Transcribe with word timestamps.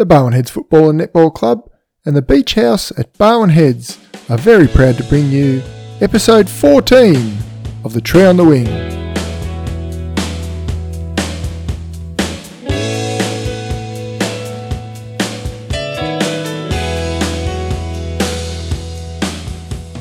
the 0.00 0.06
Barwon 0.06 0.32
Heads 0.32 0.50
Football 0.50 0.88
and 0.88 0.98
Netball 0.98 1.32
Club, 1.34 1.68
and 2.06 2.16
the 2.16 2.22
Beach 2.22 2.54
House 2.54 2.90
at 2.98 3.12
Barwon 3.18 3.50
Heads 3.50 3.98
are 4.30 4.38
very 4.38 4.66
proud 4.66 4.96
to 4.96 5.04
bring 5.04 5.30
you 5.30 5.62
episode 6.00 6.48
14 6.48 7.36
of 7.84 7.92
The 7.92 8.00
Tree 8.00 8.24
on 8.24 8.38
the 8.38 8.44
Wing. 8.46 8.66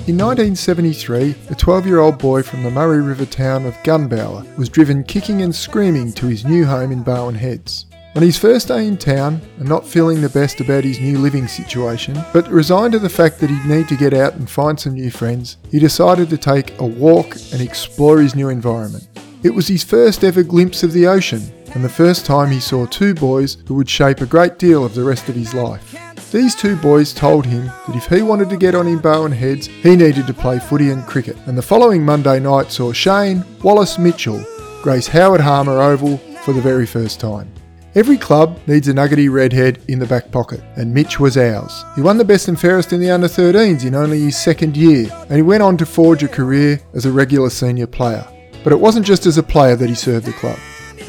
In 0.07 0.17
1973, 0.17 1.35
a 1.49 1.55
12 1.55 1.85
year 1.85 1.99
old 1.99 2.17
boy 2.17 2.41
from 2.41 2.63
the 2.63 2.71
Murray 2.71 3.01
River 3.01 3.25
town 3.25 3.65
of 3.65 3.75
Gunbower 3.83 4.57
was 4.57 4.69
driven 4.69 5.03
kicking 5.03 5.41
and 5.41 5.53
screaming 5.53 6.13
to 6.13 6.27
his 6.27 6.45
new 6.45 6.65
home 6.65 6.93
in 6.93 7.03
Barwon 7.03 7.35
Heads. 7.35 7.88
On 8.19 8.23
his 8.23 8.37
first 8.37 8.67
day 8.67 8.85
in 8.85 8.97
town, 8.97 9.39
and 9.59 9.69
not 9.69 9.87
feeling 9.87 10.19
the 10.19 10.27
best 10.27 10.59
about 10.59 10.83
his 10.83 10.99
new 10.99 11.17
living 11.19 11.47
situation, 11.47 12.21
but 12.33 12.49
resigned 12.49 12.91
to 12.91 12.99
the 12.99 13.07
fact 13.07 13.39
that 13.39 13.49
he'd 13.49 13.65
need 13.65 13.87
to 13.87 13.95
get 13.95 14.13
out 14.13 14.33
and 14.33 14.49
find 14.49 14.77
some 14.77 14.95
new 14.95 15.09
friends, 15.09 15.55
he 15.71 15.79
decided 15.79 16.29
to 16.29 16.37
take 16.37 16.77
a 16.81 16.85
walk 16.85 17.37
and 17.53 17.61
explore 17.61 18.19
his 18.19 18.35
new 18.35 18.49
environment. 18.49 19.07
It 19.43 19.51
was 19.51 19.69
his 19.69 19.85
first 19.85 20.25
ever 20.25 20.43
glimpse 20.43 20.83
of 20.83 20.91
the 20.91 21.07
ocean, 21.07 21.49
and 21.73 21.81
the 21.81 21.87
first 21.87 22.25
time 22.25 22.51
he 22.51 22.59
saw 22.59 22.85
two 22.85 23.13
boys 23.13 23.55
who 23.67 23.75
would 23.75 23.89
shape 23.89 24.19
a 24.19 24.25
great 24.25 24.59
deal 24.59 24.83
of 24.83 24.95
the 24.95 25.05
rest 25.05 25.29
of 25.29 25.35
his 25.35 25.53
life. 25.53 25.95
These 26.29 26.55
two 26.55 26.75
boys 26.75 27.13
told 27.13 27.45
him 27.45 27.67
that 27.87 27.95
if 27.95 28.07
he 28.07 28.21
wanted 28.21 28.49
to 28.49 28.57
get 28.57 28.75
on 28.75 28.89
in 28.89 28.99
Barwon 28.99 29.31
Heads, 29.31 29.67
he 29.67 29.95
needed 29.95 30.27
to 30.27 30.33
play 30.33 30.59
footy 30.59 30.89
and 30.89 31.07
cricket. 31.07 31.37
And 31.45 31.57
the 31.57 31.61
following 31.61 32.03
Monday 32.03 32.41
night 32.41 32.69
saw 32.69 32.91
Shane 32.91 33.45
Wallace 33.63 33.97
Mitchell 33.97 34.43
grace 34.83 35.07
Howard 35.07 35.39
Harmer 35.39 35.79
Oval 35.79 36.17
for 36.43 36.51
the 36.51 36.59
very 36.59 36.85
first 36.85 37.21
time. 37.21 37.49
Every 37.99 38.17
club 38.17 38.57
needs 38.65 38.87
a 38.87 38.93
nuggety 38.93 39.27
redhead 39.27 39.83
in 39.89 39.99
the 39.99 40.05
back 40.05 40.31
pocket, 40.31 40.61
and 40.77 40.93
Mitch 40.93 41.19
was 41.19 41.35
ours. 41.35 41.83
He 41.97 42.01
won 42.01 42.17
the 42.17 42.23
best 42.23 42.47
and 42.47 42.57
fairest 42.57 42.93
in 42.93 43.01
the 43.01 43.11
under 43.11 43.27
13s 43.27 43.83
in 43.83 43.93
only 43.93 44.21
his 44.21 44.37
second 44.37 44.77
year, 44.77 45.09
and 45.23 45.35
he 45.35 45.41
went 45.41 45.63
on 45.63 45.75
to 45.75 45.85
forge 45.85 46.23
a 46.23 46.29
career 46.29 46.79
as 46.93 47.05
a 47.05 47.11
regular 47.11 47.49
senior 47.49 47.87
player. 47.87 48.25
But 48.63 48.71
it 48.71 48.79
wasn't 48.79 49.05
just 49.05 49.25
as 49.25 49.37
a 49.37 49.43
player 49.43 49.75
that 49.75 49.89
he 49.89 49.95
served 49.95 50.27
the 50.27 50.31
club. 50.31 50.57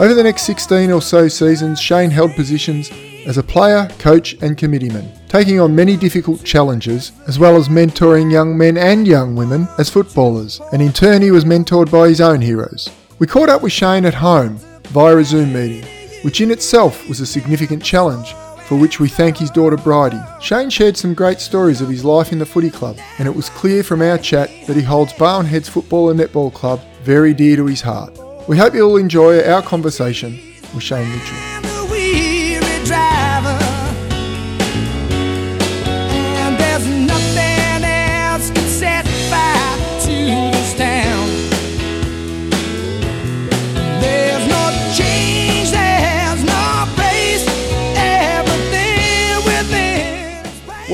Over 0.01 0.15
the 0.15 0.25
next 0.25 0.43
16 0.43 0.91
or 0.91 1.01
so 1.01 1.29
seasons, 1.29 1.81
Shane 1.81 2.11
held 2.11 2.33
positions 2.33 2.91
as 3.25 3.39
a 3.39 3.45
player, 3.45 3.89
coach, 4.01 4.33
and 4.43 4.59
committeeman, 4.59 5.13
taking 5.29 5.61
on 5.61 5.77
many 5.77 5.97
difficult 5.97 6.43
challenges, 6.43 7.13
as 7.29 7.39
well 7.39 7.55
as 7.55 7.69
mentoring 7.69 8.33
young 8.33 8.59
men 8.59 8.77
and 8.77 9.07
young 9.07 9.37
women 9.37 9.69
as 9.79 9.89
footballers, 9.89 10.61
and 10.73 10.83
in 10.83 10.93
turn, 10.93 11.23
he 11.23 11.31
was 11.31 11.45
mentored 11.45 11.89
by 11.89 12.09
his 12.09 12.21
own 12.21 12.41
heroes. 12.41 12.91
We 13.21 13.29
caught 13.29 13.49
up 13.49 13.63
with 13.63 13.71
Shane 13.71 14.07
at 14.07 14.15
home 14.15 14.57
via 14.89 15.19
a 15.19 15.23
Zoom 15.23 15.53
meeting, 15.53 15.85
which 16.23 16.41
in 16.41 16.51
itself 16.51 17.09
was 17.09 17.21
a 17.21 17.27
significant 17.27 17.83
challenge. 17.83 18.35
For 18.67 18.79
which 18.79 19.01
we 19.01 19.09
thank 19.09 19.37
his 19.37 19.51
daughter 19.51 19.77
Bridie. 19.77 20.23
Shane 20.41 20.71
shared 20.71 20.97
some 20.97 21.13
great 21.13 21.41
stories 21.41 21.81
of 21.81 21.89
his 21.89 22.05
life 22.05 22.31
in 22.31 22.39
the 22.39 22.47
footy 22.47 22.71
club, 22.71 22.99
and 23.19 23.27
it 23.27 23.35
was 23.35 23.49
clear 23.49 23.83
from 23.83 24.01
our 24.01 24.17
chat 24.17 24.49
that 24.69 24.77
he 24.77 24.83
holds 24.83 25.13
Barwon 25.15 25.45
Heads 25.45 25.69
Football 25.69 26.11
and 26.11 26.21
Netball 26.21 26.55
Club 26.55 26.81
very 27.03 27.35
dear 27.35 27.57
to 27.57 27.67
his 27.67 27.81
heart. 27.81 28.17
We 28.49 28.57
hope 28.57 28.73
you'll 28.75 28.97
enjoy 28.97 29.43
our 29.43 29.63
conversation 29.63 30.39
with 30.73 30.85
Shane 30.85 31.11
Mitchell. 31.11 31.70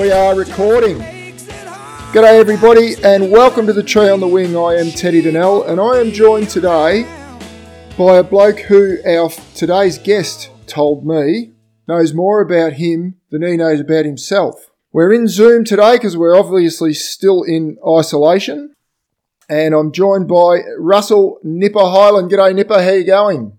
We 0.06 0.12
are 0.12 0.36
recording. 0.36 0.98
G'day 2.12 2.38
everybody 2.38 2.94
and 3.02 3.28
welcome 3.32 3.66
to 3.66 3.72
the 3.72 3.82
Tree 3.82 4.08
on 4.08 4.20
the 4.20 4.28
Wing. 4.28 4.56
I 4.56 4.74
am 4.74 4.92
Teddy 4.92 5.20
Donnell 5.20 5.64
and 5.64 5.80
I 5.80 5.98
am 5.98 6.12
joined 6.12 6.48
today 6.48 7.02
by 7.98 8.18
a 8.18 8.22
bloke 8.22 8.60
who 8.60 8.98
our 9.04 9.30
today's 9.56 9.98
guest 9.98 10.50
told 10.68 11.04
me 11.04 11.54
knows 11.88 12.14
more 12.14 12.40
about 12.40 12.74
him 12.74 13.16
than 13.32 13.42
he 13.42 13.56
knows 13.56 13.80
about 13.80 14.04
himself. 14.04 14.70
We're 14.92 15.12
in 15.12 15.26
Zoom 15.26 15.64
today 15.64 15.96
because 15.96 16.16
we're 16.16 16.38
obviously 16.38 16.94
still 16.94 17.42
in 17.42 17.76
isolation 17.84 18.76
and 19.48 19.74
I'm 19.74 19.90
joined 19.90 20.28
by 20.28 20.60
Russell 20.78 21.40
Nipper 21.42 21.80
Highland. 21.80 22.30
G'day 22.30 22.54
Nipper, 22.54 22.80
how 22.80 22.92
you 22.92 23.04
going? 23.04 23.58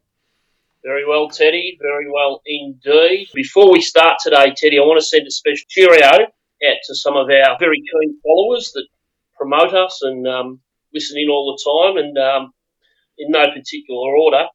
Very 0.82 1.06
well, 1.06 1.28
Teddy. 1.28 1.78
Very 1.82 2.10
well 2.10 2.42
indeed. 2.46 3.28
Before 3.36 3.70
we 3.70 3.82
start 3.82 4.20
today, 4.24 4.54
Teddy, 4.56 4.80
I 4.80 4.84
want 4.84 5.02
to 5.02 5.06
send 5.06 5.28
a 5.28 5.32
special 5.32 5.66
cheerio 5.68 6.28
out 6.66 6.78
to 6.88 6.96
some 6.96 7.16
of 7.16 7.30
our 7.30 7.58
very 7.60 7.78
keen 7.78 8.20
followers 8.24 8.72
that 8.74 8.88
promote 9.38 9.74
us 9.74 10.02
and 10.02 10.28
um, 10.28 10.60
listen 10.94 11.18
in 11.18 11.30
all 11.30 11.56
the 11.56 11.62
time. 11.64 11.98
And 11.98 12.18
um, 12.18 12.54
in 13.18 13.32
no 13.32 13.46
particular 13.52 14.16
order, 14.16 14.46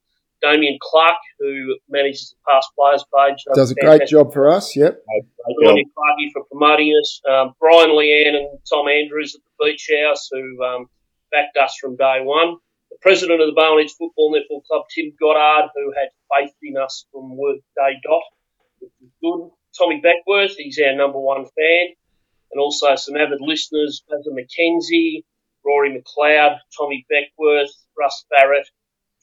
Damien 0.41 0.77
Clark, 0.81 1.15
who 1.39 1.77
manages 1.89 2.35
the 2.35 2.51
past 2.51 2.69
players 2.77 3.05
page, 3.15 3.43
Does 3.55 3.71
a 3.71 3.75
great 3.75 4.07
job 4.07 4.33
for 4.33 4.51
us, 4.51 4.75
yep. 4.75 4.99
On 5.47 5.77
you, 5.77 5.85
Clarky, 5.85 6.31
for 6.33 6.43
promoting 6.51 6.91
us. 6.99 7.21
Um, 7.29 7.53
Brian 7.59 7.91
Leanne 7.91 8.35
and 8.35 8.59
Tom 8.69 8.87
Andrews 8.87 9.35
at 9.35 9.41
the 9.41 9.65
Beach 9.65 9.89
House, 10.03 10.29
who 10.31 10.63
um, 10.63 10.87
backed 11.31 11.57
us 11.57 11.77
from 11.79 11.95
day 11.95 12.19
one. 12.21 12.57
The 12.91 12.97
president 13.01 13.41
of 13.41 13.55
the 13.55 13.61
Heads 13.79 13.93
Football 13.93 14.35
Netball 14.35 14.63
Club, 14.65 14.83
Tim 14.93 15.13
Goddard, 15.19 15.69
who 15.75 15.93
had 15.95 16.09
faith 16.35 16.53
in 16.61 16.77
us 16.77 17.05
from 17.11 17.37
word 17.37 17.57
day 17.75 17.95
dot, 18.03 18.23
which 18.79 18.91
was 19.01 19.11
good. 19.21 19.62
Tommy 19.77 20.01
Beckworth, 20.01 20.55
he's 20.57 20.79
our 20.79 20.95
number 20.95 21.19
one 21.19 21.45
fan. 21.45 21.87
And 22.51 22.59
also 22.59 22.95
some 22.95 23.17
avid 23.17 23.39
listeners, 23.41 24.03
Basil 24.07 24.33
McKenzie, 24.33 25.23
Rory 25.65 25.89
McLeod, 25.89 26.57
Tommy 26.77 27.05
Beckworth, 27.09 27.71
Russ 27.97 28.25
Barrett, 28.29 28.67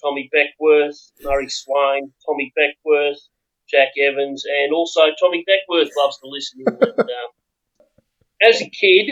Tommy 0.02 0.28
Beckworth, 0.32 0.98
Murray 1.22 1.48
Swain, 1.48 2.12
Tommy 2.26 2.52
Beckworth, 2.56 3.20
Jack 3.68 3.90
Evans, 4.00 4.44
and 4.44 4.72
also 4.72 5.00
Tommy 5.20 5.44
Beckworth 5.46 5.90
loves 5.96 6.18
to 6.18 6.26
listen. 6.26 6.64
and, 6.66 6.98
um, 6.98 7.30
as 8.42 8.60
a 8.60 8.70
kid, 8.70 9.10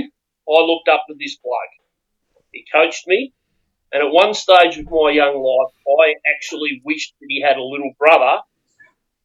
I 0.49 0.61
looked 0.63 0.89
up 0.89 1.05
to 1.09 1.15
this 1.19 1.37
bloke. 1.37 2.43
He 2.53 2.65
coached 2.73 3.07
me, 3.07 3.33
and 3.93 4.03
at 4.03 4.11
one 4.11 4.35
stage 4.35 4.79
of 4.79 4.91
my 4.91 5.11
young 5.11 5.37
life, 5.37 5.75
I 6.01 6.15
actually 6.35 6.81
wished 6.85 7.15
that 7.21 7.27
he 7.29 7.43
had 7.43 7.57
a 7.57 7.63
little 7.63 7.93
brother 7.99 8.41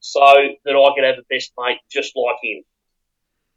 so 0.04 0.20
that 0.20 0.76
I 0.76 0.88
could 0.94 1.08
have 1.08 1.16
a 1.18 1.32
best 1.32 1.56
mate 1.58 1.80
just 1.90 2.12
like 2.20 2.36
him. 2.44 2.64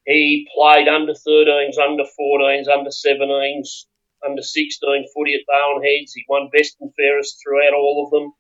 He 0.06 0.46
played 0.54 0.86
under 0.86 1.12
13s, 1.12 1.74
under 1.82 2.06
14s, 2.06 2.70
under 2.70 2.90
17s, 2.94 3.90
under 4.24 4.42
16 4.42 5.06
footy 5.12 5.34
at 5.34 5.46
Barwon 5.50 5.82
Heads. 5.82 6.14
He 6.14 6.24
won 6.28 6.48
best 6.54 6.76
and 6.80 6.94
fairest 6.94 7.42
throughout 7.42 7.74
all 7.74 8.06
of 8.06 8.12
them. 8.14 8.30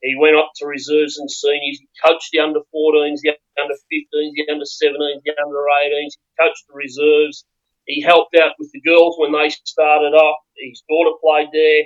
He 0.00 0.14
went 0.16 0.36
up 0.36 0.52
to 0.56 0.66
reserves 0.66 1.18
and 1.18 1.28
seniors. 1.28 1.82
He 1.82 1.88
coached 2.06 2.30
the 2.32 2.38
under 2.38 2.60
14s, 2.72 3.18
the 3.20 3.34
under 3.60 3.74
15s, 3.74 4.32
the 4.38 4.46
under 4.48 4.64
17s, 4.64 5.20
the 5.26 5.34
under 5.44 5.58
18s. 5.58 6.14
He 6.14 6.30
coached 6.38 6.64
the 6.68 6.74
reserves. 6.74 7.44
He 7.86 8.00
helped 8.00 8.36
out 8.36 8.54
with 8.60 8.70
the 8.70 8.80
girls 8.80 9.16
when 9.18 9.32
they 9.32 9.50
started 9.50 10.14
off. 10.14 10.38
His 10.56 10.84
daughter 10.88 11.18
played 11.20 11.48
there. 11.52 11.82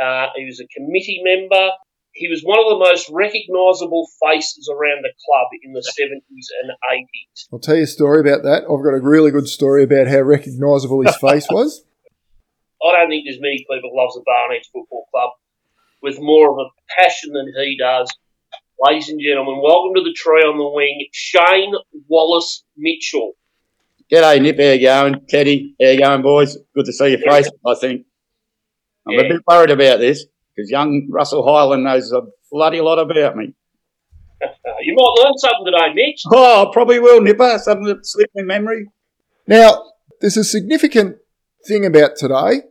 Uh, 0.00 0.28
he 0.36 0.46
was 0.46 0.60
a 0.60 0.68
committee 0.68 1.20
member. 1.24 1.72
He 2.20 2.28
was 2.28 2.42
one 2.42 2.58
of 2.58 2.66
the 2.68 2.76
most 2.84 3.08
recognisable 3.08 4.06
faces 4.22 4.68
around 4.70 5.00
the 5.02 5.12
club 5.24 5.48
in 5.62 5.72
the 5.72 5.80
70s 5.80 6.20
and 6.60 6.70
80s. 6.92 7.48
I'll 7.50 7.58
tell 7.58 7.76
you 7.76 7.84
a 7.84 7.86
story 7.86 8.20
about 8.20 8.42
that. 8.42 8.64
I've 8.64 8.84
got 8.84 8.92
a 8.92 9.00
really 9.00 9.30
good 9.30 9.48
story 9.48 9.84
about 9.84 10.06
how 10.06 10.20
recognisable 10.20 11.00
his 11.00 11.16
face 11.16 11.46
was. 11.50 11.82
I 12.84 12.92
don't 12.92 13.08
think 13.08 13.24
there's 13.24 13.40
many 13.40 13.64
people 13.70 13.96
loves 13.96 14.16
the 14.16 14.22
Barwon 14.26 14.60
Football 14.70 15.06
Club 15.10 15.30
with 16.02 16.18
more 16.20 16.50
of 16.50 16.58
a 16.58 16.68
passion 17.00 17.32
than 17.32 17.54
he 17.56 17.78
does. 17.78 18.12
Ladies 18.78 19.08
and 19.08 19.18
gentlemen, 19.18 19.62
welcome 19.64 19.94
to 19.94 20.02
the 20.02 20.12
tree 20.14 20.42
on 20.42 20.58
the 20.58 20.68
wing, 20.68 21.06
Shane 21.12 21.72
Wallace 22.08 22.64
Mitchell. 22.76 23.32
G'day, 24.12 24.42
Nip. 24.42 24.58
How 24.58 24.72
you 24.72 24.80
going? 24.82 25.26
Teddy, 25.26 25.74
how 25.80 25.88
you 25.88 25.98
going, 26.00 26.20
boys? 26.20 26.58
Good 26.74 26.84
to 26.84 26.92
see 26.92 27.12
your 27.12 27.20
face, 27.20 27.48
I 27.66 27.74
think. 27.76 28.04
I'm 29.08 29.14
Yeah. 29.14 29.20
a 29.22 29.28
bit 29.30 29.42
worried 29.46 29.70
about 29.70 30.00
this 30.00 30.26
because 30.60 30.70
young 30.70 31.08
Russell 31.10 31.44
Highland 31.44 31.84
knows 31.84 32.12
a 32.12 32.22
bloody 32.50 32.80
lot 32.80 32.98
about 32.98 33.36
me. 33.36 33.54
You 34.82 34.94
might 34.94 35.22
learn 35.22 35.36
something 35.36 35.66
today, 35.66 35.92
Mitch. 35.94 36.22
Oh, 36.32 36.66
I 36.66 36.72
probably 36.72 36.98
will, 36.98 37.20
Nipper. 37.20 37.58
Something 37.58 37.84
that 37.84 38.06
slipped 38.06 38.32
in 38.34 38.46
memory. 38.46 38.86
Now, 39.46 39.92
there's 40.22 40.38
a 40.38 40.44
significant 40.44 41.18
thing 41.68 41.84
about 41.84 42.16
today. 42.16 42.62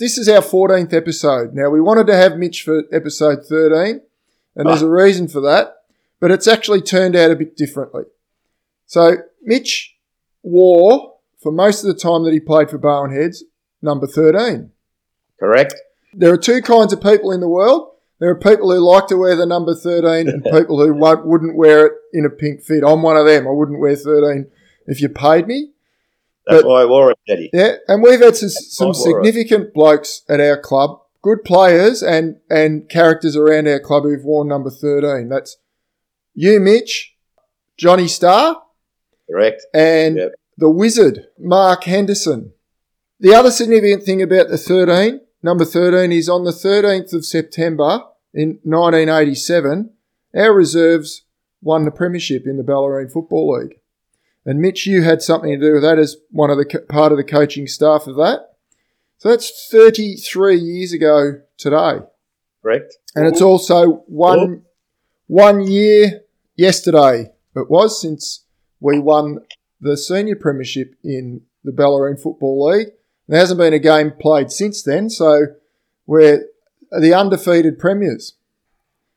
This 0.00 0.18
is 0.18 0.28
our 0.28 0.40
14th 0.40 0.92
episode. 0.92 1.54
Now, 1.54 1.70
we 1.70 1.80
wanted 1.80 2.08
to 2.08 2.16
have 2.16 2.36
Mitch 2.36 2.64
for 2.64 2.82
episode 2.92 3.46
13, 3.48 4.00
and 4.56 4.68
there's 4.68 4.82
a 4.82 4.86
ah. 4.86 4.90
reason 4.90 5.28
for 5.28 5.40
that, 5.42 5.76
but 6.18 6.32
it's 6.32 6.48
actually 6.48 6.82
turned 6.82 7.14
out 7.14 7.30
a 7.30 7.36
bit 7.36 7.56
differently. 7.56 8.02
So, 8.86 9.18
Mitch 9.40 9.94
wore, 10.42 11.14
for 11.40 11.52
most 11.52 11.84
of 11.84 11.94
the 11.94 12.00
time 12.00 12.24
that 12.24 12.32
he 12.32 12.40
played 12.40 12.70
for 12.70 12.78
Barwon 12.78 13.14
Heads, 13.14 13.44
number 13.80 14.08
13. 14.08 14.72
Correct? 15.38 15.74
There 16.14 16.32
are 16.32 16.36
two 16.38 16.60
kinds 16.62 16.92
of 16.92 17.00
people 17.02 17.32
in 17.32 17.40
the 17.40 17.48
world. 17.48 17.88
There 18.18 18.30
are 18.30 18.38
people 18.38 18.70
who 18.72 18.78
like 18.78 19.08
to 19.08 19.16
wear 19.16 19.34
the 19.34 19.46
number 19.46 19.74
13 19.74 20.28
and 20.28 20.44
people 20.52 20.78
who 20.78 20.94
wouldn't 20.94 21.56
wear 21.56 21.86
it 21.86 21.92
in 22.12 22.24
a 22.24 22.30
pink 22.30 22.62
fit. 22.62 22.84
I'm 22.86 23.02
one 23.02 23.16
of 23.16 23.26
them. 23.26 23.46
I 23.48 23.50
wouldn't 23.50 23.80
wear 23.80 23.96
13 23.96 24.46
if 24.86 25.00
you 25.00 25.08
paid 25.08 25.46
me. 25.46 25.70
That's 26.46 26.62
But- 26.62 26.68
why 26.68 26.82
I 26.82 26.84
wore 26.86 27.10
it, 27.12 27.18
Teddy. 27.28 27.50
Yeah, 27.52 27.76
and 27.88 28.02
we've 28.02 28.20
had 28.20 28.36
some, 28.36 28.48
some 28.48 28.92
quite 28.92 28.98
all 29.06 29.16
right. 29.16 29.24
significant 29.24 29.72
blokes 29.74 30.22
at 30.28 30.40
our 30.40 30.56
club, 30.60 31.00
good 31.22 31.44
players 31.44 32.02
and, 32.02 32.36
and 32.50 32.88
characters 32.88 33.36
around 33.36 33.68
our 33.68 33.80
club 33.80 34.02
who've 34.04 34.24
worn 34.24 34.48
number 34.48 34.70
13. 34.70 35.28
That's 35.28 35.56
you, 36.34 36.58
Mitch, 36.60 37.14
Johnny 37.76 38.08
Starr, 38.08 38.60
Correct. 39.30 39.62
and 39.74 40.16
Yep. 40.16 40.32
the 40.58 40.70
wizard, 40.70 41.26
Mark 41.38 41.84
Henderson. 41.84 42.52
The 43.20 43.34
other 43.34 43.50
significant 43.50 44.02
thing 44.04 44.20
about 44.22 44.48
the 44.48 44.58
13, 44.58 45.20
number 45.42 45.64
13, 45.64 46.12
is 46.12 46.28
on 46.28 46.44
the 46.44 46.50
13th 46.50 47.12
of 47.12 47.24
September 47.24 48.02
in 48.34 48.60
1987, 48.62 49.90
our 50.34 50.54
reserves 50.54 51.24
won 51.60 51.84
the 51.84 51.90
premiership 51.90 52.46
in 52.46 52.56
the 52.56 52.62
Bellarine 52.62 53.12
Football 53.12 53.58
League. 53.58 53.78
And 54.44 54.60
Mitch, 54.60 54.86
you 54.86 55.02
had 55.02 55.22
something 55.22 55.50
to 55.50 55.66
do 55.66 55.74
with 55.74 55.82
that 55.82 55.98
as 55.98 56.16
one 56.30 56.50
of 56.50 56.58
the 56.58 56.64
co- 56.64 56.84
part 56.88 57.12
of 57.12 57.18
the 57.18 57.24
coaching 57.24 57.66
staff 57.66 58.06
of 58.06 58.16
that. 58.16 58.56
So 59.18 59.28
that's 59.28 59.68
33 59.70 60.56
years 60.56 60.92
ago 60.92 61.42
today. 61.56 62.00
Correct. 62.60 62.96
And 63.14 63.26
it's 63.26 63.40
also 63.40 64.04
one 64.06 64.62
one 65.26 65.66
year 65.66 66.22
yesterday 66.56 67.30
it 67.54 67.70
was 67.70 68.00
since 68.00 68.44
we 68.80 68.98
won 68.98 69.38
the 69.80 69.96
senior 69.96 70.36
premiership 70.36 70.94
in 71.04 71.42
the 71.64 71.72
Bellarine 71.72 72.20
Football 72.20 72.66
League. 72.66 72.88
There 73.32 73.40
hasn't 73.40 73.58
been 73.58 73.72
a 73.72 73.78
game 73.78 74.12
played 74.20 74.50
since 74.50 74.82
then, 74.82 75.08
so 75.08 75.46
we're 76.06 76.48
the 76.90 77.14
undefeated 77.14 77.78
premiers, 77.78 78.34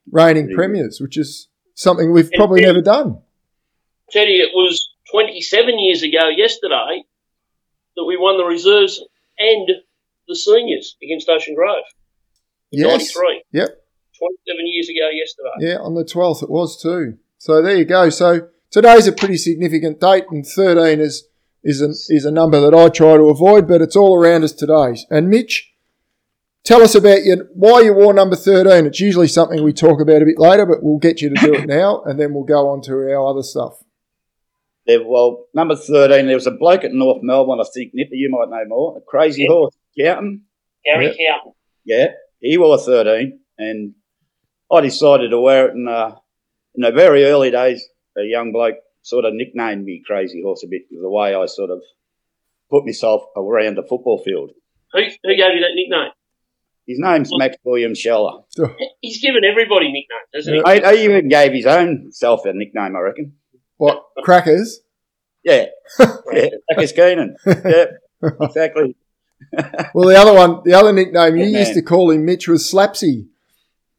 reigning 0.09 0.55
premiers, 0.55 1.01
which 1.01 1.17
is 1.17 1.49
something 1.73 2.13
we've 2.13 2.31
probably 2.31 2.61
never 2.61 2.81
done. 2.81 3.19
Teddy, 4.09 4.37
it 4.37 4.51
was 4.53 4.89
27 5.11 5.77
years 5.79 6.01
ago 6.01 6.29
yesterday 6.29 7.03
that 7.97 8.05
we 8.05 8.15
won 8.15 8.37
the 8.37 8.45
reserves 8.45 9.03
and 9.37 9.69
the 10.29 10.35
seniors 10.37 10.95
against 11.03 11.27
Ocean 11.27 11.53
Grove. 11.53 11.83
Yes. 12.71 13.13
93. 13.13 13.43
Yep. 13.51 13.67
27 14.17 14.67
years 14.67 14.87
ago 14.87 15.09
yesterday. 15.11 15.73
Yeah, 15.73 15.79
on 15.79 15.93
the 15.93 16.05
12th 16.05 16.41
it 16.41 16.49
was 16.49 16.81
too. 16.81 17.17
So 17.37 17.61
there 17.61 17.75
you 17.75 17.83
go. 17.83 18.09
So 18.09 18.47
today's 18.71 19.07
a 19.07 19.11
pretty 19.11 19.35
significant 19.35 19.99
date, 19.99 20.23
and 20.31 20.47
13 20.47 21.01
is 21.01 21.27
is 21.65 21.81
a, 21.81 21.89
is 22.13 22.23
a 22.25 22.31
number 22.31 22.61
that 22.61 22.73
I 22.77 22.87
try 22.89 23.17
to 23.17 23.29
avoid, 23.29 23.67
but 23.67 23.81
it's 23.81 23.95
all 23.95 24.15
around 24.15 24.43
us 24.43 24.53
today. 24.53 24.95
And 25.09 25.29
Mitch, 25.29 25.73
tell 26.63 26.81
us 26.81 26.93
about 26.95 27.23
your, 27.23 27.47
why 27.53 27.81
you 27.81 27.93
wore 27.93 28.13
number 28.13 28.35
13. 28.35 28.85
It's 28.85 28.99
usually 29.01 29.27
something 29.27 29.63
we 29.63 29.73
talk 29.73 29.99
about 29.99 30.21
a 30.21 30.25
bit 30.25 30.37
later, 30.39 30.65
but 30.65 30.83
we'll 30.83 30.99
get 30.99 31.21
you 31.21 31.29
to 31.29 31.35
do 31.41 31.55
it 31.55 31.67
now, 31.67 32.01
and 32.05 32.19
then 32.19 32.33
we'll 32.33 32.43
go 32.43 32.69
on 32.69 32.81
to 32.83 32.93
our 32.93 33.27
other 33.27 33.41
stuff. 33.43 33.83
There, 34.85 35.03
well, 35.03 35.45
number 35.55 35.75
13, 35.75 36.27
there 36.27 36.35
was 36.35 36.45
a 36.45 36.51
bloke 36.51 36.83
at 36.83 36.93
North 36.93 37.23
Melbourne, 37.23 37.59
I 37.59 37.65
think, 37.73 37.91
Nipper, 37.95 38.13
you 38.13 38.29
might 38.29 38.55
know 38.55 38.63
more, 38.67 38.97
a 38.97 39.01
crazy 39.01 39.41
Yeah. 39.41 39.47
horse, 39.49 39.75
Counting. 39.99 40.41
Gary 40.85 41.15
Yeah. 41.17 41.37
Cowton. 41.37 41.51
Yeah, 41.83 42.07
he 42.39 42.57
wore 42.59 42.77
13, 42.77 43.39
and 43.57 43.95
I 44.71 44.81
decided 44.81 45.31
to 45.31 45.39
wear 45.41 45.67
it 45.69 45.73
in, 45.75 45.87
uh, 45.87 46.15
in 46.75 46.81
the 46.83 46.91
very 46.91 47.25
early 47.25 47.49
days. 47.49 47.87
A 48.17 48.21
young 48.23 48.51
bloke 48.53 48.75
sort 49.05 49.23
of 49.23 49.33
nicknamed 49.35 49.85
me 49.85 50.01
Crazy 50.03 50.41
Horse 50.41 50.63
a 50.63 50.67
bit, 50.67 50.81
the 50.89 51.09
way 51.09 51.35
I 51.35 51.45
sort 51.45 51.69
of 51.69 51.81
put 52.71 52.85
myself 52.85 53.21
around 53.37 53.77
the 53.77 53.83
football 53.83 54.21
field. 54.25 54.49
Who, 54.93 54.99
who 54.99 55.35
gave 55.35 55.53
you 55.53 55.61
that 55.61 55.75
nickname? 55.75 56.11
His 56.87 56.97
name's 56.99 57.29
Max 57.37 57.55
William 57.63 57.93
Scheller. 57.93 58.41
He's 59.01 59.21
given 59.21 59.43
everybody 59.43 59.91
nicknames, 59.91 60.29
hasn't 60.33 60.55
he? 60.55 60.61
I, 60.65 60.91
I 60.91 60.93
even 60.95 61.29
gave 61.29 61.51
his 61.51 61.67
own 61.67 62.11
self 62.11 62.45
a 62.45 62.53
nickname, 62.53 62.95
I 62.95 62.99
reckon. 62.99 63.33
What, 63.77 64.03
crackers? 64.23 64.81
Yeah, 65.43 65.65
yeah, 65.99 66.49
Marcus 66.71 66.91
Keenan. 66.91 67.35
Yeah, 67.45 67.85
exactly. 68.41 68.95
Well, 69.93 70.07
the 70.07 70.17
other 70.17 70.33
one, 70.33 70.61
the 70.63 70.73
other 70.73 70.91
nickname 70.93 71.35
you 71.35 71.45
Yeah, 71.45 71.59
used 71.59 71.73
to 71.73 71.81
call 71.81 72.09
him, 72.09 72.25
Mitch, 72.25 72.47
was 72.47 72.71
Slapsy. 72.71 73.27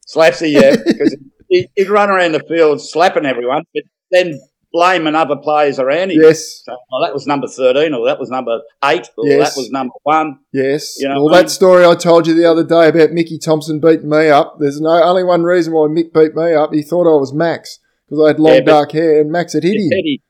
Slapsy, 0.07 0.51
yeah, 0.51 0.75
because 0.77 1.17
he, 1.49 1.69
he'd 1.77 1.91
run 1.91 2.11
around 2.11 2.33
the 2.33 2.41
field 2.41 2.81
slapping 2.81 3.27
everyone, 3.27 3.63
but 3.73 3.85
then 4.11 4.41
blaming 4.77 5.15
other 5.15 5.37
players 5.37 5.79
around 5.79 6.11
him. 6.11 6.21
Yes, 6.21 6.63
So, 6.65 6.77
well, 6.91 7.01
that 7.03 7.15
was 7.15 7.27
number 7.27 7.47
13, 7.49 7.95
or 7.95 8.07
that 8.07 8.19
was 8.21 8.29
number 8.31 8.61
8, 8.85 9.09
or 9.17 9.27
Yes. 9.27 9.55
that 9.55 9.61
was 9.61 9.71
number 9.71 9.95
1. 10.03 10.39
yes. 10.53 10.97
You 11.01 11.09
know 11.09 11.15
well, 11.15 11.25
what 11.25 11.35
I 11.35 11.37
that 11.39 11.43
mean? 11.45 11.49
story 11.49 11.85
I 11.87 11.95
told 11.95 12.27
you 12.27 12.35
the 12.35 12.45
other 12.45 12.63
day 12.65 12.89
about 12.89 13.13
Mickey 13.13 13.39
Thompson 13.39 13.81
beating 13.81 14.11
me 14.11 14.29
up. 14.29 14.59
There's 14.61 14.81
no 14.81 15.03
only 15.03 15.25
one 15.25 15.43
reason 15.45 15.73
why 15.73 15.89
Mick 15.89 16.13
beat 16.13 16.35
me 16.35 16.53
up. 16.53 16.75
He 16.75 16.83
thought 16.83 17.07
I 17.11 17.19
was 17.19 17.33
Max 17.33 17.79
because 18.07 18.23
I 18.23 18.29
had 18.29 18.39
long 18.41 18.55
Yeah, 18.55 18.61
dark 18.61 18.93
hair, 18.93 19.21
and 19.23 19.31
Max 19.33 19.55
had 19.55 19.63
hit 19.65 19.77
him. 19.77 19.89
Teddy, 19.91 20.23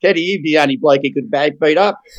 Teddy, 0.00 0.20
you'd 0.20 0.42
be 0.44 0.54
the 0.54 0.62
only 0.62 0.76
bloke 0.76 1.00
he 1.02 1.12
could 1.12 1.30
beat 1.60 1.76
up. 1.76 1.98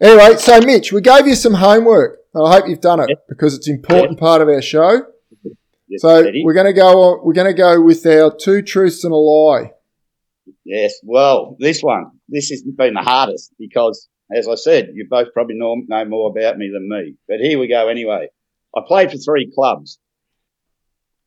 anyway, 0.00 0.36
so 0.36 0.60
Mitch, 0.60 0.92
we 0.92 1.00
gave 1.00 1.26
you 1.26 1.34
some 1.34 1.54
homework. 1.54 2.20
I 2.34 2.52
hope 2.54 2.68
you've 2.68 2.80
done 2.80 3.00
it 3.00 3.08
Yep. 3.08 3.24
because 3.28 3.54
it's 3.54 3.66
an 3.68 3.76
important 3.76 4.18
part 4.18 4.42
of 4.42 4.48
our 4.48 4.60
show. 4.62 5.02
Yes, 5.88 6.02
So 6.02 6.22
Teddy. 6.24 6.42
we're 6.44 6.52
going 6.54 6.66
to 6.66 6.72
go. 6.72 6.86
On, 7.02 7.26
we're 7.26 7.32
going 7.32 7.46
to 7.46 7.54
go 7.56 7.80
with 7.80 8.04
our 8.06 8.34
two 8.36 8.60
truths 8.62 9.04
and 9.04 9.12
a 9.12 9.16
lie. 9.16 9.72
Yes, 10.64 10.94
well, 11.02 11.56
this 11.58 11.82
one, 11.82 12.06
this 12.28 12.50
has 12.50 12.62
been 12.62 12.94
the 12.94 13.02
hardest 13.02 13.52
because, 13.58 14.08
as 14.34 14.48
I 14.48 14.54
said, 14.54 14.90
you 14.94 15.06
both 15.08 15.32
probably 15.32 15.56
know, 15.56 15.76
know 15.88 16.04
more 16.04 16.30
about 16.30 16.58
me 16.58 16.70
than 16.72 16.88
me. 16.88 17.14
But 17.28 17.40
here 17.40 17.58
we 17.58 17.68
go 17.68 17.88
anyway. 17.88 18.28
I 18.76 18.80
played 18.86 19.10
for 19.10 19.18
three 19.18 19.50
clubs. 19.54 19.98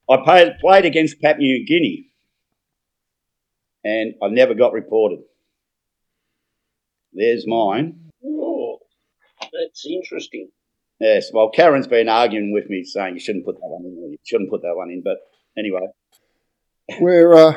I 0.09 0.17
played, 0.23 0.53
played 0.59 0.85
against 0.85 1.21
Papua 1.21 1.39
New 1.39 1.65
Guinea 1.65 2.09
and 3.83 4.13
I 4.21 4.27
never 4.27 4.53
got 4.53 4.73
reported. 4.73 5.19
There's 7.13 7.45
mine. 7.47 8.11
Oh, 8.25 8.79
that's 9.41 9.85
interesting. 9.85 10.49
Yes, 10.99 11.31
well, 11.33 11.49
Karen's 11.49 11.87
been 11.87 12.09
arguing 12.09 12.51
with 12.51 12.69
me 12.69 12.83
saying 12.83 13.13
you 13.13 13.19
shouldn't 13.19 13.45
put 13.45 13.55
that 13.55 13.67
one 13.67 13.85
in. 13.85 14.11
You 14.11 14.17
shouldn't 14.23 14.49
put 14.49 14.61
that 14.63 14.75
one 14.75 14.91
in. 14.91 15.01
But 15.03 15.17
anyway, 15.57 15.87
We're 16.99 17.33
uh, 17.33 17.53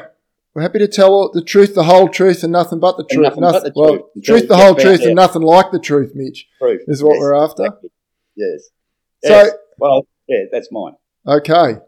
we're 0.55 0.63
happy 0.63 0.79
to 0.81 0.89
tell 0.89 1.13
all- 1.13 1.31
the 1.33 1.43
truth, 1.43 1.75
the 1.75 1.85
whole 1.85 2.09
truth, 2.09 2.43
and 2.43 2.53
nothing 2.53 2.79
but 2.79 2.97
the 2.97 3.05
truth. 3.05 3.23
nothing 3.37 3.41
but 3.43 3.65
the 3.65 3.73
well, 3.75 3.95
truth. 3.97 4.25
truth, 4.25 4.49
the 4.49 4.57
whole 4.57 4.75
truth, 4.75 5.01
out 5.01 5.07
and 5.07 5.17
nothing 5.17 5.43
like 5.43 5.71
the 5.71 5.79
truth, 5.79 6.13
Mitch. 6.15 6.47
proof 6.61 6.81
Is 6.89 7.03
what 7.03 7.15
Yes, 7.15 7.21
we're 7.21 7.35
after. 7.35 7.65
exactly. 7.65 7.91
Yes. 8.37 8.69
So- 9.25 9.51
well, 9.79 10.07
yeah, 10.29 10.45
that's 10.53 10.71
mine. 10.71 10.95
Okay. 11.27 11.79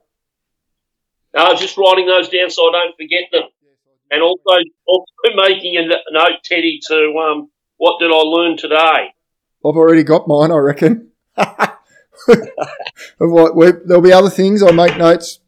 No, 1.35 1.43
I 1.43 1.51
was 1.53 1.61
just 1.61 1.77
writing 1.77 2.07
those 2.07 2.29
down 2.29 2.49
so 2.51 2.69
I 2.69 2.73
don't 2.73 2.97
forget 2.97 3.25
them. 3.33 3.43
And 4.11 4.23
also, 4.23 4.43
also 4.87 5.07
making 5.37 5.77
a 5.77 5.83
note, 6.13 6.39
Teddy, 6.45 6.79
to 6.89 7.15
um, 7.19 7.51
what 7.79 7.99
did 7.99 8.13
I 8.13 8.17
learn 8.17 8.57
today? 8.57 8.77
I've 9.67 9.77
already 9.77 10.05
got 10.05 10.29
mine, 10.29 10.53
I 10.53 10.57
reckon. 10.59 11.11
Of 12.29 13.31
what 13.31 13.87
there'll 13.87 14.03
be 14.03 14.13
other 14.13 14.31
things. 14.31 14.63
I'll 14.63 14.73
make 14.73 14.97
notes. 14.97 15.41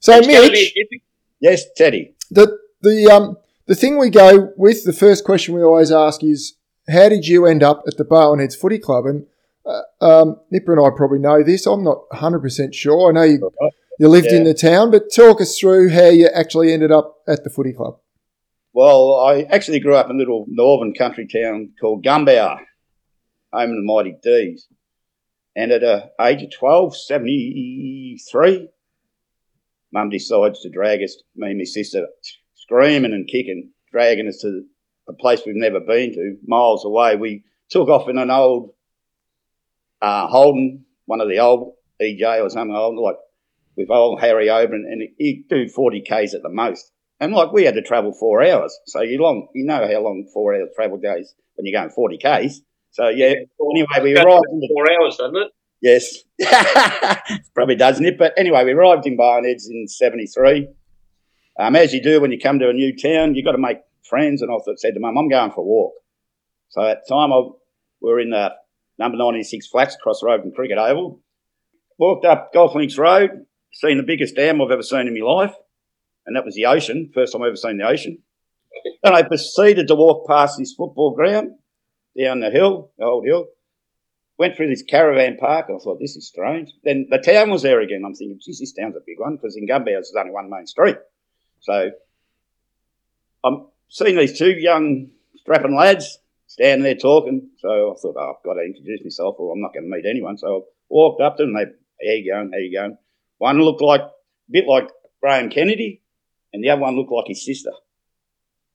So, 0.00 0.16
it's 0.16 0.26
going 0.26 0.46
to 0.46 0.52
be 0.52 0.72
Mitch. 0.90 1.02
Yes, 1.40 1.64
Teddy. 1.76 2.14
the 2.30 2.58
the 2.84 3.10
um 3.10 3.36
the 3.66 3.74
thing 3.74 3.98
we 3.98 4.10
go 4.10 4.52
with, 4.56 4.84
the 4.84 4.92
first 4.92 5.24
question 5.24 5.54
we 5.54 5.62
always 5.62 5.90
ask 5.90 6.22
is, 6.22 6.56
how 6.88 7.08
did 7.08 7.26
you 7.26 7.46
end 7.46 7.62
up 7.62 7.82
at 7.86 7.96
the 7.96 8.04
Barwon 8.04 8.40
Heads 8.40 8.54
Footy 8.54 8.78
Club? 8.78 9.06
And 9.06 9.26
uh, 9.64 10.04
um, 10.04 10.40
Nipper 10.50 10.72
and 10.72 10.86
I 10.86 10.94
probably 10.94 11.18
know 11.18 11.42
this. 11.42 11.66
I'm 11.66 11.82
not 11.82 12.04
100 12.10 12.40
percent 12.40 12.74
sure. 12.74 13.10
I 13.10 13.12
know 13.12 13.22
you 13.22 13.50
you 13.98 14.08
lived 14.08 14.26
in 14.26 14.44
the 14.44 14.54
town, 14.54 14.90
but 14.90 15.12
talk 15.14 15.40
us 15.40 15.58
through 15.58 15.90
how 15.90 16.08
you 16.08 16.28
actually 16.34 16.72
ended 16.72 16.92
up 16.92 17.16
at 17.26 17.44
the 17.44 17.50
footy 17.50 17.72
club. 17.72 17.98
Well, 18.72 19.14
I 19.20 19.42
actually 19.42 19.78
grew 19.78 19.94
up 19.94 20.10
in 20.10 20.16
a 20.16 20.18
little 20.18 20.46
northern 20.48 20.94
country 20.94 21.28
town 21.28 21.70
called 21.80 22.04
Gunbower, 22.04 22.58
home 23.52 23.70
of 23.70 23.76
the 23.76 23.82
mighty 23.84 24.16
D's. 24.20 24.66
And 25.54 25.70
at 25.70 25.82
the 25.82 26.10
age 26.20 26.42
of 26.42 26.50
12, 26.50 26.96
73, 26.96 28.68
mum 29.92 30.10
decides 30.10 30.60
to 30.62 30.70
drag 30.70 31.02
us, 31.04 31.22
me 31.36 31.50
and 31.50 31.58
my 31.58 31.64
sister, 31.64 32.08
screaming 32.64 33.12
and 33.12 33.26
kicking, 33.26 33.70
dragging 33.92 34.28
us 34.28 34.38
to 34.38 34.62
a 35.08 35.12
place 35.12 35.42
we've 35.44 35.54
never 35.54 35.80
been 35.80 36.12
to, 36.14 36.36
miles 36.46 36.84
away. 36.84 37.16
We 37.16 37.44
took 37.70 37.88
off 37.88 38.08
in 38.08 38.18
an 38.18 38.30
old 38.30 38.70
uh, 40.00 40.26
Holden, 40.26 40.84
one 41.04 41.20
of 41.20 41.28
the 41.28 41.38
old 41.38 41.74
EJ 42.00 42.42
or 42.42 42.48
something 42.50 42.74
old, 42.74 42.98
like 42.98 43.16
with 43.76 43.90
old 43.90 44.20
Harry 44.20 44.48
Oban, 44.48 44.86
and 44.90 45.02
he'd 45.18 45.46
do 45.48 45.68
40 45.68 46.02
Ks 46.02 46.34
at 46.34 46.42
the 46.42 46.48
most. 46.48 46.90
And 47.20 47.32
like 47.32 47.52
we 47.52 47.64
had 47.64 47.74
to 47.74 47.82
travel 47.82 48.12
four 48.12 48.42
hours. 48.42 48.76
So 48.86 49.02
you 49.02 49.20
long 49.20 49.48
you 49.54 49.64
know 49.64 49.86
how 49.86 50.00
long 50.00 50.28
four 50.32 50.54
hours 50.54 50.68
travel 50.74 50.98
goes 50.98 51.34
when 51.54 51.66
you're 51.66 51.78
going 51.78 51.90
40 51.90 52.18
Ks. 52.18 52.60
So 52.90 53.08
yeah, 53.08 53.34
anyway, 53.72 53.86
we 54.02 54.16
arrived 54.16 54.44
in 54.50 54.68
four 54.68 54.92
hours, 54.92 55.16
doesn't 55.16 55.36
it? 55.36 55.52
Yes. 55.80 56.16
Probably 57.54 57.76
doesn't 57.76 58.04
it? 58.04 58.18
But 58.18 58.32
anyway, 58.36 58.64
we 58.64 58.72
arrived 58.72 59.06
in 59.06 59.16
Barnheads 59.16 59.68
in 59.68 59.86
73. 59.86 60.68
Um, 61.58 61.76
as 61.76 61.92
you 61.92 62.02
do 62.02 62.20
when 62.20 62.32
you 62.32 62.38
come 62.38 62.58
to 62.58 62.68
a 62.68 62.72
new 62.72 62.96
town, 62.96 63.34
you've 63.34 63.44
got 63.44 63.52
to 63.52 63.58
make 63.58 63.78
friends. 64.02 64.42
And 64.42 64.50
I 64.50 64.56
said 64.76 64.94
to 64.94 65.00
mum, 65.00 65.16
I'm 65.16 65.28
going 65.28 65.50
for 65.52 65.60
a 65.60 65.64
walk. 65.64 65.94
So 66.68 66.82
at 66.82 67.02
the 67.06 67.14
time, 67.14 67.32
I, 67.32 67.40
we 68.00 68.10
were 68.10 68.20
in 68.20 68.30
the 68.30 68.50
number 68.98 69.16
96 69.16 69.68
flats 69.68 69.94
across 69.94 70.20
the 70.20 70.26
road 70.26 70.42
from 70.42 70.52
Cricket 70.52 70.78
Oval. 70.78 71.20
Walked 71.98 72.24
up 72.24 72.52
Golf 72.52 72.74
Links 72.74 72.98
Road, 72.98 73.46
seen 73.72 73.98
the 73.98 74.02
biggest 74.02 74.34
dam 74.34 74.60
I've 74.60 74.70
ever 74.70 74.82
seen 74.82 75.06
in 75.06 75.14
my 75.14 75.24
life, 75.24 75.54
and 76.26 76.34
that 76.34 76.44
was 76.44 76.56
the 76.56 76.66
ocean. 76.66 77.12
First 77.14 77.32
time 77.32 77.42
I've 77.42 77.48
ever 77.48 77.56
seen 77.56 77.78
the 77.78 77.86
ocean. 77.86 78.18
And 79.04 79.14
I 79.14 79.22
proceeded 79.22 79.86
to 79.88 79.94
walk 79.94 80.26
past 80.26 80.58
this 80.58 80.74
football 80.74 81.14
ground 81.14 81.52
down 82.18 82.40
the 82.40 82.50
hill, 82.50 82.90
the 82.98 83.04
old 83.04 83.24
hill. 83.24 83.46
Went 84.36 84.56
through 84.56 84.68
this 84.68 84.82
caravan 84.82 85.36
park. 85.36 85.66
I 85.66 85.78
thought, 85.78 86.00
this 86.00 86.16
is 86.16 86.26
strange. 86.26 86.70
Then 86.82 87.06
the 87.08 87.18
town 87.18 87.50
was 87.50 87.62
there 87.62 87.80
again. 87.80 88.02
I'm 88.04 88.14
thinking, 88.14 88.40
geez, 88.42 88.58
this 88.58 88.72
town's 88.72 88.96
a 88.96 89.00
big 89.06 89.20
one 89.20 89.36
because 89.36 89.56
in 89.56 89.68
Gumbow's 89.68 90.10
there's 90.10 90.14
only 90.18 90.32
one 90.32 90.50
main 90.50 90.66
street. 90.66 90.96
So 91.64 91.90
I'm 93.42 93.66
seeing 93.88 94.16
these 94.16 94.38
two 94.38 94.50
young 94.50 95.08
strapping 95.36 95.74
lads 95.74 96.18
standing 96.46 96.84
there 96.84 96.94
talking. 96.94 97.48
So 97.58 97.68
I 97.68 97.94
thought, 98.00 98.16
oh, 98.18 98.34
I've 98.36 98.44
got 98.44 98.54
to 98.54 98.60
introduce 98.60 99.02
myself 99.02 99.36
or 99.38 99.52
I'm 99.52 99.62
not 99.62 99.72
going 99.72 99.84
to 99.84 99.90
meet 99.90 100.04
anyone. 100.08 100.36
So 100.36 100.46
I 100.46 100.60
walked 100.90 101.22
up 101.22 101.38
to 101.38 101.44
them. 101.44 101.54
They, 101.54 101.64
how 101.64 102.14
you 102.14 102.32
going? 102.32 102.50
How 102.52 102.58
you 102.58 102.78
going? 102.78 102.98
One 103.38 103.60
looked 103.60 103.80
like 103.80 104.02
a 104.02 104.10
bit 104.50 104.66
like 104.68 104.90
Graham 105.22 105.48
Kennedy, 105.48 106.02
and 106.52 106.62
the 106.62 106.68
other 106.68 106.82
one 106.82 106.96
looked 106.96 107.12
like 107.12 107.28
his 107.28 107.44
sister. 107.44 107.70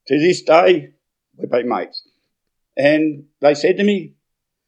To 0.08 0.19
this 0.19 0.41
day, 0.41 0.93
we've 1.38 1.50
been 1.50 1.69
mates. 1.69 2.03
And 2.75 3.25
they 3.39 3.53
said 3.53 3.77
to 3.77 3.84
me, 3.84 4.15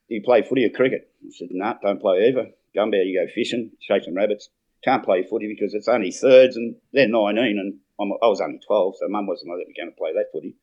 Do 0.08 0.16
you 0.16 0.22
play 0.24 0.44
footy 0.44 0.66
or 0.66 0.70
cricket? 0.70 1.10
I 1.26 1.32
said, 1.32 1.48
No, 1.52 1.66
nah, 1.66 1.74
don't 1.82 2.00
play 2.00 2.28
either. 2.28 2.52
Gumbow, 2.76 2.98
you 2.98 3.20
go 3.20 3.32
fishing, 3.34 3.72
chasing 3.82 4.14
rabbits. 4.14 4.50
Can't 4.84 5.04
play 5.04 5.24
footy 5.28 5.48
because 5.48 5.74
it's 5.74 5.88
only 5.88 6.12
thirds 6.12 6.56
and 6.56 6.76
they're 6.94 7.08
19 7.08 7.58
and 7.60 7.80
I'm, 8.02 8.12
i 8.24 8.28
was 8.28 8.42
only 8.42 8.60
12, 8.66 8.96
so 9.00 9.08
mum 9.08 9.28
wasn't 9.28 9.52
let 9.52 9.68
me 9.68 9.74
go 9.78 9.86
to 9.86 9.96
play 9.96 10.14
that 10.14 10.32
footy. 10.32 10.56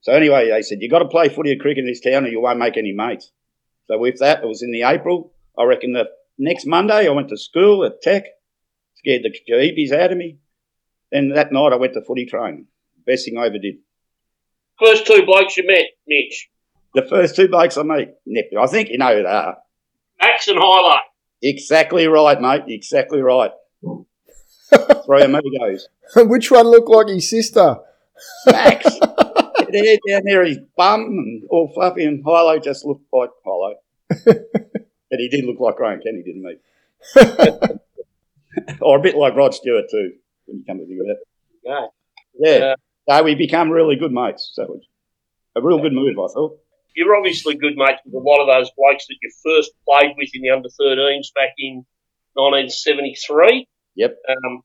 So 0.00 0.12
anyway, 0.12 0.50
they 0.50 0.62
said, 0.62 0.78
you've 0.80 0.90
got 0.90 1.00
to 1.00 1.08
play 1.08 1.28
footy 1.28 1.52
or 1.52 1.56
cricket 1.56 1.84
in 1.84 1.86
this 1.86 2.00
town 2.00 2.24
or 2.24 2.28
you 2.28 2.40
won't 2.40 2.58
make 2.58 2.76
any 2.76 2.92
mates. 2.92 3.30
So 3.86 3.98
with 3.98 4.18
that, 4.20 4.42
it 4.42 4.46
was 4.46 4.62
in 4.62 4.72
the 4.72 4.82
April. 4.82 5.32
I 5.58 5.64
reckon 5.64 5.92
the 5.92 6.08
next 6.38 6.66
Monday 6.66 7.06
I 7.06 7.10
went 7.10 7.28
to 7.30 7.36
school 7.36 7.84
at 7.84 8.00
Tech, 8.00 8.24
scared 8.94 9.22
the 9.24 9.34
jeebies 9.50 9.92
out 9.92 10.12
of 10.12 10.18
me. 10.18 10.38
Then 11.10 11.30
that 11.30 11.52
night 11.52 11.72
I 11.72 11.76
went 11.76 11.94
to 11.94 12.02
footy 12.02 12.26
training. 12.26 12.66
Best 13.06 13.24
thing 13.24 13.38
I 13.38 13.46
ever 13.46 13.58
did. 13.58 13.76
First 14.78 15.06
two 15.06 15.24
blokes 15.24 15.56
you 15.56 15.66
met, 15.66 15.86
Mitch. 16.06 16.48
The 16.94 17.02
first 17.02 17.34
two 17.34 17.48
blokes 17.48 17.76
I 17.76 17.82
met, 17.82 18.20
I 18.58 18.66
think 18.66 18.90
you 18.90 18.98
know 18.98 19.16
who 19.16 19.22
they 19.22 19.28
are. 19.28 19.56
Max 20.20 20.48
and 20.48 20.58
Highlight. 20.60 21.02
Exactly 21.42 22.06
right, 22.06 22.40
mate. 22.40 22.64
Exactly 22.68 23.20
right. 23.20 23.50
Three 25.06 25.22
amigos. 25.22 25.88
Which 26.16 26.50
one 26.50 26.66
looked 26.66 26.88
like 26.88 27.08
his 27.08 27.30
sister? 27.30 27.76
Max. 28.46 28.84
there 29.70 29.98
down 30.08 30.22
there, 30.24 30.44
his 30.44 30.58
bum 30.76 31.02
and 31.02 31.42
all 31.50 31.72
fluffy, 31.74 32.04
and 32.04 32.22
Hilo 32.24 32.58
just 32.58 32.84
looked 32.84 33.06
like 33.12 33.30
Hilo. 33.44 33.74
but 34.08 34.38
he 35.18 35.28
did 35.28 35.44
look 35.44 35.60
like 35.60 35.76
Graham 35.76 36.00
Kenny, 36.00 36.22
didn't 36.22 36.44
he? 36.44 36.56
or 38.80 38.98
a 38.98 39.02
bit 39.02 39.16
like 39.16 39.34
Rod 39.34 39.54
Stewart 39.54 39.84
too, 39.90 40.12
when 40.46 40.58
you 40.58 40.64
come 40.66 40.78
to 40.78 40.86
think 40.86 41.00
of 41.00 41.06
it. 41.08 41.18
Yeah. 41.64 41.86
Yeah. 42.38 42.66
Uh, 42.66 42.76
so 43.08 43.24
we 43.24 43.34
become 43.34 43.70
really 43.70 43.96
good 43.96 44.12
mates. 44.12 44.50
So 44.52 44.74
it's 44.74 44.86
a 45.56 45.62
real 45.62 45.80
good 45.80 45.92
move, 45.92 46.18
I 46.18 46.28
thought. 46.32 46.58
You're 46.94 47.16
obviously 47.16 47.54
good 47.54 47.76
mates 47.76 48.00
with 48.04 48.14
a 48.14 48.18
lot 48.18 48.40
of 48.40 48.48
those 48.48 48.70
blokes 48.76 49.06
that 49.06 49.16
you 49.22 49.30
first 49.44 49.70
played 49.88 50.14
with 50.16 50.30
in 50.34 50.42
the 50.42 50.50
under 50.50 50.68
13s 50.68 51.32
back 51.34 51.54
in 51.58 51.86
1973. 52.34 53.68
Yep. 53.98 54.16
Um, 54.30 54.62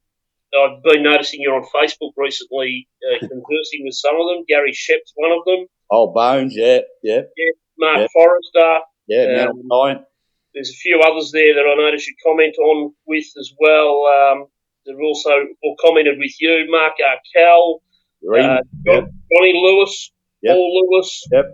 I've 0.54 0.84
been 0.84 1.04
noticing 1.04 1.42
you're 1.42 1.56
on 1.56 1.66
Facebook 1.74 2.14
recently, 2.16 2.88
uh, 3.02 3.20
conversing 3.28 3.82
with 3.84 3.96
some 3.96 4.16
of 4.16 4.28
them. 4.28 4.46
Gary 4.48 4.72
Shep's 4.74 5.12
one 5.16 5.32
of 5.32 5.44
them. 5.46 5.66
Oh, 5.92 6.14
Bones, 6.14 6.54
yeah, 6.56 6.80
yeah. 7.02 7.22
Yeah, 7.36 7.52
Mark 7.78 8.00
yeah. 8.00 8.08
Forrester. 8.14 8.80
Yeah, 9.08 9.48
um, 9.50 10.06
There's 10.54 10.70
a 10.70 10.74
few 10.74 11.02
others 11.02 11.32
there 11.34 11.56
that 11.56 11.66
I 11.68 11.76
noticed 11.76 12.08
you 12.08 12.16
comment 12.24 12.56
on 12.58 12.94
with 13.06 13.26
as 13.38 13.52
well. 13.60 14.06
Um, 14.06 14.46
they've 14.86 14.96
also 15.04 15.32
or 15.64 15.76
commented 15.84 16.18
with 16.20 16.40
you, 16.40 16.68
Mark 16.70 16.94
Arkell, 17.04 17.82
uh, 18.32 18.62
yep. 18.86 19.10
Johnny 19.32 19.54
Lewis, 19.56 20.12
yep. 20.42 20.56
Paul 20.56 20.88
Lewis. 20.90 21.28
Yep. 21.32 21.46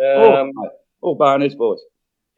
Um, 0.00 0.52
oh, 0.56 0.68
all 1.02 1.14
bonus 1.16 1.54
boys. 1.54 1.80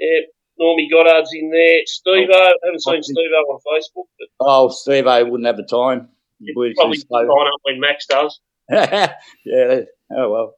Yeah, 0.00 0.21
Normie 0.60 0.90
Goddard's 0.90 1.30
in 1.32 1.50
there. 1.50 1.80
Steve 1.86 2.28
I 2.32 2.52
haven't 2.64 2.82
seen 2.82 3.02
Steve 3.02 3.16
on 3.16 3.60
Facebook. 3.60 4.06
But 4.18 4.28
oh, 4.40 4.68
Steve 4.68 5.04
wouldn't 5.04 5.46
have 5.46 5.56
the 5.56 5.62
time. 5.64 6.08
He 6.40 6.52
probably 6.52 6.96
sign 6.96 7.26
up 7.26 7.60
when 7.62 7.80
Max 7.80 8.06
does. 8.06 8.40
yeah. 8.70 9.80
Oh 10.10 10.30
well. 10.30 10.54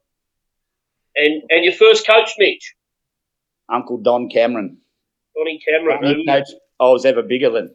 And 1.15 1.43
and 1.49 1.63
your 1.63 1.73
first 1.73 2.05
coach, 2.07 2.31
Mitch? 2.37 2.75
Uncle 3.71 3.97
Don 3.97 4.29
Cameron. 4.29 4.77
Donny 5.35 5.61
Cameron. 5.65 6.23
Coach, 6.27 6.49
I 6.79 6.85
was 6.85 7.05
ever 7.05 7.21
bigger 7.23 7.49
than. 7.51 7.73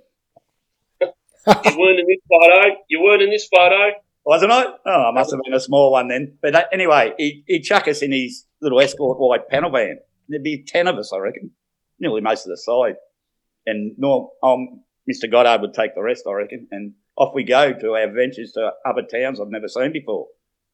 you 1.01 1.79
weren't 1.79 2.01
in 2.01 2.07
this 2.07 2.21
photo. 2.29 2.77
You 2.89 3.03
weren't 3.03 3.23
in 3.23 3.31
this 3.31 3.49
photo. 3.49 3.93
Wasn't 4.25 4.51
I? 4.51 4.65
Oh, 4.85 5.11
I 5.11 5.13
must 5.13 5.31
have 5.31 5.41
been 5.45 5.55
a 5.55 5.61
small 5.61 5.93
one 5.93 6.09
then. 6.09 6.37
But 6.43 6.55
uh, 6.55 6.65
anyway, 6.73 7.15
he, 7.17 7.45
he'd 7.47 7.63
chuck 7.63 7.87
us 7.87 8.03
in 8.03 8.11
his 8.13 8.45
little 8.61 8.81
escort 8.81 9.19
white 9.19 9.49
panel 9.49 9.71
van. 9.71 9.99
There'd 10.29 10.43
be 10.43 10.65
10 10.65 10.89
of 10.89 10.97
us, 10.97 11.13
I 11.15 11.19
reckon 11.19 11.53
nearly 11.99 12.21
most 12.21 12.47
of 12.47 12.51
the 12.51 12.57
side. 12.57 12.97
And 13.67 13.93
Norm, 13.99 14.29
um, 14.43 14.83
Mr. 15.11 15.31
Goddard 15.31 15.63
would 15.63 15.75
take 15.75 15.95
the 15.95 16.03
rest, 16.03 16.25
I 16.29 16.33
reckon. 16.33 16.69
And 16.71 16.95
off 17.17 17.35
we 17.35 17.45
go 17.45 17.73
to 17.73 17.95
our 17.95 18.11
ventures 18.13 18.53
to 18.53 18.73
other 18.85 19.03
towns 19.03 19.41
I've 19.41 19.49
never 19.49 19.69
seen 19.69 19.93
before 19.93 20.27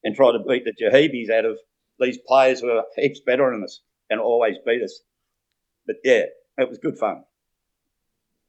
and 0.05 0.15
try 0.15 0.33
to 0.33 0.39
beat 0.47 0.65
the 0.65 0.73
Jahibis 0.73 1.31
out 1.31 1.45
of 1.45 1.59
these 2.01 2.19
players 2.27 2.61
who 2.61 2.71
are 2.71 2.85
heaps 2.97 3.21
better 3.25 3.51
than 3.51 3.63
us 3.63 3.81
and 4.11 4.21
always 4.21 4.57
beat 4.67 4.83
us. 4.83 5.01
But 5.87 5.97
yeah, 6.05 6.25
it 6.59 6.69
was 6.69 6.79
good 6.79 6.99
fun. 6.99 7.25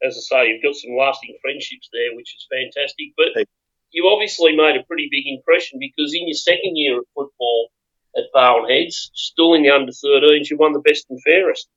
As 0.02 0.16
I 0.16 0.20
say, 0.20 0.48
you've 0.48 0.62
got 0.62 0.74
some 0.74 0.96
lasting 0.98 1.38
friendships 1.40 1.88
there, 1.92 2.14
which 2.14 2.34
is 2.34 2.46
fantastic. 2.50 3.14
But 3.16 3.46
you 3.90 4.10
obviously 4.12 4.56
made 4.56 4.76
a 4.76 4.84
pretty 4.84 5.08
big 5.10 5.24
impression 5.26 5.78
because 5.78 6.12
in 6.12 6.28
your 6.28 6.34
second 6.34 6.76
year 6.76 6.98
of 6.98 7.06
football 7.14 7.70
at 8.16 8.24
Barwon 8.34 8.68
Heads, 8.68 9.10
still 9.14 9.54
in 9.54 9.62
the 9.62 9.70
under 9.70 9.92
13s, 9.92 10.50
you 10.50 10.58
won 10.58 10.72
the 10.72 10.80
best 10.80 11.06
and 11.08 11.22
fairest. 11.22 11.68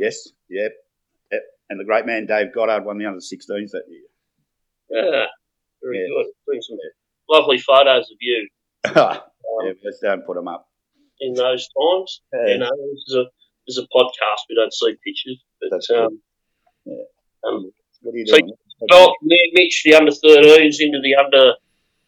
Yes, 0.00 0.28
yep, 0.48 0.72
yep. 1.30 1.42
And 1.68 1.78
the 1.78 1.84
great 1.84 2.06
man 2.06 2.24
Dave 2.24 2.54
Goddard 2.54 2.86
won 2.86 2.96
the 2.96 3.04
under 3.04 3.20
16s 3.20 3.70
that 3.72 3.84
year. 3.86 4.08
Yeah, 4.88 5.26
very 5.82 6.00
yeah. 6.00 6.08
good. 6.08 6.26
Bring 6.46 6.62
some 6.62 6.78
lovely 7.28 7.58
photos 7.58 8.10
of 8.10 8.16
you. 8.18 8.48
um, 8.96 9.20
yeah, 9.66 9.72
let's 9.84 10.00
don't 10.02 10.24
put 10.24 10.36
them 10.36 10.48
up. 10.48 10.66
In 11.20 11.34
those 11.34 11.68
times, 11.68 12.22
yeah. 12.32 12.52
you 12.54 12.58
know, 12.58 12.70
this 12.70 13.04
is 13.08 13.14
a 13.14 13.24
this 13.66 13.76
is 13.76 13.84
a 13.84 13.94
podcast. 13.94 14.48
We 14.48 14.56
don't 14.56 14.72
see 14.72 14.96
pictures, 15.04 15.44
but 15.60 15.96
um, 15.98 16.18
yeah. 16.86 16.94
um, 17.46 17.70
what 18.00 18.14
are 18.14 18.16
you 18.16 18.24
doing? 18.24 18.52
So, 18.78 18.86
well, 18.90 19.14
Mitch, 19.52 19.82
the 19.84 19.96
under 19.96 20.12
13s 20.12 20.80
into 20.80 21.00
the 21.02 21.14
under, 21.14 21.52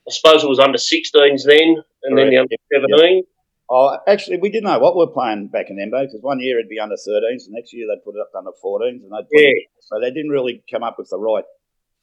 I 0.08 0.10
suppose 0.10 0.42
it 0.42 0.48
was 0.48 0.58
under 0.58 0.78
16s 0.78 1.44
then, 1.44 1.76
and 2.04 2.16
Correct. 2.16 2.16
then 2.16 2.30
the 2.30 2.38
under 2.38 2.56
17. 2.72 3.24
Oh, 3.74 3.96
actually, 4.06 4.36
we 4.36 4.50
didn't 4.50 4.64
know 4.64 4.78
what 4.78 4.94
we 4.94 5.06
were 5.06 5.12
playing 5.12 5.48
back 5.48 5.70
in 5.70 5.78
Embo 5.78 6.04
because 6.04 6.20
one 6.20 6.40
year 6.40 6.58
it'd 6.58 6.68
be 6.68 6.78
under 6.78 6.94
13s, 6.94 7.46
the 7.46 7.52
next 7.52 7.72
year 7.72 7.86
they'd 7.88 8.04
put 8.04 8.14
it 8.14 8.20
up 8.20 8.30
to 8.32 8.38
under 8.38 8.50
14s, 8.62 9.02
and 9.02 9.10
they'd 9.10 9.26
yeah. 9.32 9.48
It, 9.48 9.68
so 9.80 9.98
they 9.98 10.10
didn't 10.10 10.28
really 10.28 10.62
come 10.70 10.82
up 10.82 10.96
with 10.98 11.08
the 11.08 11.18
right 11.18 11.44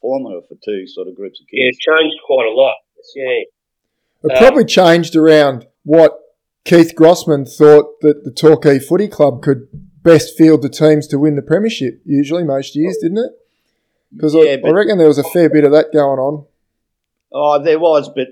formula 0.02 0.42
for 0.50 0.56
two 0.66 0.88
sort 0.88 1.08
of 1.08 1.16
groups 1.16 1.40
of 1.40 1.46
kids. 1.46 1.54
Yeah, 1.54 1.70
it 1.70 2.00
changed 2.00 2.18
quite 2.26 2.48
a 2.48 2.56
lot. 2.56 2.74
Yeah, 3.16 3.44
it 4.24 4.32
uh, 4.32 4.40
probably 4.40 4.66
changed 4.66 5.16
around 5.16 5.68
what 5.84 6.18
Keith 6.66 6.96
Grossman 6.96 7.46
thought 7.46 8.02
that 8.02 8.24
the 8.24 8.32
Torquay 8.32 8.80
Footy 8.80 9.08
Club 9.08 9.44
could 9.44 9.68
best 10.02 10.36
field 10.36 10.64
the 10.64 10.70
teams 10.70 11.06
to 11.08 11.20
win 11.20 11.36
the 11.36 11.44
premiership. 11.44 12.02
Usually, 12.04 12.44
most 12.44 12.76
years, 12.76 12.98
didn't 13.00 13.20
it? 13.20 13.32
Because 14.12 14.34
yeah, 14.34 14.58
I, 14.66 14.68
I, 14.68 14.72
reckon 14.72 14.98
there 14.98 15.08
was 15.08 15.20
a 15.20 15.24
fair 15.24 15.52
bit 15.52 15.66
of 15.66 15.72
that 15.72 15.94
going 15.94 16.18
on. 16.18 16.48
Oh, 17.32 17.64
there 17.64 17.78
was, 17.78 18.10
but 18.10 18.30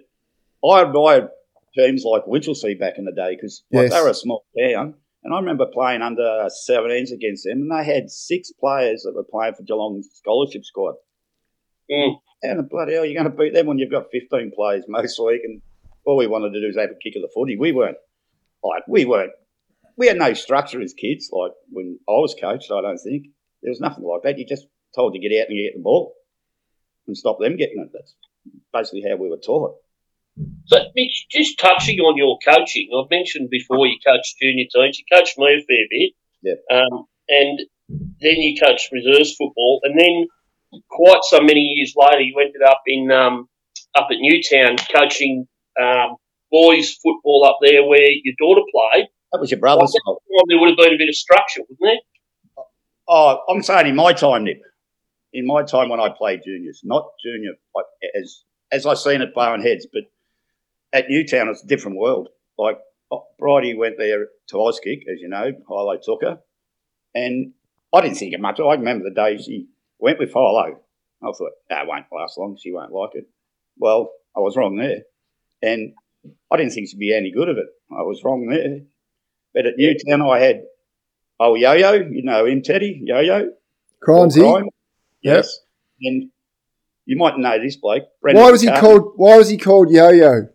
I, 0.68 0.82
I 0.82 1.28
teams 1.78 2.04
like 2.04 2.26
Winchelsea 2.26 2.80
back 2.80 2.98
in 2.98 3.06
the 3.06 3.12
day 3.12 3.36
because 3.36 3.64
yes. 3.72 3.92
they 3.92 4.02
were 4.02 4.10
a 4.10 4.14
small 4.14 4.46
town. 4.58 4.96
And 5.24 5.34
I 5.34 5.40
remember 5.40 5.66
playing 5.66 6.02
under 6.02 6.48
17s 6.70 7.12
against 7.12 7.44
them, 7.44 7.62
and 7.62 7.72
they 7.72 7.84
had 7.84 8.10
six 8.10 8.52
players 8.52 9.04
that 9.04 9.14
were 9.14 9.24
playing 9.24 9.56
for 9.56 9.64
Geelong's 9.64 10.10
scholarship 10.14 10.64
squad. 10.64 10.96
Mm. 11.92 12.18
And 12.44 12.70
bloody 12.70 12.94
hell, 12.94 13.06
you're 13.06 13.22
going 13.22 13.32
to 13.32 13.38
beat 13.38 13.54
them 13.54 13.66
when 13.66 13.78
you've 13.78 13.92
got 13.92 14.12
15 14.12 14.52
players 14.56 14.86
most 14.88 15.20
week, 15.26 15.42
and 15.44 15.62
all 16.06 16.18
we 16.18 16.28
wanted 16.28 16.54
to 16.54 16.62
do 16.62 16.68
was 16.68 16.78
have 16.78 16.92
a 16.92 16.96
kick 17.04 17.16
of 17.16 17.24
the 17.24 17.30
footy. 17.34 17.58
We 17.58 17.72
weren't 17.72 17.98
like 18.64 18.84
we 18.88 19.06
weren't. 19.06 19.32
We 19.98 20.08
had 20.08 20.18
no 20.18 20.34
structure 20.34 20.82
as 20.82 20.94
kids, 20.94 21.30
like 21.32 21.52
when 21.70 22.00
I 22.08 22.14
was 22.14 22.36
coached. 22.40 22.72
I 22.72 22.82
don't 22.82 22.98
think 22.98 23.28
there 23.62 23.72
was 23.72 23.82
nothing 23.82 24.04
like 24.04 24.22
that. 24.24 24.38
You 24.38 24.46
just 24.46 24.68
told 24.96 25.14
to 25.14 25.20
get 25.20 25.38
out 25.42 25.50
and 25.50 25.58
get 25.58 25.76
the 25.76 25.82
ball 25.82 26.14
and 27.08 27.18
stop 27.18 27.40
them 27.40 27.58
getting 27.58 27.82
it. 27.82 27.90
That's 27.94 28.16
basically 28.72 29.10
how 29.10 29.18
we 29.18 29.30
were 29.30 29.38
taught. 29.38 29.76
So, 30.66 30.78
Mitch, 30.96 31.28
just 31.32 31.58
touching 31.60 32.00
on 32.00 32.18
your 32.18 32.38
coaching, 32.46 32.90
I've 32.94 33.10
mentioned 33.10 33.50
before 33.50 33.88
you 33.88 33.98
coached 34.06 34.36
junior 34.42 34.66
teams. 34.74 35.00
You 35.00 35.06
coached 35.12 35.38
me 35.38 35.46
a 35.46 35.64
fair 35.66 35.86
bit. 35.90 36.12
Yep. 36.44 36.58
Um, 36.72 37.06
and 37.30 37.60
then 38.20 38.36
you 38.42 38.60
coached 38.60 38.92
reserves 38.92 39.36
football. 39.36 39.80
And 39.84 40.00
then 40.00 40.28
quite 40.90 41.24
so 41.24 41.40
many 41.40 41.62
years 41.62 41.94
later, 41.96 42.22
you 42.22 42.36
ended 42.40 42.62
up 42.62 42.82
in 42.86 43.12
um, 43.12 43.48
up 43.96 44.08
at 44.12 44.18
Newtown 44.20 44.78
coaching 44.94 45.48
um, 45.82 46.16
boys 46.52 46.94
football 46.96 47.46
up 47.46 47.58
there 47.62 47.86
where 47.86 48.08
your 48.24 48.36
daughter 48.38 48.62
played. 48.74 49.08
That 49.32 49.40
was 49.40 49.52
your 49.52 49.60
brother's 49.60 49.94
well, 50.06 50.20
There 50.48 50.60
would 50.60 50.70
have 50.70 50.78
been 50.78 50.94
a 50.94 50.98
bit 50.98 51.10
of 51.10 51.16
structure, 51.16 51.62
wouldn't 51.62 51.80
there? 51.82 52.64
Oh, 53.10 53.40
I'm 53.50 53.62
saying 53.62 53.88
in 53.88 53.96
my 53.96 54.14
time, 54.14 54.44
Nip. 54.44 54.62
in 55.34 55.46
my 55.46 55.64
time 55.64 55.90
when 55.90 56.00
I 56.00 56.10
played 56.10 56.42
juniors, 56.46 56.82
not 56.84 57.08
junior 57.24 57.52
as 58.20 58.44
as 58.72 58.86
I 58.86 58.96
seen 58.96 59.22
at 59.22 59.34
Bowen 59.34 59.62
Heads, 59.62 59.88
but 59.92 60.04
at 60.94 61.10
Newtown 61.10 61.50
it's 61.50 61.64
a 61.64 61.68
different 61.68 61.98
world. 61.98 62.30
Like 62.58 62.80
Bridie 63.40 63.76
went 63.78 63.98
there 63.98 64.28
to 64.48 64.56
Auskick, 64.56 65.02
as 65.12 65.22
you 65.22 65.30
know, 65.30 65.52
Hilo 65.68 65.98
took 66.02 66.22
her, 66.24 66.40
and 67.14 67.54
I 67.94 68.02
didn't 68.02 68.18
think 68.18 68.34
it 68.34 68.40
much. 68.40 68.60
I 68.60 68.74
remember 68.74 69.06
the 69.08 69.16
day 69.16 69.38
she 69.38 69.68
went 70.00 70.20
with 70.20 70.34
Hilo. 70.34 70.80
I 71.22 71.32
thought 71.32 71.52
that 71.70 71.88
won't 71.88 72.06
last 72.12 72.38
long. 72.38 72.58
She 72.62 72.72
won't 72.72 72.92
like 72.92 73.12
it. 73.14 73.28
Well, 73.78 74.12
I 74.36 74.40
was 74.40 74.56
wrong 74.56 74.78
there, 74.78 75.04
and 75.62 75.94
I 76.52 76.58
didn't 76.58 76.74
think 76.74 76.90
she'd 76.90 77.00
be 77.00 77.16
any 77.16 77.32
good 77.32 77.50
at 77.50 77.58
it. 77.58 77.68
I 77.92 78.02
was 78.02 78.22
wrong 78.24 78.48
there. 78.48 78.82
But 79.54 79.66
at 79.66 79.78
Newtown, 79.78 80.22
I 80.22 80.40
had 80.40 80.64
oh 81.40 81.56
Yo-Yo, 81.56 81.94
you 81.94 82.24
know 82.24 82.46
him, 82.46 82.62
Teddy 82.62 83.02
Yo-Yo. 83.04 83.52
Crimesy. 84.06 84.42
Crime. 84.42 84.70
Yes. 85.22 85.60
And 86.02 86.30
you 87.06 87.18
might 87.18 87.38
know 87.38 87.60
this 87.60 87.78
bloke. 87.78 88.04
Brendan 88.22 88.44
Why 88.44 88.52
was 88.52 88.62
he 88.62 88.72
called? 88.72 89.14
Why 89.16 89.38
was 89.38 89.50
he 89.50 89.58
called 89.58 89.90
Yo-Yo? 89.90 90.50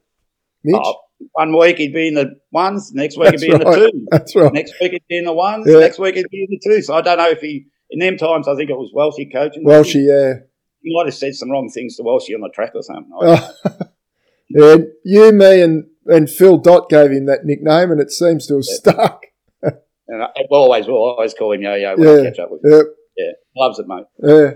Mitch. 0.65 0.81
Oh, 0.83 0.97
one 1.33 1.57
week 1.57 1.79
he'd 1.79 1.93
be 1.95 2.09
in 2.09 2.15
the 2.15 2.35
ones, 2.51 2.93
next 2.93 3.17
week 3.17 3.31
That's 3.31 3.43
he'd 3.43 3.49
be 3.51 3.55
in 3.55 3.61
the 3.61 3.75
twos. 3.77 4.07
That's 4.11 4.37
right. 4.37 4.53
Next 4.53 4.75
week 4.81 4.93
he'd 4.93 5.05
be 5.09 5.19
in 5.19 5.25
the 5.25 5.33
ones, 5.33 5.67
Yeah. 5.69 5.79
next 5.81 5.99
week 5.99 6.17
he'd 6.17 6.29
be 6.31 6.45
in 6.45 6.49
the 6.51 6.61
twos. 6.63 6.87
So 6.87 6.95
I 6.95 7.01
don't 7.01 7.19
know 7.19 7.29
if 7.31 7.41
he, 7.41 7.67
in 7.91 7.99
them 8.01 8.17
times, 8.17 8.49
I 8.49 8.57
think 8.57 8.71
it 8.71 8.77
was 8.77 8.91
Welshie 8.95 9.33
coaching. 9.33 9.65
Welshie, 9.65 10.07
yeah. 10.07 10.41
He 10.83 10.95
might 10.97 11.07
have 11.07 11.15
said 11.15 11.35
some 11.35 11.51
wrong 11.51 11.69
things 11.73 11.97
to 11.97 12.03
Welshie 12.03 12.35
on 12.35 12.41
the 12.41 12.51
track 12.53 12.73
or 12.75 12.83
something. 12.83 13.11
Oh. 13.15 13.53
yeah. 14.49 14.77
You, 15.05 15.33
me, 15.33 15.61
and 15.63 15.85
and 16.07 16.29
Phil 16.29 16.59
Dot 16.59 16.89
gave 16.89 17.13
him 17.13 17.27
that 17.27 17.45
nickname, 17.45 17.93
and 17.93 18.01
it 18.01 18.11
seems 18.11 18.47
to 18.49 18.55
have 18.57 18.65
stuck. 18.65 19.27
And 20.09 20.21
I, 20.23 20.27
we'll 20.51 20.63
always, 20.63 20.87
we'll 20.87 20.97
always 20.97 21.33
call 21.33 21.53
him 21.53 21.63
Yo-Yo 21.63 21.95
when 21.97 22.07
I 22.09 22.17
Yeah. 22.17 22.25
catch 22.29 22.39
up 22.41 22.51
with 22.51 22.63
him. 22.65 22.71
Yep. 22.73 22.87
Yeah, 23.17 23.31
loves 23.57 23.79
it, 23.79 23.87
mate. 23.87 24.05
Yeah. 24.23 24.51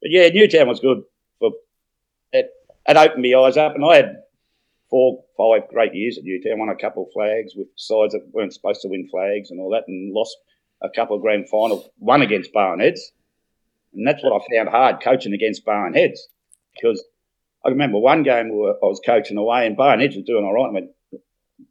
But 0.00 0.10
yeah, 0.10 0.28
Newtown 0.28 0.68
was 0.68 0.80
good. 0.80 1.02
For, 1.38 1.50
it, 2.32 2.48
it 2.88 2.96
opened 2.96 3.22
my 3.22 3.38
eyes 3.40 3.58
up, 3.58 3.74
and 3.74 3.84
I 3.84 3.96
had 3.96 4.16
four, 4.92 5.24
five 5.38 5.68
great 5.70 5.94
years 5.94 6.18
at 6.18 6.24
Newtown. 6.24 6.58
Won 6.58 6.68
a 6.68 6.76
couple 6.76 7.04
of 7.04 7.12
flags 7.14 7.54
with 7.56 7.66
sides 7.76 8.12
that 8.12 8.28
weren't 8.32 8.52
supposed 8.52 8.82
to 8.82 8.88
win 8.88 9.08
flags 9.10 9.50
and 9.50 9.58
all 9.58 9.70
that, 9.70 9.88
and 9.88 10.12
lost 10.12 10.36
a 10.82 10.90
couple 10.94 11.16
of 11.16 11.22
grand 11.22 11.48
finals. 11.48 11.88
One 11.96 12.20
against 12.20 12.52
Barnheads, 12.52 13.00
and 13.94 14.06
that's 14.06 14.22
what 14.22 14.38
I 14.38 14.54
found 14.54 14.68
hard 14.68 15.02
coaching 15.02 15.32
against 15.32 15.64
Barnheads 15.64 16.18
because 16.74 17.02
I 17.64 17.70
remember 17.70 17.98
one 17.98 18.22
game 18.22 18.54
where 18.54 18.74
I 18.74 18.86
was 18.86 19.00
coaching 19.04 19.38
away, 19.38 19.66
and 19.66 19.76
Barnheads 19.76 20.14
was 20.14 20.24
doing 20.26 20.44
all 20.44 20.52
right. 20.52 20.68
I 20.68 20.72
went, 20.72 20.90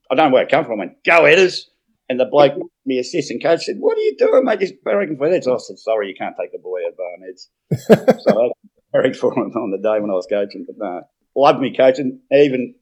I 0.09 0.15
don't 0.15 0.29
know 0.29 0.33
where 0.33 0.43
it 0.43 0.49
come 0.49 0.65
from. 0.65 0.79
I 0.79 0.85
went, 0.85 1.03
go 1.05 1.25
headers. 1.25 1.67
And 2.09 2.19
the 2.19 2.25
bloke, 2.25 2.53
my 2.85 2.95
assistant 2.95 3.41
coach, 3.41 3.63
said, 3.63 3.77
"What 3.79 3.97
are 3.97 4.01
you 4.01 4.17
doing, 4.17 4.43
mate? 4.43 4.59
Just 4.59 4.83
barracking 4.83 5.17
for 5.17 5.29
heads." 5.29 5.47
I 5.47 5.55
said, 5.55 5.79
"Sorry, 5.79 6.09
you 6.09 6.13
can't 6.13 6.35
take 6.37 6.51
the 6.51 6.57
boy 6.57 6.81
out 6.85 6.91
of 6.91 6.97
Barnheads." 6.97 8.19
so 8.23 8.47
I 8.47 8.49
barracked 8.91 9.15
for 9.15 9.33
him 9.33 9.49
on 9.55 9.71
the 9.71 9.77
day 9.77 9.97
when 10.01 10.09
I 10.09 10.15
was 10.15 10.27
coaching. 10.29 10.65
But 10.67 10.75
no, 10.77 11.03
loved 11.37 11.61
me 11.61 11.73
coaching. 11.73 12.19
Even 12.33 12.75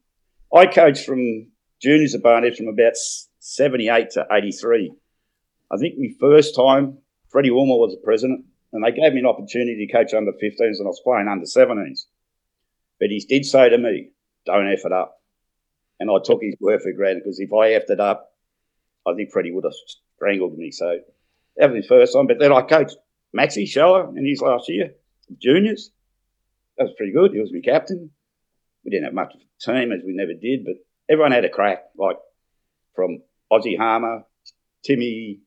I 0.54 0.66
coached 0.66 1.06
from 1.06 1.52
juniors 1.80 2.14
at 2.14 2.22
Barnheads 2.22 2.56
from 2.56 2.68
about 2.68 2.94
seventy-eight 3.38 4.10
to 4.10 4.26
eighty-three. 4.32 4.92
I 5.70 5.76
think 5.76 5.94
my 5.96 6.08
first 6.18 6.56
time, 6.56 6.98
Freddie 7.28 7.52
Wilmore 7.52 7.78
was 7.78 7.94
the 7.94 8.02
president, 8.04 8.44
and 8.72 8.84
they 8.84 8.90
gave 8.90 9.12
me 9.12 9.20
an 9.20 9.26
opportunity 9.26 9.86
to 9.86 9.92
coach 9.92 10.12
under 10.12 10.32
15s, 10.32 10.78
and 10.78 10.86
I 10.86 10.90
was 10.90 11.00
playing 11.04 11.28
under 11.28 11.46
17s. 11.46 12.06
But 12.98 13.10
he 13.10 13.24
did 13.28 13.44
say 13.44 13.68
to 13.68 13.78
me, 13.78 14.10
"Don't 14.44 14.66
f 14.66 14.84
it 14.84 14.92
up," 14.92 15.22
and 16.00 16.10
I 16.10 16.16
took 16.24 16.42
his 16.42 16.56
word 16.60 16.82
for 16.82 16.92
granted 16.92 17.22
because 17.22 17.38
if 17.38 17.52
I 17.52 17.70
effed 17.70 17.90
it 17.90 18.00
up, 18.00 18.34
I 19.06 19.14
think 19.14 19.30
Freddie 19.30 19.52
would 19.52 19.64
have 19.64 19.74
strangled 20.16 20.58
me. 20.58 20.72
So 20.72 20.98
that 21.56 21.70
was 21.70 21.76
his 21.76 21.86
first 21.86 22.12
time. 22.12 22.26
But 22.26 22.40
then 22.40 22.52
I 22.52 22.62
coached 22.62 22.96
Maxie 23.32 23.66
Shower 23.66 24.12
in 24.16 24.26
his 24.26 24.42
last 24.42 24.68
year, 24.68 24.94
juniors. 25.38 25.92
That 26.76 26.84
was 26.84 26.94
pretty 26.96 27.12
good. 27.12 27.32
He 27.32 27.40
was 27.40 27.52
my 27.52 27.60
captain. 27.60 28.10
We 28.84 28.90
didn't 28.90 29.04
have 29.04 29.14
much 29.14 29.34
of 29.34 29.40
a 29.40 29.44
team 29.60 29.92
as 29.92 30.02
we 30.04 30.14
never 30.14 30.32
did, 30.32 30.64
but 30.64 30.74
everyone 31.08 31.32
had 31.32 31.44
a 31.44 31.50
crack. 31.50 31.84
Like 31.96 32.16
from 32.94 33.22
Ozzy 33.52 33.76
Harmer, 33.76 34.24
Timmy, 34.84 35.40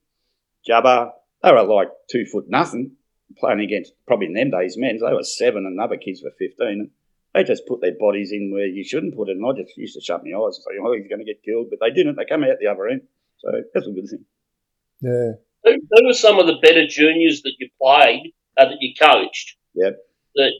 Jabba. 0.67 1.11
They 1.41 1.51
were 1.51 1.63
like 1.63 1.89
two 2.09 2.25
foot 2.25 2.46
nothing 2.48 2.91
playing 3.37 3.59
against 3.59 3.93
probably 4.07 4.27
in 4.27 4.33
them 4.33 4.51
days 4.51 4.77
men. 4.77 4.98
So 5.00 5.07
they 5.07 5.13
were 5.13 5.24
seven 5.24 5.65
and 5.65 5.79
other 5.79 5.98
kids 5.98 6.22
were 6.24 6.31
fifteen. 6.37 6.79
And 6.79 6.89
they 7.33 7.43
just 7.43 7.67
put 7.67 7.81
their 7.81 7.98
bodies 8.00 8.31
in 8.31 8.51
where 8.53 8.67
you 8.67 8.83
shouldn't 8.83 9.15
put 9.15 9.29
it. 9.29 9.37
And 9.37 9.46
I 9.46 9.59
just 9.59 9.75
used 9.77 9.96
to 9.96 10.01
shut 10.01 10.24
my 10.24 10.37
eyes 10.37 10.57
and 10.57 10.63
say, 10.63 10.79
"Oh, 10.81 10.93
he's 10.93 11.07
going 11.07 11.19
to 11.19 11.25
get 11.25 11.43
killed," 11.43 11.67
but 11.69 11.79
they 11.81 11.91
didn't. 11.91 12.15
They 12.15 12.25
come 12.25 12.43
out 12.43 12.59
the 12.59 12.67
other 12.67 12.87
end. 12.87 13.01
So 13.39 13.51
that's 13.74 13.87
a 13.87 13.91
good 13.91 14.07
thing. 14.07 14.25
Yeah. 15.01 15.31
Who, 15.63 15.72
who 15.91 16.07
were 16.07 16.13
some 16.13 16.39
of 16.39 16.48
the 16.48 16.59
better 16.61 16.87
juniors 16.87 17.41
that 17.41 17.55
you 17.59 17.69
played, 17.81 18.33
uh, 18.57 18.65
that 18.65 18.77
you 18.79 18.93
coached? 19.00 19.57
Yep. 19.74 19.98
That 20.35 20.51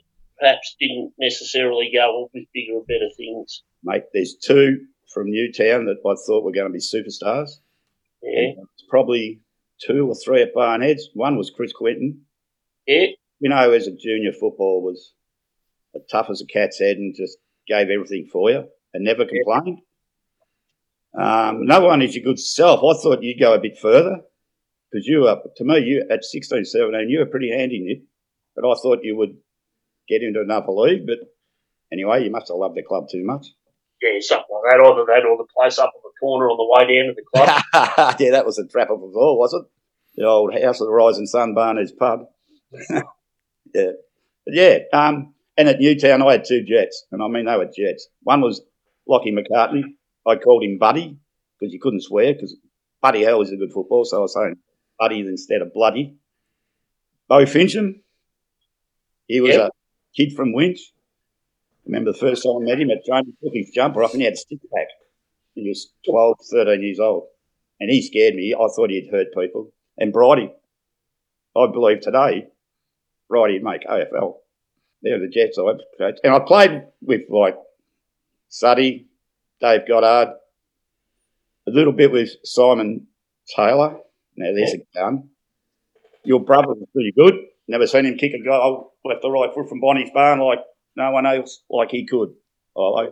perhaps 0.44 0.76
didn't 0.80 1.14
necessarily 1.18 1.90
go 1.94 2.30
with 2.34 2.44
bigger 2.54 2.74
and 2.78 2.88
better 2.88 3.10
things. 3.16 3.64
Mate, 3.84 4.04
there's 4.14 4.36
two 4.36 4.86
from 5.14 5.32
Newtown 5.32 5.86
that 5.86 5.98
I 6.06 6.16
thought 6.28 6.44
were 6.44 6.52
going 6.52 6.68
to 6.68 6.74
be 6.74 6.80
superstars. 6.80 7.52
Yeah, 8.22 8.52
It's 8.74 8.84
probably 8.90 9.40
two 9.80 10.08
or 10.08 10.16
three 10.16 10.42
at 10.42 10.54
Barnheads. 10.54 11.04
One 11.14 11.38
was 11.38 11.50
Chris 11.50 11.72
Quinton. 11.72 12.22
yeah, 12.88 13.08
You 13.40 13.50
know, 13.50 13.72
as 13.72 13.88
a 13.88 13.96
junior 13.96 14.34
football 14.34 14.82
was 14.82 15.14
as 15.96 16.02
tough 16.12 16.30
as 16.30 16.42
a 16.42 16.46
cat's 16.46 16.80
head 16.80 16.98
and 16.98 17.16
just 17.16 17.38
gave 17.68 17.90
everything 17.90 18.28
for 18.32 18.52
you 18.52 18.66
and 18.94 19.04
never 19.06 19.26
complained. 19.26 19.80
Um, 21.14 21.62
another 21.62 21.88
one 21.88 22.02
is 22.02 22.16
your 22.16 22.24
good 22.26 22.40
self. 22.40 22.80
I 22.80 23.00
thought 23.02 23.24
you'd 23.24 23.40
go 23.40 23.54
a 23.54 23.60
bit 23.60 23.78
further 23.78 24.22
because 24.92 25.06
you 25.08 25.22
were, 25.22 25.40
to 25.56 25.64
me, 25.64 25.80
you 25.80 26.06
at 26.10 26.26
16, 26.26 26.66
17, 26.66 27.10
you 27.10 27.20
were 27.20 27.26
pretty 27.28 27.52
handy, 27.52 27.80
Nick. 27.82 28.02
But 28.56 28.68
I 28.68 28.74
thought 28.82 29.04
you 29.04 29.16
would 29.18 29.38
get 30.08 30.22
into 30.22 30.42
another 30.42 30.72
league. 30.72 31.06
But 31.06 31.20
anyway, 31.92 32.24
you 32.24 32.32
must 32.32 32.48
have 32.50 32.58
loved 32.58 32.76
the 32.76 32.84
club 32.84 33.06
too 33.12 33.24
much. 33.24 33.48
yeah, 34.02 34.20
something 34.20 34.46
like 34.52 34.72
that. 34.72 34.80
Either 34.86 35.06
that 35.08 35.26
or 35.26 35.38
the 35.38 35.48
place 35.56 35.80
up 35.80 35.92
on 35.96 36.02
the 36.04 36.20
corner 36.20 36.50
on 36.50 36.58
the 36.58 36.68
way 36.88 36.96
down 36.98 37.08
to 37.08 37.16
the 37.16 37.24
club. 37.34 38.18
yeah, 38.20 38.32
that 38.32 38.46
was 38.46 38.58
a 38.60 38.68
trap 38.68 38.90
of 38.90 39.04
us 39.04 39.14
all, 39.16 39.38
was 39.40 39.54
it? 39.54 39.64
The 40.16 40.26
old 40.28 40.54
House 40.54 40.80
of 40.82 40.88
the 40.88 40.94
Rising 40.94 41.26
Sun 41.26 41.54
Barney's 41.56 41.92
pub. 41.92 42.26
yeah. 42.90 43.92
But 44.46 44.54
yeah, 44.54 44.78
um, 44.94 45.34
and 45.58 45.70
at 45.70 45.80
Newtown, 45.80 46.22
I 46.22 46.34
had 46.34 46.46
two 46.46 46.64
jets, 46.64 47.06
and 47.12 47.24
I 47.24 47.28
mean, 47.28 47.46
they 47.46 47.56
were 47.56 47.66
jets. 47.66 48.08
One 48.24 48.42
was 48.42 48.62
Lockie 49.08 49.32
McCartney. 49.32 49.84
I 50.28 50.36
called 50.36 50.64
him 50.64 50.78
Buddy 50.78 51.18
because 51.60 51.74
you 51.74 51.80
couldn't 51.80 52.02
swear 52.04 52.34
because 52.34 52.56
Buddy 53.02 53.22
Hell 53.24 53.42
is 53.42 53.52
a 53.52 53.56
good 53.58 53.72
football, 53.74 54.06
so 54.06 54.18
I 54.18 54.22
was 54.22 54.34
saying 54.34 54.56
Buddy 55.00 55.20
instead 55.22 55.62
of 55.62 55.74
Bloody. 55.74 56.16
Bo 57.30 57.46
Fincham, 57.46 58.02
he 59.28 59.40
was 59.42 59.56
Yeah. 59.56 59.68
a 59.68 59.70
kid 60.16 60.34
from 60.34 60.54
Winch. 60.54 60.80
Remember 61.86 62.12
the 62.12 62.18
first 62.18 62.44
time 62.44 62.62
I 62.62 62.66
met 62.66 62.80
him 62.80 62.92
at 62.92 63.06
training, 63.06 63.34
took 63.44 63.54
his 63.54 63.72
jumper 63.72 64.04
off 64.04 64.14
and 64.14 64.22
he 64.22 64.26
had 64.26 64.34
a 64.34 64.38
stick 64.38 64.60
pack. 64.74 64.88
He 65.56 65.68
was 65.68 65.92
12, 66.10 66.38
13 66.50 66.82
years 66.82 67.00
old. 67.00 67.28
And 67.80 67.90
he 67.90 68.02
scared 68.02 68.36
me. 68.36 68.54
I 68.54 68.68
thought 68.74 68.90
he'd 68.90 69.10
hurt 69.12 69.34
people. 69.38 69.72
And 69.98 70.14
Bridie, 70.14 70.54
I 71.56 71.68
believe 71.68 72.02
today, 72.02 72.48
Brighty'd 73.30 73.64
make 73.64 73.86
AFL. 73.86 74.36
They're 75.02 75.20
the 75.20 75.28
Jets 75.28 75.58
I 75.58 75.74
coached. 75.98 76.22
And 76.24 76.34
I 76.34 76.40
played 76.40 76.84
with 77.02 77.22
like 77.30 77.58
Suddy, 78.48 79.08
Dave 79.60 79.88
Goddard, 79.88 80.36
a 81.68 81.72
little 81.72 81.94
bit 81.94 82.12
with 82.12 82.30
Simon 82.44 83.08
Taylor. 83.56 83.98
Now 84.36 84.54
there's 84.54 84.74
a 84.74 84.86
gun. 84.96 85.30
Your 86.24 86.40
brother 86.40 86.70
was 86.70 86.88
pretty 86.94 87.12
good. 87.12 87.34
Never 87.68 87.88
seen 87.88 88.06
him 88.06 88.18
kick 88.18 88.34
a 88.34 88.44
goal 88.44 88.94
left 89.06 89.24
or 89.24 89.32
right 89.32 89.54
foot 89.54 89.70
from 89.70 89.80
Bonnie's 89.80 90.12
barn 90.14 90.40
like 90.40 90.60
no 90.96 91.12
one 91.12 91.26
else 91.26 91.62
like 91.70 91.92
he 91.92 92.06
could. 92.06 92.30
I- 92.78 93.10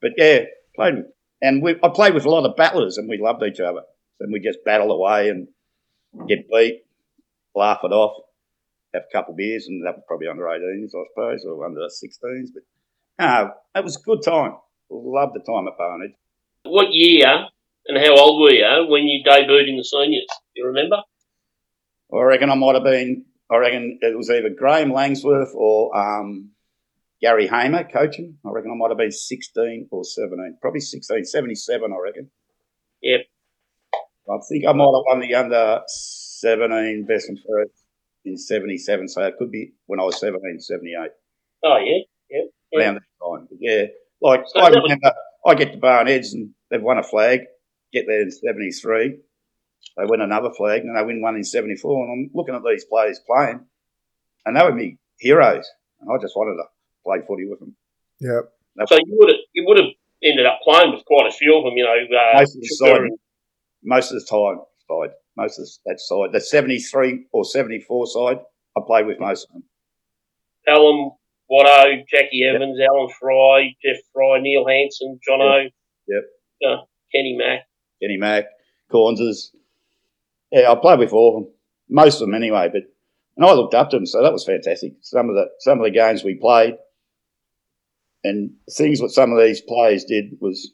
but 0.00 0.12
yeah, 0.16 0.40
played 0.74 0.96
with, 0.96 1.06
and 1.40 1.62
we, 1.62 1.76
I 1.82 1.88
played 1.88 2.14
with 2.14 2.24
a 2.24 2.30
lot 2.30 2.44
of 2.48 2.56
battlers, 2.56 2.98
and 2.98 3.08
we 3.08 3.18
loved 3.18 3.42
each 3.44 3.60
other. 3.60 3.82
And 4.20 4.32
we 4.32 4.40
just 4.40 4.64
battle 4.64 4.90
away 4.92 5.28
and 5.28 5.48
get 6.28 6.48
beat, 6.50 6.82
laugh 7.54 7.80
it 7.84 7.92
off, 7.92 8.22
have 8.94 9.04
a 9.08 9.12
couple 9.12 9.32
of 9.32 9.38
beers, 9.38 9.66
and 9.68 9.84
that 9.86 9.94
was 9.96 10.04
probably 10.06 10.28
under 10.28 10.44
18s, 10.44 10.86
I 10.94 11.02
suppose, 11.10 11.44
or 11.44 11.64
under 11.64 11.80
16s. 11.82 12.48
But 12.52 12.62
no, 13.18 13.52
it 13.74 13.84
was 13.84 13.96
a 13.96 14.00
good 14.00 14.22
time. 14.22 14.56
Loved 14.90 15.34
the 15.34 15.40
time 15.40 15.66
at 15.68 15.78
Barnage. 15.78 16.10
What 16.64 16.88
year 16.92 17.46
and 17.86 17.98
how 17.98 18.16
old 18.16 18.40
were 18.42 18.50
you 18.52 18.86
when 18.88 19.04
you 19.04 19.24
debuted 19.24 19.68
in 19.68 19.76
the 19.76 19.84
seniors? 19.84 20.26
Do 20.54 20.60
You 20.62 20.66
remember? 20.66 20.96
I 22.12 22.22
reckon 22.22 22.50
I 22.50 22.54
might 22.54 22.74
have 22.74 22.84
been. 22.84 23.24
I 23.52 23.56
reckon 23.58 23.98
it 24.00 24.16
was 24.16 24.30
either 24.30 24.48
Graham 24.50 24.92
Langsworth 24.92 25.52
or 25.54 25.94
um, 25.96 26.50
Gary 27.20 27.46
Hamer 27.46 27.84
coaching. 27.84 28.38
I 28.46 28.50
reckon 28.50 28.70
I 28.72 28.76
might 28.76 28.90
have 28.90 28.98
been 28.98 29.10
16 29.12 29.88
or 29.90 30.04
17. 30.04 30.58
Probably 30.60 30.80
16, 30.80 31.24
77, 31.24 31.92
I 31.92 31.96
reckon. 32.02 32.30
Yep. 33.02 33.20
I 34.30 34.36
think 34.48 34.64
I 34.66 34.72
might 34.72 34.84
have 34.84 35.04
won 35.08 35.20
the 35.20 35.34
under 35.34 35.80
17 35.88 37.04
best 37.06 37.28
and 37.28 37.38
first 37.38 37.84
in 38.24 38.36
77. 38.38 39.08
So 39.08 39.22
it 39.22 39.34
could 39.38 39.50
be 39.50 39.72
when 39.86 40.00
I 40.00 40.04
was 40.04 40.18
17, 40.20 40.58
78, 40.60 41.10
Oh 41.64 41.76
yeah, 41.78 41.98
yeah. 42.30 42.80
around 42.80 42.94
that 42.94 43.02
time. 43.22 43.48
But 43.50 43.58
yeah, 43.60 43.84
like 44.22 44.44
So 44.46 44.60
I 44.60 44.70
that 44.70 44.76
was- 44.76 44.82
remember 44.84 45.12
I 45.44 45.54
get 45.56 45.72
to 45.72 45.78
Barnheads 45.78 46.32
and 46.32 46.50
they've 46.70 46.80
won 46.82 46.98
a 46.98 47.02
flag, 47.02 47.40
get 47.92 48.06
there 48.06 48.22
in 48.22 48.30
73. 48.30 49.18
They 49.96 50.04
win 50.06 50.20
another 50.20 50.50
flag 50.56 50.82
and 50.82 50.96
they 50.96 51.04
win 51.04 51.20
one 51.22 51.36
in 51.36 51.44
74. 51.44 52.04
And 52.06 52.12
I'm 52.12 52.30
looking 52.34 52.54
at 52.54 52.62
these 52.68 52.84
players 52.84 53.20
playing. 53.26 53.66
and 54.46 54.56
they 54.56 54.62
were 54.62 54.72
me 54.74 54.98
heroes. 55.18 55.68
And 56.00 56.10
I 56.10 56.20
just 56.20 56.34
wanted 56.36 56.56
to 56.56 56.64
play 57.04 57.18
footy 57.26 57.46
with 57.48 57.60
them. 57.60 57.76
Yeah. 58.20 58.40
So 58.86 58.96
you 58.96 59.16
would 59.20 59.28
have 59.28 59.38
you 59.52 59.64
would 59.66 59.78
have 59.78 59.90
ended 60.24 60.46
up 60.46 60.60
playing 60.64 60.92
with 60.92 61.04
quite 61.04 61.26
a 61.28 61.32
few 61.32 61.56
of 61.58 61.64
them, 61.64 61.74
you 61.76 61.84
know. 61.84 61.92
Uh, 61.92 62.38
Most 62.38 62.56
of 62.56 62.62
the 62.62 62.68
side, 62.68 63.10
most 63.84 64.12
of 64.12 64.20
the 64.20 64.26
time, 64.26 64.64
side, 64.88 65.14
most 65.36 65.58
of 65.58 65.66
that 65.86 66.00
side, 66.00 66.32
the 66.32 66.40
seventy 66.40 66.78
three 66.78 67.26
or 67.32 67.44
seventy 67.44 67.80
four 67.80 68.06
side, 68.06 68.38
I 68.76 68.80
played 68.86 69.06
with 69.06 69.20
most 69.20 69.46
of 69.48 69.52
them. 69.52 69.64
Alan 70.66 71.10
Watto, 71.50 72.02
Jackie 72.08 72.44
Evans, 72.44 72.78
Alan 72.80 73.08
Fry, 73.20 73.74
Jeff 73.84 74.00
Fry, 74.14 74.40
Neil 74.40 74.66
Hanson, 74.66 75.18
John 75.26 75.40
O. 75.42 75.64
Yep. 76.08 76.22
Uh, 76.66 76.82
Kenny 77.14 77.36
Mack. 77.36 77.66
Kenny 78.00 78.16
Mack, 78.16 78.46
Cornses. 78.90 79.52
Yeah, 80.52 80.70
I 80.70 80.74
played 80.74 80.98
with 80.98 81.12
all 81.12 81.36
of 81.36 81.44
them, 81.44 81.52
most 81.88 82.16
of 82.16 82.20
them 82.20 82.34
anyway. 82.34 82.68
But 82.72 82.82
and 83.36 83.46
I 83.46 83.52
looked 83.54 83.74
up 83.74 83.90
to 83.90 83.96
them, 83.96 84.06
so 84.06 84.22
that 84.22 84.32
was 84.32 84.44
fantastic. 84.44 84.94
Some 85.00 85.28
of 85.28 85.34
the 85.34 85.46
some 85.58 85.78
of 85.78 85.84
the 85.84 85.90
games 85.90 86.22
we 86.22 86.34
played, 86.34 86.74
and 88.22 88.52
things 88.70 89.00
what 89.00 89.10
some 89.10 89.32
of 89.32 89.38
these 89.38 89.62
players 89.62 90.04
did 90.04 90.36
was 90.40 90.72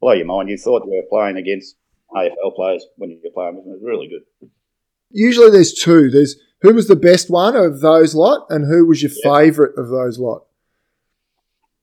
blow 0.00 0.12
your 0.12 0.26
mind. 0.26 0.50
You 0.50 0.58
thought 0.58 0.84
you 0.84 0.90
were 0.90 1.08
playing 1.08 1.36
against 1.36 1.76
AFL 2.14 2.54
players 2.56 2.84
when 2.96 3.10
you 3.10 3.20
were 3.22 3.30
playing 3.30 3.56
with 3.56 3.64
them. 3.64 3.74
It 3.74 3.80
was 3.80 3.84
really 3.84 4.08
good. 4.08 4.50
Usually 5.10 5.50
there's 5.50 5.72
two. 5.72 6.10
There's 6.10 6.36
who 6.62 6.74
was 6.74 6.88
the 6.88 6.96
best 6.96 7.30
one 7.30 7.54
of 7.54 7.80
those 7.80 8.14
lot, 8.14 8.46
and 8.50 8.66
who 8.66 8.86
was 8.86 9.02
your 9.02 9.12
favourite 9.22 9.74
of 9.76 9.88
those 9.88 10.18
lot. 10.18 10.46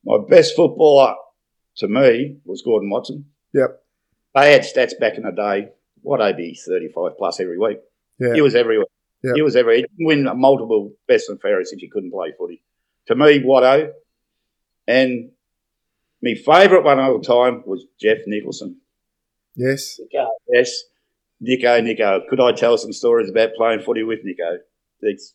My 0.04 0.18
best 0.28 0.56
footballer 0.56 1.16
to 1.78 1.88
me 1.88 2.38
was 2.46 2.62
Gordon 2.62 2.90
Watson. 2.90 3.26
Yep. 3.54 3.82
They 4.36 4.52
had 4.52 4.62
stats 4.62 5.00
back 5.00 5.16
in 5.16 5.24
the 5.24 5.32
day. 5.32 5.70
What 6.02 6.20
would 6.20 6.38
be 6.38 6.56
thirty 6.56 6.90
five 6.90 7.18
plus 7.18 7.40
every 7.40 7.58
week? 7.58 7.80
Yeah. 8.20 8.34
He 8.34 8.42
was 8.42 8.56
everywhere. 8.56 8.86
Yeah. 9.24 9.32
He 9.36 9.42
was 9.42 9.56
everywhere. 9.56 9.78
He 9.78 9.82
didn't 9.84 10.06
win 10.06 10.40
multiple 10.40 10.94
best 11.08 11.30
and 11.30 11.40
fairest 11.42 11.74
if 11.74 11.82
you 11.82 11.90
couldn't 11.92 12.12
play 12.12 12.34
footy. 12.38 12.62
To 13.08 13.16
me, 13.16 13.42
Watto, 13.42 13.92
and 14.88 15.32
my 16.22 16.36
favourite 16.46 16.84
one 16.84 17.00
of 17.00 17.06
all 17.06 17.22
time 17.22 17.64
was 17.66 17.86
Jeff 18.00 18.20
Nicholson. 18.28 18.78
Yes. 19.56 20.00
Yes, 20.54 20.84
Nico, 21.42 21.82
Nico. 21.82 22.22
Could 22.30 22.40
I 22.40 22.52
tell 22.54 22.78
some 22.78 22.94
stories 22.94 23.30
about 23.30 23.50
playing 23.58 23.82
footy 23.82 24.04
with 24.04 24.20
Nico? 24.24 24.60
It's, 25.02 25.34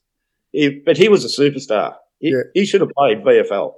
he, 0.53 0.81
but 0.85 0.97
he 0.97 1.09
was 1.09 1.25
a 1.25 1.41
superstar. 1.43 1.97
He, 2.21 2.31
Yeah. 2.31 2.43
he 2.55 2.65
should 2.65 2.81
have 2.81 2.91
played 2.97 3.23
VFL. 3.25 3.75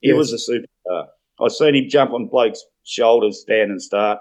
He 0.00 0.08
Yes. 0.08 0.16
was 0.16 0.32
a 0.32 0.36
superstar. 0.52 1.06
I've 1.40 1.52
seen 1.52 1.74
him 1.74 1.88
jump 1.88 2.12
on 2.12 2.28
blokes' 2.28 2.64
shoulders, 2.84 3.40
stand 3.40 3.70
and 3.70 3.82
start. 3.82 4.20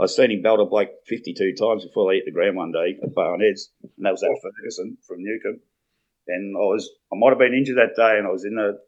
I've 0.00 0.10
seen 0.10 0.30
him 0.30 0.42
belt 0.42 0.60
a 0.60 0.64
bloke 0.64 0.90
52 1.06 1.54
times 1.54 1.84
before 1.84 2.10
they 2.10 2.16
hit 2.16 2.24
the 2.24 2.32
ground 2.32 2.56
one 2.56 2.72
day 2.72 2.96
at 3.02 3.14
Barn 3.14 3.40
Heads, 3.40 3.70
and 3.82 4.04
that 4.06 4.12
was 4.12 4.22
at 4.22 4.30
oh. 4.30 4.40
Ferguson 4.40 4.96
from 5.06 5.18
Newcomb. 5.20 5.60
And 6.28 6.56
I 6.56 6.64
was, 6.64 6.88
I 7.12 7.16
might 7.18 7.30
have 7.30 7.38
been 7.38 7.54
injured 7.54 7.76
that 7.76 7.96
day, 7.96 8.16
and 8.18 8.26
I 8.26 8.30
was 8.30 8.44
in 8.44 8.54
the 8.54 8.78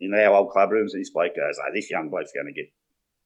in 0.00 0.14
our 0.14 0.34
old 0.34 0.50
club 0.50 0.70
rooms, 0.70 0.94
and 0.94 1.00
this 1.00 1.10
bloke 1.10 1.36
goes, 1.36 1.58
"Oh, 1.58 1.70
this 1.74 1.90
young 1.90 2.08
bloke's 2.08 2.32
going 2.32 2.46
to 2.46 2.54
get 2.54 2.70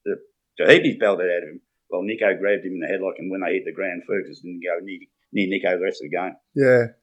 the, 0.05 0.15
the 0.57 0.71
heap 0.71 0.83
he's 0.83 0.97
belted 0.97 1.29
out 1.29 1.43
of 1.43 1.49
him." 1.49 1.61
Well, 1.89 2.01
Nico 2.03 2.35
grabbed 2.37 2.65
him 2.65 2.73
in 2.73 2.81
the 2.81 2.91
headlock, 2.91 3.17
and 3.17 3.31
when 3.31 3.41
they 3.41 3.53
hit 3.53 3.65
the 3.65 3.73
ground, 3.73 4.03
Ferguson 4.05 4.59
didn't 4.59 4.65
go 4.65 4.77
near, 4.83 4.99
near 5.33 5.47
Nico 5.49 5.77
the 5.77 5.83
rest 5.83 6.03
of 6.03 6.09
the 6.09 6.17
game. 6.17 6.35
Yeah. 6.53 6.93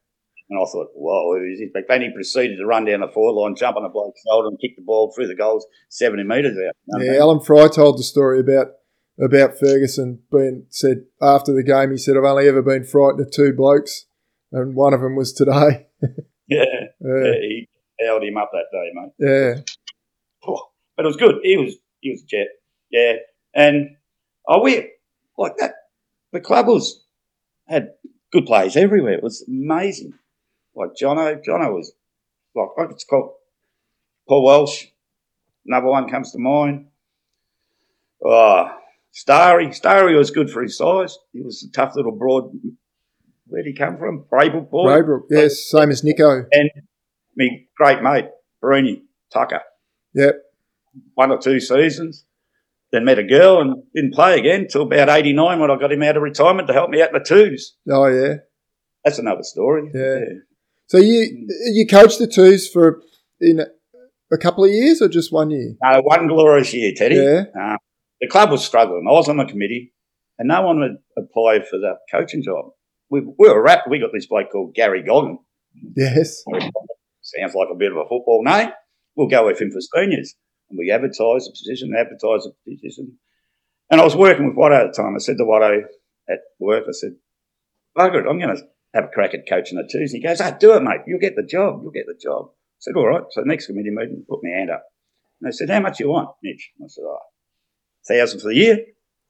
And 0.48 0.60
I 0.62 0.64
thought, 0.70 0.94
whoa, 0.94 1.34
who 1.34 1.44
is 1.50 1.58
this? 1.58 1.70
But 1.74 1.86
then 1.88 2.02
he 2.02 2.14
proceeded 2.14 2.58
to 2.58 2.66
run 2.66 2.84
down 2.84 3.00
the 3.00 3.08
forward 3.08 3.34
line, 3.34 3.56
jump 3.56 3.76
on 3.76 3.84
a 3.84 3.88
bloke's 3.88 4.22
shoulder, 4.22 4.46
and 4.46 4.60
kick 4.60 4.76
the 4.76 4.84
ball 4.86 5.12
through 5.12 5.26
the 5.26 5.34
goals 5.34 5.66
70 5.90 6.22
metres 6.22 6.52
out. 6.56 6.58
You 6.58 6.66
know 6.66 6.72
what 6.86 7.02
I 7.02 7.04
Yeah. 7.04 7.10
mean? 7.12 7.20
Alan 7.20 7.40
Fry 7.40 7.66
told 7.66 7.98
the 7.98 8.04
story 8.04 8.38
about 8.38 8.68
about 9.22 9.58
Ferguson 9.58 10.20
being 10.30 10.66
said 10.68 11.04
after 11.20 11.52
the 11.52 11.62
game. 11.62 11.90
He 11.90 11.98
said, 11.98 12.16
"I've 12.16 12.24
only 12.24 12.48
ever 12.48 12.62
been 12.62 12.84
frightened 12.84 13.20
of 13.20 13.30
two 13.30 13.52
blokes, 13.52 14.06
and 14.52 14.74
one 14.74 14.94
of 14.94 15.00
them 15.00 15.16
was 15.16 15.32
today." 15.32 15.86
yeah. 16.48 16.64
Yeah. 17.00 17.24
Yeah, 17.24 17.32
he 17.32 17.68
held 18.00 18.22
him 18.22 18.36
up 18.36 18.50
that 18.52 18.66
day, 18.72 18.90
mate. 18.92 19.12
Yeah. 19.18 19.62
Oh, 20.46 20.68
but 20.96 21.04
it 21.04 21.08
was 21.08 21.16
good. 21.16 21.36
He 21.42 21.56
was 21.56 21.76
he 22.00 22.10
was 22.10 22.22
a 22.22 22.26
jet. 22.26 22.48
Yeah. 22.90 23.14
And 23.54 23.96
I 24.48 24.58
we 24.58 24.92
like 25.38 25.56
that 25.58 25.74
the 26.32 26.40
club 26.40 26.66
was 26.66 27.04
had 27.66 27.92
good 28.32 28.46
players 28.46 28.76
everywhere. 28.76 29.14
It 29.14 29.22
was 29.22 29.44
amazing. 29.48 30.14
Like 30.74 30.90
Jono, 31.00 31.42
Jono 31.42 31.72
was 31.72 31.92
like 32.54 32.68
I 32.78 32.86
could 32.86 33.00
call 33.08 33.38
Paul 34.28 34.44
Welsh, 34.44 34.86
another 35.64 35.86
one 35.86 36.08
comes 36.08 36.32
to 36.32 36.38
mind. 36.38 36.86
Oh 38.24 38.68
Starry. 39.16 39.72
Starry 39.72 40.14
was 40.14 40.30
good 40.30 40.50
for 40.50 40.62
his 40.62 40.76
size. 40.76 41.16
He 41.32 41.40
was 41.40 41.66
a 41.66 41.72
tough 41.72 41.96
little 41.96 42.12
broad 42.12 42.52
where'd 43.46 43.64
he 43.64 43.72
come 43.72 43.96
from? 43.96 44.26
Braybrook 44.30 44.70
boy. 44.70 44.88
Braybrook. 44.88 45.22
Yes. 45.30 45.70
Same 45.70 45.90
as 45.90 46.04
Nico. 46.04 46.44
And 46.52 46.70
me 47.34 47.66
great 47.78 48.02
mate, 48.02 48.26
Bruni 48.60 49.04
Tucker. 49.32 49.62
Yep. 50.12 50.34
one 51.14 51.30
or 51.30 51.38
two 51.38 51.60
seasons. 51.60 52.26
Then 52.92 53.06
met 53.06 53.18
a 53.18 53.24
girl 53.24 53.62
and 53.62 53.82
didn't 53.94 54.12
play 54.12 54.38
again 54.38 54.62
until 54.62 54.82
about 54.82 55.08
89 55.08 55.60
when 55.60 55.70
I 55.70 55.76
got 55.76 55.92
him 55.92 56.02
out 56.02 56.18
of 56.18 56.22
retirement 56.22 56.68
to 56.68 56.74
help 56.74 56.90
me 56.90 57.00
out 57.00 57.08
in 57.08 57.14
the 57.14 57.24
twos. 57.24 57.74
Oh 57.90 58.06
yeah. 58.08 58.34
That's 59.02 59.18
another 59.18 59.44
story. 59.44 59.90
Yeah. 59.94 60.40
So 60.88 60.98
you 60.98 61.48
you 61.72 61.86
coached 61.86 62.18
the 62.18 62.26
twos 62.26 62.68
for 62.68 63.00
in 63.40 63.60
a 64.30 64.36
couple 64.36 64.64
of 64.64 64.70
years 64.70 65.00
or 65.00 65.08
just 65.08 65.32
one 65.32 65.50
year? 65.50 65.74
No, 65.82 66.02
one 66.02 66.26
glorious 66.26 66.74
year, 66.74 66.92
Teddy. 66.94 67.16
Yeah. 67.16 67.44
Uh, 67.58 67.76
the 68.26 68.32
club 68.32 68.50
was 68.50 68.64
struggling. 68.64 69.06
I 69.08 69.12
was 69.12 69.28
on 69.28 69.36
the 69.36 69.44
committee 69.44 69.92
and 70.38 70.48
no 70.48 70.62
one 70.62 70.80
would 70.80 70.96
apply 71.16 71.60
for 71.60 71.78
the 71.78 71.94
coaching 72.10 72.42
job. 72.42 72.66
We, 73.08 73.20
we 73.20 73.48
were 73.48 73.62
wrapped. 73.62 73.88
We 73.88 74.00
got 74.00 74.10
this 74.12 74.26
bloke 74.26 74.50
called 74.50 74.74
Gary 74.74 75.02
Goggin. 75.02 75.38
Yes. 75.96 76.42
Sounds 77.22 77.54
like 77.54 77.68
a 77.70 77.76
bit 77.76 77.92
of 77.92 77.98
a 77.98 78.08
football 78.08 78.42
name. 78.44 78.70
We'll 79.14 79.28
go 79.28 79.46
with 79.46 79.60
him 79.60 79.70
for 79.70 79.80
seniors. 79.80 80.34
And 80.70 80.78
we 80.78 80.90
advertised 80.90 81.46
the 81.46 81.52
position, 81.52 81.94
advertised 81.96 82.48
the 82.48 82.76
position. 82.76 83.18
And 83.90 84.00
I 84.00 84.04
was 84.04 84.16
working 84.16 84.46
with 84.46 84.56
Watto 84.56 84.80
at 84.80 84.92
the 84.92 85.02
time. 85.02 85.14
I 85.14 85.18
said 85.18 85.36
to 85.38 85.44
Watto 85.44 85.82
at 86.28 86.38
work, 86.58 86.84
I 86.88 86.92
said, 86.92 87.12
Bugger 87.96 88.24
it, 88.24 88.28
I'm 88.28 88.40
going 88.40 88.56
to 88.56 88.62
have 88.94 89.04
a 89.04 89.08
crack 89.08 89.34
at 89.34 89.48
coaching 89.48 89.78
the 89.78 89.84
twos. 89.84 90.12
And 90.12 90.20
He 90.20 90.26
goes, 90.26 90.40
ah, 90.40 90.50
do 90.50 90.74
it, 90.74 90.82
mate. 90.82 91.02
You'll 91.06 91.20
get 91.20 91.36
the 91.36 91.46
job. 91.46 91.80
You'll 91.82 91.92
get 91.92 92.06
the 92.06 92.18
job. 92.20 92.46
I 92.48 92.78
said, 92.80 92.96
all 92.96 93.06
right. 93.06 93.22
So 93.30 93.42
next 93.42 93.66
committee 93.66 93.90
meeting, 93.90 94.24
put 94.28 94.40
my 94.42 94.50
hand 94.50 94.70
up. 94.70 94.84
And 95.40 95.48
they 95.48 95.54
said, 95.54 95.70
how 95.70 95.80
much 95.80 96.00
you 96.00 96.08
want, 96.08 96.30
Mitch? 96.42 96.72
I 96.82 96.88
said, 96.88 97.04
oh, 97.06 97.18
thousand 98.08 98.40
for 98.40 98.48
the 98.48 98.56
year. 98.56 98.76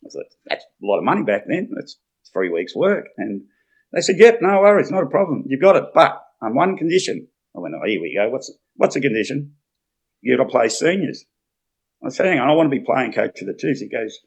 I 0.04 0.08
thought, 0.08 0.26
that's 0.46 0.64
a 0.64 0.86
lot 0.86 0.98
of 0.98 1.04
money 1.04 1.22
back 1.22 1.42
then. 1.48 1.70
That's 1.74 1.98
three 2.32 2.50
weeks' 2.50 2.76
work. 2.76 3.06
And 3.16 3.42
they 3.92 4.00
said, 4.00 4.16
yep, 4.18 4.38
no 4.40 4.60
worries, 4.60 4.90
not 4.90 5.02
a 5.02 5.06
problem. 5.06 5.44
You've 5.46 5.62
got 5.62 5.76
it. 5.76 5.84
But 5.94 6.20
on 6.42 6.54
one 6.54 6.76
condition. 6.76 7.28
I 7.56 7.60
went, 7.60 7.74
oh, 7.74 7.86
here 7.86 8.00
we 8.00 8.14
go. 8.14 8.28
What's, 8.28 8.52
what's 8.74 8.94
the 8.94 9.00
condition? 9.00 9.54
You've 10.20 10.38
got 10.38 10.44
to 10.44 10.50
play 10.50 10.68
seniors. 10.68 11.24
I 12.04 12.10
said, 12.10 12.26
hang 12.26 12.38
on, 12.38 12.50
I 12.50 12.52
want 12.52 12.70
to 12.70 12.78
be 12.78 12.84
playing 12.84 13.12
coach 13.12 13.40
of 13.40 13.46
the 13.46 13.58
twos. 13.58 13.80
He 13.80 13.88
goes, 13.88 14.18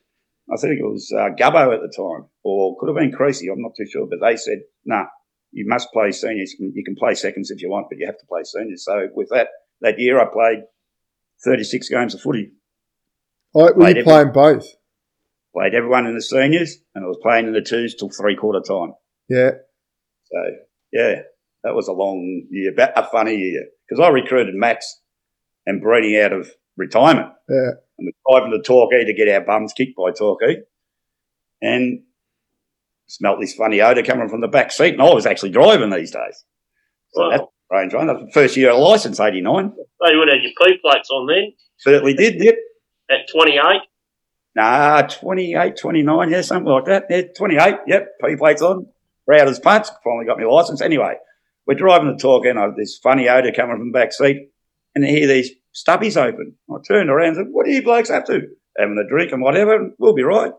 I 0.51 0.57
think 0.57 0.79
it 0.79 0.83
was 0.83 1.13
uh, 1.15 1.29
Gubbo 1.39 1.73
at 1.73 1.81
the 1.81 1.93
time, 1.95 2.27
or 2.43 2.75
could 2.79 2.89
have 2.89 2.97
been 2.97 3.12
Creasy, 3.12 3.47
I'm 3.49 3.62
not 3.62 3.73
too 3.77 3.85
sure. 3.85 4.07
But 4.09 4.19
they 4.25 4.35
said, 4.35 4.59
nah, 4.85 5.05
you 5.51 5.65
must 5.67 5.91
play 5.93 6.12
seniors. 6.12 6.55
You 6.57 6.83
can 6.83 6.95
play 6.95 7.13
seconds 7.13 7.51
if 7.51 7.62
you 7.62 7.69
want, 7.69 7.88
but 7.89 7.99
you 7.99 8.07
have 8.07 8.17
to 8.17 8.25
play 8.25 8.41
seniors. 8.43 8.85
So 8.85 9.09
with 9.13 9.29
that, 9.29 9.49
that 9.81 9.99
year 9.99 10.19
I 10.19 10.25
played 10.25 10.63
36 11.43 11.89
games 11.89 12.15
of 12.15 12.21
footy. 12.21 12.51
Oh, 13.55 13.62
were 13.63 13.73
Played 13.73 13.95
you 13.97 14.01
every- 14.01 14.03
playing 14.03 14.31
both? 14.31 14.65
Played 15.55 15.73
everyone 15.73 16.05
in 16.05 16.13
the 16.15 16.21
seniors, 16.21 16.77
and 16.93 17.03
I 17.03 17.07
was 17.07 17.17
playing 17.21 17.47
in 17.47 17.53
the 17.53 17.62
twos 17.62 17.95
till 17.95 18.09
three 18.09 18.35
quarter 18.35 18.62
time. 18.62 18.93
Yeah. 19.27 19.51
So 20.31 20.38
yeah, 20.93 21.21
that 21.63 21.73
was 21.73 21.88
a 21.88 21.93
long 21.93 22.45
year, 22.51 22.71
but 22.75 22.93
a 22.97 23.03
funny 23.09 23.35
year 23.35 23.65
because 23.88 23.99
I 23.99 24.09
recruited 24.09 24.53
Max 24.55 25.01
and 25.65 25.81
Brady 25.81 26.19
out 26.21 26.33
of 26.33 26.51
retirement, 26.77 27.33
Yeah. 27.49 27.71
and 27.97 28.05
we 28.05 28.13
were 28.25 28.39
driving 28.39 28.51
to 28.51 28.62
Torquay 28.62 29.05
to 29.05 29.13
get 29.13 29.27
our 29.27 29.41
bums 29.41 29.73
kicked 29.73 29.97
by 29.97 30.12
Torquay, 30.12 30.57
and 31.62 32.03
smelt 33.07 33.39
this 33.39 33.55
funny 33.55 33.81
odour 33.81 34.03
coming 34.03 34.29
from 34.29 34.41
the 34.41 34.47
back 34.47 34.71
seat, 34.71 34.93
and 34.93 35.01
I 35.01 35.12
was 35.13 35.25
actually 35.25 35.49
driving 35.49 35.89
these 35.89 36.12
days. 36.12 36.45
So 37.09 37.23
Wow. 37.23 37.29
that's 37.31 37.43
strange, 37.65 37.93
right? 37.93 38.05
That's 38.05 38.19
the 38.25 38.31
first 38.31 38.55
year 38.55 38.69
of 38.69 38.77
licence, 38.79 39.19
eighty 39.19 39.41
nine. 39.41 39.73
So 39.75 40.12
you 40.12 40.19
would 40.19 40.29
have 40.29 40.43
your 40.43 40.51
P 40.62 40.77
plates 40.79 41.09
on 41.09 41.25
then 41.27 41.53
Certainly 41.77 42.13
did, 42.13 42.35
yep. 42.43 42.55
At 43.10 43.30
28. 43.32 43.82
Nah, 44.56 45.04
28, 45.04 45.78
29, 45.78 46.30
yeah, 46.32 46.41
something 46.41 46.72
like 46.72 46.86
that. 46.86 47.06
Yeah, 47.10 47.22
28, 47.38 47.76
yep, 47.88 48.19
P 48.24 48.36
plates 48.36 48.62
on. 48.62 48.88
Proud 49.26 49.48
as 49.48 49.60
punch, 49.60 49.88
finally 50.04 50.26
got 50.26 50.39
my 50.39 50.45
licence. 50.45 50.82
Anyway, 50.82 51.15
we're 51.67 51.76
driving 51.76 52.15
to 52.15 52.22
talk, 52.22 52.45
and 52.45 52.58
I, 52.58 52.67
this 52.76 52.98
funny 52.98 53.30
odour 53.30 53.52
coming 53.52 53.78
from 53.78 53.91
the 53.91 53.98
back 53.98 54.12
seat, 54.12 54.50
and 54.95 55.06
I 55.06 55.10
hear 55.10 55.28
these 55.28 55.52
stubbies 55.74 56.17
open. 56.17 56.56
I 56.69 56.78
turned 56.88 57.10
around 57.10 57.28
and 57.28 57.36
said, 57.38 57.48
What 57.52 57.67
are 57.67 57.69
you 57.69 57.84
blokes 57.84 58.10
up 58.10 58.26
to? 58.26 58.48
Having 58.78 58.98
a 58.98 59.08
drink 59.08 59.32
and 59.32 59.41
whatever, 59.41 59.91
we'll 60.00 60.13
be 60.13 60.24
right. 60.24 60.52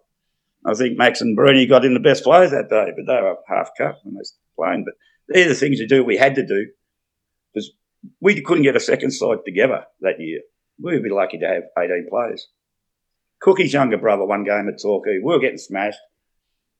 I 0.64 0.74
think 0.74 0.98
Max 0.98 1.20
and 1.20 1.34
Bruni 1.34 1.66
got 1.66 1.84
in 1.84 1.94
the 1.94 2.00
best 2.00 2.22
players 2.22 2.50
that 2.50 2.68
day, 2.68 2.92
but 2.94 3.06
they 3.06 3.20
were 3.20 3.36
half 3.48 3.70
cut 3.76 3.96
when 4.04 4.14
they 4.14 4.20
playing. 4.56 4.84
But 4.84 4.94
they're 5.28 5.48
the 5.48 5.54
things 5.54 5.80
you 5.80 5.88
do, 5.88 6.04
we 6.04 6.16
had 6.16 6.34
to 6.36 6.46
do, 6.46 6.66
because 7.52 7.72
we 8.20 8.40
couldn't 8.42 8.64
get 8.64 8.76
a 8.76 8.80
second 8.80 9.10
side 9.10 9.38
together 9.44 9.84
that 10.00 10.20
year. 10.20 10.40
We 10.82 10.92
would 10.94 11.02
be 11.02 11.10
lucky 11.10 11.38
to 11.38 11.46
have 11.46 11.62
18 11.78 12.06
players. 12.10 12.48
Cookie's 13.40 13.72
younger 13.72 13.96
brother, 13.98 14.24
one 14.24 14.44
game 14.44 14.68
at 14.68 14.80
Torquay, 14.80 15.18
we 15.18 15.32
were 15.32 15.38
getting 15.38 15.58
smashed. 15.58 15.98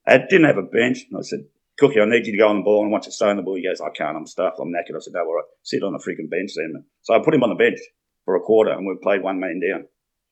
I 0.07 0.17
didn't 0.17 0.45
have 0.45 0.57
a 0.57 0.63
bench. 0.63 1.05
And 1.09 1.19
I 1.19 1.21
said, 1.21 1.45
Cookie, 1.79 1.99
I 1.99 2.05
need 2.05 2.25
you 2.25 2.33
to 2.33 2.37
go 2.37 2.47
on 2.49 2.57
the 2.57 2.63
ball 2.63 2.83
and 2.83 2.91
want 2.91 3.03
to 3.05 3.11
stay 3.11 3.27
on 3.27 3.37
the 3.37 3.43
ball. 3.43 3.55
He 3.55 3.63
goes, 3.63 3.81
I 3.81 3.89
can't, 3.89 4.15
I'm 4.17 4.27
stuffed, 4.27 4.57
I'm 4.59 4.69
knackered. 4.69 4.95
I 4.95 4.99
said, 4.99 5.13
no, 5.13 5.21
all 5.21 5.35
right, 5.35 5.45
sit 5.63 5.83
on 5.83 5.93
the 5.93 5.99
freaking 5.99 6.29
bench 6.29 6.51
then. 6.55 6.83
So 7.01 7.15
I 7.15 7.19
put 7.23 7.33
him 7.33 7.43
on 7.43 7.49
the 7.49 7.55
bench 7.55 7.79
for 8.25 8.35
a 8.35 8.39
quarter 8.41 8.71
and 8.71 8.85
we 8.85 8.95
played 9.01 9.23
one 9.23 9.39
man 9.39 9.59
down 9.59 9.85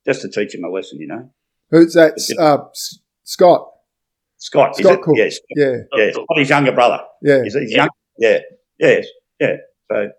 just 0.05 0.21
to 0.21 0.29
teach 0.29 0.53
him 0.53 0.63
a 0.63 0.69
lesson, 0.69 0.99
you 0.99 1.07
know. 1.07 1.29
Who's 1.71 1.93
that? 1.93 2.13
Uh, 2.39 2.65
Scott. 3.23 3.67
Scott, 4.37 4.71
is 4.71 4.77
Scott 4.85 4.99
it? 4.99 5.01
Cook. 5.01 5.15
Yes, 5.17 5.39
Yeah, 5.55 5.75
yeah, 5.95 6.11
Scott, 6.11 6.25
his 6.35 6.49
younger 6.49 6.71
brother. 6.71 7.03
yeah, 7.21 7.41
Is 7.43 7.55
it 7.55 7.63
his 7.63 7.71
young? 7.71 7.89
Yeah, 8.17 8.39
yes, 8.79 9.07
yeah. 9.39 9.55
So 9.91 10.09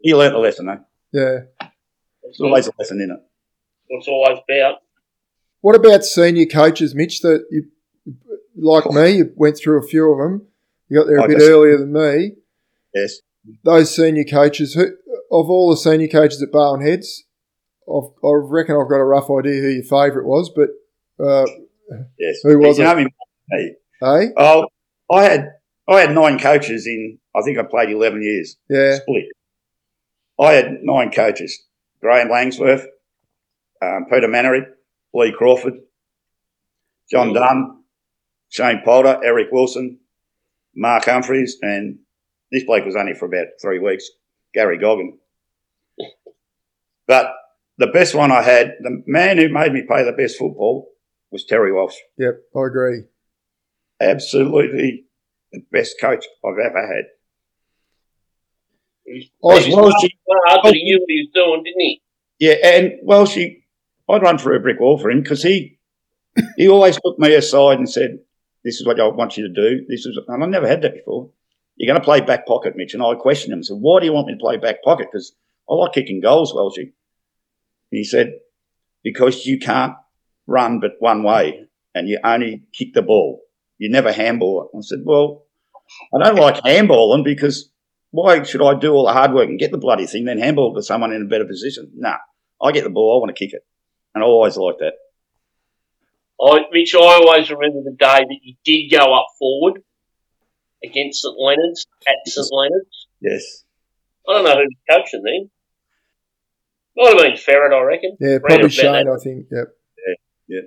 he 0.00 0.14
learnt 0.14 0.34
a 0.34 0.38
lesson, 0.38 0.66
though. 0.66 0.78
yeah. 1.12 1.38
There's 2.24 2.40
always 2.40 2.66
a 2.66 2.72
lesson 2.78 3.00
in 3.00 3.10
it. 3.10 3.20
what 3.88 3.98
it's 3.98 4.08
always 4.08 4.38
about. 4.48 4.78
What 5.60 5.76
about 5.76 6.04
senior 6.04 6.46
coaches, 6.46 6.94
Mitch? 6.94 7.20
That 7.20 7.44
you, 7.50 7.64
like 8.56 8.86
me, 8.90 9.18
you 9.18 9.32
went 9.36 9.56
through 9.58 9.78
a 9.82 9.86
few 9.86 10.10
of 10.12 10.18
them. 10.18 10.46
You 10.88 10.98
got 10.98 11.06
there 11.06 11.18
a 11.18 11.24
I 11.24 11.26
bit 11.26 11.38
guess- 11.38 11.48
earlier 11.48 11.78
than 11.78 11.92
me. 11.92 12.32
Yes. 12.94 13.20
Those 13.64 13.94
senior 13.94 14.24
coaches, 14.24 14.74
who, 14.74 14.84
of 14.84 15.50
all 15.50 15.70
the 15.70 15.76
senior 15.76 16.08
coaches 16.08 16.42
at 16.42 16.50
Barwon 16.50 16.80
Heads, 16.86 17.24
I've, 17.86 18.10
I 18.24 18.28
reckon 18.42 18.76
I've 18.80 18.88
got 18.88 18.96
a 19.00 19.04
rough 19.04 19.28
idea 19.30 19.60
who 19.60 19.68
your 19.68 19.82
favourite 19.82 20.26
was. 20.26 20.50
But 20.54 20.70
uh, 21.22 21.44
Yes. 22.18 22.36
Who 22.42 22.58
was 22.58 22.78
you 22.78 22.84
it? 22.84 22.86
know 22.88 22.96
him? 22.96 23.08
Hey. 23.50 23.74
hey, 24.00 24.28
Oh, 24.38 24.66
I 25.12 25.24
had 25.24 25.50
I 25.86 26.00
had 26.00 26.14
nine 26.14 26.38
coaches 26.38 26.86
in. 26.86 27.18
I 27.36 27.42
think 27.42 27.58
I 27.58 27.62
played 27.64 27.90
eleven 27.90 28.22
years. 28.22 28.56
yeah, 28.70 28.96
Split. 28.96 29.24
I 30.40 30.52
had 30.54 30.78
nine 30.82 31.10
coaches: 31.10 31.62
Graham 32.04 32.28
Langsworth, 32.28 32.86
um, 33.80 34.04
Peter 34.12 34.28
Mannery, 34.28 34.60
Lee 35.14 35.32
Crawford, 35.32 35.72
John 37.10 37.32
Dunn, 37.32 37.82
Shane 38.50 38.82
Polder, 38.84 39.18
Eric 39.24 39.48
Wilson, 39.50 40.00
Mark 40.76 41.06
Humphreys, 41.06 41.56
and 41.62 42.00
this 42.52 42.64
bloke 42.64 42.84
was 42.84 42.94
only 42.94 43.14
for 43.14 43.24
about 43.24 43.46
three 43.62 43.78
weeks. 43.78 44.04
Gary 44.52 44.76
Goggin. 44.76 45.18
But 47.06 47.32
the 47.78 47.86
best 47.86 48.14
one 48.14 48.30
I 48.30 48.42
had, 48.42 48.74
the 48.82 49.02
man 49.06 49.38
who 49.38 49.48
made 49.48 49.72
me 49.72 49.82
play 49.88 50.04
the 50.04 50.12
best 50.12 50.36
football 50.36 50.90
was 51.30 51.46
Terry 51.46 51.72
Walsh. 51.72 51.96
yep, 52.18 52.34
I 52.54 52.66
agree. 52.66 53.04
Absolutely 53.98 55.06
the 55.52 55.64
best 55.72 55.96
coach 55.98 56.26
I've 56.44 56.58
ever 56.58 56.86
had. 56.86 57.04
Oh, 59.06 59.12
he 59.12 59.30
I 59.42 59.54
was 59.54 59.66
was- 59.66 59.76
well, 59.76 59.92
she- 60.00 60.16
hard, 60.46 60.60
but 60.62 60.74
he 60.74 60.82
knew 60.84 60.98
what 60.98 61.08
he 61.08 61.20
was 61.20 61.30
doing, 61.34 61.62
didn't 61.62 61.80
he? 61.80 62.02
Yeah, 62.38 62.54
and 62.64 62.92
well, 63.02 63.26
she, 63.26 63.64
I'd 64.08 64.22
run 64.22 64.38
through 64.38 64.56
a 64.56 64.60
brick 64.60 64.80
wall 64.80 64.98
for 64.98 65.10
him 65.10 65.22
because 65.22 65.42
he, 65.42 65.78
he 66.56 66.68
always 66.68 66.96
took 66.96 67.18
me 67.18 67.34
aside 67.34 67.78
and 67.78 67.88
said, 67.88 68.18
"This 68.64 68.80
is 68.80 68.86
what 68.86 68.98
I 69.00 69.06
want 69.08 69.36
you 69.36 69.46
to 69.46 69.54
do. 69.54 69.84
This 69.88 70.04
is," 70.06 70.18
and 70.26 70.42
I 70.42 70.46
never 70.46 70.66
had 70.66 70.82
that 70.82 70.94
before. 70.94 71.30
You're 71.76 71.92
going 71.92 72.00
to 72.00 72.04
play 72.04 72.20
back 72.20 72.46
pocket, 72.46 72.74
Mitch, 72.76 72.94
and 72.94 73.02
I 73.02 73.14
questioned 73.14 73.52
him. 73.52 73.62
Said, 73.62 73.76
"Why 73.78 74.00
do 74.00 74.06
you 74.06 74.12
want 74.12 74.26
me 74.26 74.34
to 74.34 74.38
play 74.40 74.56
back 74.56 74.82
pocket? 74.82 75.08
Because 75.10 75.34
I 75.70 75.74
like 75.74 75.92
kicking 75.92 76.20
goals, 76.20 76.52
Welshie." 76.52 76.92
And 77.90 77.98
he 77.98 78.04
said, 78.04 78.34
"Because 79.04 79.46
you 79.46 79.58
can't 79.58 79.94
run 80.46 80.80
but 80.80 80.92
one 80.98 81.22
way, 81.22 81.66
and 81.94 82.08
you 82.08 82.18
only 82.24 82.62
kick 82.72 82.94
the 82.94 83.02
ball. 83.02 83.42
You 83.78 83.90
never 83.90 84.12
handball 84.12 84.62
it." 84.72 84.76
I 84.76 84.80
said, 84.80 85.00
"Well, 85.04 85.44
I 86.14 86.18
don't 86.24 86.36
like 86.40 86.62
handballing 86.64 87.22
because." 87.24 87.70
Why 88.14 88.44
should 88.44 88.62
I 88.62 88.78
do 88.78 88.92
all 88.92 89.06
the 89.06 89.12
hard 89.12 89.32
work 89.32 89.48
and 89.48 89.58
get 89.58 89.72
the 89.72 89.76
bloody 89.76 90.06
thing, 90.06 90.24
then 90.24 90.38
handball 90.38 90.70
it 90.70 90.78
to 90.78 90.84
someone 90.84 91.12
in 91.12 91.22
a 91.22 91.24
better 91.24 91.44
position? 91.44 91.90
Nah, 91.96 92.18
I 92.62 92.70
get 92.70 92.84
the 92.84 92.90
ball, 92.90 93.18
I 93.18 93.20
want 93.20 93.34
to 93.34 93.44
kick 93.44 93.52
it. 93.52 93.66
And 94.14 94.22
I 94.22 94.26
always 94.26 94.56
like 94.56 94.78
that. 94.78 94.92
I, 96.40 96.60
Mitch, 96.70 96.94
I 96.94 97.00
always 97.00 97.50
remember 97.50 97.82
the 97.82 97.96
day 97.98 98.22
that 98.22 98.38
you 98.40 98.54
did 98.64 98.96
go 98.96 99.12
up 99.12 99.26
forward 99.36 99.82
against 100.84 101.22
St 101.22 101.34
Leonard's 101.36 101.88
at 102.06 102.14
St 102.24 102.46
Leonard's. 102.52 103.08
Yes. 103.20 103.64
I 104.28 104.34
don't 104.34 104.44
know 104.44 104.62
who 104.62 104.68
was 104.70 104.76
coaching 104.88 105.24
then. 105.24 105.50
Might 106.96 107.18
have 107.18 107.18
been 107.18 107.36
Ferret, 107.36 107.72
I 107.72 107.82
reckon. 107.82 108.16
Yeah, 108.20 108.38
probably 108.38 108.58
about 108.60 108.72
Shane. 108.72 108.92
that. 108.92 109.08
I 109.10 109.18
think. 109.24 109.46
Yep. 109.50 109.66
Yeah. 110.46 110.60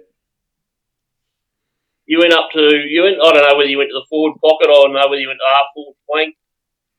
You 2.08 2.20
went 2.20 2.34
up 2.34 2.50
to 2.52 2.60
you 2.60 3.04
went. 3.04 3.24
I 3.24 3.32
don't 3.32 3.48
know 3.48 3.56
whether 3.56 3.70
you 3.70 3.78
went 3.78 3.92
to 3.92 4.00
the 4.04 4.08
forward 4.10 4.36
pocket. 4.44 4.68
I 4.68 4.84
don't 4.84 4.92
know 4.92 5.08
whether 5.08 5.22
you 5.22 5.30
went 5.30 5.40
to 5.40 5.48
half 5.48 5.72
forward 5.74 5.96
flank. 6.12 6.36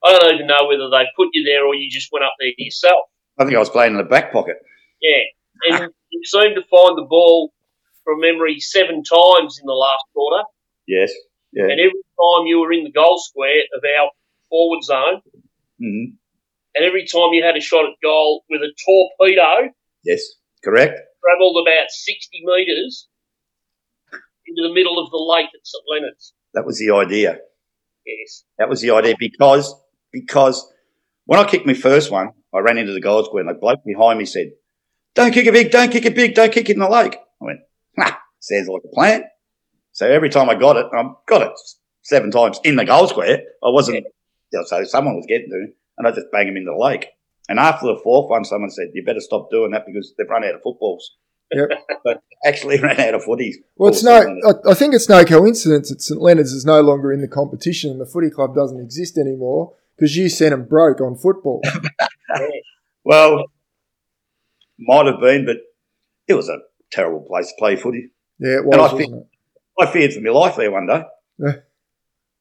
I 0.04 0.18
don't 0.18 0.34
even 0.34 0.46
know 0.46 0.66
whether 0.68 0.88
they 0.90 1.04
put 1.16 1.28
you 1.32 1.44
there 1.44 1.66
or 1.66 1.74
you 1.74 1.90
just 1.90 2.08
went 2.12 2.24
up 2.24 2.32
there 2.38 2.50
yourself. 2.56 3.06
I 3.38 3.44
think 3.44 3.56
I 3.56 3.60
was 3.60 3.70
playing 3.70 3.92
in 3.92 3.98
the 3.98 4.04
back 4.04 4.32
pocket. 4.32 4.56
Yeah, 5.02 5.22
and 5.80 5.92
you 6.10 6.20
seemed 6.24 6.54
to 6.56 6.62
find 6.70 6.96
the 6.96 7.06
ball 7.08 7.52
from 8.04 8.20
memory 8.20 8.58
seven 8.60 9.02
times 9.04 9.58
in 9.60 9.66
the 9.66 9.72
last 9.74 10.04
quarter, 10.14 10.44
Yes. 10.86 11.12
Yeah. 11.52 11.64
and 11.64 11.80
every 11.80 12.02
time 12.18 12.46
you 12.46 12.58
were 12.60 12.72
in 12.72 12.84
the 12.84 12.92
goal 12.92 13.18
square 13.18 13.62
of 13.74 13.82
our 13.98 14.10
forward 14.48 14.82
zone, 14.82 15.20
hmm 15.78 16.14
and 16.74 16.84
every 16.86 17.06
time 17.06 17.32
you 17.32 17.42
had 17.42 17.56
a 17.56 17.60
shot 17.60 17.86
at 17.86 17.94
goal 18.02 18.44
with 18.50 18.60
a 18.60 18.72
torpedo, 18.84 19.72
Yes. 20.04 20.22
Correct. 20.62 20.98
travelled 21.24 21.66
about 21.66 21.88
sixty 21.90 22.40
metres 22.44 23.08
into 24.46 24.62
the 24.68 24.72
middle 24.74 24.98
of 25.02 25.10
the 25.10 25.16
lake 25.18 25.46
at 25.46 25.60
St 25.66 25.82
Leonard's. 25.90 26.32
That 26.54 26.64
was 26.66 26.78
the 26.78 26.92
idea. 26.94 27.38
Yes. 28.06 28.44
That 28.58 28.68
was 28.68 28.80
the 28.80 28.90
idea 28.90 29.14
because 29.18 29.74
because 30.12 30.70
when 31.26 31.38
I 31.38 31.44
kicked 31.44 31.66
my 31.66 31.74
first 31.74 32.10
one, 32.10 32.30
I 32.54 32.60
ran 32.60 32.78
into 32.78 32.92
the 32.92 33.00
goal 33.00 33.24
square 33.24 33.42
and 33.46 33.50
the 33.50 33.58
bloke 33.58 33.84
behind 33.84 34.18
me 34.18 34.24
said, 34.24 34.52
Don't 35.14 35.32
kick 35.32 35.46
it 35.46 35.52
big, 35.52 35.70
don't 35.70 35.90
kick 35.90 36.06
it 36.06 36.14
big, 36.14 36.34
don't 36.34 36.52
kick 36.52 36.70
it 36.70 36.74
in 36.74 36.80
the 36.80 36.88
lake. 36.88 37.16
I 37.40 37.44
went, 37.44 37.60
Nah, 37.96 38.12
sounds 38.40 38.68
like 38.68 38.82
a 38.84 38.94
plan. 38.94 39.24
So 39.92 40.08
every 40.08 40.30
time 40.30 40.48
I 40.48 40.54
got 40.54 40.76
it, 40.76 40.86
I 40.92 41.04
got 41.26 41.42
it 41.42 41.52
seven 42.02 42.30
times 42.30 42.60
in 42.64 42.76
the 42.76 42.84
goal 42.84 43.08
square. 43.08 43.38
I 43.62 43.70
wasn't, 43.70 44.04
know, 44.52 44.62
so 44.64 44.84
someone 44.84 45.16
was 45.16 45.26
getting 45.28 45.50
to 45.50 45.66
and 45.98 46.06
I 46.06 46.12
just 46.12 46.30
bang 46.32 46.48
him 46.48 46.56
into 46.56 46.70
the 46.70 46.82
lake. 46.82 47.08
And 47.48 47.58
after 47.58 47.86
the 47.86 48.00
fourth 48.02 48.30
one, 48.30 48.44
someone 48.44 48.70
said, 48.70 48.88
You 48.94 49.04
better 49.04 49.20
stop 49.20 49.50
doing 49.50 49.72
that 49.72 49.84
because 49.86 50.14
they've 50.16 50.28
run 50.28 50.44
out 50.44 50.54
of 50.54 50.62
footballs. 50.62 51.16
Yep. 51.52 51.70
but 52.04 52.22
actually 52.46 52.78
ran 52.78 53.00
out 53.00 53.14
of 53.14 53.24
footies. 53.24 53.54
Well, 53.76 53.90
it's 53.90 54.02
no. 54.02 54.20
I, 54.46 54.70
I 54.70 54.74
think 54.74 54.94
it's 54.94 55.08
no 55.08 55.24
coincidence 55.24 55.88
that 55.88 56.02
St 56.02 56.20
Leonard's 56.20 56.52
is 56.52 56.64
no 56.64 56.80
longer 56.80 57.12
in 57.12 57.20
the 57.20 57.28
competition 57.28 57.90
and 57.90 58.00
the 58.00 58.06
footy 58.06 58.30
club 58.30 58.54
doesn't 58.54 58.80
exist 58.80 59.18
anymore 59.18 59.74
because 59.98 60.16
you 60.16 60.28
sent 60.28 60.52
him 60.54 60.64
broke 60.66 61.00
on 61.00 61.16
football. 61.16 61.60
Well, 63.04 63.44
might 64.78 65.06
have 65.06 65.20
been, 65.20 65.46
but 65.46 65.56
it 66.26 66.34
was 66.34 66.50
a 66.50 66.58
terrible 66.92 67.20
place 67.22 67.48
to 67.48 67.54
play 67.58 67.74
footy. 67.76 68.10
Yeah, 68.38 68.58
it 68.58 68.64
And 68.64 68.74
I 68.74 68.78
was, 68.78 68.90
think- 68.92 69.10
wasn't 69.12 69.22
it? 69.22 69.28
I 69.80 69.86
feared 69.92 70.12
for 70.12 70.20
my 70.20 70.30
life 70.30 70.56
there 70.56 70.70
one 70.70 70.86
day. 70.86 71.04
Yeah. 71.38 71.52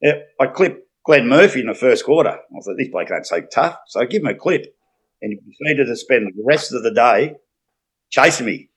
Yeah, 0.01 0.13
I 0.41 0.47
clipped 0.47 0.81
Glenn 1.05 1.27
Murphy 1.29 1.61
in 1.61 1.67
the 1.67 1.73
first 1.73 2.03
quarter. 2.03 2.31
I 2.31 2.59
thought, 2.61 2.75
this 2.77 2.89
bloke 2.89 3.09
ain't 3.11 3.25
so 3.25 3.41
tough. 3.41 3.77
So 3.87 4.01
I 4.01 4.05
give 4.05 4.21
him 4.23 4.27
a 4.27 4.33
clip. 4.35 4.65
And 5.21 5.31
he 5.31 5.39
proceeded 5.39 5.85
to 5.85 5.95
spend 5.95 6.27
the 6.35 6.43
rest 6.43 6.73
of 6.73 6.83
the 6.83 6.91
day 6.93 7.35
chasing 8.09 8.45
me. 8.45 8.69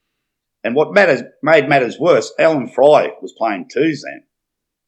And 0.62 0.74
what 0.76 0.94
matters, 0.94 1.22
made 1.42 1.68
matters 1.68 1.98
worse, 1.98 2.32
Alan 2.38 2.68
Fry 2.68 3.10
was 3.20 3.32
playing 3.36 3.68
twos 3.72 4.02
then. 4.06 4.22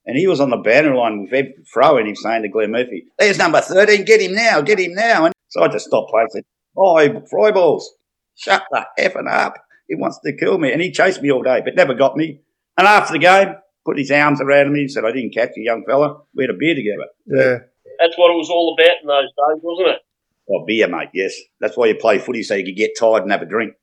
And 0.04 0.16
he 0.16 0.26
was 0.26 0.40
on 0.40 0.50
the 0.50 0.56
boundary 0.56 0.96
line 0.96 1.22
with 1.22 1.32
Ed 1.32 1.52
Fro 1.72 1.96
and 1.96 2.06
he 2.06 2.12
was 2.12 2.22
saying 2.22 2.42
to 2.42 2.48
Glenn 2.48 2.72
Murphy, 2.72 3.06
there's 3.18 3.38
number 3.38 3.60
13, 3.60 4.04
get 4.04 4.20
him 4.20 4.34
now, 4.34 4.60
get 4.60 4.80
him 4.80 4.94
now. 4.94 5.26
And 5.26 5.34
so 5.48 5.62
I 5.62 5.68
just 5.68 5.86
stopped 5.86 6.10
playing 6.10 6.28
and 6.32 6.32
said, 6.32 6.44
oh, 6.76 7.22
Fry 7.30 7.52
balls, 7.52 7.94
shut 8.36 8.64
the 8.70 8.84
effing 8.98 9.30
up. 9.30 9.54
He 9.88 9.94
wants 9.94 10.18
to 10.24 10.36
kill 10.36 10.58
me. 10.58 10.72
And 10.72 10.82
he 10.82 10.90
chased 10.90 11.22
me 11.22 11.30
all 11.30 11.42
day, 11.42 11.60
but 11.64 11.76
never 11.76 11.94
got 11.94 12.16
me. 12.16 12.40
And 12.76 12.86
after 12.86 13.12
the 13.12 13.18
game, 13.18 13.54
put 13.84 13.98
his 13.98 14.10
arms 14.10 14.40
around 14.40 14.72
me, 14.72 14.80
and 14.80 14.90
said, 14.90 15.04
I 15.04 15.12
didn't 15.12 15.34
catch 15.34 15.50
you, 15.56 15.64
young 15.64 15.84
fella. 15.86 16.20
We 16.34 16.44
had 16.44 16.50
a 16.50 16.58
beer 16.58 16.74
together. 16.74 17.06
Yeah, 17.26 17.58
That's 18.00 18.16
what 18.16 18.30
it 18.30 18.36
was 18.36 18.50
all 18.50 18.76
about 18.78 18.96
in 19.02 19.08
those 19.08 19.24
days, 19.24 19.62
wasn't 19.62 19.88
it? 19.88 20.00
Oh, 20.50 20.64
beer, 20.66 20.88
mate, 20.88 21.10
yes. 21.14 21.34
That's 21.60 21.76
why 21.76 21.86
you 21.86 21.94
play 21.96 22.18
footy, 22.18 22.42
so 22.42 22.54
you 22.54 22.64
could 22.64 22.76
get 22.76 22.98
tired 22.98 23.22
and 23.22 23.32
have 23.32 23.42
a 23.42 23.46
drink. 23.46 23.74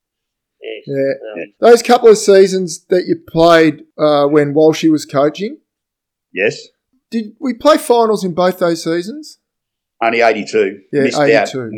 Yes. 0.61 0.83
yeah. 0.87 1.43
Um, 1.43 1.53
Those 1.61 1.81
couple 1.81 2.09
of 2.09 2.17
seasons 2.17 2.85
that 2.89 3.05
you 3.05 3.15
played 3.27 3.83
uh, 3.97 4.25
when 4.25 4.53
Walshy 4.53 4.91
was 4.91 5.05
coaching, 5.05 5.57
Yes. 6.33 6.57
did 7.09 7.33
we 7.39 7.53
play 7.53 7.77
finals 7.77 8.23
in 8.23 8.33
both 8.33 8.59
those 8.59 8.83
seasons? 8.83 9.39
Only 10.01 10.21
82. 10.21 10.79
Yeah, 10.93 11.01
missed 11.03 11.17
out. 11.19 11.25
82. 11.27 11.71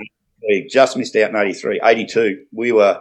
We 0.48 0.68
just 0.70 0.98
missed 0.98 1.16
out 1.16 1.30
in 1.32 1.36
83. 1.36 1.80
82. 1.84 2.46
We 2.52 2.72
were 2.72 3.00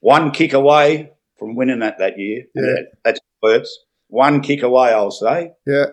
one 0.00 0.30
kick 0.30 0.52
away 0.52 1.10
from 1.38 1.56
winning 1.56 1.80
that 1.80 1.98
that 1.98 2.18
year. 2.18 2.44
Yeah. 2.54 2.62
That- 2.62 2.86
That's 3.04 3.20
words. 3.42 3.78
One 4.08 4.40
kick 4.40 4.62
away, 4.62 4.90
I'll 4.92 5.10
say. 5.10 5.52
Yeah, 5.66 5.86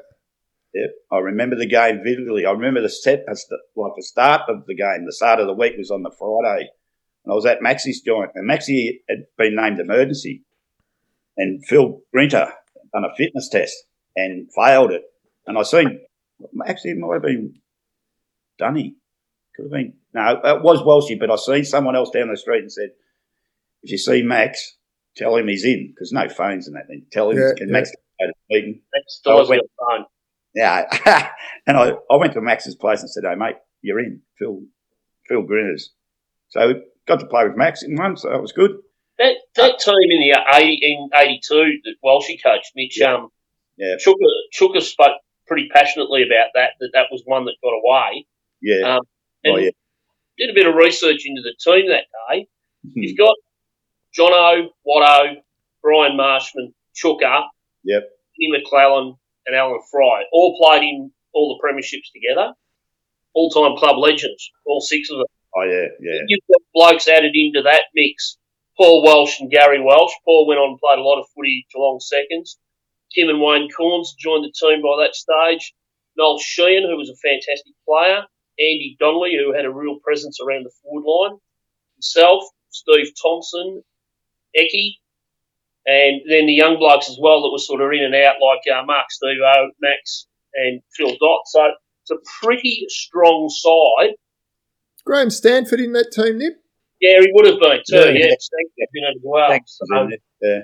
Yep. 0.73 0.89
I 1.11 1.17
remember 1.19 1.55
the 1.55 1.65
game 1.65 2.01
vividly. 2.03 2.45
I 2.45 2.51
remember 2.51 2.81
the 2.81 2.89
set, 2.89 3.23
like 3.27 3.91
the 3.95 4.03
start 4.03 4.41
of 4.49 4.65
the 4.67 4.75
game. 4.75 5.05
The 5.05 5.13
start 5.13 5.39
of 5.39 5.47
the 5.47 5.53
week 5.53 5.73
was 5.77 5.89
on 5.89 6.03
the 6.03 6.11
Friday. 6.11 6.69
And 7.25 7.31
I 7.31 7.33
was 7.33 7.45
at 7.47 7.61
Maxie's 7.63 8.01
joint, 8.01 8.31
and 8.35 8.45
Maxie 8.45 9.01
had 9.09 9.25
been 9.37 9.55
named 9.55 9.79
emergency. 9.79 10.43
And 11.37 11.65
Phil 11.65 12.01
Grinter 12.13 12.51
done 12.93 13.03
a 13.05 13.15
fitness 13.15 13.49
test 13.49 13.73
and 14.25 14.49
failed 14.53 14.91
it. 14.91 15.03
And 15.47 15.57
I 15.57 15.63
seen, 15.63 15.99
actually, 16.67 16.91
it 16.91 16.97
might 16.97 17.13
have 17.15 17.21
been 17.23 17.55
Dunny. 18.57 18.95
Could 19.55 19.63
have 19.65 19.71
been, 19.71 19.93
no, 20.13 20.39
it 20.43 20.61
was 20.63 20.81
Welshie, 20.81 21.19
but 21.19 21.31
I 21.31 21.35
seen 21.35 21.65
someone 21.65 21.95
else 21.95 22.09
down 22.11 22.29
the 22.29 22.37
street 22.37 22.59
and 22.61 22.71
said, 22.71 22.89
if 23.83 23.91
you 23.91 23.97
see 23.97 24.21
Max, 24.21 24.75
tell 25.15 25.35
him 25.35 25.47
he's 25.47 25.65
in, 25.65 25.91
because 25.93 26.11
no 26.11 26.27
phones 26.29 26.67
and 26.67 26.75
that. 26.75 26.85
Then 26.87 27.05
tell 27.11 27.29
him, 27.31 27.37
Yeah, 27.37 27.51
can 27.57 27.67
yeah. 27.67 27.73
Max 27.73 27.91
go 27.91 28.27
to 28.27 28.33
the 28.49 28.55
meeting? 28.55 28.81
That's 28.93 29.15
still 29.19 29.35
I 29.37 29.39
has 29.39 29.49
went- 29.49 29.61
phone. 29.79 30.05
Yeah, 30.55 30.87
and 31.67 31.77
I, 31.77 31.91
I 32.11 32.15
went 32.15 32.33
to 32.33 32.41
Max's 32.41 32.73
place 32.73 33.01
and 33.01 33.09
said, 33.09 33.23
"Hey, 33.23 33.35
mate, 33.35 33.57
you're 33.83 33.99
in, 33.99 34.21
Phil, 34.39 34.63
Phil 35.27 35.43
Grinners." 35.43 35.93
So 36.47 36.73
got 37.07 37.19
to 37.19 37.27
play 37.27 37.43
with 37.47 37.55
Max 37.55 37.83
in 37.83 37.95
one, 37.95 38.17
so 38.17 38.29
that 38.29 38.41
was 38.41 38.51
good. 38.51 38.71
That 39.19 39.35
that 39.57 39.77
team 39.77 39.93
in 40.09 40.21
the 40.31 40.39
80, 40.51 40.73
in 40.81 41.09
'82 41.15 41.79
that 41.83 41.95
Walshy 42.03 42.41
coached, 42.43 42.71
Mitch, 42.75 42.99
Yeah. 42.99 43.13
um, 43.13 43.29
Yeah. 43.79 43.95
Chuka, 43.95 44.25
Chuka 44.53 44.81
spoke 44.81 45.17
pretty 45.47 45.67
passionately 45.73 46.21
about 46.23 46.49
that. 46.53 46.71
That 46.79 46.89
that 46.93 47.05
was 47.11 47.23
one 47.25 47.45
that 47.45 47.55
got 47.63 47.71
away. 47.71 48.27
Yeah, 48.61 48.95
Um, 48.97 49.01
and 49.43 49.53
oh 49.55 49.57
yeah, 49.57 49.69
did 50.37 50.49
a 50.51 50.53
bit 50.53 50.67
of 50.67 50.75
research 50.75 51.23
into 51.25 51.41
the 51.41 51.55
team 51.59 51.87
that 51.89 52.05
day. 52.29 52.47
Hmm. 52.83 52.91
You've 53.01 53.17
got 53.17 53.35
Jono, 54.17 54.67
Watto, 54.85 55.35
Brian 55.81 56.17
Marshman, 56.17 56.73
Chuka, 56.95 57.43
Yep. 57.85 58.03
Tim 58.39 58.51
McClellan, 58.51 59.15
and 59.47 59.55
Alan 59.55 59.79
Fry. 59.89 60.23
All 60.33 60.57
played 60.61 60.83
in 60.83 61.11
all 61.33 61.57
the 61.57 61.63
premierships 61.65 62.11
together. 62.13 62.53
All 63.33 63.49
time 63.49 63.77
club 63.77 63.97
legends, 63.97 64.51
all 64.65 64.81
six 64.81 65.09
of 65.09 65.17
them. 65.19 65.27
oh 65.55 65.63
yeah, 65.63 65.87
yeah, 66.01 66.19
You've 66.27 66.41
got 66.51 66.61
blokes 66.73 67.07
added 67.07 67.31
into 67.33 67.61
that 67.63 67.83
mix. 67.95 68.37
Paul 68.77 69.03
Welsh 69.03 69.39
and 69.39 69.51
Gary 69.51 69.81
Welsh. 69.81 70.11
Paul 70.25 70.47
went 70.47 70.59
on 70.59 70.71
and 70.71 70.79
played 70.79 70.99
a 70.99 71.03
lot 71.03 71.19
of 71.19 71.27
footy 71.35 71.65
Geelong 71.73 71.99
seconds. 71.99 72.57
Tim 73.13 73.29
and 73.29 73.41
Wayne 73.41 73.69
Corns 73.69 74.15
joined 74.19 74.45
the 74.45 74.53
team 74.53 74.81
by 74.81 75.03
that 75.03 75.15
stage. 75.15 75.73
Noel 76.17 76.39
Sheehan, 76.39 76.83
who 76.83 76.97
was 76.97 77.09
a 77.09 77.15
fantastic 77.15 77.73
player. 77.87 78.23
Andy 78.59 78.97
Donnelly, 78.99 79.37
who 79.37 79.53
had 79.53 79.65
a 79.65 79.71
real 79.71 79.99
presence 80.03 80.39
around 80.41 80.65
the 80.65 80.71
forward 80.83 81.07
line. 81.07 81.39
Himself, 81.95 82.43
Steve 82.69 83.07
Thompson, 83.21 83.83
Eki, 84.57 84.95
and 85.85 86.21
then 86.29 86.45
the 86.45 86.53
young 86.53 86.77
blokes 86.77 87.09
as 87.09 87.17
well 87.19 87.41
that 87.41 87.51
were 87.51 87.59
sort 87.59 87.81
of 87.81 87.91
in 87.91 88.03
and 88.03 88.15
out, 88.15 88.35
like 88.41 88.61
uh, 88.71 88.85
Mark 88.85 89.07
Stevo, 89.09 89.69
Max, 89.81 90.27
and 90.53 90.81
Phil 90.95 91.15
Dott. 91.19 91.41
So 91.45 91.71
it's 92.03 92.11
a 92.11 92.45
pretty 92.45 92.85
strong 92.89 93.49
side. 93.49 94.15
Graham 95.05 95.29
Stanford 95.29 95.79
in 95.79 95.93
that 95.93 96.11
team, 96.11 96.37
Nip. 96.37 96.53
Yeah, 97.01 97.21
he 97.21 97.29
would 97.31 97.47
have 97.47 97.59
been 97.59 97.79
too. 97.89 97.95
Yeah, 97.95 98.05
Yeah, 98.05 98.25
yeah. 98.27 98.35
Stank 98.39 98.71
had 98.79 98.87
been 98.91 99.03
as 99.05 99.21
well. 99.23 99.49
Thanks, 99.49 99.79
So, 99.81 100.09
yeah, 100.41 100.59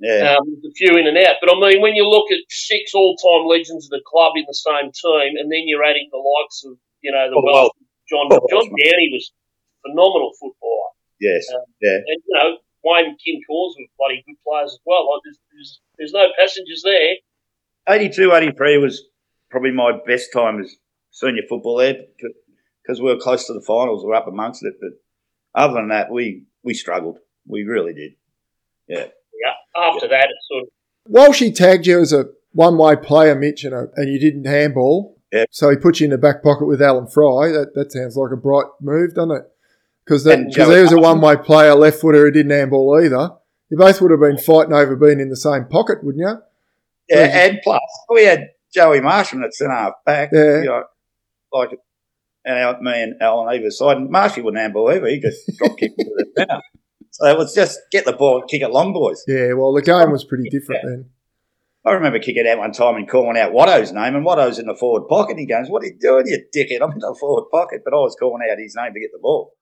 yeah, 0.00 0.38
um, 0.38 0.46
there's 0.46 0.70
a 0.70 0.74
few 0.74 0.96
in 0.96 1.06
and 1.06 1.18
out. 1.18 1.42
But 1.42 1.50
I 1.50 1.58
mean, 1.58 1.82
when 1.82 1.94
you 1.94 2.06
look 2.06 2.30
at 2.30 2.38
six 2.48 2.94
all-time 2.94 3.46
legends 3.46 3.86
of 3.86 3.90
the 3.90 4.02
club 4.06 4.32
in 4.36 4.44
the 4.46 4.54
same 4.54 4.90
team, 4.94 5.36
and 5.38 5.50
then 5.50 5.66
you're 5.66 5.84
adding 5.84 6.08
the 6.10 6.22
likes 6.22 6.62
of, 6.66 6.78
you 7.02 7.10
know, 7.10 7.26
the 7.30 7.36
Oh, 7.36 7.44
Welsh, 7.44 7.76
John 8.08 8.26
Oh, 8.30 8.40
John 8.50 8.66
Downey 8.70 9.10
was 9.12 9.32
phenomenal 9.82 10.32
footballer, 10.38 10.90
yes, 11.20 11.46
Um, 11.54 11.62
yeah, 11.80 11.98
and 11.98 12.18
you 12.22 12.34
know 12.34 12.58
Wayne 12.84 13.16
Kim 13.18 13.40
Corns 13.46 13.74
were 13.78 13.90
bloody 13.98 14.22
good 14.26 14.38
players 14.46 14.72
as 14.72 14.80
well. 14.86 15.10
Like 15.10 15.22
there's, 15.24 15.38
there's, 15.52 15.80
there's 15.98 16.12
no 16.12 16.26
passengers 16.38 16.82
there. 16.84 17.16
82, 17.88 18.32
83 18.34 18.78
was 18.78 19.02
probably 19.50 19.72
my 19.72 19.92
best 20.06 20.32
time 20.32 20.60
as 20.60 20.76
senior 21.10 21.42
football 21.48 21.78
there 21.78 21.94
because 22.14 23.00
we 23.00 23.12
were 23.12 23.20
close 23.20 23.46
to 23.46 23.52
the 23.54 23.62
finals, 23.62 24.02
we 24.02 24.08
were 24.10 24.14
up 24.14 24.28
amongst 24.28 24.64
it. 24.64 24.74
But 24.80 24.90
other 25.54 25.74
than 25.74 25.88
that, 25.88 26.10
we 26.10 26.44
we 26.62 26.74
struggled. 26.74 27.18
We 27.46 27.64
really 27.64 27.94
did. 27.94 28.12
Yeah. 28.86 29.06
After 29.76 30.08
that, 30.08 30.28
it's 30.30 30.48
sort 30.48 30.64
of 30.64 30.68
Walshy 31.12 31.54
tagged 31.54 31.86
you 31.86 32.00
as 32.00 32.12
a 32.12 32.26
one-way 32.52 32.96
player, 32.96 33.34
Mitch, 33.34 33.64
and, 33.64 33.74
a, 33.74 33.86
and 33.96 34.12
you 34.12 34.18
didn't 34.18 34.44
handball. 34.46 35.16
Yep. 35.32 35.48
So 35.50 35.70
he 35.70 35.76
put 35.76 36.00
you 36.00 36.04
in 36.06 36.10
the 36.10 36.18
back 36.18 36.42
pocket 36.42 36.66
with 36.66 36.82
Alan 36.82 37.06
Fry. 37.06 37.48
That 37.48 37.72
that 37.74 37.92
sounds 37.92 38.16
like 38.16 38.32
a 38.32 38.36
bright 38.36 38.66
move, 38.80 39.14
doesn't 39.14 39.30
it? 39.36 39.42
Because 40.04 40.26
And 40.26 40.46
because 40.46 40.66
Joey 40.68 40.76
he 40.76 40.82
was 40.82 40.92
a 40.92 40.98
one-way 40.98 41.36
player, 41.36 41.74
left 41.74 42.00
footer 42.00 42.24
who 42.24 42.30
didn't 42.30 42.50
handball 42.52 42.98
either. 43.02 43.30
You 43.70 43.76
both 43.76 44.00
would 44.00 44.10
have 44.10 44.20
been 44.20 44.38
fighting 44.38 44.72
over 44.72 44.96
being 44.96 45.20
in 45.20 45.28
the 45.28 45.36
same 45.36 45.66
pocket, 45.66 46.02
wouldn't 46.02 46.22
you? 46.26 46.38
Yeah, 47.08 47.24
Yeah. 47.26 47.44
and 47.46 47.58
plus 47.62 47.80
we 48.08 48.24
had 48.24 48.48
Joey 48.74 49.00
Marsham 49.00 49.42
at 49.44 49.52
centre 49.54 49.74
half 49.74 49.92
back. 50.06 50.30
Yeah. 50.32 50.58
You 50.60 50.64
know, 50.64 50.84
like, 51.52 51.70
and 52.46 52.58
our, 52.58 52.80
me 52.80 53.02
and 53.02 53.14
Alan 53.20 53.54
either 53.54 53.70
side. 53.70 53.98
And 53.98 54.08
Marshy 54.10 54.40
wouldn't 54.40 54.60
handball 54.60 54.90
either. 54.90 55.06
He 55.08 55.20
just 55.20 55.46
drop 55.58 55.76
kicked 55.76 55.98
into 55.98 56.12
the 56.16 56.26
centre. 56.38 56.60
So 57.18 57.26
it 57.26 57.36
was 57.36 57.52
just 57.54 57.80
get 57.90 58.04
the 58.04 58.12
ball, 58.12 58.42
kick 58.48 58.62
it 58.62 58.70
long, 58.70 58.92
boys. 58.92 59.24
Yeah. 59.26 59.52
Well, 59.54 59.72
the 59.72 59.82
game 59.82 60.12
was 60.12 60.24
pretty 60.24 60.48
different 60.50 60.82
then. 60.84 61.10
I 61.84 61.92
remember 61.92 62.18
kicking 62.18 62.46
out 62.46 62.58
one 62.58 62.72
time 62.72 62.96
and 62.96 63.08
calling 63.08 63.36
out 63.38 63.52
Watto's 63.52 63.92
name, 63.92 64.14
and 64.14 64.24
Watto's 64.24 64.58
in 64.58 64.66
the 64.66 64.74
forward 64.76 65.08
pocket. 65.08 65.38
He 65.38 65.46
goes, 65.46 65.68
"What 65.68 65.82
are 65.82 65.86
you 65.86 65.96
doing, 65.98 66.26
you 66.26 66.38
dickhead? 66.54 66.82
I'm 66.82 66.92
in 66.92 66.98
the 66.98 67.16
forward 67.18 67.48
pocket." 67.50 67.80
But 67.84 67.94
I 67.94 67.96
was 67.96 68.14
calling 68.18 68.46
out 68.48 68.58
his 68.58 68.76
name 68.76 68.92
to 68.92 69.00
get 69.00 69.10
the 69.12 69.18
ball. 69.20 69.54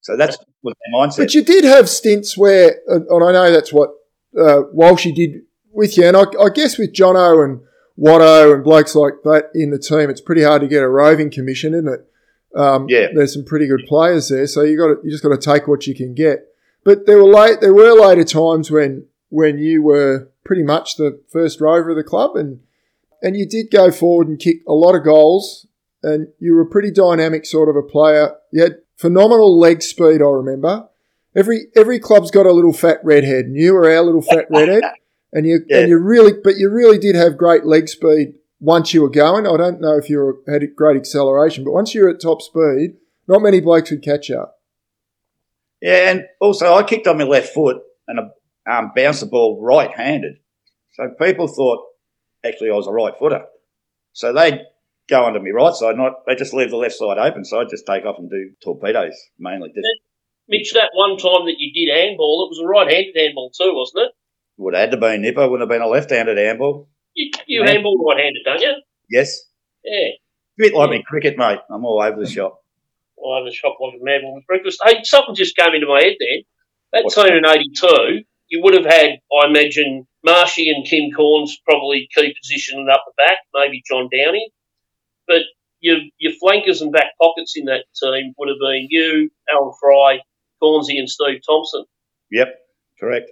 So 0.00 0.16
that's 0.16 0.38
was 0.62 0.74
my 0.92 0.98
mindset. 1.06 1.18
But 1.18 1.34
you 1.34 1.42
did 1.44 1.64
have 1.64 1.88
stints 1.88 2.36
where, 2.36 2.80
and 2.88 3.06
and 3.06 3.24
I 3.24 3.32
know 3.32 3.52
that's 3.52 3.72
what 3.72 3.90
uh, 4.36 4.62
Walshy 4.74 5.14
did 5.14 5.42
with 5.70 5.96
you, 5.96 6.06
and 6.06 6.16
I, 6.16 6.22
I 6.40 6.48
guess 6.54 6.78
with 6.78 6.92
Jono 6.94 7.44
and 7.44 7.60
Watto 7.98 8.54
and 8.54 8.64
blokes 8.64 8.94
like 8.94 9.14
that 9.24 9.50
in 9.54 9.70
the 9.70 9.78
team, 9.78 10.10
it's 10.10 10.20
pretty 10.20 10.42
hard 10.42 10.62
to 10.62 10.68
get 10.68 10.82
a 10.82 10.88
roving 10.88 11.30
commission, 11.30 11.74
isn't 11.74 11.88
it? 11.88 12.00
Um, 12.56 12.86
Yeah. 12.88 13.08
there's 13.14 13.34
some 13.34 13.44
pretty 13.44 13.66
good 13.66 13.84
players 13.86 14.28
there, 14.28 14.46
so 14.46 14.62
you 14.62 14.76
got 14.78 14.86
to, 14.86 14.96
you 15.04 15.10
just 15.10 15.22
got 15.22 15.30
to 15.30 15.38
take 15.38 15.66
what 15.68 15.86
you 15.86 15.94
can 15.94 16.14
get. 16.14 16.46
But 16.84 17.06
there 17.06 17.16
were 17.18 17.24
late, 17.32 17.60
there 17.60 17.74
were 17.74 17.92
later 17.92 18.24
times 18.24 18.70
when 18.70 19.06
when 19.30 19.58
you 19.58 19.82
were 19.82 20.28
pretty 20.44 20.62
much 20.62 20.96
the 20.96 21.20
first 21.32 21.60
rover 21.60 21.90
of 21.90 21.96
the 21.96 22.04
club, 22.04 22.36
and 22.36 22.60
and 23.22 23.36
you 23.36 23.46
did 23.46 23.70
go 23.70 23.90
forward 23.90 24.28
and 24.28 24.38
kick 24.38 24.58
a 24.68 24.72
lot 24.74 24.94
of 24.94 25.02
goals, 25.04 25.66
and 26.02 26.28
you 26.38 26.54
were 26.54 26.62
a 26.62 26.66
pretty 26.66 26.90
dynamic 26.90 27.46
sort 27.46 27.68
of 27.68 27.76
a 27.76 27.82
player. 27.82 28.34
You 28.52 28.62
had 28.62 28.78
phenomenal 28.96 29.58
leg 29.58 29.82
speed, 29.82 30.20
I 30.20 30.26
remember. 30.26 30.88
Every 31.34 31.66
every 31.74 31.98
club's 31.98 32.30
got 32.30 32.46
a 32.46 32.52
little 32.52 32.72
fat 32.74 33.00
redhead, 33.02 33.46
and 33.46 33.56
you 33.56 33.74
were 33.74 33.90
our 33.90 34.02
little 34.02 34.22
fat 34.22 34.46
redhead, 34.50 34.82
and 35.32 35.46
you 35.46 35.64
Yeah. 35.66 35.80
and 35.80 35.88
you 35.88 35.98
really, 35.98 36.32
but 36.32 36.56
you 36.58 36.70
really 36.70 36.98
did 36.98 37.16
have 37.16 37.38
great 37.38 37.64
leg 37.64 37.88
speed 37.88 38.34
once 38.60 38.94
you 38.94 39.02
were 39.02 39.10
going. 39.10 39.46
I 39.46 39.56
don't 39.56 39.80
know 39.80 39.96
if 39.96 40.08
you 40.08 40.18
were, 40.18 40.38
had 40.46 40.62
great 40.76 40.96
acceleration, 40.96 41.64
but 41.64 41.72
once 41.72 41.94
you 41.94 42.02
were 42.02 42.10
at 42.10 42.20
top 42.20 42.40
speed, 42.40 42.96
not 43.26 43.42
many 43.42 43.60
blokes 43.60 43.90
would 43.90 44.02
catch 44.02 44.28
you. 44.28 44.44
Yeah, 45.84 46.10
and 46.10 46.24
also 46.40 46.72
I 46.72 46.82
kicked 46.82 47.06
on 47.06 47.18
my 47.18 47.24
left 47.24 47.52
foot 47.52 47.76
and 48.08 48.18
um, 48.66 48.92
bounced 48.96 49.20
the 49.20 49.26
ball 49.26 49.60
right-handed. 49.60 50.36
So 50.94 51.10
people 51.20 51.46
thought 51.46 51.84
actually 52.42 52.70
I 52.70 52.74
was 52.74 52.86
a 52.86 52.90
right 52.90 53.12
footer. 53.18 53.42
So 54.14 54.32
they'd 54.32 54.62
go 55.10 55.24
onto 55.24 55.40
my 55.40 55.50
right 55.50 55.74
side, 55.74 55.96
I, 56.00 56.08
they 56.26 56.36
just 56.36 56.54
leave 56.54 56.70
the 56.70 56.78
left 56.78 56.94
side 56.94 57.18
open. 57.18 57.44
So 57.44 57.60
I'd 57.60 57.68
just 57.68 57.86
take 57.86 58.06
off 58.06 58.16
and 58.18 58.30
do 58.30 58.52
torpedoes 58.62 59.12
mainly. 59.38 59.72
Just 59.74 59.86
Mitch. 60.48 60.72
That 60.72 60.88
one 60.94 61.18
time 61.18 61.44
that 61.44 61.56
you 61.58 61.70
did 61.74 61.94
handball, 61.94 62.46
it 62.46 62.56
was 62.56 62.60
a 62.64 62.66
right-handed 62.66 63.14
handball 63.14 63.50
too, 63.50 63.74
wasn't 63.74 64.06
it? 64.06 64.12
would 64.56 64.72
have 64.72 64.90
had 64.90 64.90
to 64.92 64.96
be 64.96 65.18
nipper, 65.18 65.42
wouldn't 65.42 65.60
have 65.60 65.68
been 65.68 65.86
a 65.86 65.90
left-handed 65.90 66.38
handball. 66.38 66.88
You, 67.12 67.30
you 67.46 67.62
handball 67.62 68.02
right-handed, 68.08 68.42
don't 68.46 68.60
you? 68.60 68.72
Yes, 69.10 69.50
Yeah. 69.84 70.08
a 70.08 70.18
bit 70.56 70.72
like 70.72 70.88
me 70.88 71.04
cricket, 71.06 71.36
mate. 71.36 71.58
I'm 71.68 71.84
all 71.84 72.00
over 72.00 72.24
the 72.24 72.30
shop. 72.30 72.63
Well, 73.24 73.32
I 73.34 73.38
had 73.44 73.48
a 73.48 73.54
shop 73.54 73.76
like 73.80 73.94
a 73.94 74.04
madman 74.04 74.34
with 74.34 74.46
breakfast. 74.46 74.80
Hey, 74.84 75.00
something 75.02 75.34
just 75.34 75.56
came 75.56 75.72
into 75.74 75.86
my 75.86 76.02
head 76.02 76.16
then. 76.20 76.42
That 76.92 77.04
What's 77.04 77.14
team 77.16 77.32
in 77.32 77.46
'82, 77.46 78.24
you 78.48 78.60
would 78.62 78.74
have 78.74 78.84
had, 78.84 79.18
I 79.32 79.46
imagine, 79.48 80.06
Marshy 80.22 80.70
and 80.70 80.86
Kim 80.86 81.10
Corns 81.10 81.58
probably 81.66 82.08
key 82.14 82.34
positioning 82.40 82.86
up 82.92 83.02
the 83.06 83.12
back, 83.16 83.38
maybe 83.54 83.82
John 83.90 84.08
Downey. 84.12 84.50
But 85.26 85.42
your 85.80 85.98
your 86.18 86.32
flankers 86.40 86.82
and 86.82 86.92
back 86.92 87.12
pockets 87.20 87.54
in 87.56 87.64
that 87.64 87.84
team 88.00 88.34
would 88.38 88.48
have 88.48 88.58
been 88.60 88.88
you, 88.90 89.30
Alan 89.50 89.72
Fry, 89.80 90.18
Cornsey, 90.60 90.98
and 90.98 91.08
Steve 91.08 91.40
Thompson, 91.46 91.84
Yep, 92.30 92.54
correct. 93.00 93.30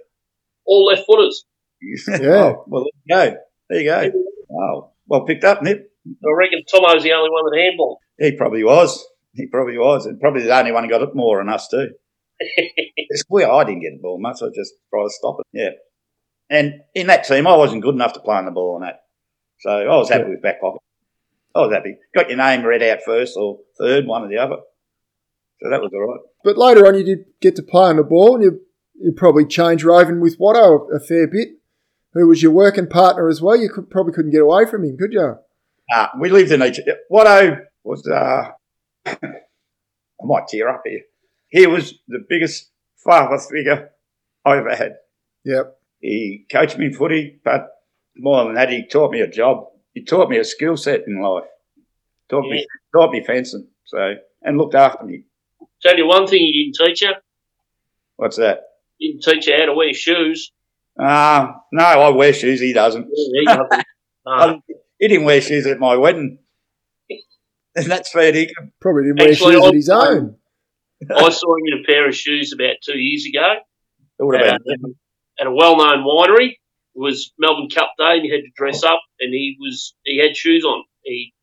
all 0.65 0.85
left 0.85 1.05
footers. 1.05 1.45
Yeah. 2.07 2.53
Oh, 2.55 2.63
well, 2.67 2.85
there 3.07 3.25
you 3.27 3.31
go. 3.31 3.37
There 3.69 3.81
you 3.81 4.11
go. 4.11 4.23
Oh, 4.57 4.91
well 5.07 5.25
picked 5.25 5.43
up, 5.43 5.61
Nip. 5.61 5.91
I 6.07 6.31
reckon 6.37 6.63
Tomo's 6.73 7.03
the 7.03 7.11
only 7.13 7.29
one 7.29 7.43
that 7.51 7.59
handball. 7.59 7.99
He 8.19 8.31
probably 8.37 8.63
was. 8.63 9.05
He 9.33 9.47
probably 9.47 9.77
was, 9.77 10.05
and 10.05 10.19
probably 10.19 10.43
the 10.43 10.57
only 10.57 10.71
one 10.71 10.83
who 10.83 10.89
got 10.89 11.01
it 11.01 11.15
more 11.15 11.39
than 11.39 11.49
us 11.49 11.67
too. 11.67 11.89
it's 12.39 13.23
weird. 13.29 13.49
I 13.49 13.63
didn't 13.63 13.81
get 13.81 13.93
the 13.93 14.01
ball 14.01 14.19
much. 14.19 14.41
I 14.41 14.47
just 14.53 14.73
tried 14.89 15.03
to 15.03 15.09
stop 15.09 15.37
it. 15.39 15.47
Yeah. 15.51 15.69
And 16.49 16.81
in 16.93 17.07
that 17.07 17.23
team, 17.23 17.47
I 17.47 17.55
wasn't 17.55 17.81
good 17.83 17.95
enough 17.95 18.13
to 18.13 18.19
play 18.19 18.35
on 18.35 18.45
the 18.45 18.51
ball 18.51 18.75
on 18.75 18.81
that. 18.81 19.01
So 19.61 19.69
I 19.71 19.95
was 19.95 20.09
happy 20.09 20.23
Yeah. 20.23 20.29
with 20.29 20.41
back 20.41 20.61
pocket. 20.61 20.81
I 21.55 21.61
was 21.61 21.73
happy. 21.73 21.97
Got 22.15 22.29
your 22.29 22.37
name 22.37 22.63
read 22.63 22.83
out 22.83 22.99
first 23.05 23.35
or 23.37 23.59
third, 23.79 24.05
one 24.05 24.23
or 24.23 24.27
the 24.27 24.37
other. 24.37 24.57
So 25.61 25.69
that 25.69 25.81
was 25.81 25.91
all 25.93 26.01
right. 26.07 26.19
But 26.43 26.57
later 26.57 26.85
on, 26.85 26.95
you 26.95 27.03
did 27.03 27.25
get 27.41 27.55
to 27.55 27.63
play 27.63 27.89
on 27.89 27.97
the 27.97 28.03
ball, 28.03 28.35
and 28.35 28.43
you 28.43 28.61
you 28.95 29.11
probably 29.11 29.45
changed 29.45 29.83
roving 29.83 30.19
with 30.19 30.37
Watto 30.39 30.91
a, 30.91 30.97
a 30.97 30.99
fair 30.99 31.27
bit, 31.27 31.49
who 32.13 32.27
was 32.27 32.43
your 32.43 32.51
working 32.51 32.87
partner 32.87 33.27
as 33.29 33.41
well. 33.41 33.55
You 33.55 33.69
could, 33.69 33.89
probably 33.89 34.13
couldn't 34.13 34.31
get 34.31 34.41
away 34.41 34.65
from 34.65 34.83
him, 34.83 34.97
could 34.97 35.13
you? 35.13 35.35
Uh, 35.93 36.07
we 36.19 36.29
lived 36.29 36.51
in 36.51 36.61
each. 36.61 36.79
Watto 37.11 37.59
was. 37.83 38.07
Uh, 38.07 38.51
I 39.05 39.17
might 40.21 40.47
tear 40.47 40.69
up 40.69 40.83
here. 40.85 41.01
He 41.49 41.67
was 41.67 41.93
the 42.07 42.25
biggest 42.27 42.71
father 43.03 43.37
figure 43.37 43.91
I 44.45 44.57
ever 44.57 44.75
had. 44.75 44.95
Yep. 45.45 45.77
He 45.99 46.45
coached 46.51 46.77
me 46.77 46.91
footy, 46.91 47.39
but 47.43 47.67
more 48.15 48.45
than 48.45 48.55
that, 48.55 48.69
he 48.69 48.87
taught 48.87 49.11
me 49.11 49.21
a 49.21 49.27
job. 49.27 49.67
He 49.93 50.03
taught 50.03 50.29
me 50.29 50.37
a 50.37 50.43
skill 50.43 50.77
set 50.77 51.01
in 51.07 51.21
life. 51.21 51.45
Taught 52.29 52.49
me, 52.49 52.65
taught 52.93 53.11
me 53.11 53.23
fencing. 53.23 53.67
So 53.85 54.15
and 54.41 54.57
looked 54.57 54.75
after 54.75 55.05
me. 55.05 55.23
Tell 55.81 55.97
you 55.97 56.07
one 56.07 56.27
thing 56.27 56.39
he 56.39 56.71
didn't 56.71 56.87
teach 56.87 57.01
you. 57.01 57.13
What's 58.15 58.37
that? 58.37 58.61
He 58.97 59.13
didn't 59.13 59.23
teach 59.23 59.47
you 59.47 59.55
how 59.57 59.65
to 59.65 59.73
wear 59.73 59.93
shoes. 59.93 60.51
Uh, 60.99 61.51
no, 61.71 61.83
I 61.83 62.09
wear 62.09 62.33
shoes. 62.33 62.59
He 62.59 62.73
doesn't. 62.73 63.07
Yeah, 63.11 63.39
he 63.39 63.45
doesn't. 63.45 63.69
No. 63.71 63.83
Um, 64.25 64.63
he 64.99 65.09
didn't 65.09 65.25
wear 65.25 65.41
shoes 65.41 65.67
at 65.67 65.79
my 65.79 65.97
wedding. 65.97 66.39
And 67.75 67.87
that's 67.89 68.11
fair 68.11 68.31
dinkum. 68.31 68.71
Probably 68.79 69.03
didn't 69.03 69.19
wear 69.19 69.29
Actually, 69.31 69.53
shoes 69.55 69.63
I- 69.63 69.67
of 69.67 69.73
his 69.73 69.89
own. 69.89 70.35
I 71.15 71.29
saw 71.29 71.55
him 71.57 71.63
in 71.73 71.79
a 71.81 71.83
pair 71.85 72.07
of 72.07 72.15
shoes 72.15 72.53
about 72.53 72.75
two 72.83 72.97
years 72.97 73.25
ago 73.27 73.55
It 74.19 74.23
would 74.23 74.39
have 74.39 74.53
at 74.55 74.61
been. 74.63 74.81
a, 74.85 75.41
at 75.41 75.47
a 75.47 75.51
well-known 75.51 76.05
winery. 76.05 76.51
It 76.95 76.99
was 76.99 77.33
Melbourne 77.39 77.69
Cup 77.73 77.91
Day, 77.97 78.13
and 78.17 78.23
he 78.23 78.29
had 78.29 78.41
to 78.41 78.51
dress 78.55 78.83
up, 78.83 79.01
and 79.19 79.33
he 79.33 79.57
was 79.59 79.95
he 80.05 80.19
had 80.19 80.37
shoes 80.37 80.63
on. 80.63 80.83
He 81.03 81.33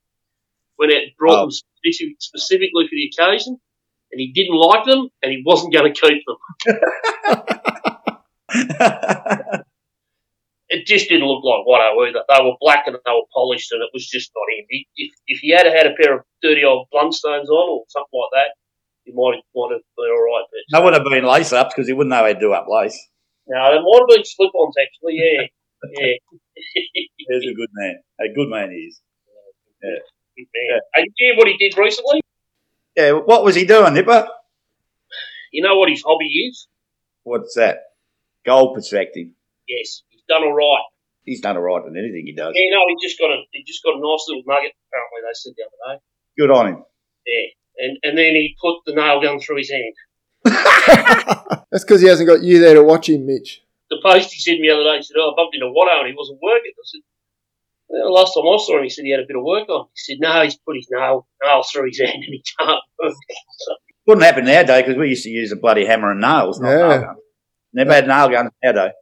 went 0.78 0.92
out 0.92 0.98
and 1.02 1.10
brought 1.18 1.34
Oh. 1.38 1.42
them 1.42 1.50
specific, 1.50 2.16
specifically 2.20 2.84
for 2.86 2.92
the 2.94 3.10
occasion, 3.12 3.60
and 4.12 4.20
he 4.20 4.30
didn't 4.32 4.54
like 4.56 4.84
them, 4.86 5.08
and 5.22 5.32
he 5.32 5.42
wasn't 5.44 5.74
going 5.74 5.92
to 5.92 6.00
keep 6.00 6.22
them. 6.24 6.38
It 10.70 10.86
just 10.86 11.08
didn't 11.08 11.26
look 11.26 11.42
like 11.42 11.66
Watto 11.66 11.98
either. 12.06 12.22
They 12.22 12.44
were 12.44 12.54
black 12.60 12.86
and 12.86 12.94
they 12.94 13.10
were 13.10 13.26
polished, 13.34 13.72
and 13.72 13.82
it 13.82 13.90
was 13.92 14.06
just 14.06 14.30
not 14.34 14.46
him. 14.54 14.66
He, 14.70 14.86
if 14.96 15.12
if 15.26 15.38
he 15.40 15.50
had 15.50 15.66
had 15.66 15.86
a 15.86 15.94
pair 15.98 16.18
of 16.18 16.24
dirty 16.42 16.62
old 16.64 16.86
Blundstones 16.94 17.50
on 17.50 17.66
or 17.74 17.82
something 17.88 18.14
like 18.14 18.32
that, 18.38 18.54
he 19.04 19.10
might 19.10 19.34
have, 19.34 19.44
might 19.50 19.74
have 19.74 19.82
been 19.98 20.10
all 20.14 20.22
right. 20.22 20.46
But 20.46 20.62
that 20.70 20.84
would 20.84 20.94
uh, 20.94 21.02
have 21.02 21.06
been 21.10 21.26
lace 21.26 21.52
ups 21.52 21.74
because 21.74 21.88
he 21.88 21.92
wouldn't 21.92 22.10
know 22.10 22.22
how 22.22 22.30
to 22.30 22.38
do 22.38 22.52
up 22.52 22.66
lace. 22.70 22.96
no, 23.48 23.58
there 23.58 23.82
might 23.82 24.00
have 24.00 24.10
been 24.14 24.24
slip-ons 24.24 24.76
actually. 24.78 25.18
Yeah, 25.18 25.50
yeah. 25.98 26.14
He's 27.18 27.50
a 27.50 27.54
good 27.54 27.74
man. 27.74 27.94
A 28.20 28.32
good 28.32 28.48
man 28.48 28.70
he 28.70 28.86
is. 28.86 29.00
Good 29.82 30.46
man. 30.54 30.80
Hey, 30.94 31.02
did 31.02 31.12
you 31.18 31.26
hear 31.26 31.36
what 31.36 31.48
he 31.48 31.56
did 31.58 31.76
recently? 31.76 32.20
Yeah, 32.96 33.12
what 33.12 33.44
was 33.44 33.54
he 33.54 33.64
doing, 33.64 33.94
Nipper? 33.94 34.28
You 35.52 35.62
know 35.62 35.76
what 35.76 35.88
his 35.90 36.02
hobby 36.06 36.26
is? 36.26 36.68
What's 37.22 37.54
that? 37.54 37.78
Gold 38.46 38.74
prospecting. 38.74 39.34
Yes, 39.68 40.02
done 40.30 40.44
all 40.46 40.54
right. 40.54 40.86
He's 41.26 41.40
done 41.42 41.56
all 41.58 41.62
right 41.66 41.82
in 41.84 41.98
anything 41.98 42.24
he 42.24 42.32
does. 42.34 42.54
Yeah, 42.54 42.70
no, 42.72 42.86
he 42.88 42.96
just 43.06 43.18
got 43.18 43.30
a 43.34 43.42
he 43.52 43.62
just 43.66 43.82
got 43.84 43.98
a 43.98 44.00
nice 44.00 44.24
little 44.30 44.46
nugget. 44.46 44.72
Apparently, 44.88 45.20
they 45.26 45.34
said 45.34 45.52
the 45.58 45.66
other 45.66 45.80
day. 45.90 45.96
Good 46.38 46.50
on 46.50 46.66
him. 46.70 46.78
Yeah, 47.26 47.46
and 47.84 47.92
and 48.02 48.14
then 48.16 48.32
he 48.38 48.56
put 48.62 48.80
the 48.86 48.94
nail 48.94 49.20
gun 49.20 49.38
through 49.40 49.58
his 49.58 49.70
hand. 49.70 49.94
That's 51.70 51.84
because 51.84 52.00
he 52.00 52.08
hasn't 52.08 52.28
got 52.28 52.42
you 52.42 52.58
there 52.60 52.74
to 52.74 52.82
watch 52.82 53.08
him, 53.08 53.26
Mitch. 53.26 53.62
The 53.90 53.98
post 54.02 54.32
he 54.32 54.40
said 54.40 54.58
me 54.58 54.68
the 54.68 54.74
other 54.74 54.84
day, 54.84 54.96
he 54.96 55.02
said, 55.02 55.16
"Oh, 55.18 55.32
I 55.32 55.34
bumped 55.36 55.54
into 55.54 55.66
Watto 55.66 55.98
and 56.00 56.08
he 56.08 56.14
wasn't 56.16 56.38
working." 56.42 56.72
I 56.72 56.84
said, 56.84 57.00
well, 57.88 58.12
"Last 58.14 58.34
time 58.34 58.46
I 58.46 58.56
saw 58.58 58.78
him, 58.78 58.84
he 58.84 58.90
said 58.90 59.04
he 59.04 59.10
had 59.10 59.20
a 59.20 59.26
bit 59.26 59.36
of 59.36 59.42
work 59.44 59.68
on." 59.68 59.86
He 59.94 60.14
said, 60.14 60.16
"No, 60.20 60.42
he's 60.42 60.56
put 60.56 60.76
his 60.76 60.88
nail 60.90 61.26
nail 61.44 61.62
through 61.62 61.88
his 61.88 62.00
hand 62.00 62.14
and 62.14 62.24
he 62.32 62.42
can't." 62.58 62.80
work." 63.02 63.12
So, 63.58 63.74
Wouldn't 64.06 64.24
happen 64.24 64.44
nowadays 64.46 64.82
because 64.84 64.96
we 64.98 65.08
used 65.10 65.24
to 65.24 65.30
use 65.30 65.52
a 65.52 65.56
bloody 65.56 65.84
hammer 65.84 66.10
and 66.12 66.20
nails, 66.20 66.58
not 66.60 66.70
Yeah. 66.70 66.88
nail 66.88 67.00
guns. 67.02 67.18
Never 67.72 67.92
had 67.92 68.08
nail 68.08 68.28
guns 68.28 68.50
nowadays. 68.62 68.92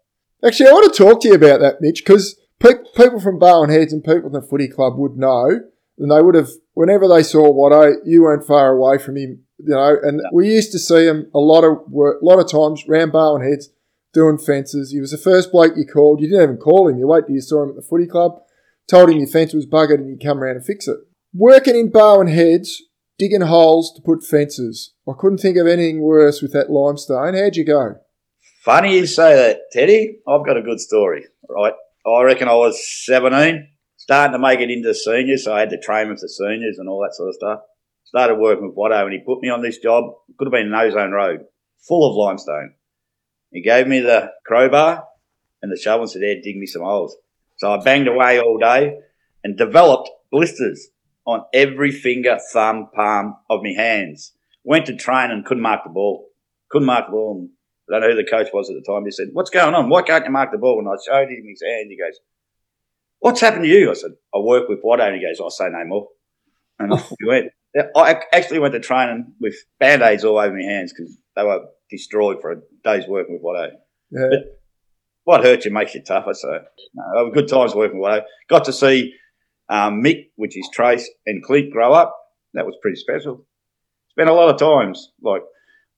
Actually, 0.45 0.69
I 0.69 0.73
want 0.73 0.93
to 0.93 1.05
talk 1.05 1.21
to 1.23 1.29
you 1.29 1.35
about 1.35 1.61
that, 1.61 1.81
Mitch, 1.81 2.05
because 2.05 2.39
pe- 2.61 2.85
people 2.97 3.21
from 3.21 3.39
Barwon 3.41 3.71
Heads 3.71 3.93
and 3.93 4.05
people 4.05 4.27
in 4.27 4.33
the 4.33 4.43
footy 4.43 4.69
club 4.69 4.97
would 4.97 5.17
know, 5.17 5.61
and 5.99 6.11
they 6.11 6.23
would 6.23 6.37
have, 6.37 6.51
whenever 6.75 7.09
they 7.09 7.23
saw 7.23 7.53
Watto, 7.53 7.97
you 8.05 8.23
weren't 8.23 8.47
far 8.47 8.71
away 8.71 8.99
from 8.99 9.17
him, 9.17 9.43
you 9.59 9.75
know, 9.75 9.97
and 10.03 10.21
we 10.33 10.53
used 10.53 10.71
to 10.73 10.79
see 10.79 11.07
him 11.07 11.29
a 11.35 11.41
lot 11.41 11.65
of 11.65 11.91
work, 11.91 12.23
a 12.23 12.25
lot 12.25 12.39
of 12.39 12.51
times 12.51 12.87
round 12.87 13.13
Barwon 13.13 13.49
Heads 13.49 13.71
doing 14.13 14.39
fences. 14.39 14.93
He 14.93 15.01
was 15.01 15.11
the 15.11 15.19
first 15.19 15.51
bloke 15.51 15.77
you 15.77 15.85
called. 15.85 16.21
You 16.21 16.29
didn't 16.29 16.43
even 16.43 16.57
call 16.57 16.89
him. 16.89 16.99
You 16.99 17.07
wait 17.07 17.27
till 17.27 17.35
you 17.35 17.41
saw 17.41 17.65
him 17.65 17.71
at 17.71 17.77
the 17.77 17.83
footy 17.83 18.07
club, 18.07 18.41
told 18.89 19.11
him 19.11 19.19
your 19.19 19.27
fence 19.27 19.53
was 19.53 19.67
buggered, 19.67 19.97
and 19.97 20.09
he'd 20.09 20.25
come 20.25 20.39
around 20.39 20.57
and 20.57 20.65
fix 20.65 20.87
it. 20.87 20.99
Working 21.35 21.77
in 21.77 21.91
Barwon 21.91 22.33
Heads, 22.33 22.83
digging 23.19 23.43
holes 23.43 23.93
to 23.95 24.03
put 24.03 24.25
fences. 24.25 24.95
I 25.09 25.13
couldn't 25.19 25.39
think 25.39 25.57
of 25.57 25.67
anything 25.67 26.01
worse 26.01 26.41
with 26.41 26.53
that 26.53 26.71
limestone. 26.71 27.35
How'd 27.35 27.57
you 27.57 27.65
go? 27.65 27.97
Funny 28.65 28.99
you 28.99 29.07
say 29.07 29.37
that, 29.37 29.71
Teddy. 29.73 30.19
I've 30.27 30.45
got 30.45 30.57
a 30.57 30.63
good 30.63 30.81
story, 30.81 31.25
right? 31.49 31.75
I 32.05 32.23
reckon 32.23 32.49
I 32.49 32.55
was 32.55 32.83
17, 33.05 33.69
starting 33.97 34.33
to 34.33 34.39
make 34.39 34.59
it 34.59 34.71
into 34.71 34.93
seniors, 34.95 35.45
so 35.45 35.55
I 35.55 35.61
had 35.61 35.71
to 35.71 35.81
train 35.81 36.09
with 36.09 36.21
the 36.21 36.29
seniors 36.29 36.79
and 36.79 36.89
all 36.89 37.01
that 37.03 37.15
sort 37.15 37.29
of 37.29 37.35
stuff. 37.37 37.61
Started 38.05 38.35
working 38.35 38.67
with 38.67 38.77
Watto 38.77 39.05
and 39.05 39.13
he 39.13 39.21
put 39.21 39.41
me 39.43 39.49
on 39.49 39.63
this 39.63 39.79
job. 39.79 40.13
Could 40.37 40.47
have 40.47 40.53
been 40.53 40.67
an 40.67 40.75
ozone 40.75 41.13
road, 41.13 41.45
full 41.87 42.11
of 42.11 42.17
limestone. 42.17 42.75
He 43.53 43.63
gave 43.63 43.87
me 43.87 44.01
the 44.01 44.33
crowbar 44.45 45.05
and 45.63 45.71
the 45.71 45.77
shovel 45.77 46.03
and 46.03 46.11
said, 46.11 46.23
there, 46.23 46.41
dig 46.43 46.57
me 46.57 46.67
some 46.67 46.83
holes. 46.83 47.17
So 47.59 47.73
I 47.73 47.83
banged 47.83 48.09
away 48.09 48.41
all 48.41 48.59
day 48.59 48.99
and 49.45 49.57
developed 49.57 50.11
blisters 50.33 50.89
on 51.25 51.45
every 51.55 51.93
finger, 51.93 52.39
thumb, 52.53 52.89
palm 52.95 53.37
of 53.49 53.63
my 53.63 53.73
hands. 53.77 54.33
Went 54.65 54.87
to 54.87 54.97
train 54.97 55.31
and 55.31 55.45
couldn't 55.45 55.63
mark 55.63 55.85
the 55.85 55.91
ball. 55.91 56.27
Couldn't 56.71 56.87
mark 56.87 57.07
the 57.07 57.13
ball. 57.13 57.39
And 57.39 57.51
I 57.89 57.95
don't 57.95 58.03
know 58.03 58.15
who 58.15 58.23
the 58.23 58.31
coach 58.31 58.49
was 58.53 58.71
at 58.71 58.77
the 58.77 58.93
time. 58.93 59.05
He 59.05 59.11
said, 59.11 59.29
What's 59.33 59.51
going 59.51 59.75
on? 59.75 59.89
Why 59.89 60.03
can't 60.03 60.25
you 60.25 60.31
mark 60.31 60.53
the 60.53 60.59
ball? 60.59 60.79
And 60.79 60.89
I 60.89 60.97
showed 61.05 61.31
him 61.31 61.45
his 61.49 61.63
hand. 61.63 61.91
He 61.91 61.99
goes, 61.99 62.19
What's 63.21 63.41
happened 63.41 63.65
to 63.65 63.69
you? 63.69 63.91
I 63.91 63.95
said, 63.95 64.13
I 64.35 64.39
work 64.39 64.69
with 64.69 64.83
Watto. 64.83 65.07
And 65.07 65.17
he 65.17 65.23
goes, 65.23 65.41
I'll 65.41 65.51
say 65.51 65.69
no 65.71 65.85
more. 65.85 66.09
And 66.79 66.93
off 66.93 67.11
we 67.21 67.29
went. 67.29 67.47
I 67.97 68.21
actually 68.33 68.61
went 68.61 68.75
to 68.75 68.81
training 68.81 69.33
with 69.41 69.55
band 69.79 70.03
aids 70.03 70.25
all 70.25 70.39
over 70.39 70.55
my 70.55 70.63
hands 70.63 70.93
because 70.93 71.17
they 71.37 71.43
were 71.43 71.67
destroyed 71.91 72.41
for 72.41 72.53
a 72.53 72.57
day's 72.85 73.07
working 73.07 73.35
with 73.35 73.43
Watto. 73.43 73.71
Yeah. 74.11 74.39
What 75.25 75.45
hurts 75.45 75.65
you 75.67 75.73
makes 75.73 75.95
you 75.95 76.03
tougher. 76.03 76.35
So, 76.35 76.61
no, 76.95 77.31
good 77.31 77.49
times 77.49 77.75
working 77.75 78.01
with 78.01 78.11
Watto. 78.11 78.23
Got 78.49 78.65
to 78.65 78.73
see 78.73 79.15
um, 79.69 80.03
Mick, 80.03 80.31
which 80.37 80.57
is 80.57 80.69
Trace, 80.73 81.09
and 81.27 81.43
Clint 81.43 81.71
grow 81.71 81.93
up. 81.93 82.17
That 82.55 82.65
was 82.65 82.77
pretty 82.81 82.97
special. 82.97 83.47
Spent 84.11 84.31
a 84.31 84.33
lot 84.33 84.49
of 84.49 84.59
times, 84.59 85.13
like, 85.23 85.43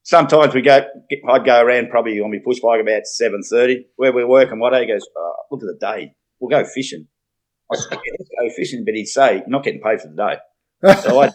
sometimes 0.03 0.55
we 0.55 0.63
go, 0.63 0.81
I'd 1.29 1.45
go 1.45 1.61
around 1.63 1.91
probably 1.91 2.21
on 2.21 2.31
my 2.31 2.39
push 2.45 2.61
bike 2.61 2.81
about 2.81 3.03
7.30, 3.21 3.85
where 3.97 4.13
we're 4.13 4.27
working. 4.27 4.59
Watto 4.59 4.87
goes, 4.87 5.07
oh, 5.17 5.33
look 5.51 5.63
at 5.63 5.67
the 5.67 5.79
day. 5.81 6.15
We'll 6.39 6.51
go 6.51 6.69
fishing. 6.69 7.07
I 7.73 7.77
said, 7.77 7.93
yeah, 7.93 8.13
let's 8.19 8.31
go 8.39 8.57
fishing. 8.57 8.85
But 8.85 8.95
he'd 8.95 9.07
say, 9.07 9.37
"You're 9.37 9.49
not 9.49 9.63
getting 9.63 9.81
paid 9.83 10.01
for 10.01 10.09
the 10.09 10.17
day. 10.17 10.95
So 11.03 11.21
I'd, 11.21 11.33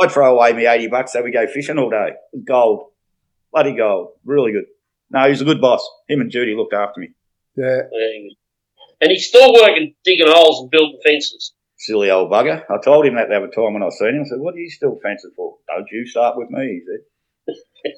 I'd 0.00 0.10
throw 0.10 0.34
away 0.36 0.52
my 0.52 0.72
80 0.74 0.88
bucks, 0.88 1.12
so 1.12 1.22
we 1.22 1.30
go 1.30 1.46
fishing 1.46 1.78
all 1.78 1.88
day. 1.90 2.10
Gold. 2.46 2.90
Bloody 3.52 3.74
gold. 3.76 4.08
Really 4.24 4.52
good. 4.52 4.64
No, 5.10 5.22
he 5.24 5.30
was 5.30 5.40
a 5.40 5.44
good 5.44 5.60
boss. 5.60 5.88
Him 6.08 6.20
and 6.20 6.30
Judy 6.30 6.54
looked 6.56 6.74
after 6.74 7.00
me. 7.00 7.10
yeah. 7.56 7.82
And 9.00 9.10
he's 9.10 9.28
still 9.28 9.52
working, 9.52 9.94
digging 10.04 10.26
holes 10.28 10.60
and 10.62 10.70
building 10.70 10.98
fences. 11.04 11.52
Silly 11.76 12.10
old 12.10 12.30
bugger. 12.30 12.62
I 12.70 12.76
told 12.82 13.06
him 13.06 13.16
that 13.16 13.28
the 13.28 13.36
other 13.36 13.48
time 13.48 13.74
when 13.74 13.82
I 13.82 13.90
seen 13.90 14.14
him. 14.16 14.22
I 14.22 14.28
said, 14.28 14.38
what 14.40 14.54
are 14.54 14.58
you 14.58 14.70
still 14.70 14.98
fencing 15.02 15.32
for? 15.36 15.56
Don't 15.68 15.86
you 15.92 16.06
start 16.06 16.36
with 16.36 16.48
me, 16.50 16.64
he 16.66 16.80
said. 16.86 17.00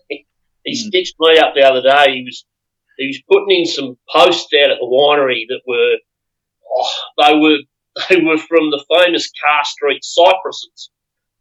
He 0.09 0.72
Mm. 0.72 0.89
stitched 0.89 1.14
me 1.20 1.39
up 1.39 1.55
the 1.55 1.62
other 1.62 1.82
day. 1.82 2.14
He 2.16 2.24
was 2.24 2.45
he 2.99 3.07
was 3.09 3.22
putting 3.30 3.61
in 3.61 3.66
some 3.66 3.99
posts 4.12 4.53
out 4.55 4.70
at 4.70 4.78
the 4.80 4.87
winery 4.87 5.45
that 5.49 5.61
were 5.66 5.97
oh, 6.72 6.91
they 7.18 7.34
were 7.39 7.59
they 8.11 8.20
were 8.24 8.39
from 8.39 8.70
the 8.70 8.84
famous 8.93 9.30
Car 9.45 9.64
Street 9.64 10.03
cypresses. 10.03 10.91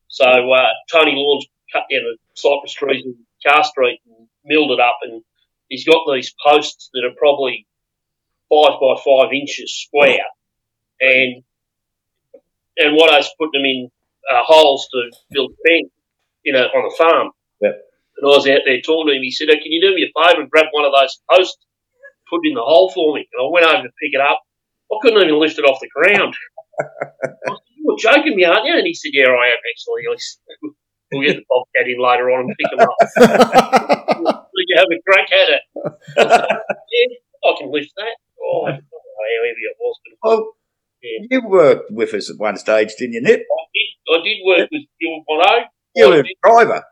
So 0.08 0.26
uh, 0.26 0.70
Tony 0.92 1.14
Lawns 1.16 1.48
cut 1.74 1.84
down 1.92 2.04
the 2.04 2.18
cypress 2.36 2.74
trees 2.74 3.04
in 3.06 3.16
Car 3.46 3.64
Street 3.64 4.00
and 4.06 4.28
milled 4.46 4.72
it 4.72 4.80
up, 4.80 5.00
and 5.04 5.24
he's 5.70 5.86
got 5.86 6.06
these 6.14 6.34
posts 6.46 6.90
that 6.94 7.04
are 7.06 7.16
probably 7.18 7.68
five 8.50 8.80
by 8.80 8.96
five 9.04 9.34
inches 9.34 9.76
square, 9.88 10.24
and 11.02 11.44
and 12.78 12.96
what 12.96 13.12
I 13.12 13.18
was 13.18 13.34
putting 13.40 13.62
them 13.62 13.66
in 13.66 13.92
uh, 14.32 14.44
holes 14.44 14.88
to 14.92 15.10
build 15.32 15.52
a 15.52 15.70
fence, 15.70 15.92
you 16.44 16.54
know, 16.54 16.64
on 16.66 16.90
the 16.90 16.96
farm. 16.98 17.32
Yep. 17.62 17.82
And 18.18 18.24
I 18.26 18.32
was 18.36 18.48
out 18.48 18.64
there 18.66 18.80
talking 18.82 19.12
to 19.12 19.18
him. 19.18 19.24
He 19.24 19.32
said, 19.32 19.50
oh, 19.52 19.56
"Can 19.60 19.72
you 19.72 19.82
do 19.82 19.94
me 19.96 20.08
a 20.08 20.12
favour 20.16 20.42
and 20.42 20.50
grab 20.50 20.68
one 20.72 20.86
of 20.86 20.94
those 20.96 21.20
posts, 21.32 21.58
put 22.30 22.42
it 22.44 22.50
in 22.50 22.56
the 22.56 22.64
hole 22.64 22.92
for 22.92 23.14
me?" 23.16 23.28
And 23.28 23.40
I 23.44 23.50
went 23.52 23.66
over 23.66 23.84
to 23.84 23.94
pick 24.02 24.14
it 24.16 24.22
up. 24.22 24.40
I 24.92 24.96
couldn't 25.02 25.22
even 25.24 25.40
lift 25.40 25.60
it 25.60 25.66
off 25.66 25.80
the 25.82 25.90
ground. 25.94 26.34
I 26.80 26.86
said, 27.52 27.58
You're 27.76 27.98
joking 28.00 28.36
me, 28.36 28.46
aren't 28.46 28.66
you? 28.66 28.76
And 28.78 28.88
he 28.88 28.94
said, 28.94 29.12
"Yeah, 29.14 29.30
I 29.32 29.52
am 29.54 29.62
actually." 29.62 30.04
We'll 31.14 31.22
get 31.22 31.36
the 31.38 31.46
bobcat 31.48 31.88
in 31.88 32.02
later 32.02 32.32
on 32.32 32.50
and 32.50 32.56
pick 32.58 32.72
him 32.74 32.80
up. 32.82 32.98
So 34.56 34.62
you 34.68 34.76
have 34.78 34.88
a 34.90 35.02
crack 35.06 35.28
at 35.32 35.50
it. 35.54 35.62
I 36.18 36.22
said, 36.24 36.48
yeah, 36.50 37.50
I 37.50 37.56
can 37.60 37.72
lift 37.72 37.92
that. 37.98 38.16
Oh, 38.42 38.64
I 38.66 38.72
don't 38.72 38.80
know 38.82 38.82
how 38.82 39.46
heavy 39.46 39.66
it 39.70 39.76
was, 39.80 40.00
but 40.04 40.30
Well, 40.30 40.52
Yeah. 41.04 41.28
you 41.30 41.48
worked 41.48 41.92
with 41.92 42.14
us 42.14 42.30
at 42.32 42.38
one 42.40 42.56
stage, 42.58 42.96
didn't 42.98 43.14
you, 43.14 43.22
Nip? 43.22 43.42
I 43.42 43.64
did, 43.76 43.90
I 44.10 44.24
did 44.24 44.38
work 44.46 44.70
with 44.72 44.82
Gil 45.00 45.24
Bono. 45.28 45.66
You 45.96 46.10
were 46.10 46.20
a 46.22 46.24
driver. 46.44 46.84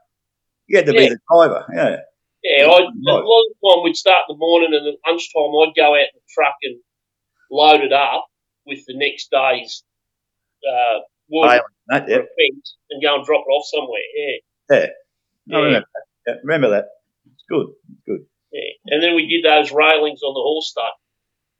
You 0.74 0.78
had 0.80 0.88
to 0.88 0.94
be 0.94 1.04
Yeah. 1.04 1.10
the 1.10 1.20
driver, 1.32 1.66
yeah. 1.72 1.98
Yeah, 2.44 2.66
I, 2.66 2.80
a 2.80 2.82
lot 2.82 3.20
of 3.22 3.46
the 3.62 3.70
time 3.70 3.84
we'd 3.84 3.96
start 3.96 4.24
in 4.28 4.34
the 4.34 4.40
morning 4.40 4.74
and 4.74 4.88
at 4.88 4.96
lunchtime 5.08 5.54
I'd 5.62 5.76
go 5.78 5.94
out 5.94 6.00
in 6.00 6.16
the 6.16 6.22
truck 6.34 6.56
and 6.64 6.80
load 7.52 7.82
it 7.82 7.94
up 7.94 8.26
with 8.66 8.80
the 8.88 8.96
next 8.98 9.30
day's 9.30 9.84
uh, 10.68 11.00
wood 11.30 11.48
Bailing, 11.48 11.62
that, 11.90 12.06
for 12.06 12.10
yeah. 12.10 12.18
fence 12.18 12.76
and 12.90 13.04
go 13.04 13.16
and 13.18 13.24
drop 13.26 13.46
it 13.48 13.52
off 13.52 13.66
somewhere. 13.68 14.02
Yeah, 14.18 14.36
Yeah. 14.72 14.88
I 15.56 15.60
Yeah. 15.60 15.64
remember 15.64 15.88
that. 16.26 16.40
Remember 16.44 16.70
that. 16.72 16.86
It's 17.32 17.44
good. 17.48 17.68
It's 17.92 18.02
good. 18.08 18.26
yeah. 18.52 18.70
And 18.88 19.04
then 19.04 19.14
we 19.16 19.28
did 19.28 19.46
those 19.46 19.72
railings 19.72 20.24
on 20.24 20.34
the 20.34 20.42
horse 20.42 20.70
stud. 20.72 20.92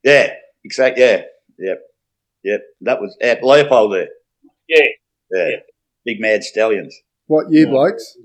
Yeah, 0.04 0.34
exactly. 0.66 1.04
Yeah, 1.04 1.24
yep, 1.60 1.82
yep. 2.44 2.62
That 2.82 3.00
was 3.00 3.16
at 3.22 3.44
Leopold 3.44 3.94
there. 3.94 4.10
Yeah, 4.68 4.86
Yeah, 5.32 5.50
Yeah. 5.50 5.56
big 6.04 6.20
mad 6.20 6.44
stallions. 6.44 6.98
what, 7.28 7.52
you 7.52 7.66
Yeah. 7.66 7.70
blokes? 7.72 8.18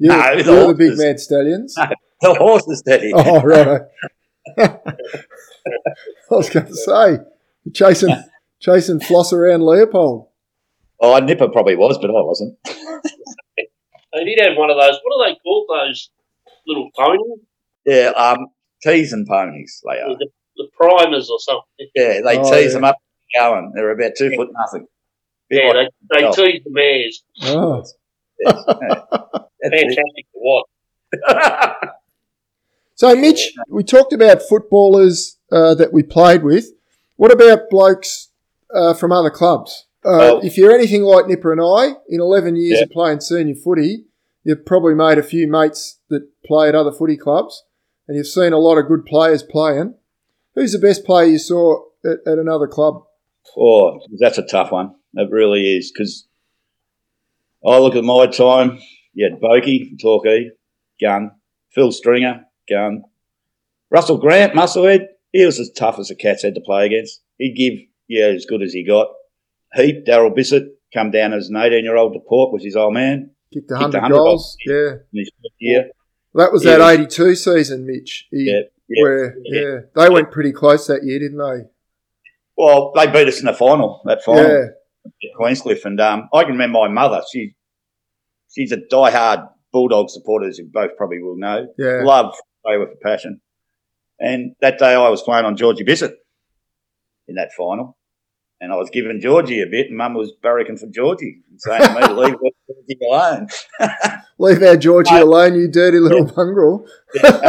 You, 0.00 0.08
No, 0.08 0.32
you're 0.32 0.42
the 0.42 0.66
the 0.68 0.74
big 0.74 0.88
horses. 0.88 0.98
mad 1.04 1.20
stallions. 1.20 1.76
The 2.22 2.34
horses, 2.34 2.82
Daddy. 2.82 3.12
Oh, 3.14 3.40
right. 3.40 3.80
I 4.58 6.34
was 6.34 6.50
going 6.50 6.66
to 6.66 6.74
say, 6.74 7.18
chasing, 7.72 8.14
chasing 8.60 9.00
floss 9.00 9.32
around 9.32 9.62
Leopold. 9.62 10.28
Oh, 11.00 11.18
Nipper 11.18 11.48
probably 11.48 11.76
was, 11.76 11.96
but 11.98 12.10
I 12.10 12.12
wasn't. 12.22 12.58
They 14.12 14.24
did 14.24 14.38
have 14.40 14.56
one 14.58 14.68
of 14.70 14.76
those. 14.76 14.98
What 15.02 15.16
are 15.24 15.30
they 15.30 15.38
called? 15.42 15.66
Those 15.70 16.10
little 16.66 16.90
ponies, 16.94 17.38
Yeah, 17.86 18.08
um, 18.16 18.48
teas 18.82 19.12
and 19.14 19.26
ponies 19.26 19.80
they 19.88 19.98
are. 20.00 20.08
the, 20.18 20.28
the 20.56 20.68
primers 20.76 21.30
or 21.30 21.38
something. 21.38 21.88
Yeah, 21.94 22.20
they 22.22 22.38
Oh, 22.38 22.42
tease 22.50 22.66
yeah. 22.66 22.72
them 22.72 22.84
up 22.84 22.96
going. 23.34 23.72
They're 23.74 23.90
about 23.92 24.12
two 24.18 24.30
foot 24.36 24.48
nothing. 24.52 24.86
Bit 25.48 25.62
Yeah, 25.64 25.72
like- 25.72 25.88
they, 26.12 26.20
they 26.20 26.26
Oh. 26.26 26.32
tease 26.32 26.62
the 26.64 26.70
mares. 26.70 27.22
Oh. 27.44 27.84
Yes, 28.44 28.64
yeah. 28.66 28.74
That's. 28.80 29.44
Fantastic 29.62 30.26
to 30.32 30.36
watch. 30.36 30.66
So, 32.94 33.16
Mitch, 33.16 33.54
we 33.70 33.82
talked 33.82 34.12
about 34.12 34.42
footballers 34.42 35.38
uh, 35.50 35.74
that 35.76 35.90
we 35.90 36.02
played 36.02 36.42
with. 36.42 36.66
What 37.16 37.32
about 37.32 37.70
blokes 37.70 38.28
uh, 38.74 38.92
from 38.92 39.10
other 39.10 39.30
clubs? 39.30 39.86
Uh, 40.04 40.18
Well- 40.18 40.40
if 40.44 40.58
you're 40.58 40.74
anything 40.74 41.02
like 41.04 41.26
Nipper 41.26 41.50
and 41.50 41.62
I, 41.62 41.94
in 42.10 42.20
11 42.20 42.56
years 42.56 42.76
Yeah. 42.78 42.84
of 42.84 42.90
playing 42.90 43.20
senior 43.20 43.54
footy, 43.54 44.04
you've 44.44 44.66
probably 44.66 44.94
made 44.94 45.16
a 45.16 45.22
few 45.22 45.48
mates 45.48 45.98
that 46.10 46.28
play 46.44 46.68
at 46.68 46.74
other 46.74 46.92
footy 46.92 47.16
clubs, 47.16 47.64
and 48.06 48.18
you've 48.18 48.26
seen 48.26 48.52
a 48.52 48.58
lot 48.58 48.76
of 48.76 48.86
good 48.86 49.06
players 49.06 49.42
playing. 49.42 49.94
Who's 50.54 50.72
the 50.72 50.78
best 50.78 51.04
player 51.06 51.26
you 51.26 51.38
saw 51.38 51.82
at, 52.04 52.18
at 52.26 52.38
another 52.38 52.66
club? 52.66 53.04
Oh, 53.56 53.98
that's 54.18 54.36
a 54.36 54.46
tough 54.46 54.72
one. 54.72 54.94
It 55.14 55.30
really 55.30 55.74
is 55.74 55.90
because 55.90 56.26
I 57.64 57.78
look 57.78 57.94
at 57.96 58.04
my 58.04 58.26
time. 58.26 58.78
You 59.12 59.28
had 59.30 59.40
Bokey 59.40 60.00
Torquay, 60.00 60.50
gun. 61.00 61.32
Phil 61.74 61.92
Stringer, 61.92 62.44
gun. 62.68 63.02
Russell 63.90 64.18
Grant, 64.18 64.54
musclehead. 64.54 65.06
He 65.32 65.44
was 65.44 65.60
as 65.60 65.70
tough 65.70 65.98
as 65.98 66.10
a 66.10 66.14
cat's 66.16 66.42
had 66.42 66.54
to 66.54 66.60
play 66.60 66.86
against. 66.86 67.20
He'd 67.38 67.54
give 67.56 67.74
yeah 68.08 68.26
as 68.26 68.46
good 68.46 68.62
as 68.62 68.72
he 68.72 68.84
got. 68.86 69.08
Heap 69.74 70.04
Daryl 70.06 70.34
Bissett 70.34 70.68
come 70.92 71.10
down 71.12 71.32
as 71.32 71.48
an 71.48 71.56
18 71.56 71.84
year 71.84 71.96
old 71.96 72.14
to 72.14 72.20
Port 72.20 72.52
was 72.52 72.64
his 72.64 72.74
old 72.76 72.94
man 72.94 73.30
Kicked 73.54 73.70
100, 73.70 73.92
Kicked 73.92 74.02
100 74.02 74.16
goals. 74.16 74.56
Yeah. 74.66 74.74
in 75.12 75.18
his 75.20 75.30
first 75.40 75.54
year. 75.58 75.90
That 76.34 76.52
was 76.52 76.64
Yeah. 76.64 76.78
that 76.78 77.00
82 77.00 77.34
season, 77.36 77.86
Mitch. 77.86 78.26
He- 78.32 78.50
Yeah, 78.50 78.60
yeah. 78.88 79.02
Where, 79.02 79.36
yeah. 79.44 79.78
They 79.94 80.08
went 80.08 80.32
pretty 80.32 80.52
close 80.52 80.86
that 80.88 81.04
year, 81.04 81.18
didn't 81.20 81.38
they? 81.38 81.68
Well, 82.56 82.92
they 82.96 83.06
beat 83.06 83.28
us 83.28 83.38
in 83.40 83.46
the 83.46 83.54
final. 83.54 84.02
That 84.04 84.22
final. 84.24 84.70
Yeah. 85.22 85.30
at 85.30 85.36
Queenscliff, 85.40 85.84
and 85.84 86.00
um, 86.00 86.28
I 86.32 86.42
can 86.44 86.52
remember 86.52 86.78
my 86.80 86.88
mother. 86.88 87.22
She 87.32 87.54
she's 88.50 88.72
a 88.72 88.76
diehard 88.78 89.48
Bulldog 89.72 90.10
supporter, 90.10 90.48
as 90.48 90.58
you 90.58 90.68
both 90.72 90.96
probably 90.96 91.22
will 91.22 91.36
know. 91.36 91.66
Yeah. 91.78 92.00
Love 92.04 92.34
play 92.64 92.76
with 92.78 92.88
a 92.90 92.96
passion. 93.02 93.40
And 94.18 94.54
that 94.60 94.78
day 94.78 94.94
I 94.94 95.08
was 95.08 95.22
playing 95.22 95.46
on 95.46 95.56
Georgie 95.56 95.84
Bissett 95.84 96.14
in 97.28 97.36
that 97.36 97.52
final. 97.56 97.96
And 98.62 98.70
I 98.70 98.76
was 98.76 98.90
giving 98.90 99.18
Georgie 99.22 99.62
a 99.62 99.66
bit, 99.66 99.86
and 99.88 99.96
Mum 99.96 100.12
was 100.12 100.32
barracking 100.44 100.78
for 100.78 100.86
Georgie 100.88 101.40
and 101.50 101.58
saying 101.58 101.80
to 101.82 101.94
me 101.94 102.00
to 102.02 102.12
leave 102.20 102.34
Georgie 102.34 102.98
alone. 103.08 103.46
Leave 104.38 104.62
our 104.62 104.76
Georgie 104.76 105.14
No. 105.14 105.24
alone, 105.24 105.54
you 105.54 105.70
dirty 105.70 105.98
little 105.98 106.24
mongrel. 106.36 106.86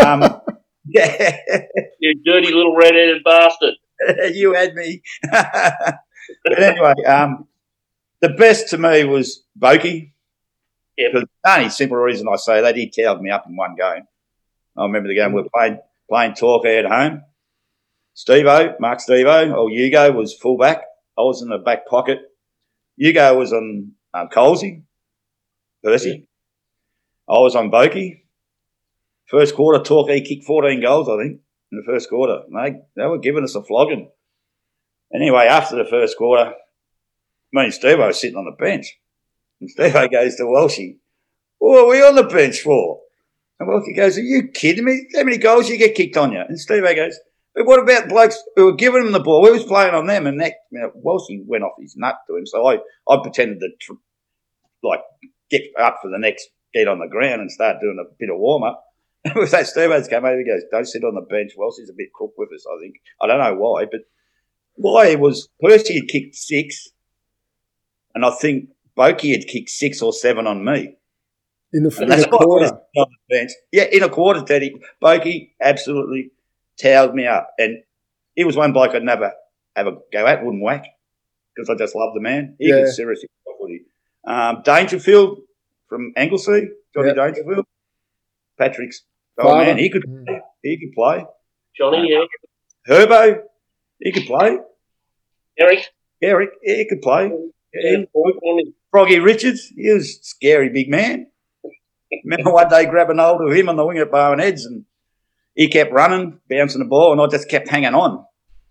um, 0.06 0.40
yeah, 0.88 1.38
You 2.00 2.16
dirty 2.24 2.54
little 2.54 2.76
red-headed 2.78 3.24
bastard. 3.26 3.74
you 4.34 4.54
had 4.54 4.74
me. 4.76 5.02
but 5.32 6.60
anyway, 6.64 6.94
um, 7.06 7.48
the 8.22 8.30
best 8.30 8.70
to 8.70 8.78
me 8.78 9.04
was 9.04 9.44
Bokey. 9.60 10.12
Yep. 10.98 11.12
For 11.12 11.20
the 11.22 11.28
only 11.46 11.70
simple 11.70 11.98
reason 11.98 12.28
I 12.32 12.36
say 12.36 12.62
that, 12.62 12.76
he 12.76 12.90
towed 12.90 13.22
me 13.22 13.32
up 13.32 13.48
in 13.48 13.56
one 13.56 13.76
game. 13.76 14.04
I 14.78 14.84
remember 14.84 15.10
the 15.10 15.16
game 15.16 15.34
we 15.34 15.42
were 15.42 15.50
playing, 15.54 15.80
playing 16.10 16.36
Torquay 16.36 16.78
at 16.78 16.86
home. 16.86 17.24
Steve-O, 18.14 18.76
Mark 18.80 19.00
Steve-O, 19.00 19.52
or 19.52 19.70
Hugo 19.70 20.12
was 20.12 20.34
fullback. 20.34 20.82
I 21.18 21.22
was 21.22 21.42
in 21.42 21.50
the 21.50 21.58
back 21.58 21.88
pocket. 21.88 22.20
Hugo 22.98 23.38
was 23.38 23.54
on 23.54 23.94
um, 24.14 24.28
Colsey, 24.30 24.84
Percy. 25.84 26.28
I 27.28 27.34
was 27.34 27.56
on 27.56 27.72
Bokey. 27.72 28.24
First 29.28 29.56
quarter, 29.56 29.82
Torquay 29.84 30.22
kicked 30.22 30.44
14 30.44 30.82
goals, 30.82 31.08
I 31.08 31.18
think, 31.24 31.40
in 31.72 31.78
the 31.78 31.84
first 31.86 32.10
quarter. 32.10 32.42
They, 32.54 32.82
they 32.96 33.06
were 33.06 33.18
giving 33.18 33.44
us 33.44 33.56
a 33.56 33.64
flogging. 33.64 34.12
Anyway, 35.14 35.46
after 35.46 35.78
the 35.78 35.90
first 35.90 36.18
quarter, 36.18 36.54
me 37.54 37.66
and 37.66 37.74
Steve 37.74 38.00
was 38.00 38.20
sitting 38.20 38.38
on 38.38 38.46
the 38.46 38.64
bench. 38.64 38.98
And 39.60 39.70
Steve 39.70 39.94
goes 39.94 40.36
to 40.36 40.44
Welshie, 40.44 40.98
What 41.60 41.86
are 41.86 41.90
we 41.90 42.02
on 42.02 42.16
the 42.16 42.24
bench 42.24 42.62
for? 42.62 43.02
And 43.60 43.70
Welshie 43.70 43.96
goes, 43.96 44.18
Are 44.18 44.22
you 44.22 44.48
kidding 44.48 44.86
me? 44.86 45.08
How 45.16 45.24
many 45.24 45.38
goals 45.38 45.70
you 45.70 45.78
get 45.78 45.96
kicked 45.96 46.18
on 46.18 46.32
you? 46.32 46.42
And 46.48 46.60
Steve 46.60 46.84
goes, 46.84 47.20
But 47.56 47.66
what 47.66 47.80
about 47.80 48.10
blokes 48.10 48.42
who 48.56 48.66
were 48.66 48.76
giving 48.76 49.06
him 49.06 49.12
the 49.12 49.20
ball? 49.20 49.42
We 49.42 49.52
was 49.52 49.64
playing 49.64 49.94
on 49.94 50.08
them. 50.08 50.28
And 50.28 50.40
that, 50.42 50.54
you 50.72 50.80
know, 50.80 50.92
Welshie 51.06 51.46
went 51.46 51.64
off 51.64 51.74
his 51.80 51.96
nut 51.96 52.16
to 52.28 52.38
him. 52.38 52.46
So 52.46 52.66
I, 52.68 52.78
I 53.08 53.20
pretended 53.22 53.60
to, 53.60 53.70
tr- 53.80 53.94
like, 54.84 55.02
get 55.50 55.62
up 55.80 56.00
for 56.02 56.10
the 56.10 56.18
next 56.18 56.48
get 56.74 56.88
on 56.88 57.00
the 57.00 57.08
ground 57.08 57.42
and 57.42 57.52
start 57.52 57.82
doing 57.82 57.98
a 58.00 58.16
bit 58.20 58.30
of 58.30 58.40
warm 58.40 58.64
up. 58.64 58.84
And 59.24 59.36
with 59.36 59.52
that, 59.52 59.68
Steve 59.68 59.92
came 60.10 60.26
over, 60.26 60.38
he 60.38 60.46
goes, 60.46 60.64
Don't 60.72 60.88
sit 60.88 61.04
on 61.04 61.16
the 61.16 61.22
bench. 61.22 61.52
Welshie's 61.58 61.90
a 61.90 61.96
bit 61.96 62.14
crook 62.14 62.34
with 62.38 62.50
us, 62.54 62.66
I 62.66 62.80
think. 62.80 62.96
I 63.22 63.28
don't 63.28 63.40
know 63.40 63.56
why, 63.56 63.86
but 63.86 64.02
why 64.76 65.16
was 65.16 65.50
Percy 65.62 65.96
had 65.96 66.08
kicked 66.08 66.36
six, 66.36 66.90
and 68.16 68.26
I 68.26 68.32
think 68.32 68.70
Bokey 68.98 69.32
had 69.32 69.48
kicked 69.48 69.70
six 69.70 70.02
or 70.02 70.14
seven 70.14 70.48
on 70.48 70.64
me. 70.66 70.96
In 71.74 71.84
the, 71.84 71.90
And 71.96 72.04
in 72.04 72.10
that's 72.10 72.24
the 72.24 72.30
why 72.30 72.38
I 72.38 72.46
was 72.46 72.70
quarter. 72.72 72.82
on 72.98 73.06
the 73.30 73.36
bench. 73.38 73.52
Yeah, 73.72 73.84
in 73.84 74.04
a 74.04 74.10
quarter, 74.10 74.42
Teddy. 74.42 74.76
Bokey 75.02 75.54
absolutely 75.62 76.32
towed 76.82 77.14
me 77.16 77.26
up. 77.28 77.50
And 77.58 77.84
he 78.36 78.44
was 78.44 78.58
one 78.58 78.74
bloke 78.74 78.94
I'd 78.94 79.04
never 79.04 79.32
have 79.76 79.88
a 79.88 79.98
go 80.12 80.28
at, 80.28 80.44
wouldn't 80.44 80.62
whack, 80.64 80.86
because 81.56 81.70
I 81.70 81.76
just 81.76 81.96
loved 81.96 82.16
the 82.16 82.22
man. 82.22 82.56
He 82.60 82.68
Yeah. 82.70 82.82
could 82.84 82.90
seriously 82.94 83.30
play 83.46 83.54
footy. 83.60 83.82
Um, 84.26 84.62
Dangerfield 84.64 85.40
from 85.88 86.12
Anglesea, 86.18 86.68
Johnny 86.94 87.08
Yeah. 87.10 87.14
Dangerfield. 87.14 87.66
Patrick's 88.58 89.04
oh 89.40 89.44
Father. 89.44 89.66
man, 89.66 89.78
he 89.78 89.90
could 89.90 90.04
Mm. 90.04 90.26
play. 90.26 90.42
He 90.62 90.78
could 90.80 90.94
play. 90.94 91.26
Johnny, 91.78 92.10
yeah. 92.12 92.26
Herbo, 92.88 93.44
he 94.00 94.12
could 94.12 94.26
play. 94.26 94.58
Eric, 95.58 95.80
Eric, 96.22 96.50
he 96.62 96.86
could 96.86 97.02
play. 97.02 97.32
Yeah. 97.74 98.04
Froggy 98.92 99.20
Richards, 99.20 99.72
he 99.76 99.92
was 99.92 100.04
a 100.04 100.24
scary 100.24 100.70
big 100.70 100.90
man. 100.90 101.28
Remember 102.26 102.52
one 102.52 102.68
day 102.70 102.86
grabbing 102.86 103.18
hold 103.18 103.42
of 103.42 103.56
him 103.56 103.70
on 103.70 103.78
the 103.78 103.86
wing 103.86 103.98
at 104.00 104.12
Barwon 104.12 104.40
Heads 104.40 104.66
and 104.66 104.86
he 105.56 105.68
kept 105.68 105.92
running, 105.92 106.40
bouncing 106.50 106.80
the 106.80 106.88
ball, 106.88 107.12
and 107.12 107.22
I 107.22 107.28
just 107.28 107.50
kept 107.50 107.70
hanging 107.70 107.94
on. 107.94 108.26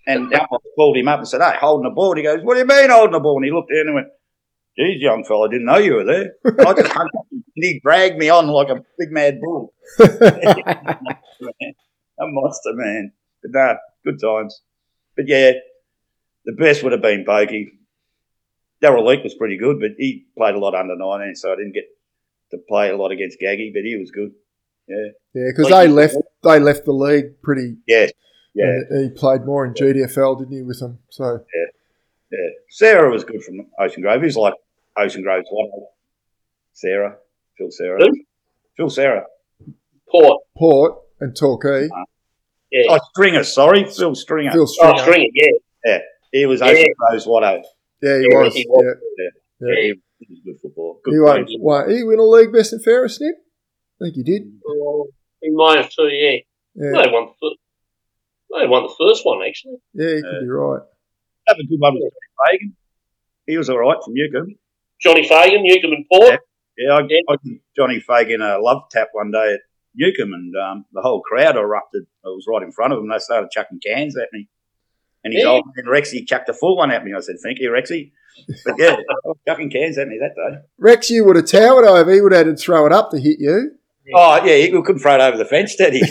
And 0.06 0.24
umpire 0.24 0.58
called 0.76 0.96
him 0.96 1.08
up 1.08 1.18
and 1.18 1.28
said, 1.28 1.42
Hey, 1.42 1.56
holding 1.60 1.88
the 1.88 1.94
ball. 1.94 2.12
And 2.12 2.18
he 2.18 2.24
goes, 2.24 2.42
What 2.42 2.54
do 2.54 2.60
you 2.60 2.66
mean 2.66 2.90
holding 2.90 3.12
the 3.12 3.20
ball? 3.20 3.36
And 3.36 3.44
he 3.44 3.52
looked 3.52 3.70
down 3.70 3.86
and 3.86 3.94
went, 3.94 4.08
Geez, 4.78 5.00
young 5.02 5.24
fella, 5.24 5.46
I 5.46 5.50
didn't 5.50 5.66
know 5.66 5.78
you 5.78 5.94
were 5.94 6.04
there. 6.04 6.32
And 6.44 6.60
I 6.60 6.72
just 6.74 6.92
hung 6.92 7.06
on. 7.06 7.26
And 7.30 7.44
he 7.54 7.80
dragged 7.80 8.16
me 8.16 8.30
on 8.30 8.46
like 8.48 8.70
a 8.70 8.82
big 8.98 9.10
mad 9.10 9.40
bull. 9.40 9.74
a 10.00 10.06
monster, 12.20 12.72
man. 12.74 13.12
But 13.42 13.50
no, 13.52 13.76
good 14.04 14.20
times. 14.20 14.62
But 15.16 15.28
yeah, 15.28 15.52
the 16.46 16.52
best 16.52 16.82
would 16.82 16.92
have 16.92 17.02
been 17.02 17.24
Bogey. 17.24 17.72
Daryl 18.82 19.06
Leake 19.06 19.22
was 19.22 19.34
pretty 19.34 19.58
good, 19.58 19.78
but 19.80 19.90
he 19.98 20.26
played 20.36 20.54
a 20.54 20.58
lot 20.58 20.74
under 20.74 20.96
19, 20.96 21.34
so 21.34 21.52
I 21.52 21.56
didn't 21.56 21.72
get 21.74 21.84
to 22.52 22.58
play 22.68 22.90
a 22.90 22.96
lot 22.96 23.12
against 23.12 23.38
Gaggy, 23.40 23.72
but 23.72 23.82
he 23.84 23.96
was 23.96 24.10
good. 24.10 24.32
yeah, 24.88 24.96
yeah, 25.34 25.50
because 25.54 25.70
they 25.70 25.86
left 25.86 26.16
they 26.42 26.58
left 26.58 26.84
the 26.84 26.92
league 26.92 27.40
pretty. 27.42 27.76
Yeah, 27.86 28.06
yeah, 28.54 28.80
and 28.90 29.10
he 29.10 29.16
played 29.16 29.44
more 29.44 29.64
in 29.64 29.74
GDFL, 29.74 30.38
didn't 30.38 30.56
he, 30.56 30.62
with 30.62 30.80
them? 30.80 30.98
So 31.10 31.44
yeah. 31.54 31.66
yeah. 32.32 32.48
Sarah 32.70 33.10
was 33.10 33.24
good 33.24 33.42
from 33.44 33.66
Ocean 33.78 34.02
Grove. 34.02 34.20
He 34.20 34.26
was 34.26 34.36
like 34.36 34.54
Ocean 34.96 35.22
Grove's 35.22 35.48
one. 35.50 35.70
Sarah, 36.72 37.16
Phil 37.58 37.70
Sarah. 37.70 37.98
Who? 38.02 38.10
Phil 38.76 38.90
Sarah. 38.90 39.26
Port, 40.10 40.42
Port 40.56 40.98
and 41.20 41.36
Torquay, 41.36 41.84
uh-huh. 41.84 42.04
yeah. 42.72 42.86
Oh, 42.90 42.98
Stringer, 43.10 43.44
sorry. 43.44 43.84
Phil 43.84 44.14
Stringer. 44.16 44.50
Phil 44.50 44.66
Stringer, 44.66 44.94
Oh, 44.94 44.96
Stringer. 44.98 45.30
Stringer, 45.30 45.58
yeah. 45.84 45.98
He 46.32 46.46
was 46.46 46.60
Yeah. 46.60 46.68
Ocean 46.68 46.86
Grove's 46.98 47.26
Watto. 47.26 47.62
Yeah, 48.02 48.18
he 48.18 48.28
Yeah, 48.30 48.38
was. 48.42 48.54
he 48.54 48.66
was. 48.68 48.84
Yeah, 49.18 49.24
Yeah, 49.60 49.68
yeah. 49.68 49.74
he, 49.82 49.94
he 50.20 50.26
was 50.30 50.40
good 50.44 50.60
football. 50.62 51.00
Good 51.04 51.14
He 51.14 51.20
won, 51.20 51.44
player. 51.44 51.58
won. 51.60 51.90
He 51.90 52.02
win 52.02 52.18
a 52.18 52.22
league 52.24 52.52
best 52.52 52.72
and 52.72 52.82
fairest, 52.82 53.18
Snip? 53.18 53.34
I 54.00 54.04
think 54.06 54.14
he 54.16 54.22
did. 54.22 54.42
Oh, 54.66 55.08
he 55.40 55.50
might 55.50 55.76
have 55.78 55.90
too, 55.90 56.04
yeah. 56.08 56.38
Yeah, 56.74 56.90
They 57.04 57.10
won 57.10 57.26
the 57.26 57.32
first. 57.40 57.56
They 58.60 58.66
won 58.66 58.82
the 58.84 58.94
first 58.98 59.24
one 59.24 59.40
actually. 59.46 59.76
yeah, 59.94 60.16
he 60.16 60.22
could 60.22 60.40
be 60.42 60.48
right. 60.48 60.80
Have 61.48 61.56
a 61.58 61.66
good 61.66 61.78
one 61.78 61.94
with 61.94 62.02
Johnny 62.02 62.58
Fagan. 62.58 62.76
He 63.46 63.56
was 63.58 63.68
all 63.70 63.78
right 63.78 63.96
from 64.04 64.14
Newcomb. 64.14 64.54
Johnny 65.00 65.26
Fagan, 65.26 65.62
Newcomb 65.62 65.92
and 65.92 66.04
Port. 66.12 66.40
Yeah, 66.78 66.94
I, 66.94 67.00
Yeah. 67.00 67.20
I 67.28 67.36
gave 67.44 67.60
Johnny 67.76 68.00
Fagan 68.00 68.40
a 68.42 68.58
love 68.58 68.82
tap 68.90 69.08
one 69.12 69.30
day 69.30 69.54
at 69.54 69.60
Newcomb, 69.94 70.32
and 70.32 70.54
um, 70.56 70.84
the 70.92 71.00
whole 71.02 71.20
crowd 71.22 71.56
erupted. 71.56 72.04
I 72.24 72.28
was 72.28 72.44
right 72.48 72.62
in 72.62 72.72
front 72.72 72.92
of 72.92 72.98
them. 73.00 73.08
They 73.08 73.18
started 73.18 73.50
chucking 73.50 73.80
cans 73.84 74.16
at 74.16 74.28
me. 74.32 74.48
And 75.24 75.34
his 75.34 75.42
Yeah. 75.44 75.50
old 75.50 75.64
man 75.76 75.86
Rexy 75.86 76.26
chucked 76.26 76.48
a 76.48 76.54
full 76.54 76.76
one 76.76 76.90
at 76.90 77.04
me. 77.04 77.12
I 77.16 77.20
said, 77.20 77.36
"Thank 77.42 77.58
you, 77.60 77.70
Rexy." 77.70 78.12
But 78.64 78.74
yeah, 78.78 78.96
chucking 79.48 79.70
cans 79.70 79.98
at 79.98 80.08
me 80.08 80.18
that 80.20 80.34
day. 80.34 80.58
Rex, 80.78 81.10
you 81.10 81.24
would 81.24 81.36
have 81.36 81.46
towered 81.46 81.84
over. 81.84 82.10
He 82.12 82.20
would 82.20 82.32
have 82.32 82.46
had 82.46 82.56
to 82.56 82.62
throw 82.62 82.86
it 82.86 82.92
up 82.92 83.10
to 83.10 83.18
hit 83.18 83.36
you. 83.38 83.72
Oh 84.14 84.44
yeah, 84.44 84.56
he 84.56 84.70
couldn't 84.70 84.98
throw 85.00 85.14
it 85.16 85.20
over 85.20 85.36
the 85.36 85.44
fence, 85.44 85.76
did 85.76 85.92
he? 85.94 86.02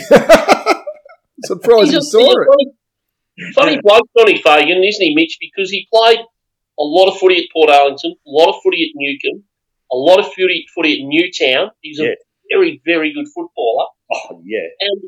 Surprised 1.44 1.92
you 1.92 2.00
saw 2.02 2.20
it. 2.20 2.46
Johnny, 2.46 3.52
Funny 3.54 3.80
bloke, 3.82 4.08
Johnny 4.18 4.40
Fagan, 4.40 4.84
isn't 4.84 5.02
he, 5.02 5.14
Mitch? 5.14 5.38
Because 5.40 5.70
he 5.70 5.86
played 5.92 6.18
a 6.18 6.82
lot 6.82 7.08
of 7.10 7.18
footy 7.18 7.36
at 7.38 7.44
Portarlington, 7.56 8.12
a 8.12 8.16
lot 8.26 8.50
of 8.50 8.56
footy 8.62 8.82
at 8.84 8.90
Newcomb, 8.94 9.44
a 9.90 9.96
lot 9.96 10.18
of 10.18 10.26
footy, 10.34 10.66
footy 10.74 11.00
at 11.00 11.06
Newtown. 11.06 11.70
He's 11.80 11.98
a 12.00 12.04
Yeah. 12.04 12.14
very, 12.52 12.82
very 12.84 13.12
good 13.14 13.26
footballer. 13.34 13.86
Oh 14.12 14.42
yeah, 14.44 14.66
And 14.80 15.02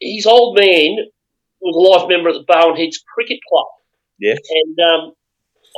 his 0.00 0.26
old 0.26 0.56
man 0.56 0.96
was 1.62 1.74
a 1.78 1.84
life 1.86 2.08
member 2.08 2.28
of 2.28 2.36
the 2.36 2.44
Barwon 2.46 2.76
Heads 2.76 3.02
Cricket 3.14 3.38
Club. 3.48 3.66
Yes. 4.18 4.38
And 4.50 4.76
um, 4.78 5.02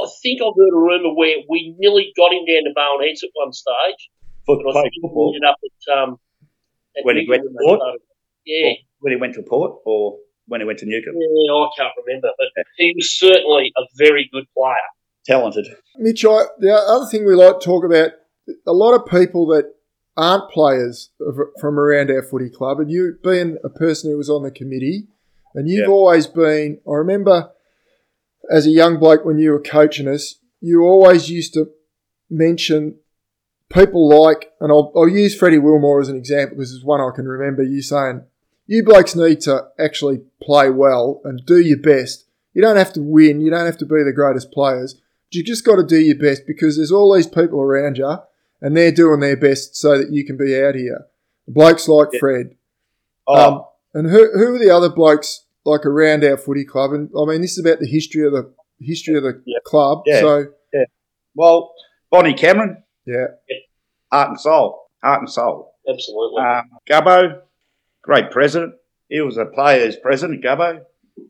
I 0.03 0.07
think 0.23 0.41
I've 0.43 0.57
heard 0.57 0.75
a 0.75 0.81
rumour 0.81 1.15
where 1.15 1.37
we 1.49 1.75
nearly 1.79 2.13
got 2.17 2.33
him 2.33 2.45
down 2.49 2.65
to 2.65 2.73
Barwon 2.75 3.07
Heads 3.07 3.23
at 3.23 3.31
one 3.35 3.53
stage. 3.53 4.01
for 4.47 4.57
But 4.59 4.69
I 4.69 4.73
play 4.73 4.83
think 4.83 4.95
he 4.95 5.01
football 5.05 5.33
ended 5.35 5.49
up 5.49 5.57
at, 5.61 5.99
um, 5.99 6.11
at 6.97 7.05
When 7.05 7.17
he 7.17 7.27
went 7.29 7.43
to 7.45 7.51
Port? 7.53 7.61
when 7.61 7.79
they 7.79 7.85
started. 7.85 8.01
Yeah. 8.47 8.73
when 9.01 9.13
he 9.13 9.19
went 9.21 9.35
to 9.35 9.43
Port 9.43 9.81
or 9.85 10.19
when 10.47 10.61
he 10.61 10.67
went 10.67 10.79
to 10.81 10.87
Newcomb. 10.87 11.15
Yeah, 11.17 11.53
I 11.55 11.69
can't 11.77 11.93
remember, 12.05 12.29
but 12.37 12.49
he 12.77 12.93
was 12.97 13.17
certainly 13.19 13.73
a 13.77 13.83
very 13.97 14.29
good 14.33 14.45
player. 14.57 14.75
Talented. 15.25 15.67
Mitch, 15.97 16.25
I, 16.25 16.43
the 16.59 16.73
other 16.75 17.07
thing 17.11 17.25
we 17.27 17.35
like 17.35 17.61
to 17.61 17.65
talk 17.65 17.85
about, 17.85 18.11
a 18.67 18.73
lot 18.75 18.93
of 18.95 19.07
people 19.11 19.47
that 19.47 19.73
aren't 20.19 20.51
players 20.51 21.11
from 21.59 21.79
around 21.79 22.11
our 22.11 22.23
footy 22.23 22.51
club, 22.51 22.79
and 22.79 22.91
you 22.91 23.17
being 23.25 23.57
a 23.65 23.71
person 23.71 24.11
who 24.11 24.19
was 24.19 24.29
on 24.29 24.43
the 24.43 24.51
committee, 24.51 25.09
and 25.55 25.69
you've 25.69 25.87
Yeah. 25.87 25.93
always 25.93 26.27
been, 26.27 26.79
I 26.87 26.93
remember 26.95 27.51
as 28.51 28.67
a 28.67 28.71
young 28.71 28.99
bloke 28.99 29.25
when 29.25 29.39
you 29.39 29.53
were 29.53 29.61
coaching 29.61 30.09
us, 30.09 30.37
you 30.61 30.83
always 30.83 31.31
used 31.31 31.55
to 31.55 31.71
mention 32.31 32.97
people 33.71 34.09
like, 34.09 34.53
and 34.61 34.71
I'll, 34.71 34.93
I'll 34.97 35.09
use 35.09 35.37
Freddie 35.37 35.59
Wilmore 35.59 36.01
as 36.01 36.09
an 36.09 36.17
example 36.17 36.57
because 36.57 36.73
it's 36.75 36.85
one 36.85 37.01
I 37.01 37.11
can 37.15 37.27
remember 37.27 37.63
you 37.63 37.83
saying, 37.83 38.23
you 38.67 38.83
blokes 38.85 39.15
need 39.15 39.41
to 39.43 39.69
actually 39.79 40.23
play 40.43 40.71
well 40.71 41.21
and 41.25 41.45
do 41.45 41.59
your 41.59 41.79
best. 41.79 42.25
You 42.55 42.63
don't 42.63 42.77
have 42.77 42.93
to 42.95 43.03
win, 43.03 43.41
you 43.41 43.51
don't 43.51 43.67
have 43.67 43.79
to 43.79 43.87
be 43.87 44.03
the 44.03 44.13
greatest 44.13 44.53
players. 44.53 44.97
You 45.31 45.43
just 45.43 45.65
got 45.65 45.77
to 45.77 45.83
do 45.87 45.99
your 45.99 46.17
best 46.17 46.43
because 46.47 46.77
there's 46.77 46.93
all 46.93 47.13
these 47.15 47.27
people 47.27 47.61
around 47.61 47.99
you 47.99 48.17
and 48.61 48.77
they're 48.77 48.93
doing 48.93 49.21
their 49.21 49.37
best 49.37 49.75
so 49.77 49.99
that 49.99 50.13
you 50.13 50.25
can 50.25 50.37
be 50.37 50.59
out 50.63 50.77
here. 50.77 51.07
Blokes 51.49 51.89
like 51.89 52.09
Yeah. 52.13 52.21
Fred. 52.21 52.55
Oh, 53.27 53.53
Um, 53.55 53.65
and 53.95 54.11
who, 54.11 54.31
who 54.39 54.55
are 54.55 54.59
the 54.59 54.71
other 54.71 54.89
blokes 54.89 55.44
like 55.65 55.87
around 55.87 56.25
our 56.25 56.37
footy 56.37 56.65
club? 56.65 56.93
And 56.93 57.11
I 57.19 57.25
mean, 57.27 57.41
this 57.41 57.53
is 57.53 57.65
about 57.65 57.81
the 57.81 57.87
history 57.89 58.27
of 58.27 58.33
the 58.33 58.53
history 58.81 59.17
of 59.17 59.23
the 59.23 59.43
Yeah. 59.47 59.59
club. 59.65 60.03
Yeah. 60.07 60.21
So 60.21 60.47
well, 61.37 61.73
Bonnie 62.11 62.35
Cameron, 62.35 62.85
yeah, 63.07 63.27
heart 64.13 64.29
and 64.31 64.41
soul, 64.41 64.87
heart 65.03 65.21
and 65.21 65.31
soul. 65.31 65.75
Absolutely. 65.89 66.43
Um, 66.43 66.71
Gubbo, 66.89 67.41
great 68.03 68.31
president. 68.31 68.75
He 69.09 69.21
was 69.21 69.37
a 69.37 69.45
player's 69.47 69.97
president, 69.97 70.45
Gubbo. 70.45 70.81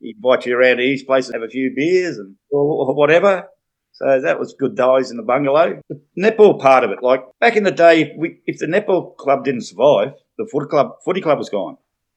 He'd 0.00 0.16
invite 0.16 0.44
you 0.46 0.56
around 0.56 0.76
to 0.78 0.82
his 0.86 1.02
place 1.02 1.26
and 1.28 1.34
have 1.34 1.42
a 1.42 1.50
few 1.50 1.72
beers 1.74 2.18
and 2.18 2.36
or 2.50 2.94
whatever. 2.94 3.48
So 3.92 4.20
that 4.20 4.38
was 4.40 4.54
good 4.58 4.76
days 4.76 5.10
in 5.10 5.16
the 5.16 5.22
bungalow. 5.22 5.80
The 5.88 6.00
netball 6.18 6.60
part 6.60 6.84
of 6.84 6.90
it, 6.90 6.98
like 7.02 7.22
back 7.40 7.56
in 7.56 7.62
the 7.62 7.70
day, 7.70 8.02
if, 8.02 8.08
we, 8.18 8.40
if 8.44 8.58
the 8.58 8.66
netball 8.66 9.16
club 9.16 9.44
didn't 9.44 9.62
survive, 9.62 10.14
the 10.36 10.48
footy 10.50 10.66
club 10.68 10.96
footy 11.04 11.20
club 11.20 11.38
was 11.38 11.48
gone. 11.48 11.76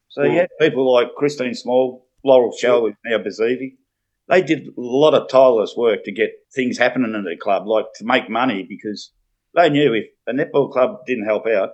So 0.09 0.23
yeah, 0.23 0.47
people 0.59 0.91
like 0.91 1.09
Christine 1.15 1.53
Small, 1.53 2.06
Laurel 2.23 2.55
Shell, 2.55 2.81
who's 2.81 2.95
now 3.05 3.17
Bazivi. 3.19 3.75
They 4.29 4.41
did 4.41 4.67
a 4.67 4.71
lot 4.77 5.13
of 5.13 5.29
tireless 5.29 5.75
work 5.77 6.03
to 6.03 6.11
get 6.11 6.31
things 6.53 6.77
happening 6.77 7.13
in 7.13 7.23
the 7.23 7.37
club, 7.37 7.65
like 7.67 7.85
to 7.95 8.05
make 8.05 8.29
money, 8.29 8.65
because 8.67 9.11
they 9.55 9.69
knew 9.69 9.93
if 9.93 10.05
a 10.27 10.33
netball 10.33 10.71
club 10.71 10.99
didn't 11.07 11.25
help 11.25 11.47
out, 11.47 11.69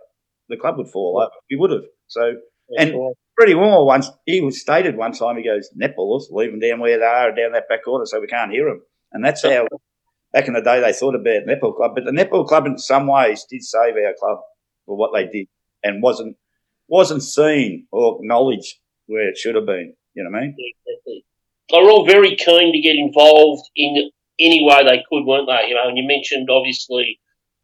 the 0.49 0.57
club 0.57 0.77
would 0.77 0.89
fall 0.89 1.19
over. 1.19 1.31
We 1.49 1.55
would 1.57 1.71
have. 1.71 1.83
So 2.07 2.35
That's 2.69 2.91
and- 2.91 2.99
right. 2.99 3.13
Freddie 3.35 3.55
Warmer 3.55 3.83
once 3.83 4.11
he 4.27 4.41
was 4.41 4.61
stated 4.61 4.95
one 4.95 5.11
time. 5.11 5.37
He 5.37 5.43
goes, 5.43 5.67
"Netballers 5.75 6.29
leave 6.29 6.51
them 6.51 6.59
down 6.59 6.79
where 6.79 6.99
they 6.99 7.03
are, 7.05 7.33
down 7.33 7.53
that 7.53 7.67
back 7.67 7.83
corner, 7.83 8.05
so 8.05 8.19
we 8.21 8.27
can't 8.27 8.51
hear 8.51 8.65
them." 8.65 8.83
And 9.11 9.25
that's 9.25 9.41
how 9.43 9.65
back 10.31 10.47
in 10.47 10.53
the 10.53 10.61
day 10.61 10.79
they 10.79 10.93
thought 10.93 11.15
about 11.15 11.47
netball 11.47 11.75
club. 11.75 11.93
But 11.95 12.05
the 12.05 12.11
netball 12.11 12.47
club, 12.47 12.67
in 12.67 12.77
some 12.77 13.07
ways, 13.07 13.43
did 13.49 13.63
save 13.63 13.95
our 13.95 14.13
club 14.19 14.37
for 14.85 14.95
what 14.95 15.13
they 15.15 15.25
did, 15.25 15.47
and 15.83 16.03
wasn't 16.03 16.37
wasn't 16.87 17.23
seen 17.23 17.87
or 17.91 18.19
acknowledged 18.21 18.75
where 19.07 19.27
it 19.29 19.37
should 19.37 19.55
have 19.55 19.65
been. 19.65 19.95
You 20.13 20.23
know 20.23 20.31
what 20.31 20.39
I 20.39 20.41
mean? 20.41 20.55
Exactly. 20.57 21.25
They 21.71 21.79
were 21.79 21.89
all 21.89 22.05
very 22.05 22.35
keen 22.35 22.73
to 22.73 22.81
get 22.81 22.95
involved 22.95 23.69
in 23.75 24.11
any 24.39 24.63
way 24.65 24.83
they 24.83 25.03
could, 25.09 25.25
weren't 25.25 25.47
they? 25.47 25.69
You 25.69 25.75
know, 25.75 25.87
and 25.87 25.97
you 25.97 26.05
mentioned 26.05 26.49
obviously 26.49 27.19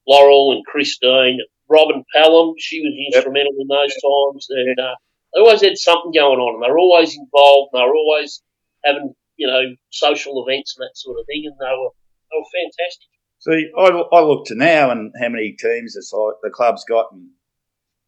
Laurel 0.08 0.54
and 0.54 0.66
Christine, 0.66 1.40
Robin 1.70 2.04
Pelham. 2.16 2.56
She 2.58 2.80
was 2.82 2.94
instrumental 3.14 3.54
in 3.60 3.68
those 3.68 3.94
times, 3.94 4.48
and 4.50 4.80
uh, 4.80 4.96
they 5.34 5.42
always 5.42 5.62
had 5.62 5.78
something 5.78 6.12
going 6.12 6.40
on, 6.40 6.56
and 6.56 6.64
they 6.64 6.72
were 6.72 6.80
always 6.80 7.16
involved. 7.16 7.70
And 7.74 7.82
they 7.82 7.86
were 7.86 7.96
always 7.96 8.42
having 8.84 9.14
you 9.38 9.48
know 9.48 9.76
social 9.92 10.46
events 10.46 10.76
and 10.78 10.86
that 10.86 10.98
sort 10.98 11.20
of 11.20 11.26
thing, 11.28 11.44
and 11.46 11.56
they 11.60 11.76
were 11.78 11.92
they 12.32 12.38
were 12.38 12.54
fantastic. 12.54 13.10
See, 13.40 13.72
I, 13.78 14.18
I 14.18 14.22
look 14.22 14.46
to 14.48 14.56
now 14.56 14.92
and 14.92 15.14
how 15.22 15.30
many 15.30 15.56
teams 15.58 15.94
the, 15.94 16.34
the 16.44 16.50
club's 16.50 16.84
got, 16.84 17.12
and 17.12 17.30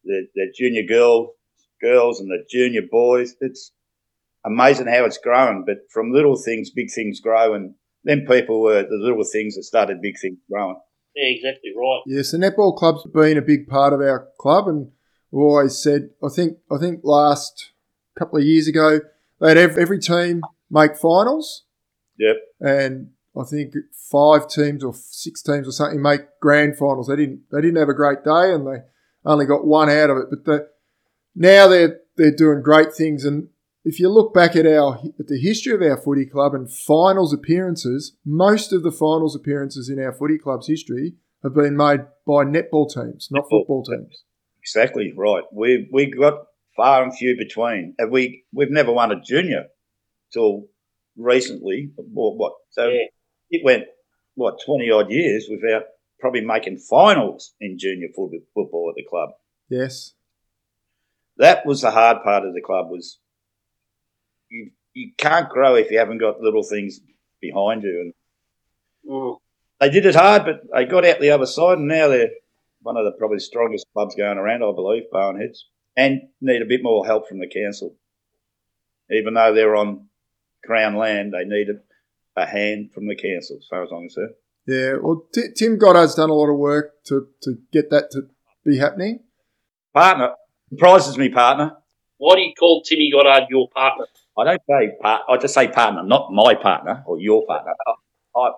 the, 0.04 0.26
the 0.34 0.52
junior 0.56 0.82
girl 0.82 1.34
girls 1.80 2.20
and 2.20 2.30
the 2.30 2.44
junior 2.50 2.82
boys. 2.90 3.34
It's 3.40 3.72
amazing 4.44 4.86
how 4.86 5.04
it's 5.04 5.18
grown. 5.18 5.64
But 5.64 5.90
from 5.90 6.12
little 6.12 6.36
things, 6.36 6.70
big 6.70 6.90
things 6.94 7.20
grow, 7.20 7.54
and 7.54 7.74
then 8.04 8.26
people 8.26 8.62
were 8.62 8.82
the 8.82 8.98
little 9.00 9.24
things 9.24 9.56
that 9.56 9.64
started 9.64 10.02
big 10.02 10.18
things 10.20 10.38
growing. 10.50 10.76
Yeah, 11.14 11.28
exactly 11.28 11.70
right. 11.76 12.00
yes, 12.06 12.30
the 12.30 12.38
netball 12.38 12.76
club's 12.76 13.06
been 13.12 13.36
a 13.36 13.42
big 13.42 13.68
part 13.68 13.92
of 13.92 14.00
our 14.00 14.28
club, 14.38 14.68
and 14.68 14.90
we've 15.30 15.42
always 15.42 15.82
said. 15.82 16.10
I 16.24 16.28
think 16.28 16.58
I 16.70 16.78
think 16.78 17.00
last 17.02 17.72
couple 18.18 18.38
of 18.38 18.44
years 18.44 18.68
ago 18.68 19.00
they 19.40 19.48
had 19.48 19.58
every, 19.58 19.82
every 19.82 19.98
team 19.98 20.42
make 20.70 20.96
finals. 20.96 21.64
Yep. 22.18 22.36
and 22.60 23.10
I 23.36 23.44
think 23.44 23.74
five 23.92 24.48
teams 24.48 24.84
or 24.84 24.92
six 24.94 25.42
teams 25.42 25.66
or 25.66 25.72
something 25.72 26.02
make 26.02 26.20
grand 26.40 26.76
finals. 26.76 27.08
They 27.08 27.16
didn't 27.16 27.42
they 27.50 27.60
didn't 27.60 27.78
have 27.78 27.88
a 27.88 27.94
great 27.94 28.24
day 28.24 28.52
and 28.52 28.66
they 28.66 28.82
only 29.24 29.46
got 29.46 29.66
one 29.66 29.88
out 29.88 30.10
of 30.10 30.18
it. 30.18 30.26
But 30.30 30.44
the, 30.44 30.68
now 31.34 31.68
they're 31.68 32.00
they're 32.16 32.36
doing 32.36 32.62
great 32.62 32.92
things. 32.92 33.24
And 33.24 33.48
if 33.84 33.98
you 33.98 34.08
look 34.08 34.32
back 34.32 34.54
at 34.56 34.66
our 34.66 34.98
at 35.18 35.26
the 35.26 35.38
history 35.40 35.74
of 35.74 35.82
our 35.82 36.00
footy 36.00 36.26
club 36.26 36.54
and 36.54 36.72
finals 36.72 37.32
appearances, 37.32 38.16
most 38.24 38.72
of 38.72 38.82
the 38.82 38.92
finals 38.92 39.34
appearances 39.36 39.88
in 39.88 39.98
our 39.98 40.12
footy 40.12 40.38
club's 40.38 40.68
history 40.68 41.14
have 41.42 41.54
been 41.54 41.76
made 41.76 42.00
by 42.26 42.44
netball 42.44 42.88
teams, 42.92 43.28
not 43.30 43.44
Netball. 43.44 43.50
football 43.50 43.84
teams. 43.84 44.22
Exactly 44.60 45.12
right. 45.16 45.42
We 45.52 45.88
we 45.92 46.06
got 46.06 46.46
far 46.76 47.02
and 47.02 47.14
few 47.16 47.36
between. 47.36 47.94
And 47.98 48.10
we 48.12 48.44
we've 48.52 48.70
never 48.70 48.92
won 48.92 49.10
a 49.12 49.20
junior 49.20 49.64
till 50.32 50.68
recently. 51.16 51.90
Or 52.14 52.36
what? 52.36 52.52
So 52.70 52.88
Yeah. 52.88 53.06
it 53.50 53.64
went 53.64 53.84
what 54.34 54.60
twenty 54.64 54.90
odd 54.90 55.10
years 55.10 55.48
without 55.50 55.82
probably 56.20 56.42
making 56.42 56.78
finals 56.78 57.54
in 57.60 57.76
junior 57.78 58.08
football 58.14 58.88
at 58.90 58.94
the 58.94 59.04
club. 59.10 59.30
Yes. 59.68 60.14
That 61.38 61.66
was 61.66 61.80
the 61.80 61.90
hard 61.90 62.22
part 62.22 62.46
of 62.46 62.54
the 62.54 62.60
club 62.60 62.86
was 62.90 63.18
you 64.52 64.70
you 64.94 65.10
can't 65.16 65.48
grow 65.48 65.74
if 65.74 65.90
you 65.90 65.98
haven't 65.98 66.18
got 66.18 66.40
little 66.40 66.62
things 66.62 67.00
behind 67.40 67.82
you. 67.82 68.00
And 68.00 68.14
Mm. 69.04 69.38
they 69.80 69.90
did 69.90 70.06
it 70.06 70.14
hard, 70.14 70.44
but 70.44 70.60
they 70.72 70.84
got 70.84 71.04
out 71.04 71.18
the 71.18 71.30
other 71.30 71.46
side, 71.46 71.78
and 71.78 71.88
now 71.88 72.06
they're 72.06 72.30
one 72.82 72.96
of 72.96 73.04
the 73.04 73.12
probably 73.18 73.40
strongest 73.40 73.86
clubs 73.92 74.14
going 74.14 74.38
around, 74.38 74.62
I 74.62 74.70
believe, 74.72 75.04
Barwon 75.12 75.40
Heads, 75.40 75.66
and 75.96 76.28
need 76.40 76.62
a 76.62 76.66
bit 76.66 76.82
more 76.84 77.04
help 77.04 77.26
from 77.28 77.40
the 77.40 77.48
council. 77.48 77.96
Even 79.10 79.34
though 79.34 79.52
they're 79.54 79.74
on 79.74 80.08
Crown 80.64 80.94
land, 80.96 81.32
they 81.32 81.44
need 81.44 81.66
a, 81.68 82.40
a 82.40 82.46
hand 82.46 82.92
from 82.92 83.08
the 83.08 83.16
council, 83.16 83.56
as 83.58 83.66
far 83.68 83.82
as 83.82 83.90
I'm 83.92 84.02
concerned. 84.02 84.34
Yeah. 84.68 84.92
Well, 85.02 85.24
T- 85.34 85.52
Tim 85.56 85.78
Goddard's 85.78 86.14
done 86.14 86.30
a 86.30 86.34
lot 86.34 86.50
of 86.52 86.58
work 86.58 87.02
to, 87.06 87.26
to 87.42 87.58
get 87.72 87.90
that 87.90 88.12
to 88.12 88.28
be 88.64 88.78
happening. 88.78 89.24
Partner 89.92 90.34
surprises 90.68 91.18
me, 91.18 91.28
partner. 91.28 91.76
Why 92.18 92.36
do 92.36 92.42
you 92.42 92.54
call 92.54 92.82
Timmy 92.82 93.10
Goddard 93.10 93.48
your 93.50 93.68
partner? 93.68 94.06
I 94.38 94.44
don't 94.44 94.62
say 94.68 94.92
part. 95.00 95.22
I 95.28 95.36
just 95.36 95.54
say 95.54 95.68
partner, 95.68 96.02
not 96.02 96.32
my 96.32 96.54
partner 96.54 97.02
or 97.06 97.20
your 97.20 97.44
partner. 97.46 97.72
I, 97.86 98.38
I, 98.38 98.50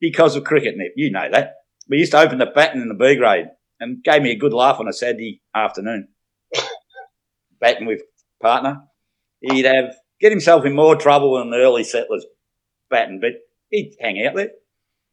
because 0.00 0.36
of 0.36 0.44
cricket, 0.44 0.74
Nip, 0.76 0.92
you 0.96 1.10
know 1.10 1.28
that. 1.30 1.54
We 1.88 1.98
used 1.98 2.12
to 2.12 2.18
open 2.18 2.38
the 2.38 2.46
baton 2.46 2.82
in 2.82 2.88
the 2.88 2.94
B 2.94 3.16
grade 3.16 3.46
and 3.80 4.02
gave 4.02 4.22
me 4.22 4.30
a 4.30 4.36
good 4.36 4.52
laugh 4.52 4.78
on 4.80 4.88
a 4.88 4.92
Saturday 4.92 5.40
afternoon. 5.54 6.08
batting 7.60 7.86
with 7.86 8.02
partner, 8.40 8.82
he'd 9.40 9.64
have 9.64 9.94
get 10.20 10.32
himself 10.32 10.64
in 10.64 10.74
more 10.74 10.96
trouble 10.96 11.38
than 11.38 11.50
the 11.50 11.58
early 11.58 11.84
settlers 11.84 12.24
batting, 12.90 13.20
but 13.20 13.32
he'd 13.70 13.96
hang 14.00 14.24
out 14.26 14.34
there. 14.34 14.50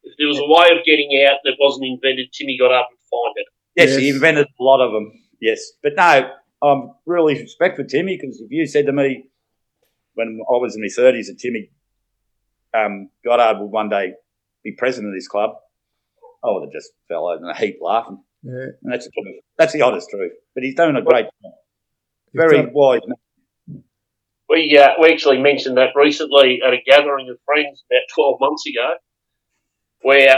If 0.04 0.14
there 0.18 0.28
was 0.28 0.38
a 0.38 0.48
way 0.48 0.78
of 0.78 0.86
getting 0.86 1.26
out 1.28 1.38
that 1.44 1.54
wasn't 1.60 1.86
invented, 1.88 2.32
Timmy 2.32 2.58
got 2.60 2.72
up 2.72 2.88
and 2.90 3.00
find 3.10 3.34
it. 3.36 3.48
Yes, 3.76 3.98
he 3.98 4.10
invented 4.10 4.48
a 4.48 4.64
lot 4.64 4.80
of 4.80 4.94
them. 4.94 5.12
Yes, 5.42 5.72
but 5.84 5.94
no, 5.98 6.30
I'm 6.62 6.92
really 7.06 7.42
respectful, 7.42 7.86
Timmy 7.86 8.18
because 8.20 8.40
if 8.40 8.52
you 8.52 8.66
said 8.68 8.86
to 8.86 8.94
me 8.94 9.26
when 10.16 10.42
I 10.50 10.54
was 10.54 10.76
in 10.76 10.82
my 10.82 10.90
thirties 10.94 11.28
that 11.28 11.40
Timmy 11.40 11.70
um, 12.74 13.10
Goddard 13.24 13.62
would 13.62 13.72
one 13.72 13.90
day 13.90 14.14
be 14.64 14.74
president 14.74 15.14
of 15.14 15.18
this 15.18 15.28
club, 15.28 15.52
I 16.44 16.48
would 16.50 16.64
have 16.64 16.72
just 16.72 16.92
fell 17.08 17.28
over 17.28 17.44
in 17.44 17.50
a 17.50 17.58
heap 17.58 17.78
laughing. 17.82 18.24
Yeah. 18.44 18.68
And 18.84 18.92
that's 18.92 19.06
the 19.06 19.12
truth. 19.12 19.42
That's 19.58 19.74
the 19.74 19.82
honest 19.82 20.10
truth. 20.10 20.34
But 20.54 20.64
he's 20.64 20.76
doing 20.76 20.96
a 20.96 21.02
great 21.02 21.26
job. 21.26 21.54
Very 22.34 22.58
done- 22.58 22.74
wise. 22.74 23.02
man. 23.06 23.84
We 24.48 24.78
uh, 24.78 24.92
we 25.02 25.12
actually 25.12 25.40
mentioned 25.40 25.78
that 25.78 25.96
recently 25.96 26.62
at 26.66 26.72
a 26.72 26.78
gathering 26.86 27.30
of 27.30 27.38
friends 27.46 27.84
about 27.90 28.02
twelve 28.14 28.40
months 28.40 28.64
ago, 28.68 28.94
where 30.02 30.38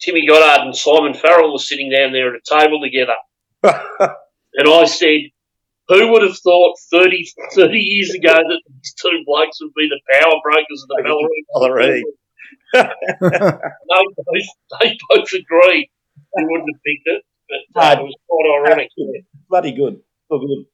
Timmy 0.00 0.26
Goddard 0.26 0.66
and 0.66 0.76
Simon 0.76 1.14
Farrell 1.14 1.52
were 1.52 1.58
sitting 1.58 1.90
down 1.90 2.12
there 2.12 2.34
at 2.34 2.40
a 2.40 2.60
table 2.60 2.78
together, 2.82 3.16
and 4.54 4.68
I 4.68 4.84
said, 4.84 5.30
"Who 5.88 6.12
would 6.12 6.22
have 6.22 6.38
thought 6.38 6.76
30, 6.90 7.26
30 7.52 7.78
years 7.78 8.10
ago 8.14 8.34
that 8.34 8.60
these 8.68 8.94
two 9.00 9.22
blokes 9.26 9.58
would 9.60 9.72
be 9.76 9.88
the 9.88 10.00
power 10.12 10.34
breakers 10.42 10.82
of 10.82 10.88
the 10.88 11.02
Bellarine. 11.04 12.02
Bellarine?" 12.02 12.02
They 12.72 12.82
both, 13.88 14.46
they 14.80 14.98
both 15.10 15.28
agreed. 15.32 15.90
We 16.36 16.44
wouldn't 16.44 16.68
have 16.74 16.82
picked 16.84 17.06
it, 17.06 17.22
but 17.74 17.82
uh, 17.82 18.00
it 18.00 18.02
was 18.02 18.14
quite 18.28 18.70
ironic. 18.70 18.90
yeah. 18.96 19.20
Bloody 19.48 19.72
good. 19.72 20.00
Oh, 20.30 20.38
good. 20.38 20.66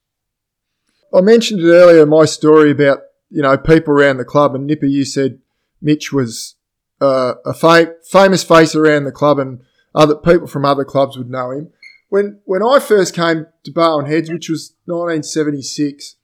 I 1.16 1.20
mentioned 1.20 1.60
it 1.60 1.70
earlier, 1.70 2.06
my 2.06 2.24
story 2.24 2.70
about, 2.70 3.00
you 3.28 3.42
know, 3.42 3.56
people 3.58 3.92
around 3.92 4.16
the 4.16 4.24
club, 4.24 4.54
and 4.54 4.66
Nipper, 4.66 4.86
you 4.86 5.04
said 5.04 5.40
Mitch 5.80 6.12
was 6.12 6.56
uh, 7.00 7.34
a 7.44 7.52
fa- 7.52 7.94
famous 8.10 8.42
face 8.44 8.74
around 8.74 9.04
the 9.04 9.12
club 9.12 9.38
and 9.38 9.60
other 9.94 10.14
people 10.14 10.46
from 10.46 10.64
other 10.64 10.84
clubs 10.84 11.18
would 11.18 11.28
know 11.28 11.50
him. 11.50 11.70
When, 12.12 12.40
when 12.44 12.62
I 12.62 12.78
first 12.78 13.14
came 13.14 13.46
to 13.64 13.72
Barwon 13.72 14.04
Heads, 14.04 14.30
which 14.30 14.50
was 14.50 14.74
1976, 14.84 16.16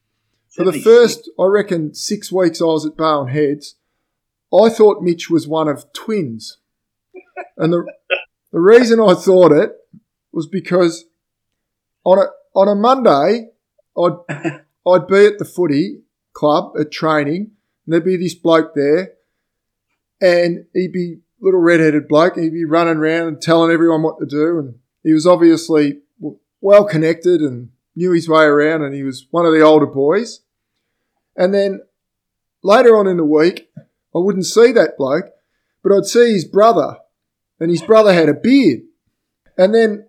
for 0.51 0.62
the 0.62 0.78
first, 0.78 1.30
I 1.41 1.47
reckon, 1.47 1.95
six 1.95 2.30
weeks 2.30 2.61
I 2.61 2.66
was 2.66 2.84
at 2.84 2.95
Barwon 2.95 3.30
Heads, 3.30 3.76
I 4.53 4.68
thought 4.68 5.01
Mitch 5.01 5.30
was 5.30 5.49
one 5.49 5.66
of 5.66 5.91
twins. 5.95 6.59
And 7.57 7.72
the, 7.72 7.86
the 8.53 8.61
reason 8.61 9.01
I 9.01 9.14
thought 9.14 9.51
it 9.51 9.72
was 10.30 10.47
because 10.47 11.07
on 12.05 12.18
a, 12.18 12.26
on 12.55 12.68
a 12.68 12.74
Monday, 12.74 13.49
I'd, 13.97 14.61
I'd 14.86 15.07
be 15.07 15.24
at 15.24 15.39
the 15.39 15.47
footy 15.47 16.03
club 16.34 16.74
at 16.78 16.93
training, 16.93 17.53
and 17.86 17.95
there'd 17.95 18.05
be 18.05 18.18
this 18.18 18.34
bloke 18.34 18.74
there, 18.74 19.14
and 20.20 20.66
he'd 20.74 20.93
be 20.93 21.20
little 21.41 21.61
red-headed 21.61 22.09
bloke, 22.09 22.36
and 22.36 22.45
he'd 22.45 22.53
be 22.53 22.66
running 22.66 22.99
around 22.99 23.28
and 23.28 23.41
telling 23.41 23.70
everyone 23.70 24.03
what 24.03 24.18
to 24.18 24.26
do, 24.26 24.59
and 24.59 24.74
he 25.09 25.15
was 25.15 25.27
obviously 25.27 26.01
well 26.61 26.85
connected 26.85 27.41
and 27.41 27.71
knew 27.97 28.13
his 28.13 28.29
way 28.29 28.45
around, 28.45 28.83
and 28.83 28.95
he 28.95 29.03
was 29.03 29.27
one 29.31 29.47
of 29.47 29.55
the 29.55 29.63
older 29.63 29.87
boys. 29.87 30.43
And 31.35 31.55
then 31.55 31.81
later 32.63 32.95
on 32.95 33.07
in 33.07 33.17
the 33.17 33.25
week, 33.25 33.71
I 33.79 34.19
wouldn't 34.19 34.45
see 34.45 34.71
that 34.73 34.99
bloke, 34.99 35.31
but 35.83 35.97
I'd 35.97 36.05
see 36.05 36.35
his 36.35 36.45
brother, 36.45 36.99
and 37.59 37.71
his 37.71 37.81
brother 37.81 38.13
had 38.13 38.29
a 38.29 38.35
beard. 38.35 38.81
And 39.57 39.75
then, 39.75 40.09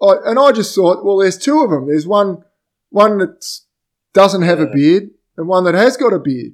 I, 0.00 0.14
and 0.26 0.38
I 0.38 0.52
just 0.52 0.72
thought, 0.72 1.04
well, 1.04 1.18
there's 1.18 1.36
two 1.36 1.60
of 1.64 1.70
them. 1.70 1.88
There's 1.88 2.06
one, 2.06 2.44
one 2.90 3.18
that 3.18 3.44
doesn't 4.12 4.42
have 4.42 4.60
a 4.60 4.68
beard, 4.68 5.10
and 5.36 5.48
one 5.48 5.64
that 5.64 5.74
has 5.74 5.96
got 5.96 6.12
a 6.12 6.20
beard. 6.20 6.52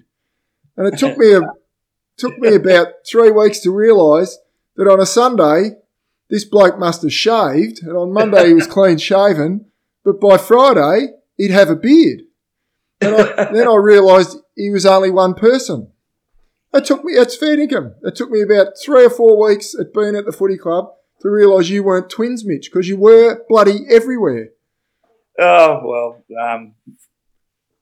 And 0.78 0.87
it 0.87 0.99
took 0.99 1.18
me 1.18 1.35
a, 1.35 1.43
took 2.16 2.39
me 2.39 2.55
about 2.55 2.87
three 3.07 3.30
weeks 3.30 3.59
to 3.61 3.70
realise 3.70 4.39
that 4.76 4.89
on 4.89 5.01
a 5.01 5.05
Sunday, 5.07 5.72
this 6.30 6.44
bloke 6.44 6.78
must 6.78 7.02
have 7.02 7.12
shaved, 7.12 7.82
and 7.82 7.96
on 7.96 8.12
Monday 8.12 8.48
he 8.48 8.54
was 8.54 8.66
clean 8.76 8.98
shaven, 8.98 9.66
but 10.04 10.20
by 10.20 10.38
Friday 10.38 11.08
he'd 11.36 11.50
have 11.50 11.70
a 11.70 11.76
beard. 11.76 12.22
And 13.00 13.14
I, 13.14 13.52
then 13.52 13.68
I 13.68 13.76
realised 13.76 14.38
he 14.56 14.70
was 14.70 14.86
only 14.86 15.10
one 15.10 15.34
person. 15.34 15.90
It 16.72 16.84
took 16.84 17.04
me, 17.04 17.12
it's 17.12 17.36
fair 17.36 17.58
income. 17.60 17.94
It 18.02 18.16
took 18.16 18.30
me 18.30 18.40
about 18.40 18.78
three 18.82 19.04
or 19.04 19.10
four 19.10 19.40
weeks 19.40 19.74
at 19.78 19.94
being 19.94 20.16
at 20.16 20.24
the 20.24 20.32
footy 20.32 20.56
club 20.56 20.92
to 21.20 21.30
realise 21.30 21.68
you 21.68 21.82
weren't 21.84 22.10
twins, 22.10 22.44
Mitch, 22.44 22.70
because 22.70 22.88
you 22.88 22.96
were 22.96 23.44
bloody 23.48 23.86
everywhere. 23.90 24.50
Oh, 25.38 25.80
well, 25.84 26.24
um, 26.40 26.74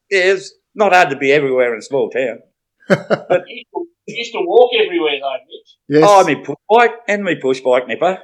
it's 0.09 0.53
not 0.75 0.93
hard 0.93 1.11
to 1.11 1.17
be 1.17 1.33
everywhere 1.33 1.73
in 1.73 1.79
a 1.79 1.83
small 1.83 2.11
town. 2.11 2.41
You 2.91 3.57
used, 3.57 3.67
to, 3.73 3.87
you 4.07 4.17
used 4.17 4.33
to 4.33 4.41
walk 4.43 4.73
everywhere 4.79 5.19
though, 5.21 5.37
Mitch. 5.47 5.77
Yes. 5.89 6.05
Oh, 6.07 6.25
me 6.25 6.35
push 6.45 6.57
bike 6.69 6.91
and 7.09 7.25
me 7.25 7.37
push 7.41 7.61
bike 7.61 7.87
nipper. 7.87 8.19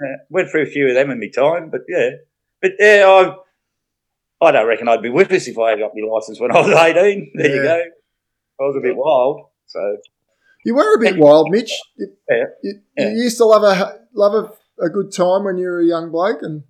Yeah. 0.00 0.16
Went 0.30 0.50
through 0.50 0.62
a 0.62 0.66
few 0.66 0.88
of 0.88 0.94
them 0.94 1.10
in 1.10 1.20
my 1.20 1.28
time, 1.34 1.70
but 1.70 1.82
yeah. 1.88 2.10
But 2.60 2.72
yeah, 2.78 3.04
I, 3.06 4.46
I 4.46 4.52
don't 4.52 4.66
reckon 4.66 4.88
I'd 4.88 5.02
be 5.02 5.08
with 5.10 5.30
us 5.32 5.46
if 5.48 5.58
I 5.58 5.70
had 5.70 5.78
got 5.78 5.92
my 5.94 6.06
license 6.12 6.40
when 6.40 6.50
I 6.54 6.60
was 6.60 6.72
18. 6.72 7.32
There 7.34 7.56
you 7.56 7.62
go. 7.62 7.82
I 8.60 8.62
was 8.64 8.76
a 8.76 8.80
bit 8.80 8.96
wild, 8.96 9.48
so 9.66 9.96
You 10.64 10.74
were 10.74 10.94
a 10.96 10.98
bit 11.00 11.18
wild, 11.18 11.48
Mitch. 11.50 11.72
You, 11.96 12.12
yeah. 12.30 12.44
you, 12.62 12.80
Yeah. 12.96 13.08
you 13.10 13.22
used 13.22 13.38
to 13.38 13.44
love 13.44 13.62
a 13.62 14.00
love 14.14 14.34
a, 14.34 14.84
a 14.84 14.90
good 14.90 15.12
time 15.12 15.44
when 15.44 15.58
you 15.58 15.68
were 15.68 15.80
a 15.80 15.86
young 15.86 16.10
bloke, 16.10 16.42
and 16.42 16.64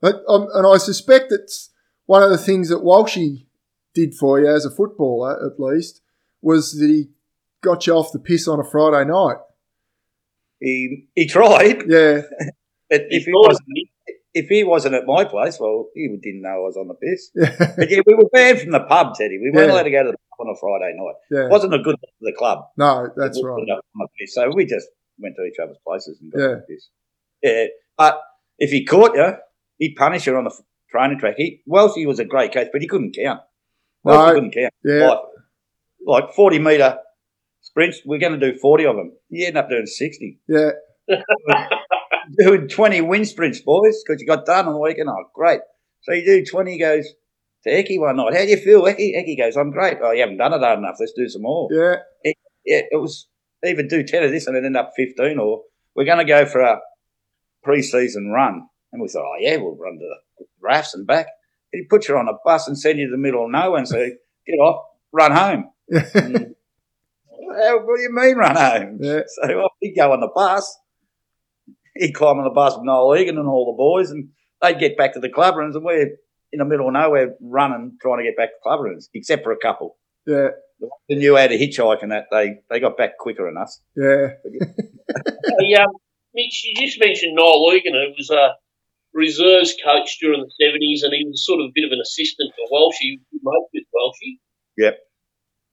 but, 0.00 0.22
um, 0.28 0.48
and 0.52 0.66
I 0.66 0.76
suspect 0.76 1.32
it's 1.32 1.70
one 2.06 2.22
of 2.22 2.30
the 2.30 2.36
things 2.38 2.68
that 2.68 2.82
Walshy 2.84 3.46
did 3.94 4.14
for 4.14 4.38
you 4.40 4.48
as 4.48 4.66
a 4.66 4.70
footballer, 4.70 5.32
at 5.46 5.58
least, 5.58 6.02
was 6.42 6.78
that 6.78 6.88
he 6.88 7.08
got 7.62 7.86
you 7.86 7.94
off 7.94 8.12
the 8.12 8.18
piss 8.18 8.46
on 8.46 8.60
a 8.60 8.64
Friday 8.70 9.08
night. 9.08 9.36
He 10.64 10.76
he 11.14 11.24
tried. 11.26 11.78
Yeah, 11.86 12.22
But 12.90 13.02
He 13.10 13.16
if 13.18 13.24
he 13.26 13.32
wasn't 13.34 13.68
if 14.40 14.46
he 14.48 14.64
wasn't 14.64 14.94
at 14.94 15.06
my 15.06 15.22
place, 15.24 15.58
well, 15.60 15.88
he 15.94 16.08
didn't 16.26 16.42
know 16.42 16.56
I 16.58 16.64
was 16.68 16.76
on 16.76 16.88
the 16.88 16.94
piss. 17.04 17.30
yeah, 17.36 17.74
But 17.78 17.88
yeah, 17.90 18.00
we 18.06 18.14
were 18.14 18.28
banned 18.32 18.60
from 18.62 18.72
the 18.72 18.80
pub, 18.80 19.14
Teddy. 19.14 19.38
We 19.38 19.50
weren't 19.54 19.68
Yeah. 19.68 19.74
allowed 19.74 19.82
to 19.84 19.90
go 19.98 20.02
to 20.04 20.10
the 20.10 20.18
pub 20.30 20.40
on 20.46 20.54
a 20.54 20.56
Friday 20.58 20.92
night. 20.96 21.14
yeah. 21.30 21.46
It 21.46 21.50
wasn't 21.56 21.74
a 21.74 21.78
good 21.86 21.96
day 22.02 22.10
for 22.18 22.24
the 22.30 22.36
club. 22.36 22.58
No, 22.76 23.08
that's 23.16 23.40
right. 23.44 23.54
put 23.58 23.68
it 23.68 23.70
up 23.70 23.84
on 23.94 24.06
the 24.06 24.08
piss. 24.18 24.34
So 24.34 24.50
we 24.54 24.64
just 24.66 24.88
went 25.20 25.36
to 25.36 25.44
each 25.44 25.58
other's 25.62 25.76
places 25.86 26.18
and 26.20 26.32
got 26.32 26.38
Yeah. 26.40 26.54
the 26.56 26.64
piss. 26.68 26.88
Yeah, 27.42 27.66
but 27.96 28.20
if 28.58 28.70
he 28.70 28.84
caught 28.84 29.14
you, 29.14 29.28
he'd 29.78 29.94
punish 29.94 30.26
you 30.26 30.36
on 30.36 30.44
the 30.44 30.50
f- 30.50 30.62
training 30.90 31.18
track. 31.20 31.34
He, 31.36 31.62
Welshie 31.68 32.06
was 32.06 32.18
a 32.18 32.24
great 32.24 32.52
coach, 32.52 32.68
but 32.72 32.80
he 32.82 32.88
couldn't 32.88 33.14
count. 33.14 33.40
Welshie 34.04 34.26
No. 34.28 34.34
couldn't 34.34 34.54
count. 34.54 34.74
Yeah, 34.84 35.08
Like, 35.10 35.20
like 36.24 36.32
40 36.34 36.58
metre 36.58 36.98
sprints, 37.74 38.00
we're 38.06 38.20
going 38.20 38.38
to 38.38 38.52
do 38.52 38.56
40 38.58 38.86
of 38.86 38.96
them. 38.96 39.12
You 39.28 39.46
end 39.48 39.58
up 39.58 39.68
doing 39.68 39.86
60. 39.86 40.38
yeah, 40.48 40.70
Doing 42.38 42.68
20 42.68 43.00
wind 43.02 43.28
sprints, 43.28 43.60
boys, 43.60 44.02
because 44.06 44.20
you 44.20 44.26
got 44.26 44.46
done 44.46 44.66
on 44.66 44.74
the 44.74 44.78
weekend. 44.78 45.08
Oh, 45.10 45.24
great. 45.34 45.60
So 46.02 46.12
you 46.12 46.24
do 46.24 46.44
20, 46.44 46.72
he 46.72 46.78
goes 46.78 47.06
to 47.64 47.70
Eki 47.70 47.98
one 48.00 48.16
night. 48.16 48.34
How 48.34 48.42
do 48.42 48.48
you 48.48 48.56
feel, 48.56 48.82
Eki? 48.82 49.14
Eki 49.16 49.36
goes, 49.36 49.56
I'm 49.56 49.72
great. 49.72 49.98
Oh, 50.02 50.12
you 50.12 50.20
haven't 50.20 50.36
done 50.38 50.54
it 50.54 50.60
hard 50.60 50.78
enough. 50.78 50.96
Let's 51.00 51.12
do 51.16 51.28
some 51.28 51.42
more. 51.42 51.68
yeah, 52.24 52.32
Yeah, 52.64 52.80
it 52.90 53.00
was 53.00 53.28
either 53.64 53.82
do 53.82 54.04
10 54.04 54.22
of 54.22 54.30
this 54.30 54.46
and 54.46 54.56
then 54.56 54.64
end 54.64 54.76
up 54.76 54.92
15, 54.96 55.38
or 55.38 55.62
we're 55.96 56.04
going 56.04 56.18
to 56.18 56.24
go 56.24 56.46
for 56.46 56.60
a 56.60 56.78
pre 57.62 57.82
season 57.82 58.30
run. 58.30 58.68
And 58.92 59.02
we 59.02 59.08
thought, 59.08 59.24
oh, 59.24 59.36
yeah, 59.40 59.56
we'll 59.56 59.76
run 59.76 59.94
to 59.98 60.16
the 60.38 60.46
rafts 60.62 60.94
and 60.94 61.06
back. 61.06 61.26
And 61.72 61.80
he 61.82 61.86
puts 61.88 62.08
you 62.08 62.16
on 62.16 62.28
a 62.28 62.38
bus 62.44 62.68
and 62.68 62.78
send 62.78 62.98
you 63.00 63.06
to 63.08 63.10
the 63.10 63.18
middle 63.18 63.44
of 63.44 63.50
nowhere 63.50 63.78
and 63.80 63.88
say, 63.88 64.12
get 64.46 64.54
off, 64.54 64.84
run 65.12 65.32
home. 65.32 65.70
Mm. 65.92 66.53
Well, 67.56 67.86
what 67.86 67.96
do 67.96 68.02
you 68.02 68.10
mean 68.12 68.36
run 68.36 68.56
home? 68.56 68.98
yeah. 69.00 69.20
So 69.26 69.42
off 69.60 69.72
he'd 69.80 69.94
go 69.94 70.12
on 70.12 70.20
the 70.20 70.30
bus. 70.34 70.76
He'd 71.96 72.12
climb 72.12 72.38
on 72.38 72.44
the 72.44 72.50
bus 72.50 72.74
with 72.76 72.84
Noel 72.84 73.16
Egan 73.16 73.38
and 73.38 73.48
all 73.48 73.72
the 73.72 73.76
boys, 73.76 74.10
and 74.10 74.28
they'd 74.60 74.78
get 74.80 74.96
back 74.96 75.14
to 75.14 75.20
the 75.20 75.28
club 75.28 75.56
rooms, 75.56 75.76
and 75.76 75.84
we're 75.84 76.16
in 76.52 76.58
the 76.58 76.64
middle 76.64 76.88
of 76.88 76.92
nowhere 76.92 77.34
running, 77.40 77.96
trying 78.02 78.18
to 78.18 78.24
get 78.24 78.36
back 78.36 78.50
to 78.50 78.56
club 78.62 78.80
rooms, 78.80 79.08
except 79.14 79.44
for 79.44 79.52
a 79.52 79.58
couple. 79.58 79.96
yeah. 80.26 80.48
The 80.80 80.86
ones 80.86 81.02
that 81.08 81.16
knew 81.18 81.36
how 81.36 81.46
to 81.46 81.56
hitchhike 81.56 82.02
and 82.02 82.10
that, 82.10 82.26
they, 82.32 82.56
they 82.68 82.80
got 82.80 82.96
back 82.96 83.16
quicker 83.18 83.44
than 83.46 83.56
us. 83.62 83.80
Yeah, 83.96 84.34
Hey, 85.60 85.74
um, 85.74 85.86
Mitch, 86.34 86.64
you 86.64 86.74
just 86.84 86.98
mentioned 86.98 87.36
Noel 87.36 87.72
Egan, 87.74 87.94
who 87.94 88.12
was 88.18 88.30
a 88.30 88.54
reserves 89.12 89.74
coach 89.84 90.18
during 90.20 90.40
the 90.40 90.50
70s, 90.64 91.04
and 91.04 91.14
he 91.14 91.24
was 91.24 91.46
sort 91.46 91.60
of 91.60 91.66
a 91.66 91.72
bit 91.72 91.84
of 91.84 91.92
an 91.92 92.00
assistant 92.00 92.52
for 92.56 92.66
Welshie, 92.76 93.20
mate 93.32 93.68
with 93.72 93.84
Welshie. 93.94 94.38
Yep. 94.76 94.98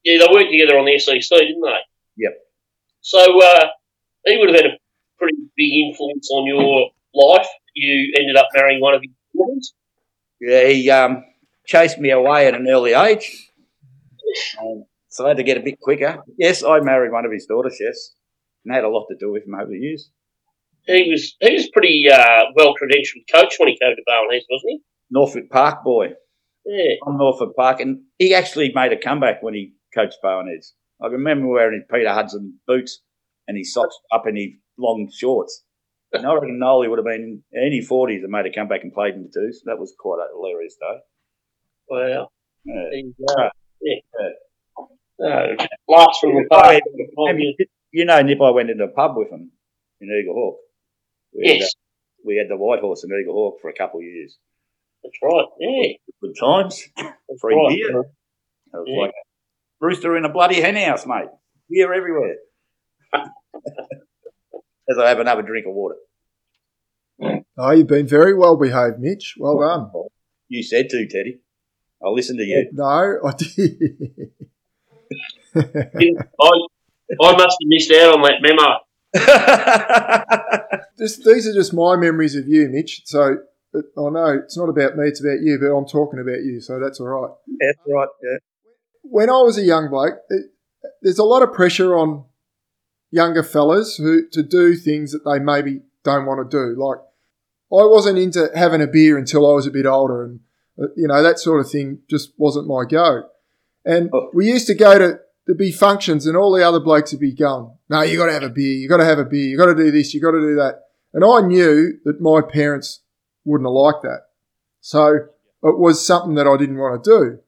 Yeah, 0.03 0.19
they 0.19 0.33
worked 0.33 0.51
together 0.51 0.77
on 0.77 0.85
the 0.85 0.97
SEC, 0.97 1.21
didn't 1.29 1.61
they? 1.61 1.77
Yep. 2.17 2.33
So 3.01 3.41
uh, 3.41 3.65
he 4.25 4.37
would 4.37 4.49
have 4.49 4.57
had 4.57 4.65
a 4.71 4.77
pretty 5.17 5.37
big 5.55 5.71
influence 5.87 6.29
on 6.31 6.47
your 6.47 6.89
life. 7.13 7.47
You 7.75 8.13
ended 8.17 8.35
up 8.35 8.47
marrying 8.55 8.81
one 8.81 8.95
of 8.95 9.01
his 9.01 9.11
daughters. 9.35 9.73
Yeah, 10.39 10.67
he 10.67 10.89
um, 10.89 11.23
chased 11.65 11.99
me 11.99 12.09
away 12.09 12.47
at 12.47 12.55
an 12.55 12.67
early 12.67 12.93
age. 12.93 13.49
Um, 14.61 14.85
so 15.09 15.25
I 15.25 15.29
had 15.29 15.37
to 15.37 15.43
get 15.43 15.57
a 15.57 15.61
bit 15.61 15.79
quicker. 15.79 16.19
Yes, 16.37 16.63
I 16.63 16.79
married 16.79 17.11
one 17.11 17.25
of 17.25 17.31
his 17.31 17.45
daughters, 17.45 17.77
yes. 17.79 18.13
And 18.65 18.73
had 18.73 18.83
a 18.83 18.89
lot 18.89 19.07
to 19.09 19.17
do 19.19 19.31
with 19.31 19.45
him 19.45 19.55
over 19.55 19.69
the 19.69 19.77
years. 19.77 20.09
He 20.87 21.09
was 21.11 21.35
he 21.39 21.53
was 21.53 21.69
pretty 21.69 22.05
uh, 22.11 22.45
well 22.55 22.73
credentialed 22.73 23.25
coach 23.31 23.55
when 23.59 23.69
he 23.69 23.77
came 23.79 23.95
to 23.95 24.01
Barwon 24.07 24.33
Heads, 24.33 24.45
wasn't 24.49 24.69
he? 24.69 24.79
Norfolk 25.11 25.49
Park 25.49 25.83
boy. 25.83 26.13
Yeah. 26.65 26.95
on 27.07 27.17
Norfolk 27.17 27.55
Park, 27.55 27.79
and 27.79 28.01
he 28.19 28.35
actually 28.35 28.71
made 28.73 28.93
a 28.93 28.97
comeback 28.97 29.41
when 29.41 29.55
he 29.55 29.73
coached 29.93 30.17
Barwon 30.23 30.47
Heads. 30.47 30.73
I 31.01 31.07
remember 31.07 31.47
wearing 31.47 31.79
his 31.79 31.87
Peter 31.91 32.13
Hudson 32.13 32.59
boots 32.67 33.01
and 33.47 33.57
his 33.57 33.73
socks 33.73 33.95
up 34.11 34.27
in 34.27 34.35
his 34.35 34.49
long 34.77 35.09
shorts. 35.13 35.63
And 36.13 36.25
I 36.27 36.33
reckon 36.33 36.59
Nolly 36.59 36.87
would 36.89 36.99
have 36.99 37.05
been 37.05 37.41
in 37.51 37.61
any 37.65 37.79
40s 37.81 38.21
and 38.23 38.29
made 38.31 38.45
a 38.45 38.53
comeback 38.53 38.83
and 38.83 38.93
played 38.93 39.13
in 39.15 39.23
the 39.23 39.29
twos. 39.33 39.61
That 39.65 39.79
was 39.79 39.93
quite 39.97 40.19
a 40.19 40.27
hilarious 40.35 40.75
day. 40.75 40.99
Wow. 41.89 42.29
Yeah. 42.65 43.49
Yeah. 45.19 45.55
Blast 45.87 46.19
from 46.21 46.31
the. 46.35 46.81
And 47.17 47.39
you, 47.39 47.55
you 47.91 48.05
know, 48.05 48.21
Nip, 48.21 48.41
I 48.41 48.51
went 48.51 48.69
into 48.69 48.83
a 48.83 48.87
pub 48.89 49.11
with 49.15 49.29
him 49.31 49.51
in 49.99 50.07
Eaglehawk. 50.09 50.55
We 51.33 51.47
had, 51.47 51.57
Yes, 51.59 51.71
uh, 51.75 51.79
we 52.25 52.37
had 52.37 52.49
the 52.49 52.57
White 52.57 52.79
Horse 52.81 53.03
in 53.03 53.09
Eaglehawk 53.11 53.59
for 53.61 53.69
a 53.69 53.73
couple 53.73 53.99
of 53.99 54.05
years. 54.05 54.37
that's 55.03 55.15
right. 55.23 55.45
Yeah, 55.59 55.93
Good 56.21 56.35
times. 56.39 56.83
that's 56.97 57.41
Free 57.41 57.55
right. 57.55 57.69
beer. 57.75 57.99
It 58.01 58.05
was 58.73 58.85
Yeah. 58.87 58.99
like 59.01 59.11
a 59.11 59.13
rooster 59.81 60.15
in 60.15 60.23
a 60.23 60.29
bloody 60.29 60.61
hen 60.61 60.75
house, 60.75 61.05
mate. 61.05 61.27
Beer 61.69 61.93
everywhere. 61.93 62.35
As 64.89 64.97
I 64.97 65.09
have 65.09 65.19
another 65.19 65.41
drink 65.41 65.65
of 65.67 65.73
water. 65.73 65.95
Oh, 67.57 67.71
you've 67.71 67.87
been 67.87 68.07
very 68.07 68.33
well 68.33 68.55
behaved, 68.55 68.99
Mitch. 68.99 69.35
Well 69.37 69.59
done. 69.59 69.91
You 70.47 70.63
said 70.63 70.89
to, 70.89 71.07
Teddy. 71.07 71.39
I'll 72.03 72.15
listen 72.15 72.37
to 72.37 72.43
you. 72.43 72.69
No, 72.73 72.85
I 72.85 73.33
did. 73.37 73.75
I, 76.39 76.51
I 77.21 77.31
must 77.33 77.57
have 77.59 77.67
missed 77.67 77.91
out 77.91 78.15
on 78.15 78.21
that 78.21 78.41
memo. 78.41 78.79
this, 80.97 81.17
these 81.17 81.47
are 81.47 81.53
just 81.53 81.73
my 81.73 81.97
memories 81.97 82.35
of 82.35 82.47
you, 82.47 82.69
Mitch. 82.69 83.01
So 83.05 83.37
I 83.75 84.09
know 84.09 84.39
it's 84.43 84.57
not 84.57 84.69
about 84.69 84.95
me, 84.95 85.07
it's 85.07 85.19
about 85.21 85.41
you, 85.41 85.59
but 85.59 85.75
I'm 85.75 85.85
talking 85.85 86.19
about 86.19 86.43
you, 86.43 86.61
so 86.61 86.79
that's 86.79 86.99
all 86.99 87.07
right. 87.07 87.31
That's 87.59 87.79
right. 87.87 88.07
Yeah. 88.23 88.37
When 89.03 89.29
I 89.29 89.41
was 89.41 89.57
a 89.57 89.63
young 89.63 89.89
bloke, 89.89 90.19
it, 90.29 90.51
there's 91.01 91.19
a 91.19 91.23
lot 91.23 91.41
of 91.43 91.53
pressure 91.53 91.95
on 91.97 92.25
younger 93.11 93.43
fellas 93.43 93.97
who 93.97 94.27
to 94.29 94.41
do 94.43 94.75
things 94.75 95.11
that 95.11 95.25
they 95.25 95.39
maybe 95.39 95.81
don't 96.03 96.25
want 96.25 96.49
to 96.49 96.57
do. 96.57 96.81
Like 96.81 96.99
I 97.71 97.85
wasn't 97.87 98.17
into 98.17 98.49
having 98.55 98.81
a 98.81 98.87
beer 98.87 99.17
until 99.17 99.49
I 99.49 99.53
was 99.53 99.67
a 99.67 99.71
bit 99.71 99.85
older, 99.85 100.23
and 100.23 100.39
uh, 100.81 100.87
you 100.95 101.07
know 101.07 101.21
that 101.21 101.39
sort 101.39 101.59
of 101.59 101.69
thing 101.69 101.99
just 102.09 102.33
wasn't 102.37 102.67
my 102.67 102.83
go. 102.89 103.23
And 103.83 104.09
Oh. 104.13 104.29
we 104.33 104.47
used 104.47 104.67
to 104.67 104.75
go 104.75 104.97
to 104.97 105.19
there'd 105.45 105.57
be 105.57 105.71
functions, 105.71 106.25
and 106.25 106.37
all 106.37 106.51
the 106.51 106.65
other 106.67 106.79
blokes 106.79 107.11
would 107.11 107.21
be 107.21 107.33
going, 107.33 107.71
"No, 107.89 108.01
you 108.01 108.17
got 108.17 108.27
to 108.27 108.33
have 108.33 108.43
a 108.43 108.49
beer. 108.49 108.73
You 108.73 108.87
got 108.87 108.97
to 108.97 109.05
have 109.05 109.19
a 109.19 109.25
beer. 109.25 109.49
You 109.49 109.57
got 109.57 109.65
to 109.67 109.75
do 109.75 109.91
this. 109.91 110.13
You 110.13 110.21
got 110.21 110.31
to 110.31 110.39
do 110.39 110.55
that." 110.55 110.83
And 111.13 111.25
I 111.25 111.41
knew 111.41 111.99
that 112.05 112.21
my 112.21 112.41
parents 112.41 113.01
wouldn't 113.43 113.67
have 113.67 113.73
liked 113.73 114.03
that, 114.03 114.27
so 114.79 115.15
it 115.63 115.77
was 115.79 116.05
something 116.05 116.35
that 116.35 116.47
I 116.47 116.57
didn't 116.57 116.77
want 116.77 117.03
to 117.03 117.09
do. 117.09 117.39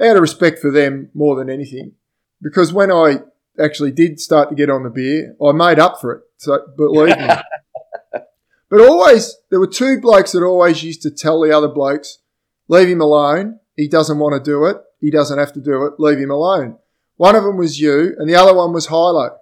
Out 0.00 0.16
of 0.16 0.22
respect 0.22 0.58
for 0.58 0.70
them 0.70 1.10
more 1.14 1.36
than 1.36 1.48
anything, 1.48 1.92
because 2.42 2.72
when 2.72 2.90
I 2.90 3.18
actually 3.62 3.92
did 3.92 4.18
start 4.18 4.48
to 4.48 4.56
get 4.56 4.70
on 4.70 4.82
the 4.82 4.90
beer, 4.90 5.36
I 5.44 5.52
made 5.52 5.78
up 5.78 6.00
for 6.00 6.12
it. 6.12 6.22
So 6.36 6.58
believe 6.76 7.16
me. 7.16 7.28
But 8.74 8.88
always, 8.88 9.36
there 9.50 9.60
were 9.60 9.68
two 9.68 10.00
blokes 10.00 10.32
that 10.32 10.42
always 10.42 10.82
used 10.82 11.02
to 11.02 11.10
tell 11.12 11.40
the 11.40 11.56
other 11.56 11.68
blokes, 11.68 12.18
leave 12.66 12.88
him 12.88 13.00
alone. 13.00 13.60
He 13.76 13.86
doesn't 13.86 14.18
want 14.18 14.34
to 14.34 14.50
do 14.50 14.64
it. 14.64 14.78
He 15.00 15.12
doesn't 15.12 15.38
have 15.38 15.52
to 15.52 15.60
do 15.60 15.86
it. 15.86 16.00
Leave 16.00 16.18
him 16.18 16.32
alone. 16.32 16.78
One 17.16 17.36
of 17.36 17.44
them 17.44 17.56
was 17.56 17.80
you, 17.80 18.16
and 18.18 18.28
the 18.28 18.34
other 18.34 18.52
one 18.52 18.72
was 18.72 18.88
Hilo. 18.88 19.36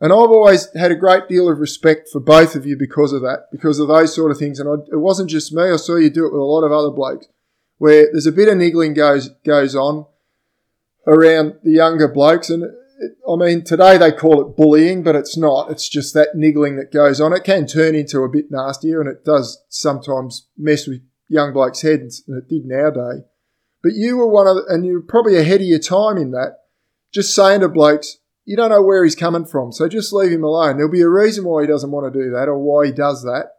And 0.00 0.12
I've 0.12 0.30
always 0.30 0.68
had 0.76 0.92
a 0.92 0.94
great 0.94 1.28
deal 1.28 1.50
of 1.50 1.58
respect 1.58 2.08
for 2.12 2.20
both 2.20 2.54
of 2.54 2.64
you 2.64 2.76
because 2.76 3.12
of 3.12 3.22
that, 3.22 3.46
because 3.50 3.80
of 3.80 3.88
those 3.88 4.14
sort 4.14 4.30
of 4.30 4.38
things. 4.38 4.60
And 4.60 4.68
I, 4.68 4.74
it 4.92 5.00
wasn't 5.00 5.30
just 5.30 5.52
me. 5.52 5.70
I 5.70 5.76
saw 5.76 5.96
you 5.96 6.10
do 6.10 6.24
it 6.26 6.32
with 6.32 6.40
a 6.40 6.44
lot 6.44 6.62
of 6.62 6.70
other 6.70 6.90
blokes, 6.90 7.26
where 7.78 8.08
there's 8.12 8.26
a 8.26 8.32
bit 8.32 8.48
of 8.48 8.56
niggling 8.56 8.94
goes 8.94 9.28
goes 9.44 9.74
on 9.74 10.06
around 11.06 11.54
the 11.62 11.72
younger 11.72 12.08
blokes. 12.08 12.50
And 12.50 12.64
it, 12.64 13.12
I 13.28 13.36
mean, 13.36 13.64
today 13.64 13.98
they 13.98 14.12
call 14.12 14.40
it 14.40 14.56
bullying, 14.56 15.02
but 15.02 15.16
it's 15.16 15.36
not. 15.36 15.70
It's 15.70 15.88
just 15.88 16.14
that 16.14 16.34
niggling 16.34 16.76
that 16.76 16.92
goes 16.92 17.20
on. 17.20 17.32
It 17.32 17.44
can 17.44 17.66
turn 17.66 17.94
into 17.94 18.20
a 18.20 18.28
bit 18.28 18.50
nastier, 18.50 19.00
and 19.00 19.08
it 19.08 19.24
does 19.24 19.62
sometimes 19.68 20.48
mess 20.56 20.86
with 20.86 21.02
young 21.28 21.52
blokes' 21.52 21.82
heads, 21.82 22.22
and 22.26 22.40
it 22.40 22.48
did 22.48 22.64
nowadays. 22.64 23.22
But 23.82 23.92
you 23.94 24.16
were 24.16 24.28
one 24.28 24.46
of, 24.46 24.58
and 24.68 24.86
you 24.86 24.94
were 24.94 25.02
probably 25.02 25.36
ahead 25.36 25.60
of 25.60 25.66
your 25.66 25.78
time 25.78 26.16
in 26.16 26.30
that. 26.30 26.58
Just 27.12 27.34
saying 27.34 27.60
to 27.60 27.68
blokes, 27.68 28.18
you 28.44 28.56
don't 28.56 28.70
know 28.70 28.82
where 28.82 29.04
he's 29.04 29.14
coming 29.14 29.44
from, 29.44 29.72
so 29.72 29.88
just 29.88 30.12
leave 30.12 30.32
him 30.32 30.44
alone. 30.44 30.76
There'll 30.76 30.90
be 30.90 31.02
a 31.02 31.08
reason 31.08 31.44
why 31.44 31.62
he 31.62 31.68
doesn't 31.68 31.90
want 31.90 32.12
to 32.12 32.18
do 32.18 32.30
that 32.30 32.48
or 32.48 32.58
why 32.58 32.86
he 32.86 32.92
does 32.92 33.22
that. 33.22 33.50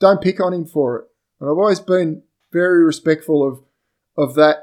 Don't 0.00 0.22
pick 0.22 0.40
on 0.40 0.52
him 0.52 0.66
for 0.66 0.98
it. 0.98 1.04
And 1.40 1.48
I've 1.48 1.56
always 1.56 1.80
been 1.80 2.22
very 2.52 2.84
respectful 2.84 3.46
of 3.46 3.62
of 4.16 4.34
that 4.34 4.56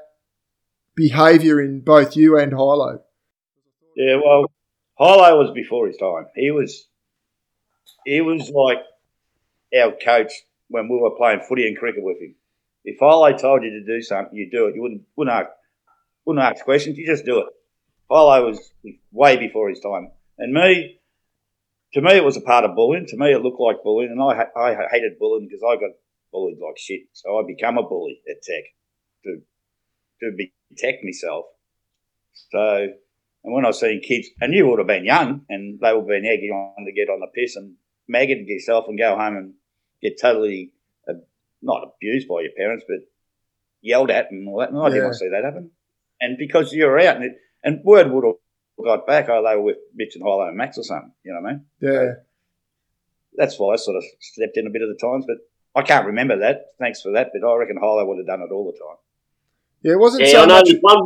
behaviour 0.96 1.62
in 1.62 1.82
both 1.82 2.16
you 2.16 2.38
and 2.38 2.52
Hilo. 2.52 3.02
Yeah, 3.96 4.18
well, 4.24 4.52
Hilo 4.98 5.38
was 5.38 5.52
before 5.52 5.88
his 5.88 5.98
time. 5.98 6.26
He 6.36 6.52
was, 6.52 6.88
he 8.06 8.22
was 8.22 8.50
like 8.50 8.80
our 9.80 9.92
coach 9.92 10.32
when 10.68 10.90
we 10.90 10.98
were 10.98 11.16
playing 11.16 11.42
footy 11.48 11.68
and 11.68 11.78
cricket 11.78 12.04
with 12.04 12.22
him. 12.22 12.36
If 12.84 12.98
Hilo 13.00 13.36
told 13.38 13.64
you 13.64 13.70
to 13.72 13.86
do 13.86 14.02
something, 14.02 14.36
you 14.36 14.50
do 14.52 14.68
it. 14.68 14.76
You 14.76 14.82
wouldn't 14.82 15.02
wouldn't 15.16 15.36
ask, 15.36 15.50
wouldn't 16.26 16.46
ask 16.46 16.64
questions. 16.66 16.98
You 16.98 17.06
just 17.06 17.26
do 17.26 17.40
it. 17.40 17.48
Hilo 18.10 18.48
was 18.48 18.72
way 19.12 19.38
before 19.38 19.70
his 19.70 19.80
time, 19.80 20.12
and 20.38 20.54
me, 20.54 21.00
to 21.94 22.02
me, 22.02 22.14
it 22.14 22.24
was 22.24 22.38
a 22.38 22.42
part 22.42 22.64
of 22.64 22.76
bullying. 22.76 23.06
To 23.08 23.18
me, 23.18 23.34
it 23.34 23.42
looked 23.42 23.60
like 23.60 23.84
bullying, 23.84 24.12
and 24.12 24.22
I 24.22 24.46
I 24.56 24.88
hated 24.92 25.20
bullying 25.20 25.48
because 25.48 25.64
I 25.68 25.76
got 25.76 25.92
bullied 26.32 26.59
like 26.59 26.78
shit. 26.78 27.01
So 27.13 27.38
I 27.38 27.43
become 27.47 27.78
a 27.78 27.84
bully 27.84 28.21
at 28.30 28.41
Tech 28.41 28.63
to 29.23 29.41
to 30.21 30.36
be 30.36 30.53
Tech 30.78 30.95
myself. 31.03 31.45
So 32.51 32.88
and 33.47 33.53
when 33.53 33.65
I 33.65 33.71
seeing 33.71 34.01
kids, 34.01 34.28
and 34.41 34.53
you 34.53 34.67
would 34.67 34.80
have 34.80 34.88
been 34.88 35.05
young, 35.05 35.45
and 35.47 35.80
they 35.80 35.93
would 35.93 36.01
have 36.01 36.07
been 36.07 36.25
egging 36.25 36.51
on 36.51 36.86
to 36.86 36.91
get 36.91 37.09
on 37.09 37.21
the 37.21 37.28
piss 37.34 37.55
and 37.55 37.75
magging 38.05 38.45
yourself 38.45 38.86
and 38.89 38.99
go 38.99 39.15
home 39.15 39.38
and 39.38 39.53
get 40.01 40.19
totally, 40.19 40.73
uh, 41.07 41.13
not 41.61 41.84
abused 41.84 42.28
by 42.28 42.41
your 42.41 42.51
parents, 42.57 42.84
but 42.88 43.07
yelled 43.82 44.11
at 44.11 44.32
and 44.32 44.49
all 44.49 44.59
that. 44.59 44.69
And 44.69 44.80
I 44.80 44.89
didn't 44.89 45.03
want 45.03 45.13
to 45.13 45.19
see 45.19 45.30
that 45.30 45.45
happen. 45.45 45.71
And 46.19 46.38
because 46.38 46.73
you're 46.73 46.99
out, 46.99 47.15
and, 47.15 47.25
it, 47.25 47.38
and 47.63 47.84
word 47.86 48.11
would 48.11 48.25
have 48.25 48.36
got 48.84 49.07
back, 49.07 49.30
oh, 49.30 49.41
they 49.41 49.55
were 49.55 49.61
with 49.61 49.78
Mitch 49.95 50.15
and 50.15 50.23
Hilo 50.23 50.47
and 50.47 50.57
Max 50.57 50.78
or 50.78 50.84
something, 50.84 51.13
you 51.23 51.32
know 51.32 51.39
what 51.41 51.49
I 51.49 51.53
mean? 51.53 51.65
Yeah. 51.80 52.13
That's 53.36 53.57
why 53.57 53.73
I 53.73 53.75
sort 53.78 53.95
of 53.95 54.03
stepped 54.19 54.57
in 54.57 54.67
a 54.67 54.71
bit 54.71 54.82
of 54.82 54.89
the 54.89 54.99
times, 54.99 55.25
but 55.25 55.38
I 55.78 55.84
can't 55.84 56.07
remember 56.07 56.39
that. 56.39 56.73
Thanks 56.80 57.01
for 57.01 57.11
that, 57.13 57.30
but 57.34 57.47
I 57.47 57.55
reckon 57.55 57.78
Hilo 57.80 58.05
would 58.07 58.17
have 58.17 58.25
done 58.28 58.41
it 58.41 58.51
all 58.51 58.65
the 58.71 58.78
time. 58.78 58.97
Yeah, 59.84 59.93
it 59.93 59.99
wasn't 59.99 60.23
Yeah, 60.25 60.32
so 60.32 60.41
I 60.41 60.45
know 60.47 60.55
much. 60.55 60.65
there's 60.65 60.80
one, 60.82 61.05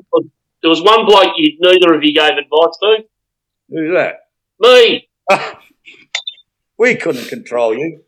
there 0.61 0.69
was 0.69 0.81
one 0.81 1.05
bloke 1.05 1.33
you, 1.35 1.57
neither 1.59 1.93
of 1.93 2.03
you 2.03 2.13
gave 2.13 2.31
advice 2.31 2.77
to. 2.81 2.97
Who's 3.69 3.93
that? 3.93 4.15
Me. 4.59 5.09
we 6.77 6.95
couldn't 6.95 7.27
control 7.27 7.75
you. 7.77 8.01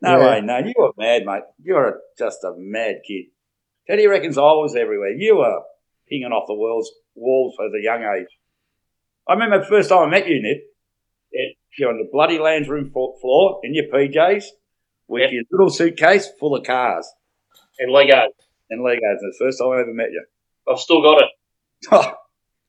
No 0.00 0.18
Yeah. 0.18 0.30
way, 0.30 0.40
no. 0.40 0.58
You 0.58 0.72
were 0.76 0.92
mad, 0.96 1.24
mate. 1.26 1.42
You're 1.62 2.00
just 2.18 2.42
a 2.44 2.54
mad 2.56 3.02
kid. 3.06 3.26
Teddy 3.86 4.06
reckons 4.06 4.38
I 4.38 4.42
was 4.42 4.74
everywhere. 4.74 5.10
You 5.10 5.36
were 5.38 5.60
pinging 6.08 6.32
off 6.32 6.46
the 6.46 6.54
walls, 6.54 6.90
walls 7.14 7.54
at 7.60 7.78
a 7.78 7.82
young 7.82 8.02
age. 8.02 8.28
I 9.28 9.34
remember 9.34 9.60
the 9.60 9.66
first 9.66 9.88
time 9.90 10.08
I 10.08 10.10
met 10.10 10.26
you, 10.28 10.40
Nip. 10.42 10.62
Yeah. 11.32 11.40
You're 11.78 11.90
on 11.90 11.98
the 11.98 12.08
bloody 12.12 12.38
lounge 12.38 12.68
room 12.68 12.90
floor 12.92 13.60
in 13.62 13.74
your 13.74 13.84
PJs 13.86 14.44
with 15.08 15.22
Yeah. 15.22 15.28
your 15.30 15.44
little 15.50 15.70
suitcase 15.70 16.28
full 16.38 16.54
of 16.56 16.64
cars 16.64 17.10
And 17.78 17.90
Legos. 17.90 18.28
and 18.70 18.80
Legos. 18.80 18.98
The 19.20 19.34
first 19.38 19.58
time 19.58 19.68
I 19.70 19.80
ever 19.80 19.92
met 19.94 20.10
you. 20.12 20.24
I've 20.68 20.78
still 20.78 21.02
got 21.02 21.22
it. 21.22 21.28
Oh. 21.90 22.14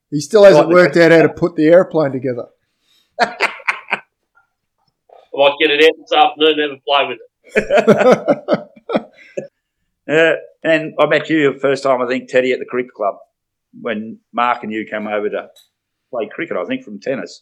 He 0.09 0.19
still 0.19 0.43
hasn't 0.43 0.69
worked 0.69 0.97
out 0.97 1.11
how 1.11 1.21
to 1.23 1.29
put 1.29 1.55
the 1.55 1.67
airplane 1.67 2.11
together. 2.11 2.47
I 3.19 4.01
might 5.33 5.53
get 5.59 5.71
it 5.71 5.83
out 5.83 5.91
this 5.99 6.13
afternoon 6.13 6.59
and 6.59 6.71
have 6.71 6.79
a 6.79 6.81
play 6.85 7.07
with 7.07 7.19
it. 7.55 8.59
Yeah, 10.05 10.33
and 10.63 10.93
I 10.99 11.05
met 11.05 11.29
you 11.29 11.53
the 11.53 11.59
first 11.59 11.81
time, 11.83 12.01
I 12.01 12.07
think, 12.07 12.27
Teddy, 12.27 12.51
at 12.51 12.59
the 12.59 12.65
cricket 12.65 12.93
club 12.93 13.15
when 13.79 14.19
Mark 14.33 14.61
and 14.63 14.71
you 14.71 14.85
came 14.85 15.07
over 15.07 15.29
to 15.29 15.47
play 16.11 16.27
cricket, 16.29 16.57
I 16.57 16.65
think, 16.65 16.83
from 16.83 16.99
tennis. 16.99 17.41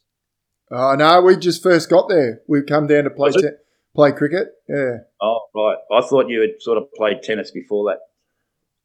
Oh 0.70 0.94
no, 0.94 1.22
we 1.24 1.38
just 1.38 1.64
first 1.64 1.90
got 1.90 2.08
there. 2.08 2.42
We've 2.48 2.66
come 2.68 2.86
down 2.86 3.06
to 3.06 3.10
play 3.10 3.30
Was 3.30 3.38
it? 3.38 3.42
te- 3.42 3.56
play 3.96 4.12
cricket. 4.12 4.50
Yeah. 4.68 4.98
Oh, 5.22 5.40
right. 5.56 5.78
I 5.92 6.02
thought 6.02 6.30
you 6.30 6.42
had 6.42 6.62
sort 6.62 6.78
of 6.78 6.92
played 6.94 7.24
tennis 7.24 7.52
before 7.52 7.92
that. 7.92 8.00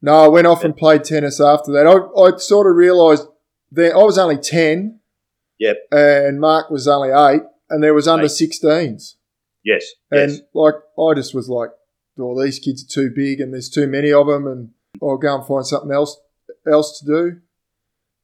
No, 0.02 0.24
I 0.24 0.28
went 0.28 0.46
off 0.46 0.64
and 0.64 0.76
played 0.76 1.04
tennis 1.04 1.40
after 1.40 1.72
that. 1.72 1.86
I, 1.86 2.20
I 2.20 2.36
sort 2.36 2.66
of 2.66 2.76
realised 2.76 3.26
that 3.72 3.94
I 3.94 3.98
was 4.02 4.18
only 4.18 4.36
ten. 4.36 5.00
Yep. 5.58 5.76
And 5.90 6.38
Mark 6.40 6.70
was 6.70 6.86
only 6.86 7.08
eight, 7.10 7.42
and 7.70 7.82
there 7.82 7.94
was 7.94 8.06
under 8.06 8.26
Eight. 8.26 8.30
16s. 8.30 9.14
Yes. 9.64 9.84
And 10.10 10.32
yes. 10.32 10.40
like, 10.52 10.74
I 10.98 11.14
just 11.14 11.34
was 11.34 11.48
like, 11.48 11.70
"Oh, 12.18 12.40
these 12.40 12.58
kids 12.58 12.84
are 12.84 12.88
too 12.88 13.10
big, 13.14 13.40
and 13.40 13.52
there's 13.52 13.70
too 13.70 13.86
many 13.86 14.12
of 14.12 14.26
them, 14.26 14.46
and 14.46 14.70
I'll 15.02 15.16
go 15.16 15.34
and 15.34 15.46
find 15.46 15.66
something 15.66 15.90
else 15.90 16.20
else 16.70 17.00
to 17.00 17.06
do." 17.06 17.40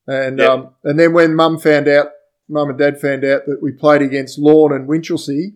And 0.06 0.38
Yep. 0.38 0.50
um, 0.50 0.74
and 0.84 1.00
then 1.00 1.14
when 1.14 1.34
Mum 1.34 1.58
found 1.58 1.88
out, 1.88 2.08
Mum 2.48 2.68
and 2.68 2.78
Dad 2.78 3.00
found 3.00 3.24
out 3.24 3.46
that 3.46 3.62
we 3.62 3.72
played 3.72 4.02
against 4.02 4.38
Lorne 4.38 4.72
and 4.72 4.86
Winchelsea, 4.88 5.54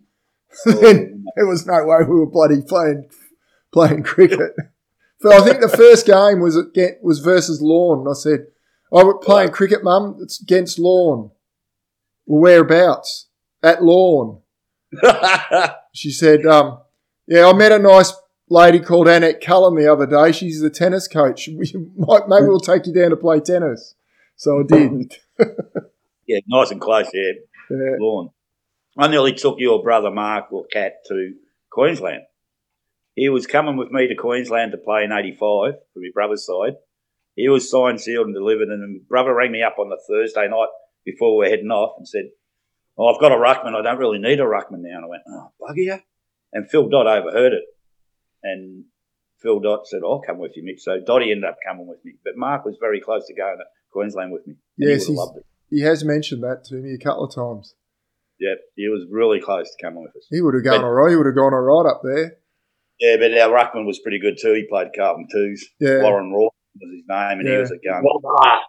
then 0.64 1.24
there 1.36 1.46
was 1.46 1.66
no 1.66 1.84
way 1.84 1.98
we 2.08 2.20
were 2.20 2.30
bloody 2.30 2.62
playing 2.62 3.08
playing 3.72 4.02
cricket. 4.02 4.52
So 5.20 5.32
I 5.32 5.40
think 5.40 5.60
the 5.60 5.68
first 5.68 6.06
game 6.06 6.40
was 6.40 6.56
against, 6.56 7.02
was 7.02 7.20
versus 7.20 7.60
Lorne. 7.60 8.00
And 8.00 8.08
I 8.08 8.12
said, 8.12 8.46
"Oh, 8.92 9.06
we're 9.06 9.18
playing 9.18 9.50
cricket, 9.50 9.82
Mum. 9.82 10.18
It's 10.20 10.40
against 10.40 10.78
Lorne. 10.78 11.30
Well, 12.26 12.40
whereabouts? 12.40 13.28
At 13.62 13.82
Lorne." 13.82 14.40
She 15.92 16.10
said, 16.10 16.44
um, 16.44 16.82
"Yeah, 17.26 17.48
I 17.48 17.54
met 17.54 17.72
a 17.72 17.78
nice 17.78 18.12
lady 18.50 18.80
called 18.80 19.08
Annette 19.08 19.40
Cullen 19.40 19.76
the 19.76 19.90
other 19.90 20.06
day. 20.06 20.30
She's 20.30 20.60
the 20.60 20.68
tennis 20.68 21.08
coach. 21.08 21.48
We 21.56 21.72
might, 21.96 22.28
maybe 22.28 22.48
we'll 22.48 22.60
take 22.60 22.86
you 22.86 22.92
down 22.92 23.10
to 23.10 23.16
play 23.16 23.40
tennis." 23.40 23.94
So 24.36 24.60
I 24.60 24.62
did. 24.64 25.14
yeah, 26.26 26.40
nice 26.46 26.70
and 26.70 26.80
close, 26.80 27.08
yeah. 27.14 27.32
Yeah. 27.70 27.96
Lorne. 27.98 28.28
I 28.96 29.08
nearly 29.08 29.32
took 29.34 29.56
your 29.58 29.82
brother 29.82 30.10
Mark 30.10 30.52
or 30.52 30.66
Cat 30.72 30.94
to 31.08 31.34
Queensland. 31.70 32.22
He 33.14 33.28
was 33.28 33.46
coming 33.46 33.76
with 33.76 33.90
me 33.90 34.06
to 34.08 34.14
Queensland 34.14 34.72
to 34.72 34.78
play 34.78 35.04
in 35.04 35.12
'85 35.12 35.38
for 35.38 35.98
my 36.00 36.10
brother's 36.12 36.46
side, 36.46 36.76
he 37.36 37.48
was 37.48 37.70
signed, 37.70 38.00
sealed, 38.00 38.26
and 38.26 38.34
delivered. 38.34 38.68
And 38.68 38.82
then 38.82 39.04
brother 39.08 39.34
rang 39.34 39.52
me 39.52 39.62
up 39.62 39.76
on 39.78 39.90
the 39.90 40.00
Thursday 40.08 40.48
night 40.48 40.68
before 41.04 41.36
we 41.36 41.44
were 41.44 41.50
heading 41.50 41.70
off 41.70 41.94
and 41.98 42.08
said, 42.08 42.30
"Oh, 42.96 43.06
I've 43.06 43.20
got 43.20 43.30
a 43.32 43.36
ruckman. 43.36 43.74
I 43.76 43.82
don't 43.82 43.98
really 43.98 44.18
need 44.18 44.40
a 44.40 44.44
ruckman 44.44 44.80
now." 44.80 44.96
And 44.96 45.04
I 45.04 45.08
went, 45.08 45.22
"Oh, 45.28 45.52
bugger 45.60 45.76
you!" 45.84 45.98
And 46.52 46.68
Phil 46.68 46.88
Dot 46.88 47.06
overheard 47.06 47.52
it, 47.52 47.64
and 48.42 48.86
Phil 49.38 49.60
Dot 49.60 49.86
said, 49.86 50.00
"I'll 50.02 50.22
come 50.22 50.38
with 50.38 50.56
you, 50.56 50.64
Mitch." 50.64 50.80
So 50.80 50.98
Dotty 51.00 51.30
ended 51.30 51.44
up 51.44 51.58
coming 51.66 51.86
with 51.86 52.02
me, 52.04 52.14
but 52.24 52.36
Mark 52.36 52.64
was 52.64 52.78
very 52.80 53.00
close 53.00 53.26
to 53.26 53.34
going 53.34 53.58
to 53.58 53.64
Queensland 53.90 54.32
with 54.32 54.46
me. 54.46 54.54
Yes, 54.78 54.88
he 54.88 54.88
would 54.88 54.96
he's- 54.96 55.08
have 55.08 55.16
loved 55.16 55.36
it. 55.38 55.46
He 55.68 55.80
has 55.80 56.04
mentioned 56.04 56.42
that 56.44 56.64
to 56.64 56.76
me 56.76 56.94
a 56.94 56.98
couple 56.98 57.24
of 57.24 57.34
times. 57.34 57.74
Yep, 58.38 58.58
he 58.76 58.88
was 58.88 59.06
really 59.10 59.40
close 59.40 59.70
to 59.74 59.82
coming 59.82 60.02
with 60.02 60.14
us. 60.16 60.26
He 60.30 60.40
would 60.42 60.54
have 60.54 60.64
gone 60.64 60.80
But- 60.80 60.84
all 60.86 60.92
right. 60.92 61.10
He 61.10 61.16
would 61.16 61.26
have 61.26 61.34
gone 61.34 61.54
all 61.54 61.60
right 61.60 61.90
up 61.90 62.00
there. 62.04 62.38
Yeah, 63.00 63.16
but 63.18 63.36
our 63.36 63.50
ruckman 63.52 63.86
was 63.86 63.98
pretty 64.00 64.18
good 64.18 64.36
too. 64.40 64.52
He 64.54 64.64
played 64.68 64.88
Carlton 64.96 65.28
twos. 65.30 65.68
Yeah. 65.80 66.02
Warren 66.02 66.32
Raw 66.32 66.48
was 66.80 66.90
his 66.92 67.04
name, 67.08 67.40
and 67.40 67.48
he 67.48 67.56
was 67.56 67.70
a 67.70 67.76
gun. 67.78 68.02
Well, 68.02 68.20
ah, 68.40 68.60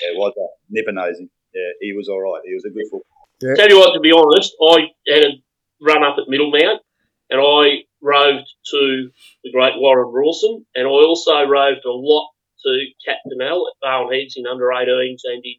Yeah, 0.00 0.10
it 0.14 0.16
was 0.18 0.32
a 0.38 0.46
nipper 0.70 0.92
nosing. 0.92 1.28
Yeah, 1.54 1.70
he 1.80 1.92
was 1.92 2.08
all 2.08 2.20
right. 2.22 2.42
He 2.46 2.54
was 2.54 2.64
a 2.64 2.70
good 2.70 2.86
footballer. 2.90 3.56
Tell 3.56 3.68
you 3.68 3.78
what, 3.78 3.92
to 3.94 4.00
be 4.00 4.12
honest, 4.12 4.54
I 4.62 4.90
had 5.12 5.24
a 5.24 5.30
run 5.80 6.04
up 6.04 6.16
at 6.18 6.28
Middlemount 6.32 6.78
and 7.30 7.40
I 7.40 7.82
roved 8.00 8.48
to 8.70 9.10
the 9.42 9.50
great 9.52 9.74
Warren 9.76 10.12
Rawson 10.12 10.64
and 10.76 10.86
I 10.86 10.90
also 10.90 11.42
roved 11.44 11.84
a 11.84 11.90
lot 11.90 12.30
to 12.64 12.86
Captain 13.04 13.40
L 13.42 13.66
at 13.68 13.84
Barwon 13.84 14.14
Heads 14.14 14.34
in 14.36 14.46
under 14.46 14.66
18s 14.66 15.22
and 15.24 15.42
in 15.44 15.54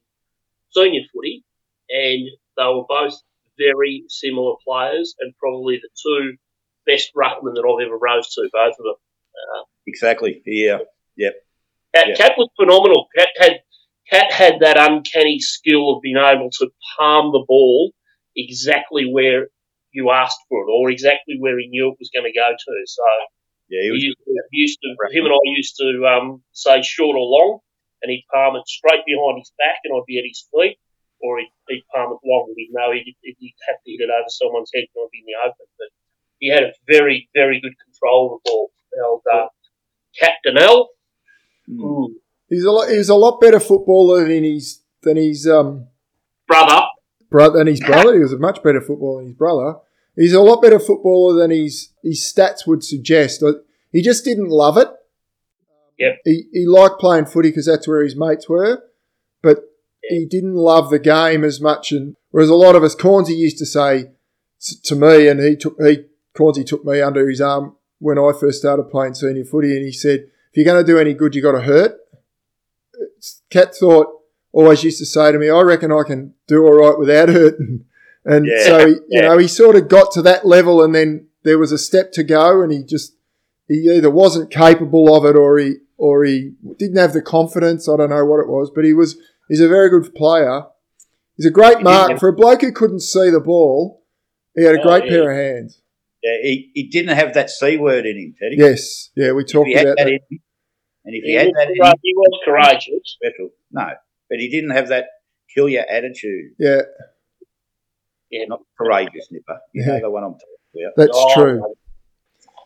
senior 0.71 1.01
footy. 1.13 1.43
And 1.89 2.29
they 2.57 2.63
were 2.65 2.85
both 2.87 3.13
very 3.57 4.03
similar 4.09 4.55
players 4.65 5.15
and 5.19 5.33
probably 5.37 5.77
the 5.81 5.89
two 6.05 6.37
best 6.85 7.11
ruckmen 7.15 7.53
that 7.55 7.63
I've 7.65 7.85
ever 7.85 7.97
rose 7.97 8.27
to, 8.35 8.49
both 8.51 8.73
of 8.79 8.83
them. 8.85 8.95
Exactly. 9.87 10.41
Yeah. 10.45 10.79
Cat, 11.95 12.07
Yeah. 12.07 12.15
Cat 12.15 12.33
was 12.37 12.49
phenomenal. 12.59 13.07
Cat 13.15 13.29
had 13.37 13.59
Cat 14.09 14.31
had 14.31 14.59
that 14.61 14.77
uncanny 14.77 15.39
skill 15.39 15.95
of 15.95 16.01
being 16.01 16.17
able 16.17 16.49
to 16.59 16.69
palm 16.97 17.31
the 17.31 17.43
ball 17.47 17.91
exactly 18.35 19.05
where 19.11 19.47
you 19.91 20.09
asked 20.11 20.39
for 20.49 20.61
it, 20.63 20.71
or 20.71 20.89
exactly 20.89 21.37
where 21.39 21.57
he 21.59 21.67
knew 21.67 21.89
it 21.89 21.97
was 21.99 22.09
going 22.13 22.25
to 22.25 22.33
go 22.37 22.49
to. 22.49 22.73
So 22.85 23.03
Yeah, 23.69 23.81
he 23.81 23.85
he 23.85 23.91
was. 23.91 24.03
used, 24.03 24.17
to, 24.17 24.33
used 24.51 24.79
to, 24.81 25.17
him 25.17 25.25
and 25.25 25.33
I 25.33 25.39
used 25.55 25.75
to 25.77 25.89
um, 26.07 26.43
say 26.51 26.81
short 26.81 27.15
or 27.15 27.23
long, 27.25 27.59
and 28.01 28.09
he'd 28.11 28.25
palm 28.33 28.55
it 28.55 28.67
straight 28.67 29.05
behind 29.05 29.39
his 29.39 29.51
back, 29.57 29.77
and 29.85 29.93
I'd 29.95 30.05
be 30.07 30.17
at 30.17 30.25
his 30.25 30.47
feet, 30.51 30.77
or 31.23 31.39
he'd, 31.39 31.51
he'd 31.69 31.85
palm 31.93 32.11
it 32.11 32.19
long, 32.27 32.45
and 32.49 32.55
he'd 32.57 32.69
know 32.71 32.91
he'd, 32.91 33.15
he'd 33.23 33.55
have 33.67 33.79
to 33.83 33.89
hit 33.91 34.01
it 34.03 34.09
over 34.11 34.27
someone's 34.27 34.69
head, 34.75 34.83
and 34.93 35.01
I'd 35.07 35.11
be 35.11 35.19
in 35.19 35.25
the 35.25 35.39
open. 35.41 35.65
But 35.79 35.89
he 36.39 36.49
had 36.49 36.63
a 36.63 36.73
very, 36.85 37.29
very 37.33 37.61
good 37.61 37.73
control 37.79 38.35
of 38.35 38.41
the 38.43 38.49
ball. 38.49 38.71
Held, 38.95 39.21
uh, 39.33 39.47
Captain 40.19 40.57
L. 40.57 40.89
Mm. 41.67 42.09
He's 42.49 42.63
a 42.63 42.71
lot. 42.71 42.89
He's 42.89 43.09
a 43.09 43.15
lot 43.15 43.41
better 43.41 43.59
footballer 43.59 44.27
than 44.27 44.43
his 44.43 44.81
than 45.01 45.17
his 45.17 45.47
um 45.47 45.87
brother. 46.47 46.81
brother 47.31 47.57
than 47.57 47.67
his 47.67 47.79
brother. 47.79 48.13
He 48.13 48.19
was 48.19 48.33
a 48.33 48.37
much 48.37 48.61
better 48.61 48.81
footballer 48.81 49.21
than 49.21 49.29
his 49.29 49.37
brother. 49.37 49.75
He's 50.15 50.33
a 50.33 50.41
lot 50.41 50.61
better 50.61 50.79
footballer 50.79 51.39
than 51.39 51.49
his 51.49 51.89
his 52.03 52.19
stats 52.21 52.67
would 52.67 52.83
suggest. 52.83 53.41
Uh, 53.41 53.53
He 53.91 54.01
just 54.03 54.23
didn't 54.23 54.49
love 54.49 54.77
it. 54.77 54.89
Yep. 55.97 56.19
He 56.25 56.43
he 56.51 56.67
liked 56.67 56.99
playing 56.99 57.25
footy 57.25 57.49
because 57.49 57.65
that's 57.65 57.87
where 57.87 58.03
his 58.03 58.15
mates 58.15 58.47
were, 58.47 58.83
but 59.41 59.59
he 60.09 60.25
didn't 60.25 60.55
love 60.55 60.89
the 60.89 60.99
game 60.99 61.43
as 61.43 61.61
much. 61.61 61.91
And 61.91 62.15
whereas 62.31 62.49
a 62.49 62.55
lot 62.55 62.75
of 62.75 62.83
us, 62.83 62.95
Cornsey 62.95 63.33
used 63.35 63.57
to 63.59 63.65
say 63.65 64.11
to 64.83 64.95
me, 64.95 65.27
and 65.27 65.39
he 65.41 65.55
took 65.55 65.75
he 65.81 66.05
Cornsey 66.35 66.63
took 66.63 66.83
me 66.85 67.01
under 67.01 67.29
his 67.29 67.41
arm 67.41 67.75
when 67.99 68.17
I 68.17 68.31
first 68.37 68.59
started 68.59 68.83
playing 68.83 69.15
senior 69.15 69.45
footy, 69.45 69.75
and 69.75 69.85
he 69.85 69.91
said, 69.91 70.21
"If 70.21 70.55
you're 70.57 70.65
going 70.65 70.83
to 70.83 70.91
do 70.91 70.97
any 70.99 71.13
good, 71.13 71.35
you 71.35 71.41
got 71.41 71.53
to 71.53 71.61
hurt." 71.61 71.97
Cat 73.49 73.75
thought 73.75 74.07
always 74.51 74.83
used 74.83 74.99
to 74.99 75.05
say 75.05 75.31
to 75.31 75.39
me, 75.39 75.49
"I 75.49 75.61
reckon 75.61 75.91
I 75.91 76.03
can 76.03 76.33
do 76.47 76.63
all 76.63 76.73
right 76.73 76.97
without 76.97 77.29
hurting." 77.37 77.85
And 78.25 78.45
Yeah. 78.45 78.63
so, 78.65 78.87
he, 78.87 78.93
you 78.93 79.01
Yeah. 79.09 79.21
know, 79.29 79.37
he 79.37 79.47
sort 79.47 79.75
of 79.75 79.87
got 79.87 80.11
to 80.13 80.21
that 80.23 80.45
level, 80.45 80.83
and 80.83 80.93
then 80.93 81.27
there 81.43 81.59
was 81.59 81.71
a 81.71 81.77
step 81.77 82.11
to 82.13 82.23
go, 82.23 82.61
and 82.61 82.71
he 82.71 82.83
just 82.83 83.15
he 83.67 83.89
either 83.89 84.09
wasn't 84.09 84.51
capable 84.51 85.15
of 85.15 85.25
it, 85.25 85.35
or 85.35 85.57
he 85.57 85.75
or 85.97 86.23
he 86.25 86.53
didn't 86.77 86.97
have 86.97 87.13
the 87.13 87.21
confidence. 87.21 87.87
I 87.87 87.97
don't 87.97 88.09
know 88.09 88.25
what 88.25 88.39
it 88.41 88.49
was, 88.49 88.71
but 88.73 88.83
he 88.85 88.93
was 88.93 89.17
he's 89.47 89.61
a 89.61 89.67
very 89.67 89.89
good 89.89 90.13
player. 90.15 90.63
He's 91.37 91.45
a 91.45 91.51
great 91.51 91.81
mark 91.81 92.09
didn't- 92.09 92.19
for 92.19 92.29
a 92.29 92.33
bloke 92.33 92.61
who 92.61 92.71
couldn't 92.71 93.01
see 93.01 93.29
the 93.29 93.39
ball. 93.39 94.03
He 94.55 94.63
had 94.63 94.75
a 94.75 94.79
Oh, 94.81 94.83
great 94.83 95.05
yeah. 95.05 95.09
pair 95.11 95.31
of 95.31 95.37
hands. 95.37 95.81
Yeah, 96.21 96.37
he, 96.41 96.71
he 96.73 96.83
didn't 96.89 97.15
have 97.17 97.33
that 97.33 97.49
C 97.49 97.75
word 97.77 98.05
in 98.05 98.15
him, 98.17 98.35
Teddy. 98.39 98.55
Yes, 98.57 99.09
yeah, 99.15 99.31
we 99.33 99.43
talked 99.43 99.69
about 99.71 99.85
that 99.85 99.97
that. 99.97 100.07
in 100.07 100.13
him, 100.13 100.19
and 101.05 101.15
if 101.15 101.23
he, 101.23 101.31
He, 101.31 101.35
had 101.35 101.47
that 101.47 101.69
in 101.69 101.75
him, 101.83 101.93
he 102.01 102.13
was 102.15 102.39
courageous. 102.45 103.17
special. 103.17 103.49
No, 103.71 103.89
but 104.29 104.39
he 104.39 104.49
didn't 104.49 104.69
have 104.69 104.87
that 104.89 105.07
kill 105.53 105.67
your 105.67 105.83
attitude. 105.89 106.51
Yeah, 106.59 106.83
yeah, 108.29 108.45
Not 108.47 108.61
courageous, 108.77 109.27
Nipper. 109.31 109.59
You 109.73 109.83
Yeah. 109.83 109.93
know 109.95 109.99
the 110.01 110.09
one 110.11 110.23
I'm 110.23 110.33
talking 110.33 110.85
about. 110.85 110.93
that's 110.95 111.11
Oh, 111.13 111.33
true. 111.33 111.73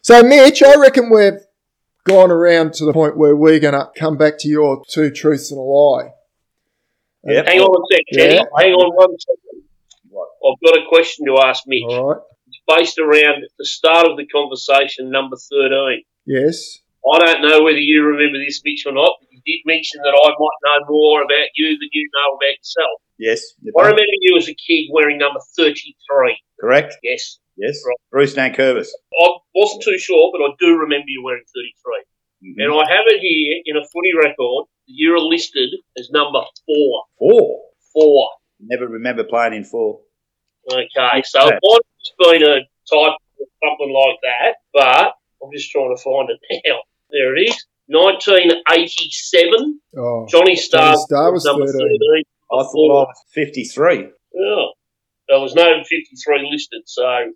So, 0.04 0.24
Mitch, 0.24 0.62
I 0.64 0.76
reckon 0.80 1.10
we've 1.10 1.42
gone 2.06 2.32
around 2.32 2.74
to 2.76 2.86
the 2.86 2.94
point 2.94 3.18
where 3.18 3.36
we're 3.36 3.60
going 3.60 3.74
to 3.74 3.90
come 3.98 4.18
back 4.18 4.38
to 4.40 4.48
your 4.48 4.84
two 4.90 5.10
truths 5.10 5.52
and 5.52 5.60
a 5.60 5.64
lie. 5.64 6.12
Yep. 7.28 7.46
Hang 7.46 7.60
on 7.60 7.76
a 7.76 7.82
sec, 7.94 8.04
Teddy. 8.14 8.36
Yeah. 8.36 8.44
Hang 8.58 8.74
on 8.74 8.96
one 8.96 9.16
second. 9.20 9.64
I've 10.16 10.62
got 10.64 10.80
a 10.80 10.88
question 10.88 11.28
to 11.28 11.38
ask 11.44 11.64
Mitch. 11.68 11.84
All 11.84 12.10
right. 12.10 12.22
It's 12.48 12.62
based 12.66 12.98
around 13.00 13.44
the 13.60 13.66
start 13.66 14.08
of 14.08 14.18
the 14.18 14.26
conversation, 14.28 15.12
number 15.12 15.36
13. 15.36 16.04
Yes. 16.26 16.80
I 17.04 17.20
don't 17.20 17.42
know 17.42 17.64
whether 17.64 17.80
you 17.80 18.04
remember 18.04 18.40
this, 18.40 18.62
Mitch, 18.64 18.84
or 18.86 18.94
not, 18.94 19.20
but 19.20 19.28
you 19.32 19.40
did 19.46 19.62
mention 19.66 20.02
that 20.04 20.16
I 20.16 20.30
might 20.32 20.60
know 20.64 20.80
more 20.88 21.22
about 21.22 21.48
you 21.56 21.78
than 21.78 21.90
you 21.92 22.10
know 22.16 22.36
about 22.36 22.56
yourself. 22.58 23.00
Yes, 23.20 23.42
I 23.66 23.82
remember 23.82 24.18
you 24.22 24.38
as 24.38 24.48
a 24.48 24.54
kid 24.54 24.90
wearing 24.94 25.18
number 25.18 25.40
33. 25.58 26.38
Correct. 26.62 26.96
Yes. 27.02 27.40
Yes. 27.58 27.82
Right. 27.86 27.98
Bruce 28.12 28.36
Nankervis. 28.36 28.90
I 29.20 29.28
wasn't 29.56 29.84
too 29.84 29.98
sure, 29.98 30.32
but 30.32 30.46
I 30.46 30.54
do 30.60 30.78
remember 30.78 31.08
you 31.08 31.24
wearing 31.24 31.44
33. 31.44 32.06
Mhm. 32.44 32.56
And 32.58 32.72
I 32.74 32.86
have 32.90 33.06
it 33.08 33.20
here 33.22 33.62
in 33.66 33.78
a 33.78 33.84
footy 33.86 34.12
record. 34.16 34.66
You're 34.86 35.20
listed 35.20 35.70
as 35.98 36.10
number 36.12 36.42
four. 36.66 37.04
Four. 37.20 37.62
Four. 37.94 38.30
Never 38.60 38.88
remember 38.88 39.24
playing 39.24 39.54
in 39.54 39.64
four. 39.64 40.02
Okay, 40.72 41.22
so 41.24 41.48
it 41.48 41.60
might 41.64 41.82
have 41.82 42.18
been 42.32 42.44
a 42.44 42.56
type 42.90 43.16
of 43.40 43.48
something 43.64 43.92
like 43.94 44.18
that, 44.24 44.56
but 44.74 45.14
I'm 45.44 45.52
just 45.54 45.72
trying 45.72 45.96
to 45.96 46.02
find 46.02 46.30
it 46.30 46.40
now. 46.66 46.80
There 47.10 47.36
it 47.38 47.50
is. 47.50 47.66
1987. 47.88 49.80
Oh, 49.98 50.26
Johnny 50.30 50.56
Starr, 50.56 50.94
Johnny 50.94 50.98
Starr 51.06 51.32
was 51.32 51.46
number 51.46 51.66
13. 51.66 51.80
13. 51.82 52.24
I 52.52 52.64
thought 52.64 52.92
I 52.92 53.06
was 53.08 53.24
53. 53.34 53.96
Yeah. 54.34 54.66
There 55.30 55.40
was 55.40 55.56
no 55.56 55.84
53 55.84 56.50
listed, 56.52 56.84
so 56.86 57.04
I 57.06 57.28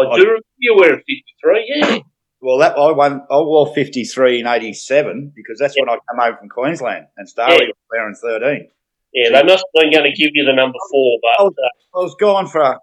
I- 0.00 0.16
do 0.16 0.22
remember 0.22 0.42
you 0.58 0.76
wearing 0.76 1.02
53, 1.06 1.64
yeah. 1.76 1.98
Well, 2.40 2.58
that 2.58 2.76
I 2.78 2.92
won. 2.92 3.22
I 3.30 3.36
wore 3.38 3.72
53 3.74 4.40
in 4.40 4.46
87 4.46 5.32
because 5.34 5.58
that's 5.58 5.74
when 5.78 5.88
I 5.88 5.94
come 6.08 6.18
home 6.20 6.36
from 6.38 6.48
Queensland 6.48 7.06
and 7.16 7.28
Starry 7.28 7.52
Yeah. 7.52 7.66
was 7.68 7.74
wearing 7.90 8.14
13. 8.14 8.68
Yeah, 9.12 9.30
they 9.30 9.42
must 9.42 9.64
have 9.74 9.82
been 9.82 9.92
going 9.92 10.04
to 10.10 10.16
give 10.16 10.30
you 10.34 10.44
the 10.44 10.52
number 10.52 10.78
four, 10.92 11.18
but 11.22 11.34
Oh. 11.40 11.46
uh, 11.48 11.98
I 11.98 12.02
was 12.02 12.14
gone 12.20 12.46
for 12.46 12.78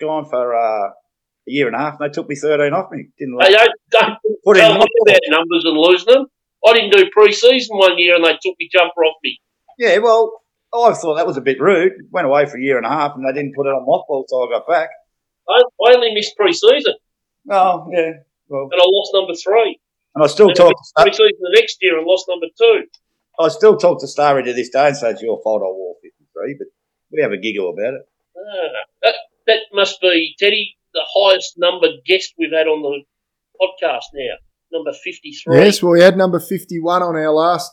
gone 0.00 0.24
for 0.24 0.54
uh, 0.56 0.88
a 0.88 0.92
year 1.46 1.66
and 1.68 1.76
a 1.76 1.78
half 1.78 2.00
and 2.00 2.08
they 2.10 2.12
took 2.12 2.28
me 2.28 2.34
13 2.34 2.72
off 2.72 2.90
me. 2.90 3.06
Didn't 3.18 3.38
they 3.38 3.50
don't, 3.52 3.70
don't 3.90 4.18
put 4.44 4.56
in 4.56 4.64
about 4.64 5.20
numbers 5.28 5.64
and 5.64 5.76
losing 5.78 6.12
them. 6.12 6.26
I 6.66 6.72
didn't 6.72 6.90
do 6.92 7.08
pre-season 7.12 7.76
one 7.76 7.96
year 7.98 8.16
and 8.16 8.24
they 8.24 8.32
took 8.42 8.56
me 8.58 8.68
jumper 8.72 9.04
off 9.04 9.16
me. 9.22 9.38
Yeah, 9.78 9.98
well, 9.98 10.32
I 10.74 10.94
thought 10.94 11.14
that 11.16 11.26
was 11.26 11.36
a 11.36 11.40
bit 11.42 11.60
rude. 11.60 11.92
Went 12.10 12.26
away 12.26 12.46
for 12.46 12.56
a 12.56 12.60
year 12.60 12.76
and 12.78 12.86
a 12.86 12.88
half 12.88 13.12
and 13.14 13.24
they 13.24 13.32
didn't 13.32 13.54
put 13.54 13.66
it 13.66 13.70
on 13.70 13.86
mothball 13.86 14.24
until 14.24 14.48
I 14.48 14.58
got 14.58 14.66
back. 14.66 14.88
I, 15.48 15.62
I 15.86 15.94
only 15.94 16.12
missed 16.14 16.36
pre-season 16.36 16.94
Oh, 17.50 17.86
yeah. 17.92 18.12
Well, 18.48 18.68
and 18.72 18.80
I 18.80 18.84
lost 18.86 19.10
number 19.14 19.34
three. 19.34 19.80
and 20.14 20.24
I 20.24 20.26
still 20.28 20.48
And 20.48 20.56
talk 20.56 20.72
to 20.72 20.84
Star- 20.84 21.06
missed 21.06 21.18
the 21.18 21.52
next 21.54 21.78
year 21.80 21.98
and 21.98 22.06
lost 22.06 22.26
number 22.28 22.46
two. 22.58 22.84
I 23.38 23.48
still 23.48 23.76
talk 23.76 24.00
to 24.00 24.06
Starry 24.06 24.44
to 24.44 24.52
this 24.52 24.68
day 24.70 24.88
and 24.88 24.96
say 24.96 25.10
it's 25.10 25.22
your 25.22 25.40
fault 25.42 25.62
I 25.62 25.66
wore 25.66 25.96
53, 26.02 26.54
but 26.58 26.68
we 27.10 27.22
have 27.22 27.32
a 27.32 27.36
giggle 27.36 27.70
about 27.70 27.94
it. 27.94 28.02
Ah, 28.36 28.84
that, 29.02 29.14
that 29.46 29.58
must 29.72 30.00
be, 30.00 30.34
Teddy, 30.38 30.76
the 30.92 31.02
highest 31.14 31.54
numbered 31.58 31.96
guest 32.06 32.34
we've 32.38 32.52
had 32.52 32.66
on 32.68 32.82
the 32.82 33.02
podcast 33.60 34.04
now. 34.14 34.36
Number 34.72 34.92
53. 34.92 35.56
yes. 35.56 35.82
Well, 35.82 35.92
we 35.92 36.00
had 36.00 36.16
number 36.16 36.38
fifty-one 36.40 37.02
on 37.02 37.16
our 37.16 37.30
last 37.32 37.72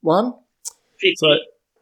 one. 0.00 0.34
50. 1.00 1.14
So, 1.16 1.26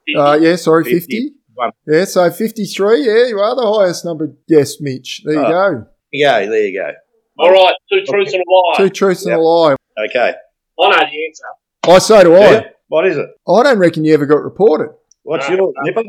50. 0.07 0.17
Uh, 0.19 0.35
yeah, 0.37 0.57
sorry, 0.57 0.85
50. 0.85 1.17
51. 1.57 1.71
Yeah, 1.87 2.05
so 2.05 2.31
53. 2.31 3.07
Yeah, 3.07 3.27
you 3.29 3.39
are 3.39 3.55
the 3.55 3.71
highest 3.79 4.05
number. 4.05 4.35
guest, 4.49 4.79
Mitch. 4.81 5.23
There 5.25 5.35
you 5.35 5.41
Oh. 5.41 5.51
go. 5.51 5.87
Yeah, 6.12 6.47
there 6.47 6.67
you 6.67 6.79
go. 6.79 6.91
All 7.39 7.51
right, 7.51 7.74
two 7.91 8.05
truths 8.05 8.32
and 8.32 8.43
a 8.43 8.51
lie. 8.51 8.74
Two 8.78 8.91
truths 8.91 9.24
and 9.26 9.35
a 9.35 9.41
lie. 9.41 9.76
Okay. 10.09 10.35
I 10.80 10.89
know 10.91 10.97
the 10.97 11.26
answer. 11.26 11.45
I 11.87 11.99
so 11.99 12.22
do 12.22 12.35
I. 12.35 12.51
Yeah. 12.53 12.62
What 12.89 13.07
is 13.07 13.16
it? 13.16 13.28
I 13.49 13.62
don't 13.62 13.78
reckon 13.78 14.05
you 14.05 14.14
ever 14.14 14.26
got 14.26 14.43
reported. 14.43 14.91
What's 15.22 15.49
No, 15.49 15.57
yours, 15.57 15.74
no. 15.76 15.82
Nipper? 15.85 16.03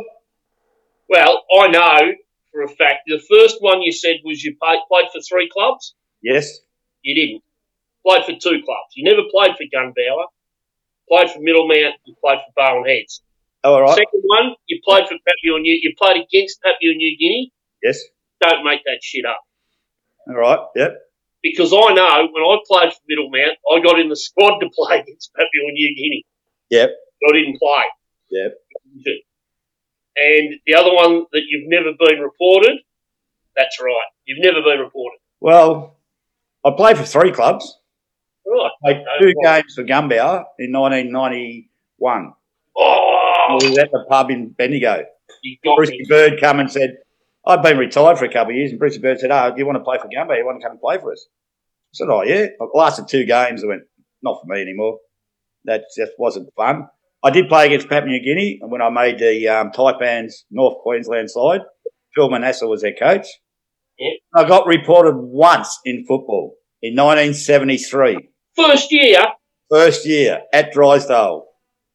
Well, 1.10 1.44
I 1.60 1.68
know 1.68 2.12
for 2.52 2.62
a 2.64 2.68
fact 2.68 3.04
the 3.08 3.20
first 3.30 3.58
one 3.60 3.82
you 3.82 3.92
said 3.92 4.18
was 4.24 4.44
you 4.44 4.56
played, 4.62 4.80
played 4.88 5.06
for 5.14 5.22
three 5.22 5.50
clubs. 5.52 5.96
Yes. 6.22 6.60
You 7.02 7.16
didn't. 7.16 7.44
Played 8.06 8.26
for 8.26 8.32
two 8.34 8.62
clubs. 8.64 8.92
You 8.96 9.04
never 9.04 9.22
played 9.32 9.56
for 9.58 9.64
Gunbower. 9.64 10.26
played 11.10 11.30
for 11.32 11.40
Middlemount, 11.40 11.94
you 12.06 12.16
played 12.24 12.40
for 12.40 12.54
Barwon 12.62 12.88
Heads. 12.88 13.22
All 13.64 13.82
right. 13.82 13.90
Second 13.96 14.22
one, 14.24 14.56
you 14.68 14.80
played 14.84 15.06
for 15.08 15.16
Papua 15.28 15.60
New 15.60 15.80
You 15.82 15.94
played 15.98 16.18
against 16.24 16.62
Papua 16.62 16.94
New 16.96 17.18
Guinea. 17.18 17.52
Yes. 17.84 18.00
Don't 18.42 18.64
make 18.64 18.82
that 18.86 19.00
shit 19.02 19.26
up. 19.26 19.42
All 20.28 20.36
right. 20.36 20.60
Yep. 20.76 20.98
Because 21.46 21.72
I 21.72 21.94
know 21.94 22.28
when 22.34 22.44
I 22.44 22.58
played 22.66 22.92
for 22.92 23.02
Middlemount, 23.06 23.54
I 23.72 23.80
got 23.84 24.00
in 24.00 24.10
the 24.10 24.16
squad 24.16 24.58
to 24.60 24.70
play 24.74 25.02
against 25.02 25.32
Papua 25.36 25.72
New 25.72 25.96
Guinea. 25.96 26.26
Yep. 26.72 26.90
I 26.90 27.32
didn't 27.34 27.60
play. 27.60 27.84
Yep. 28.32 28.54
And 30.18 30.56
the 30.66 30.74
other 30.74 30.92
one 30.92 31.26
that 31.34 31.44
you've 31.48 31.70
never 31.70 31.92
been 32.00 32.20
reported, 32.20 32.80
that's 33.56 33.80
right. 33.80 34.10
You've 34.26 34.44
never 34.44 34.64
been 34.64 34.80
reported. 34.80 35.20
Well, 35.40 35.98
I 36.66 36.72
played 36.76 36.98
for 36.98 37.06
three 37.06 37.32
clubs. 37.32 37.78
Right. 38.48 38.72
Played 38.84 39.06
two 39.22 39.34
games 39.44 39.74
for 39.76 39.84
Gunbower 39.84 40.46
in 40.58 40.72
1991. 40.72 42.34
Oh, 42.76 43.48
I 43.50 43.54
was 43.54 43.78
at 43.78 43.92
the 43.92 44.04
pub 44.10 44.32
in 44.32 44.50
Bendigo. 44.50 45.04
you 45.44 45.58
got 45.64 45.76
Brucey 45.78 46.00
me. 46.00 46.06
Bird 46.10 46.40
come 46.40 46.60
and 46.60 46.72
said, 46.72 46.98
I'd 47.48 47.62
been 47.62 47.78
retired 47.78 48.18
for 48.18 48.26
a 48.26 48.32
couple 48.32 48.52
of 48.52 48.58
years, 48.58 48.72
and 48.72 48.80
Brucey 48.80 49.00
Bird 49.00 49.20
said, 49.20 49.32
Oh, 49.32 49.52
do 49.52 49.58
you 49.58 49.66
want 49.66 49.78
to 49.78 49.84
play 49.84 49.98
for 49.98 50.08
Gunbower? 50.08 50.38
You 50.38 50.46
want 50.46 50.60
to 50.60 50.66
come 50.66 50.74
and 50.74 50.82
play 50.82 50.98
for 50.98 51.12
us? 51.12 51.28
I 51.28 51.94
said, 51.94 52.08
Oh, 52.10 52.24
yeah. 52.24 52.48
I 52.60 52.66
lasted 52.74 53.08
two 53.08 53.26
games. 53.26 53.64
I 53.64 53.68
went, 53.68 53.84
Not 54.24 54.42
for 54.42 54.48
me 54.48 54.62
anymore. 54.62 55.00
That 55.66 55.84
just 55.96 56.14
wasn't 56.18 56.54
fun. 56.56 56.88
I 57.24 57.32
did 57.32 57.50
play 57.50 57.66
against 57.66 57.90
Papua 57.90 58.12
New 58.12 58.24
Guinea, 58.24 58.60
and 58.62 58.72
when 58.72 58.82
I 58.82 58.90
made 58.90 59.20
the 59.20 59.48
um, 59.48 59.72
Taipans 59.72 60.44
North 60.52 60.82
Queensland 60.84 61.32
side, 61.32 61.62
Phil 62.14 62.30
Manasseh 62.30 62.68
was 62.68 62.82
their 62.82 62.94
coach. 62.94 63.28
Yeah. 63.98 64.12
I 64.36 64.48
got 64.48 64.68
reported 64.68 65.16
once 65.16 65.80
in 65.86 66.06
football 66.08 66.56
in 66.82 66.96
1973. 66.96 68.30
First 68.56 68.92
year, 68.92 69.26
First 69.70 70.06
year 70.06 70.42
at 70.54 70.72
Drysdale. 70.72 71.46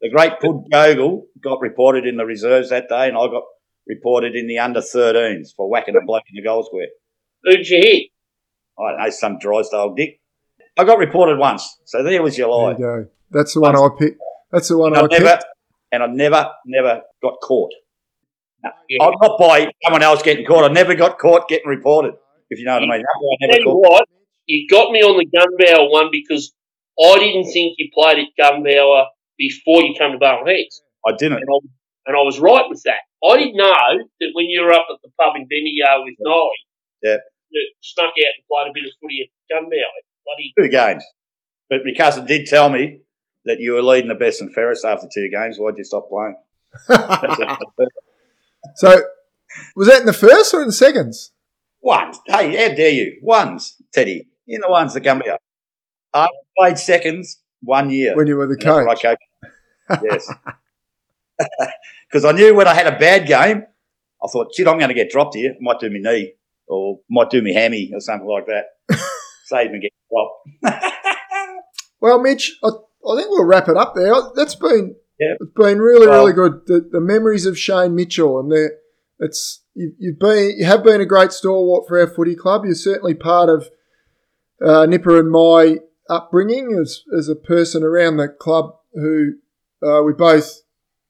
The 0.01 0.11
great 0.11 0.41
Pud 0.41 0.65
Gogol 0.73 1.27
got 1.43 1.61
reported 1.61 2.07
in 2.07 2.17
the 2.17 2.25
reserves 2.25 2.71
that 2.71 2.89
day, 2.89 3.07
and 3.07 3.17
I 3.17 3.27
got 3.27 3.45
reported 3.87 4.35
in 4.37 4.47
the 4.47 4.59
under 4.59 4.81
13s 4.81 5.49
for 5.57 5.69
whacking 5.69 5.97
a 5.97 6.05
bloke 6.05 6.23
in 6.33 6.43
the 6.43 6.47
goal 6.47 6.65
square. 6.65 6.87
who'd 7.45 7.67
you 7.69 7.79
hit? 7.79 8.07
I 8.79 8.91
don't 8.93 9.01
know, 9.01 9.11
some 9.11 9.39
Drysdale 9.39 9.95
dick. 9.95 10.21
I 10.79 10.85
got 10.85 10.99
reported 10.99 11.39
once, 11.39 11.79
so 11.85 12.03
there 12.03 12.23
was 12.23 12.39
your 12.39 12.49
lie. 12.49 12.75
There 12.75 12.91
lie. 12.91 12.99
you 12.99 13.05
go. 13.05 13.11
That's 13.31 13.55
the 13.55 13.61
one 13.61 13.77
I 13.77 13.89
picked. 13.99 14.21
That's 14.51 14.69
the 14.69 14.79
one 14.79 14.97
And 14.97 15.03
I 15.13 15.17
I 15.17 15.19
picked. 15.19 15.45
and 15.93 16.03
I 16.03 16.07
never, 16.07 16.51
never 16.67 17.03
got 17.23 17.35
caught. 17.43 17.71
Yeah. 18.89 19.05
I'm 19.05 19.15
not 19.21 19.39
by 19.39 19.71
someone 19.85 20.03
else 20.03 20.23
getting 20.23 20.45
caught. 20.47 20.69
I 20.71 20.73
never 20.73 20.95
got 20.95 21.19
caught 21.19 21.49
getting 21.49 21.69
reported, 21.69 22.15
if 22.51 22.59
you 22.59 22.65
know 22.65 22.75
what 22.75 22.83
I 22.83 22.87
mean. 22.87 22.93
I 22.93 23.47
Tell 23.47 23.49
never 23.49 23.61
you 23.61 23.75
what, 23.77 24.09
you 24.47 24.67
got 24.69 24.91
me 24.93 25.01
on 25.01 25.17
the 25.19 25.27
Gunbower 25.27 25.91
one 25.91 26.09
because 26.11 26.53
I 27.01 27.19
didn't 27.19 27.51
think 27.53 27.75
you 27.79 27.89
played 27.95 28.19
at 28.19 28.27
Gunbower 28.39 29.07
before 29.39 29.83
you 29.83 29.95
came 29.99 30.13
to 30.13 30.19
Barwon 30.19 30.47
Heads. 30.47 30.83
I 31.07 31.13
didn't. 31.17 31.39
And 31.39 31.47
I, 31.49 31.59
and 32.07 32.17
I 32.17 32.21
was 32.23 32.39
right 32.41 32.65
with 32.69 32.83
that. 32.85 33.01
I 33.27 33.37
didn't 33.39 33.57
know 33.57 33.73
that 34.21 34.31
when 34.35 34.47
you 34.47 34.63
were 34.63 34.73
up 34.73 34.87
at 34.93 34.99
the 35.03 35.11
pub 35.21 35.37
in 35.37 35.47
Bendigo 35.47 36.05
with 36.05 36.15
Nolly, 36.21 36.51
Yeah. 37.03 37.17
you 37.51 37.73
snuck 37.81 38.07
out 38.07 38.13
and 38.17 38.47
played 38.49 38.71
a 38.71 38.73
bit 38.75 38.85
of 38.85 38.93
footy 39.01 39.23
at 39.29 39.55
Gunbower. 39.55 40.01
Bloody 40.25 40.53
Two 40.59 40.69
games. 40.69 41.05
But 41.69 41.81
my 41.85 41.93
cousin 41.97 42.27
did 42.27 42.47
tell 42.47 42.69
me 42.71 43.01
that 43.45 43.61
you 43.61 43.73
were 43.73 43.83
leading 43.83 44.09
the 44.09 44.15
best 44.15 44.41
and 44.41 44.53
fairest 44.53 44.85
after 44.85 45.07
two 45.13 45.29
games. 45.31 45.57
Why'd 45.59 45.79
you 45.79 45.85
stop 45.85 46.09
playing? 46.09 46.37
So, 48.77 49.03
was 49.75 49.89
that 49.89 50.01
in 50.01 50.07
the 50.07 50.13
first 50.13 50.53
or 50.55 50.61
in 50.61 50.67
the 50.69 50.73
seconds? 50.73 51.33
Ones. 51.81 52.21
Hey, 52.27 52.55
how 52.69 52.75
dare 52.75 52.91
you? 52.91 53.19
Ones, 53.23 53.77
Teddy. 53.93 54.29
You're 54.47 54.61
the 54.61 54.71
ones 54.71 54.93
that 54.95 55.03
come 55.03 55.23
here. 55.23 55.39
I 56.13 56.29
played 56.59 56.79
seconds 56.79 57.41
one 57.63 57.91
year. 57.91 58.15
When 58.17 58.27
you 58.27 58.37
were 58.37 58.47
the 58.47 58.53
And 58.55 58.63
coach? 58.63 59.05
I 59.05 59.17
coached. 59.17 60.05
Yes. 60.05 60.33
Because 62.11 62.25
I 62.25 62.33
knew 62.33 62.55
when 62.57 62.67
I 62.67 62.75
had 62.75 62.89
a 62.89 62.99
bad 62.99 63.29
game, 63.29 63.63
I 64.23 64.27
thought, 64.33 64.49
shit, 64.53 64.67
I'm 64.67 64.79
going 64.79 64.89
to 64.89 64.95
get 64.95 65.11
dropped 65.11 65.37
here. 65.37 65.55
Might 65.61 65.79
do 65.79 65.89
me 65.89 66.01
knee 66.01 66.33
or 66.67 66.99
might 67.09 67.31
do 67.31 67.41
me 67.41 67.55
hammy 67.55 67.91
or 67.95 68.01
something 68.01 68.27
like 68.29 68.47
that. 68.47 68.65
Save 69.47 69.71
me 69.71 69.79
getting 69.81 69.91
dropped. 70.11 70.95
Well, 72.01 72.19
Mitch, 72.19 72.57
I, 72.65 72.69
I 72.69 73.17
think 73.17 73.29
we'll 73.31 73.45
wrap 73.45 73.69
it 73.69 73.77
up 73.77 73.95
there. 73.95 74.13
That's 74.35 74.55
been 74.55 74.97
Yeah. 75.19 75.35
it's 75.39 75.53
been 75.55 75.79
really 75.81 76.07
Well- 76.07 76.21
really 76.25 76.33
good. 76.33 76.63
The, 76.67 76.89
the 76.91 77.01
memories 77.01 77.45
of 77.47 77.59
Shane 77.59 77.95
Mitchell 77.95 78.41
and 78.41 78.51
the 78.51 78.71
it's 79.19 79.63
you, 79.75 79.93
you've 79.99 80.19
been 80.19 80.55
you 80.59 80.65
have 80.65 80.83
been 80.83 81.01
a 81.03 81.07
great 81.07 81.31
stalwart 81.31 81.85
for 81.87 82.01
our 82.01 82.07
footy 82.07 82.35
club. 82.35 82.65
You're 82.65 82.75
certainly 82.75 83.13
part 83.15 83.51
of 83.51 83.69
uh, 84.65 84.87
Nipper 84.87 85.19
and 85.21 85.31
my 85.31 85.81
upbringing 86.09 86.77
as 86.81 87.03
as 87.17 87.29
a 87.29 87.37
person 87.37 87.83
around 87.85 88.17
the 88.17 88.29
club 88.29 88.77
who 88.95 89.33
uh, 89.87 90.03
we 90.03 90.15
both 90.15 90.63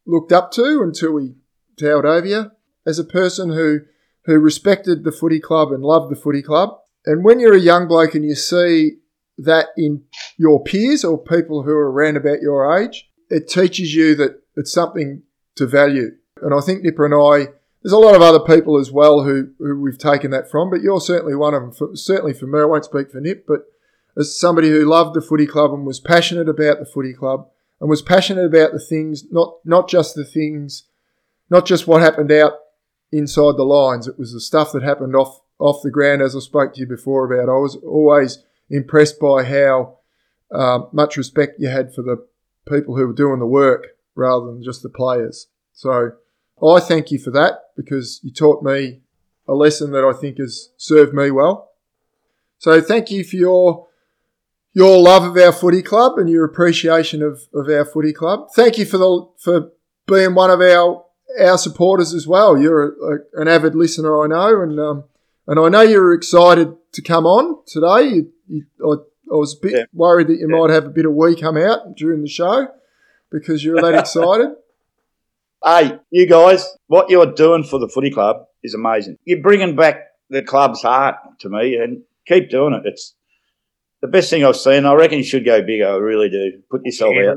looked 0.07 0.33
up 0.33 0.51
to 0.53 0.83
until 0.83 1.17
he 1.19 1.35
towered 1.79 2.07
over 2.07 2.27
you. 2.27 2.51
As 2.87 2.99
a 2.99 3.05
person 3.05 3.51
who 3.51 3.81
who 4.27 4.39
respected 4.39 5.05
the 5.05 5.13
footy 5.13 5.41
club 5.41 5.73
and 5.73 5.83
loved 5.83 6.11
the 6.11 6.21
footy 6.21 6.43
club. 6.43 6.79
And 7.07 7.25
when 7.25 7.41
you're 7.41 7.55
a 7.55 7.61
young 7.61 7.89
bloke 7.89 8.15
and 8.15 8.25
you 8.25 8.35
see 8.35 8.99
that 9.39 9.69
in 9.77 10.03
your 10.37 10.63
peers 10.63 11.05
or 11.05 11.23
people 11.23 11.63
who 11.63 11.73
are 11.73 11.91
around 11.91 12.17
about 12.17 12.43
your 12.43 12.79
age, 12.79 13.09
it 13.31 13.49
teaches 13.49 13.95
you 13.95 14.15
that 14.17 14.43
it's 14.57 14.73
something 14.73 15.23
to 15.57 15.67
value. 15.67 16.11
And 16.43 16.55
I 16.55 16.61
think 16.61 16.83
Nipper 16.83 17.07
and 17.07 17.15
I, 17.15 17.53
there's 17.83 17.93
a 17.93 17.99
lot 17.99 18.15
of 18.15 18.23
other 18.23 18.41
people 18.41 18.79
as 18.79 18.93
well 18.93 19.23
who, 19.23 19.51
who 19.59 19.81
we've 19.81 19.99
taken 19.99 20.31
that 20.33 20.51
from, 20.51 20.69
but 20.69 20.83
you're 20.83 21.01
certainly 21.01 21.35
one 21.35 21.55
of 21.55 21.63
them. 21.63 21.73
For, 21.73 21.97
certainly 21.97 22.35
for 22.35 22.47
me, 22.47 22.61
I 22.61 22.65
won't 22.65 22.85
speak 22.85 23.11
for 23.11 23.21
Nip, 23.21 23.47
but 23.49 23.61
as 24.19 24.39
somebody 24.39 24.69
who 24.69 24.85
loved 24.85 25.15
the 25.15 25.23
footy 25.23 25.47
club 25.47 25.73
and 25.73 25.87
was 25.87 26.01
passionate 26.01 26.49
about 26.49 26.79
the 26.79 26.85
footy 26.85 27.15
club 27.15 27.49
and 27.81 27.89
was 27.89 28.03
passionate 28.03 28.45
about 28.45 28.73
the 28.73 28.79
things, 28.79 29.25
not 29.31 29.55
not 29.65 29.89
just 29.89 30.15
the 30.15 30.25
things, 30.25 30.85
not 31.49 31.67
just 31.67 31.87
what 31.87 32.03
happened 32.03 32.31
out 32.31 32.53
inside 33.13 33.57
the 33.57 33.65
lines. 33.65 34.07
It 34.07 34.19
was 34.19 34.33
the 34.33 34.41
stuff 34.41 34.73
that 34.73 34.83
happened 34.83 35.17
off 35.17 35.41
off 35.59 35.83
the 35.83 35.91
ground, 35.91 36.23
as 36.23 36.37
I 36.37 36.41
spoke 36.41 36.75
to 36.75 36.81
you 36.81 36.87
before 36.87 37.31
about. 37.31 37.51
I 37.51 37.59
was 37.59 37.77
always 37.77 38.43
impressed 38.69 39.19
by 39.21 39.45
how 39.45 39.99
um, 40.53 40.89
much 40.93 41.17
respect 41.17 41.61
you 41.61 41.69
had 41.69 41.95
for 41.95 42.03
the 42.03 42.25
people 42.69 42.97
who 42.97 43.07
were 43.07 43.13
doing 43.13 43.39
the 43.39 43.47
work 43.47 43.89
rather 44.15 44.47
than 44.47 44.63
just 44.63 44.83
the 44.83 44.89
players. 44.89 45.49
So 45.73 46.13
I 46.63 46.81
thank 46.81 47.11
you 47.11 47.19
for 47.19 47.31
that 47.31 47.71
because 47.77 48.21
you 48.23 48.33
taught 48.33 48.63
me 48.63 49.01
a 49.49 49.55
lesson 49.55 49.93
that 49.93 50.05
I 50.05 50.19
think 50.19 50.39
has 50.39 50.71
served 50.77 51.15
me 51.15 51.31
well. 51.31 51.71
So 52.59 52.81
thank 52.81 53.11
you 53.11 53.25
for 53.25 53.37
your 53.37 53.89
your 54.73 54.99
love 55.01 55.25
of 55.25 55.37
our 55.37 55.53
footy 55.53 55.83
club 55.83 56.19
and 56.19 56.29
your 56.29 56.45
appreciation 56.45 57.23
of, 57.23 57.43
of 57.55 57.69
our 57.69 57.85
footy 57.85 58.13
club. 58.13 58.49
Thank 58.55 58.79
you 58.79 58.85
for 58.85 58.99
the 58.99 59.29
for 59.39 59.73
being 60.07 60.35
one 60.35 60.51
of 60.51 60.61
our 60.61 61.05
our 61.41 61.59
supporters 61.59 62.13
as 62.15 62.27
well. 62.27 62.59
You're 62.59 62.83
a, 62.89 63.15
a, 63.15 63.43
an 63.43 63.49
avid 63.49 63.75
listener, 63.75 64.23
I 64.23 64.27
know, 64.27 64.63
and 64.63 64.79
um, 64.81 65.05
and 65.47 65.59
I 65.59 65.69
know 65.69 65.83
you're 65.83 66.13
excited 66.15 66.77
to 66.93 67.03
come 67.03 67.27
on 67.27 67.63
today. 67.67 68.09
You, 68.15 68.33
you, 68.49 68.65
I, 68.85 68.95
I 69.33 69.37
was 69.37 69.55
a 69.57 69.61
bit 69.61 69.73
Yeah. 69.73 69.85
worried 69.93 70.29
that 70.29 70.39
you 70.39 70.49
Yeah. 70.51 70.57
might 70.59 70.71
have 70.71 70.87
a 70.87 70.91
bit 70.91 71.07
of 71.07 71.15
wee 71.15 71.37
come 71.41 71.57
out 71.57 71.97
during 71.97 72.23
the 72.23 72.29
show 72.29 72.69
because 73.31 73.65
you're 73.65 73.81
that 73.81 73.95
excited. 73.99 74.55
Hey, 75.65 75.99
you 76.11 76.27
guys, 76.27 76.67
what 76.87 77.11
you're 77.11 77.33
doing 77.33 77.65
for 77.65 77.79
the 77.79 77.89
footy 77.89 78.11
club 78.11 78.47
is 78.63 78.75
amazing. 78.75 79.19
You're 79.25 79.43
bringing 79.43 79.77
back 79.77 80.07
the 80.31 80.43
club's 80.43 80.83
heart 80.83 81.17
to 81.41 81.49
me 81.51 81.77
and 81.77 82.03
keep 82.27 82.49
doing 82.51 82.73
it. 82.75 82.83
It's 82.87 83.15
the 84.03 84.09
best 84.09 84.31
thing 84.31 84.45
I've 84.45 84.57
seen. 84.57 84.87
I 84.87 84.95
reckon 84.95 85.19
you 85.19 85.25
should 85.25 85.45
go 85.45 85.63
bigger. 85.63 85.89
I 85.89 85.97
really 85.97 86.29
do. 86.29 86.63
Put 86.71 86.85
yourself 86.85 87.15
out. 87.17 87.37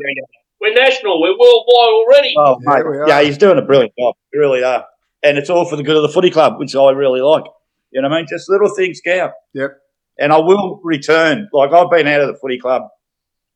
We're 0.62 0.74
national. 0.74 1.22
We're 1.22 1.38
worldwide 1.38 1.94
already. 1.94 2.34
Oh, 2.38 2.58
Yeah, 2.66 2.74
mate. 2.76 2.90
we 2.90 2.98
are. 2.98 3.08
Yeah, 3.08 3.22
he's 3.22 3.38
doing 3.38 3.58
a 3.58 3.62
brilliant 3.62 3.94
job. 4.00 4.16
You 4.34 4.40
really 4.40 4.64
are. 4.64 4.86
And 5.22 5.38
it's 5.38 5.50
all 5.50 5.66
for 5.66 5.76
the 5.76 5.84
good 5.84 5.96
of 5.98 6.02
the 6.04 6.10
footy 6.10 6.30
club, 6.32 6.58
which 6.58 6.76
I 6.76 6.92
really 6.92 7.22
like. 7.22 7.44
You 7.92 8.02
know 8.02 8.08
what 8.10 8.16
I 8.16 8.20
mean? 8.20 8.28
Just 8.30 8.50
little 8.50 8.74
things 8.74 9.02
count. 9.06 9.34
Yep. 9.54 9.72
And 10.20 10.32
I 10.32 10.38
will 10.38 10.80
return. 10.84 11.50
Like, 11.52 11.72
I've 11.74 11.90
been 11.92 12.08
out 12.08 12.22
of 12.22 12.28
the 12.28 12.40
footy 12.40 12.60
club 12.60 12.84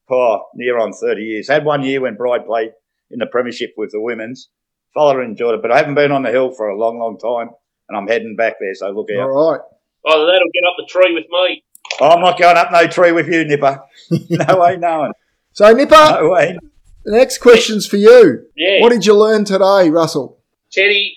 for 0.07 0.45
near 0.55 0.77
on 0.79 0.91
30 0.93 1.21
years. 1.21 1.47
Had 1.49 1.65
one 1.65 1.83
year 1.83 2.01
when 2.01 2.15
Bride 2.15 2.45
played 2.45 2.71
in 3.11 3.19
the 3.19 3.25
Premiership 3.27 3.71
with 3.77 3.91
the 3.91 4.01
women's. 4.01 4.49
Fella 4.93 5.19
enjoyed 5.21 5.55
it, 5.55 5.61
but 5.61 5.71
I 5.71 5.77
haven't 5.77 5.95
been 5.95 6.11
on 6.11 6.23
the 6.23 6.31
hill 6.31 6.51
for 6.51 6.67
a 6.69 6.77
long, 6.77 6.99
long 6.99 7.17
time. 7.19 7.53
And 7.87 7.97
I'm 7.97 8.07
heading 8.07 8.35
back 8.35 8.55
there, 8.59 8.73
so 8.73 8.89
look 8.89 9.07
out. 9.17 9.29
All 9.29 9.51
right. 9.51 9.61
Oh, 10.05 10.25
that'll 10.25 10.51
get 10.53 10.63
up 10.67 10.75
the 10.77 10.85
tree 10.89 11.13
with 11.13 11.25
me. 11.29 11.63
Oh, 11.99 12.09
I'm 12.09 12.21
not 12.21 12.37
going 12.39 12.57
up 12.57 12.71
no 12.71 12.87
tree 12.87 13.11
with 13.11 13.27
you, 13.27 13.43
Nipper. 13.45 13.81
No 14.29 14.59
way, 14.59 14.77
no 14.77 14.99
one. 14.99 15.11
So 15.53 15.71
Nipper, 15.73 15.95
No 16.21 16.29
way. 16.29 16.57
the 17.03 17.11
next 17.11 17.39
question's 17.39 17.85
for 17.87 17.97
you. 17.97 18.47
Yeah. 18.55 18.81
What 18.81 18.91
did 18.91 19.05
you 19.05 19.15
learn 19.15 19.43
today, 19.45 19.89
Russell? 19.89 20.39
Teddy, 20.71 21.15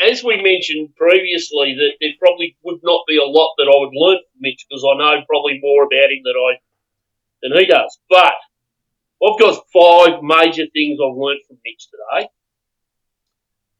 as 0.00 0.22
we 0.22 0.40
mentioned 0.42 0.94
previously, 0.96 1.74
that 1.74 1.92
there 2.00 2.12
probably 2.20 2.56
would 2.62 2.80
not 2.84 3.02
be 3.08 3.16
a 3.18 3.24
lot 3.24 3.54
that 3.58 3.64
I 3.66 3.76
would 3.80 3.92
learn 3.94 4.18
from 4.18 4.38
Mitch 4.40 4.64
because 4.68 4.84
I 4.86 4.96
know 4.96 5.22
probably 5.28 5.58
more 5.60 5.82
about 5.84 6.10
him 6.12 6.22
than 6.24 6.34
I 6.36 6.52
than 7.42 7.58
he 7.58 7.66
does. 7.66 7.98
But 8.08 8.34
I've 9.24 9.38
got 9.40 9.64
five 9.74 10.22
major 10.22 10.64
things 10.72 10.98
I've 11.02 11.16
learned 11.16 11.40
from 11.48 11.58
Mitch 11.64 11.88
today. 11.90 12.28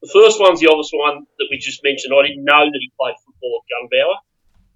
The 0.02 0.10
first 0.12 0.40
one's 0.40 0.60
the 0.60 0.68
obvious 0.68 0.90
one 0.92 1.26
that 1.38 1.46
we 1.50 1.58
just 1.58 1.82
mentioned. 1.82 2.12
I 2.14 2.26
didn't 2.26 2.44
know 2.44 2.64
that 2.66 2.80
he 2.80 2.92
played 2.98 3.14
football 3.24 3.62
at 3.62 3.66
Gunbower. 3.70 4.14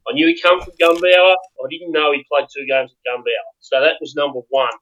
I 0.09 0.13
knew 0.15 0.27
he 0.27 0.41
come 0.41 0.61
from 0.61 0.75
Gunbower. 0.81 1.35
I 1.35 1.67
didn't 1.71 1.93
know 1.93 2.13
he 2.13 2.25
played 2.31 2.49
two 2.53 2.67
games 2.67 2.91
at 2.91 3.03
Gunbower. 3.07 3.47
So 3.61 3.81
that 3.81 3.97
was 4.01 4.15
number 4.15 4.41
one. 4.49 4.73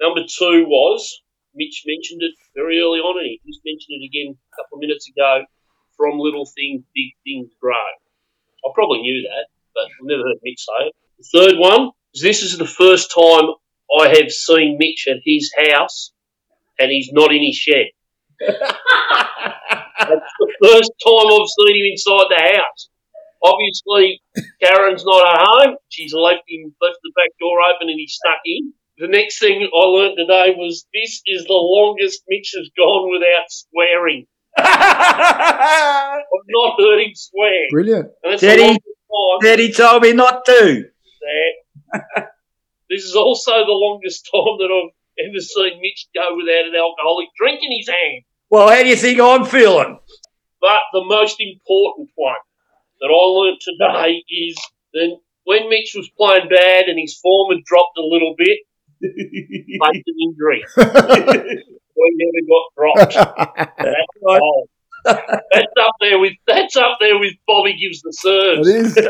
Number 0.00 0.20
two 0.28 0.66
was 0.68 1.22
Mitch 1.56 1.84
mentioned 1.86 2.20
it 2.22 2.34
very 2.54 2.78
early 2.80 3.00
on, 3.00 3.18
and 3.18 3.26
he 3.26 3.40
just 3.46 3.64
mentioned 3.64 3.96
it 4.00 4.04
again 4.04 4.36
a 4.36 4.56
couple 4.56 4.76
of 4.76 4.80
minutes 4.80 5.08
ago. 5.08 5.44
From 5.96 6.18
little 6.18 6.44
things, 6.44 6.84
big 6.94 7.16
things 7.24 7.48
grow. 7.58 7.72
I 7.72 8.68
probably 8.74 9.00
knew 9.00 9.22
that, 9.22 9.46
but 9.74 9.84
I've 9.84 10.04
never 10.04 10.22
heard 10.22 10.36
Mitch 10.42 10.60
say 10.60 10.88
it. 10.88 10.94
The 11.18 11.38
third 11.38 11.58
one 11.58 11.92
is 12.12 12.20
this 12.20 12.42
is 12.42 12.58
the 12.58 12.66
first 12.66 13.14
time 13.14 13.48
I 13.98 14.08
have 14.08 14.30
seen 14.30 14.76
Mitch 14.78 15.08
at 15.08 15.22
his 15.24 15.50
house, 15.56 16.12
and 16.78 16.90
he's 16.90 17.10
not 17.12 17.32
in 17.32 17.42
his 17.42 17.56
shed. 17.56 17.86
That's 18.46 18.60
the 20.38 20.52
first 20.62 20.92
time 21.00 21.26
I've 21.32 21.48
seen 21.48 21.76
him 21.76 21.86
inside 21.92 22.26
the 22.28 22.58
house. 22.58 22.90
Obviously, 23.42 24.20
Karen's 24.62 25.04
not 25.04 25.26
at 25.26 25.46
home. 25.46 25.76
She's 25.88 26.12
left 26.14 26.42
him, 26.48 26.74
left 26.80 26.98
the 27.02 27.12
back 27.14 27.30
door 27.40 27.60
open, 27.62 27.88
and 27.88 27.98
he 27.98 28.08
snuck 28.08 28.40
in. 28.44 28.72
The 28.98 29.08
next 29.08 29.38
thing 29.38 29.60
I 29.62 29.84
learnt 29.84 30.16
today 30.16 30.54
was 30.56 30.86
this 30.94 31.20
is 31.26 31.44
the 31.44 31.52
longest 31.52 32.22
Mitch 32.28 32.52
has 32.56 32.70
gone 32.76 33.10
without 33.12 33.44
swearing. 33.48 34.26
I've 34.58 36.22
not 36.48 36.80
heard 36.80 37.00
him 37.02 37.12
swear. 37.14 37.66
Brilliant. 37.70 38.06
And 38.22 38.32
that's 38.32 38.42
Daddy- 38.42 38.62
the 38.62 38.66
longest 38.68 38.82
time 38.82 39.38
Daddy 39.42 39.72
told 39.72 40.02
me 40.02 40.12
not 40.12 40.44
to. 40.46 40.84
that. 41.92 42.28
this 42.90 43.04
is 43.04 43.14
also 43.14 43.52
the 43.52 43.72
longest 43.72 44.28
time 44.32 44.56
that 44.58 44.70
I've 44.72 45.28
ever 45.28 45.40
seen 45.40 45.80
Mitch 45.80 46.06
go 46.14 46.34
without 46.36 46.66
an 46.68 46.74
alcoholic 46.74 47.28
drink 47.38 47.60
in 47.62 47.76
his 47.76 47.88
hand. 47.88 48.22
Well, 48.48 48.68
how 48.68 48.82
do 48.82 48.88
you 48.88 48.96
think 48.96 49.20
I'm 49.20 49.44
feeling? 49.44 49.98
But 50.60 50.80
the 50.92 51.04
most 51.04 51.36
important 51.40 52.08
one 52.14 52.36
that 53.00 53.10
I 53.10 53.24
learnt 53.28 53.60
today 53.60 54.22
is 54.28 54.56
that 54.94 55.16
when 55.44 55.68
Mitch 55.68 55.92
was 55.94 56.08
playing 56.16 56.48
bad 56.48 56.86
and 56.86 56.98
his 56.98 57.18
form 57.20 57.54
had 57.54 57.64
dropped 57.64 57.98
a 57.98 58.02
little 58.02 58.34
bit, 58.36 58.58
faked 59.02 60.08
an 60.08 60.14
injury. 60.24 60.64
we 61.96 62.16
never 62.16 62.42
got 62.48 62.66
dropped. 62.76 63.14
That's, 63.78 64.06
bold. 64.22 64.68
that's 65.04 65.76
up 65.80 65.92
there 66.00 66.18
with 66.18 66.32
that's 66.46 66.76
up 66.76 66.98
there 67.00 67.18
with 67.18 67.34
Bobby 67.46 67.76
gives 67.78 68.02
the 68.02 68.08
It 68.08 68.64
serves. 68.64 68.96
is. 68.96 69.08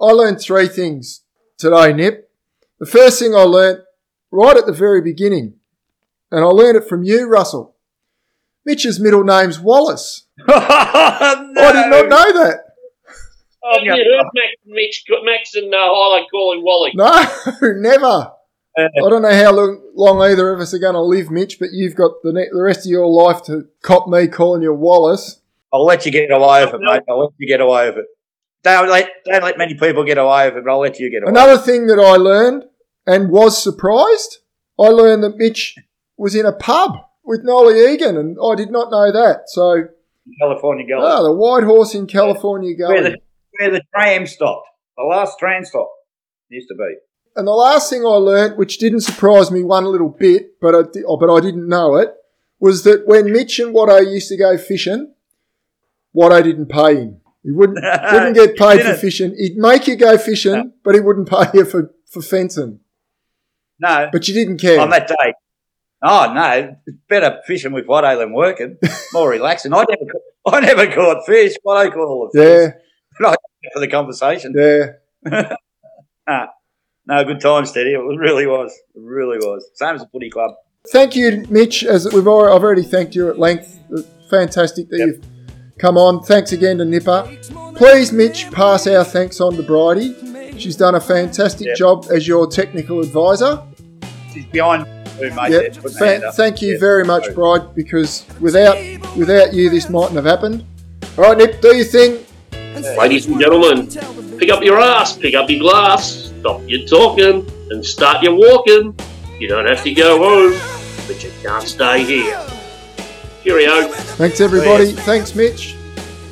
I 0.00 0.06
learned 0.06 0.40
three 0.40 0.68
things 0.68 1.22
today, 1.58 1.92
Nip. 1.92 2.30
The 2.78 2.86
first 2.86 3.18
thing 3.18 3.34
I 3.34 3.42
learnt 3.42 3.80
right 4.30 4.56
at 4.56 4.66
the 4.66 4.72
very 4.72 5.00
beginning, 5.00 5.54
and 6.30 6.44
I 6.44 6.48
learned 6.48 6.76
it 6.76 6.88
from 6.88 7.02
you, 7.04 7.26
Russell. 7.28 7.73
Mitch's 8.64 8.98
middle 9.00 9.24
name's 9.24 9.60
Wallace. 9.60 10.26
I 10.48 11.52
I 11.56 11.72
did 11.72 11.90
not 11.90 12.08
know 12.08 12.44
that. 12.44 12.60
Oh, 13.66 13.78
you 13.80 13.92
heard 13.92 14.26
Max, 14.34 14.56
Mitch, 14.66 15.04
Max 15.24 15.54
and 15.54 15.72
uh, 15.72 15.78
Highlight 15.80 16.26
calling 16.30 16.62
Wally. 16.62 16.92
No, 16.94 17.26
never. 17.80 18.32
I 18.76 18.88
don't 18.96 19.22
know 19.22 19.32
how 19.34 19.52
long, 19.52 19.80
long 19.94 20.20
either 20.20 20.52
of 20.52 20.60
us 20.60 20.74
are 20.74 20.78
going 20.78 20.94
to 20.94 21.00
live, 21.00 21.30
Mitch, 21.30 21.58
but 21.58 21.68
you've 21.72 21.94
got 21.94 22.10
the, 22.22 22.32
ne- 22.32 22.48
the 22.52 22.62
rest 22.62 22.80
of 22.80 22.90
your 22.90 23.06
life 23.06 23.42
to 23.44 23.68
cop 23.82 24.08
me 24.08 24.26
calling 24.26 24.62
you 24.62 24.74
Wallace. 24.74 25.40
I'll 25.72 25.84
let 25.84 26.04
you 26.04 26.12
get 26.12 26.30
away 26.30 26.64
with 26.64 26.74
it, 26.74 26.80
mate. 26.80 27.02
I'll 27.08 27.20
let 27.20 27.32
you 27.38 27.48
get 27.48 27.60
away 27.60 27.88
with 27.88 27.98
it. 27.98 28.06
Don't 28.64 28.88
let 28.88 29.10
don't 29.26 29.42
let 29.42 29.58
many 29.58 29.74
people 29.74 30.04
get 30.04 30.18
away 30.18 30.48
with 30.48 30.56
it, 30.58 30.64
but 30.64 30.70
I'll 30.70 30.80
let 30.80 30.98
you 30.98 31.10
get 31.10 31.22
away. 31.22 31.30
Another 31.30 31.58
thing 31.58 31.86
that 31.88 31.98
I 31.98 32.16
learned 32.16 32.64
and 33.06 33.28
was 33.28 33.62
surprised, 33.62 34.38
I 34.78 34.84
learned 34.88 35.22
that 35.22 35.36
Mitch 35.36 35.76
was 36.16 36.34
in 36.34 36.46
a 36.46 36.52
pub 36.52 36.96
with 37.24 37.40
Nolly 37.44 37.92
Egan, 37.92 38.16
and 38.16 38.36
I 38.42 38.54
did 38.54 38.70
not 38.70 38.90
know 38.90 39.10
that. 39.12 39.44
So, 39.46 39.84
California 40.40 40.86
Gully. 40.86 41.06
ah, 41.06 41.22
the 41.22 41.32
White 41.32 41.64
Horse 41.64 41.94
in 41.94 42.06
California 42.06 42.74
where, 42.78 43.02
Gully. 43.02 43.10
the, 43.10 43.18
where 43.58 43.70
the 43.70 43.82
tram 43.94 44.26
stopped. 44.26 44.68
The 44.96 45.04
last 45.04 45.38
tram 45.38 45.64
stop 45.64 45.90
used 46.48 46.68
to 46.68 46.74
be. 46.74 46.94
And 47.36 47.46
the 47.48 47.52
last 47.52 47.90
thing 47.90 48.02
I 48.02 48.10
learnt, 48.16 48.56
which 48.56 48.78
didn't 48.78 49.00
surprise 49.00 49.50
me 49.50 49.64
one 49.64 49.84
little 49.86 50.08
bit, 50.08 50.60
but 50.60 50.74
I, 50.74 50.82
oh, 51.06 51.16
but 51.16 51.34
I 51.34 51.40
didn't 51.40 51.68
know 51.68 51.96
it, 51.96 52.10
was 52.60 52.84
that 52.84 53.06
when 53.06 53.32
Mitch 53.32 53.58
and 53.58 53.74
Watto 53.74 54.00
used 54.00 54.28
to 54.28 54.36
go 54.36 54.56
fishing, 54.56 55.12
Watto 56.16 56.42
didn't 56.44 56.66
pay 56.68 56.94
him. 56.96 57.20
He 57.42 57.50
wouldn't 57.50 57.78
wouldn't 58.12 58.36
get 58.36 58.56
paid 58.56 58.82
for 58.82 58.94
fishing. 58.94 59.34
He'd 59.36 59.56
make 59.56 59.86
you 59.88 59.96
go 59.96 60.16
fishing, 60.16 60.72
but 60.84 60.94
he 60.94 61.00
wouldn't 61.00 61.28
pay 61.28 61.44
you 61.54 61.64
for, 61.64 61.92
for 62.06 62.22
fencing. 62.22 62.78
No, 63.80 64.08
But 64.12 64.28
you 64.28 64.34
didn't 64.34 64.58
care. 64.58 64.80
on 64.80 64.90
that 64.90 65.08
day. 65.08 65.34
Oh 66.06 66.32
no, 66.34 66.76
better 67.08 67.40
fishing 67.46 67.72
with 67.72 67.86
Watto 67.86 68.18
than 68.18 68.32
working. 68.34 68.76
More 69.14 69.30
relaxing. 69.30 69.72
I 69.72 69.84
never, 69.88 70.12
I 70.46 70.60
never 70.60 70.86
caught 70.94 71.24
fish. 71.24 71.54
Watto 71.66 71.90
caught 71.92 72.06
all 72.08 72.28
the 72.32 72.38
fish 72.38 72.72
yeah, 73.20 73.34
for 73.72 73.80
the 73.80 73.88
conversation. 73.88 74.54
yeah. 75.26 75.54
No, 77.06 77.22
good 77.22 77.40
times, 77.40 77.70
Teddy. 77.70 77.92
It 77.92 77.98
really 77.98 78.46
was. 78.46 78.72
It 78.94 79.02
really 79.02 79.36
was. 79.36 79.68
Same 79.74 79.94
as 79.94 80.00
the 80.00 80.08
footy 80.08 80.30
club. 80.30 80.52
Thank 80.90 81.14
you, 81.14 81.44
Mitch. 81.50 81.84
As 81.84 82.10
we've 82.12 82.26
already, 82.26 82.56
I've 82.56 82.62
already 82.62 82.82
thanked 82.82 83.14
you 83.14 83.28
at 83.28 83.38
length. 83.38 83.78
Fantastic 84.30 84.88
that 84.88 84.98
Yep. 84.98 85.06
you've 85.08 85.26
come 85.78 85.98
on. 85.98 86.22
Thanks 86.22 86.52
again 86.52 86.78
to 86.78 86.84
Nipper. 86.86 87.28
Please, 87.74 88.10
Mitch, 88.10 88.50
pass 88.52 88.86
our 88.86 89.04
thanks 89.04 89.38
on 89.40 89.54
to 89.56 89.62
Bridie. 89.62 90.14
She's 90.58 90.76
done 90.76 90.94
a 90.94 91.00
fantastic 91.00 91.66
Yep. 91.68 91.76
job 91.76 92.06
as 92.10 92.26
your 92.26 92.46
technical 92.46 93.00
advisor. 93.00 93.62
She's 94.32 94.46
behind 94.46 94.86
you, 95.20 95.30
mate. 95.32 95.50
Yep. 95.50 95.72
there, 95.72 95.82
putting 95.82 95.98
Fa- 95.98 96.32
thank 96.34 96.62
you 96.62 96.72
Yeah. 96.74 96.78
very 96.80 97.04
much, 97.04 97.32
Bride, 97.34 97.74
because 97.74 98.24
without 98.40 98.76
without 99.16 99.52
you, 99.54 99.70
this 99.70 99.88
mightn't 99.88 100.16
have 100.16 100.24
happened. 100.24 100.64
All 101.16 101.24
right, 101.24 101.38
Nip, 101.38 101.60
do 101.60 101.74
your 101.74 101.84
thing. 101.84 102.18
Ladies 102.98 103.26
and 103.26 103.38
gentlemen, 103.40 103.86
pick 104.38 104.50
up 104.50 104.62
your 104.62 104.80
ass, 104.80 105.16
pick 105.16 105.34
up 105.34 105.48
your 105.48 105.60
glass, 105.60 106.30
stop 106.40 106.60
your 106.66 106.86
talking, 106.86 107.46
and 107.70 107.84
start 107.84 108.22
your 108.22 108.34
walking. 108.34 108.94
You 109.38 109.48
don't 109.48 109.66
have 109.66 109.82
to 109.84 109.92
go 109.94 110.18
home, 110.18 110.60
but 111.06 111.22
you 111.22 111.30
can't 111.42 111.62
stay 111.66 112.02
here. 112.04 112.40
Cheerio. 113.42 113.88
Thanks, 114.18 114.40
everybody. 114.40 114.92
Thanks, 114.92 115.34
Mitch. 115.34 115.76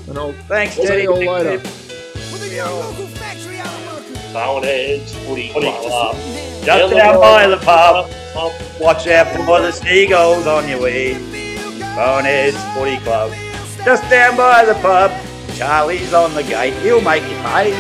And 0.09 0.19
I'll 0.19 0.33
Thanks, 0.49 0.75
see 0.77 0.87
Teddy. 0.87 1.03
you 1.03 1.13
all 1.13 1.19
later. 1.19 1.59
With 1.59 2.51
a 2.51 2.55
young 2.55 2.75
local 2.81 3.07
factory 3.09 3.59
out 3.59 3.67
of 3.67 4.33
Barwon 4.33 4.65
Heads 4.65 5.15
Footy 5.27 5.51
Club. 5.51 6.17
Just 6.65 6.95
down 6.95 7.21
by 7.21 7.49
the 7.49 7.57
pub. 7.57 8.09
Watch 8.81 9.09
out 9.09 9.27
for 9.35 9.61
the 9.61 9.73
seagulls 9.73 10.47
on 10.47 10.69
your 10.69 10.81
way. 10.81 11.15
Barwon 11.95 12.23
Heads 12.23 12.57
Footy 12.75 12.99
Club. 12.99 13.33
Just 13.85 14.09
down 14.09 14.37
by 14.37 14.65
the 14.65 14.75
pub. 14.75 15.11
Charlie's 15.57 16.15
on 16.15 16.35
the 16.35 16.43
gate. 16.45 16.75
He'll 16.83 17.01
make 17.01 17.25
you 17.25 17.37
pay. 17.43 17.73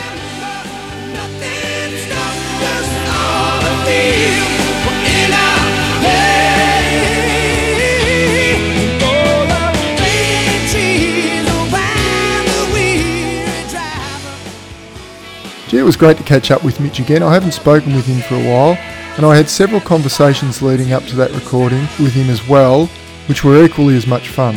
Gee, 15.72 15.78
it 15.78 15.84
was 15.84 15.96
great 15.96 16.18
to 16.18 16.22
catch 16.22 16.50
up 16.50 16.62
with 16.62 16.80
Mitch 16.80 17.00
again. 17.00 17.22
I 17.22 17.32
haven't 17.32 17.52
spoken 17.52 17.94
with 17.94 18.04
him 18.04 18.20
for 18.20 18.34
a 18.34 18.46
while, 18.46 18.76
and 19.16 19.24
I 19.24 19.34
had 19.34 19.48
several 19.48 19.80
conversations 19.80 20.60
leading 20.60 20.92
up 20.92 21.02
to 21.04 21.16
that 21.16 21.30
recording 21.30 21.80
with 21.98 22.12
him 22.12 22.28
as 22.28 22.46
well, 22.46 22.88
which 23.26 23.42
were 23.42 23.64
equally 23.64 23.96
as 23.96 24.06
much 24.06 24.28
fun. 24.28 24.54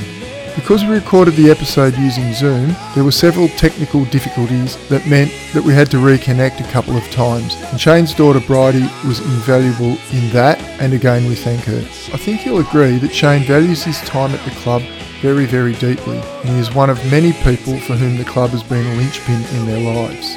Because 0.55 0.83
we 0.83 0.89
recorded 0.89 1.35
the 1.35 1.49
episode 1.49 1.95
using 1.95 2.33
Zoom, 2.33 2.75
there 2.95 3.05
were 3.05 3.13
several 3.13 3.47
technical 3.47 4.03
difficulties 4.03 4.75
that 4.89 5.07
meant 5.07 5.31
that 5.53 5.63
we 5.63 5.73
had 5.73 5.89
to 5.91 5.97
reconnect 5.97 6.59
a 6.59 6.69
couple 6.73 6.97
of 6.97 7.11
times. 7.11 7.55
And 7.71 7.79
Shane's 7.79 8.13
daughter 8.13 8.41
Bridie 8.41 8.89
was 9.07 9.21
invaluable 9.21 9.97
in 10.11 10.29
that, 10.31 10.59
and 10.81 10.91
again 10.91 11.29
we 11.29 11.35
thank 11.35 11.61
her. 11.61 11.79
I 12.13 12.17
think 12.17 12.45
you'll 12.45 12.59
agree 12.59 12.97
that 12.97 13.15
Shane 13.15 13.43
values 13.45 13.85
his 13.85 14.01
time 14.01 14.31
at 14.31 14.43
the 14.43 14.51
club 14.59 14.81
very, 15.21 15.45
very 15.45 15.75
deeply, 15.75 16.17
and 16.17 16.49
he 16.49 16.59
is 16.59 16.75
one 16.75 16.89
of 16.89 16.97
many 17.09 17.31
people 17.31 17.79
for 17.79 17.93
whom 17.93 18.17
the 18.17 18.25
club 18.25 18.49
has 18.49 18.63
been 18.63 18.85
a 18.85 18.95
linchpin 18.95 19.41
in 19.57 19.65
their 19.65 19.79
lives. 19.79 20.35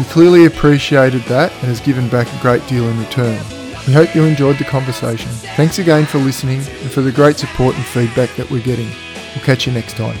He 0.00 0.06
clearly 0.06 0.46
appreciated 0.46 1.20
that 1.24 1.52
and 1.52 1.64
has 1.64 1.78
given 1.78 2.08
back 2.08 2.26
a 2.32 2.40
great 2.40 2.66
deal 2.66 2.88
in 2.88 2.98
return. 2.98 3.38
We 3.86 3.92
hope 3.92 4.14
you 4.14 4.24
enjoyed 4.24 4.56
the 4.56 4.64
conversation. 4.64 5.30
Thanks 5.56 5.78
again 5.78 6.06
for 6.06 6.16
listening 6.16 6.60
and 6.60 6.90
for 6.90 7.02
the 7.02 7.12
great 7.12 7.36
support 7.36 7.76
and 7.76 7.84
feedback 7.84 8.34
that 8.36 8.50
we're 8.50 8.62
getting. 8.62 8.88
We'll 9.34 9.44
catch 9.44 9.66
you 9.66 9.74
next 9.74 9.98
time. 9.98 10.16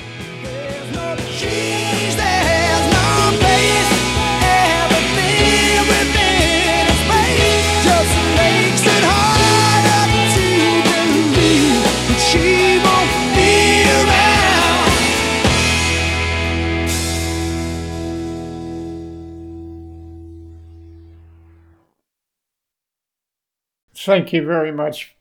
Thank 24.02 24.32
you 24.32 24.46
very 24.46 24.72
much, 24.72 25.14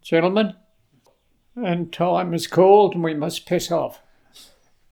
gentlemen. 0.00 0.54
And 1.56 1.92
time 1.92 2.32
is 2.32 2.46
called, 2.46 2.94
and 2.94 3.02
we 3.02 3.12
must 3.12 3.44
piss 3.44 3.72
off. 3.72 4.00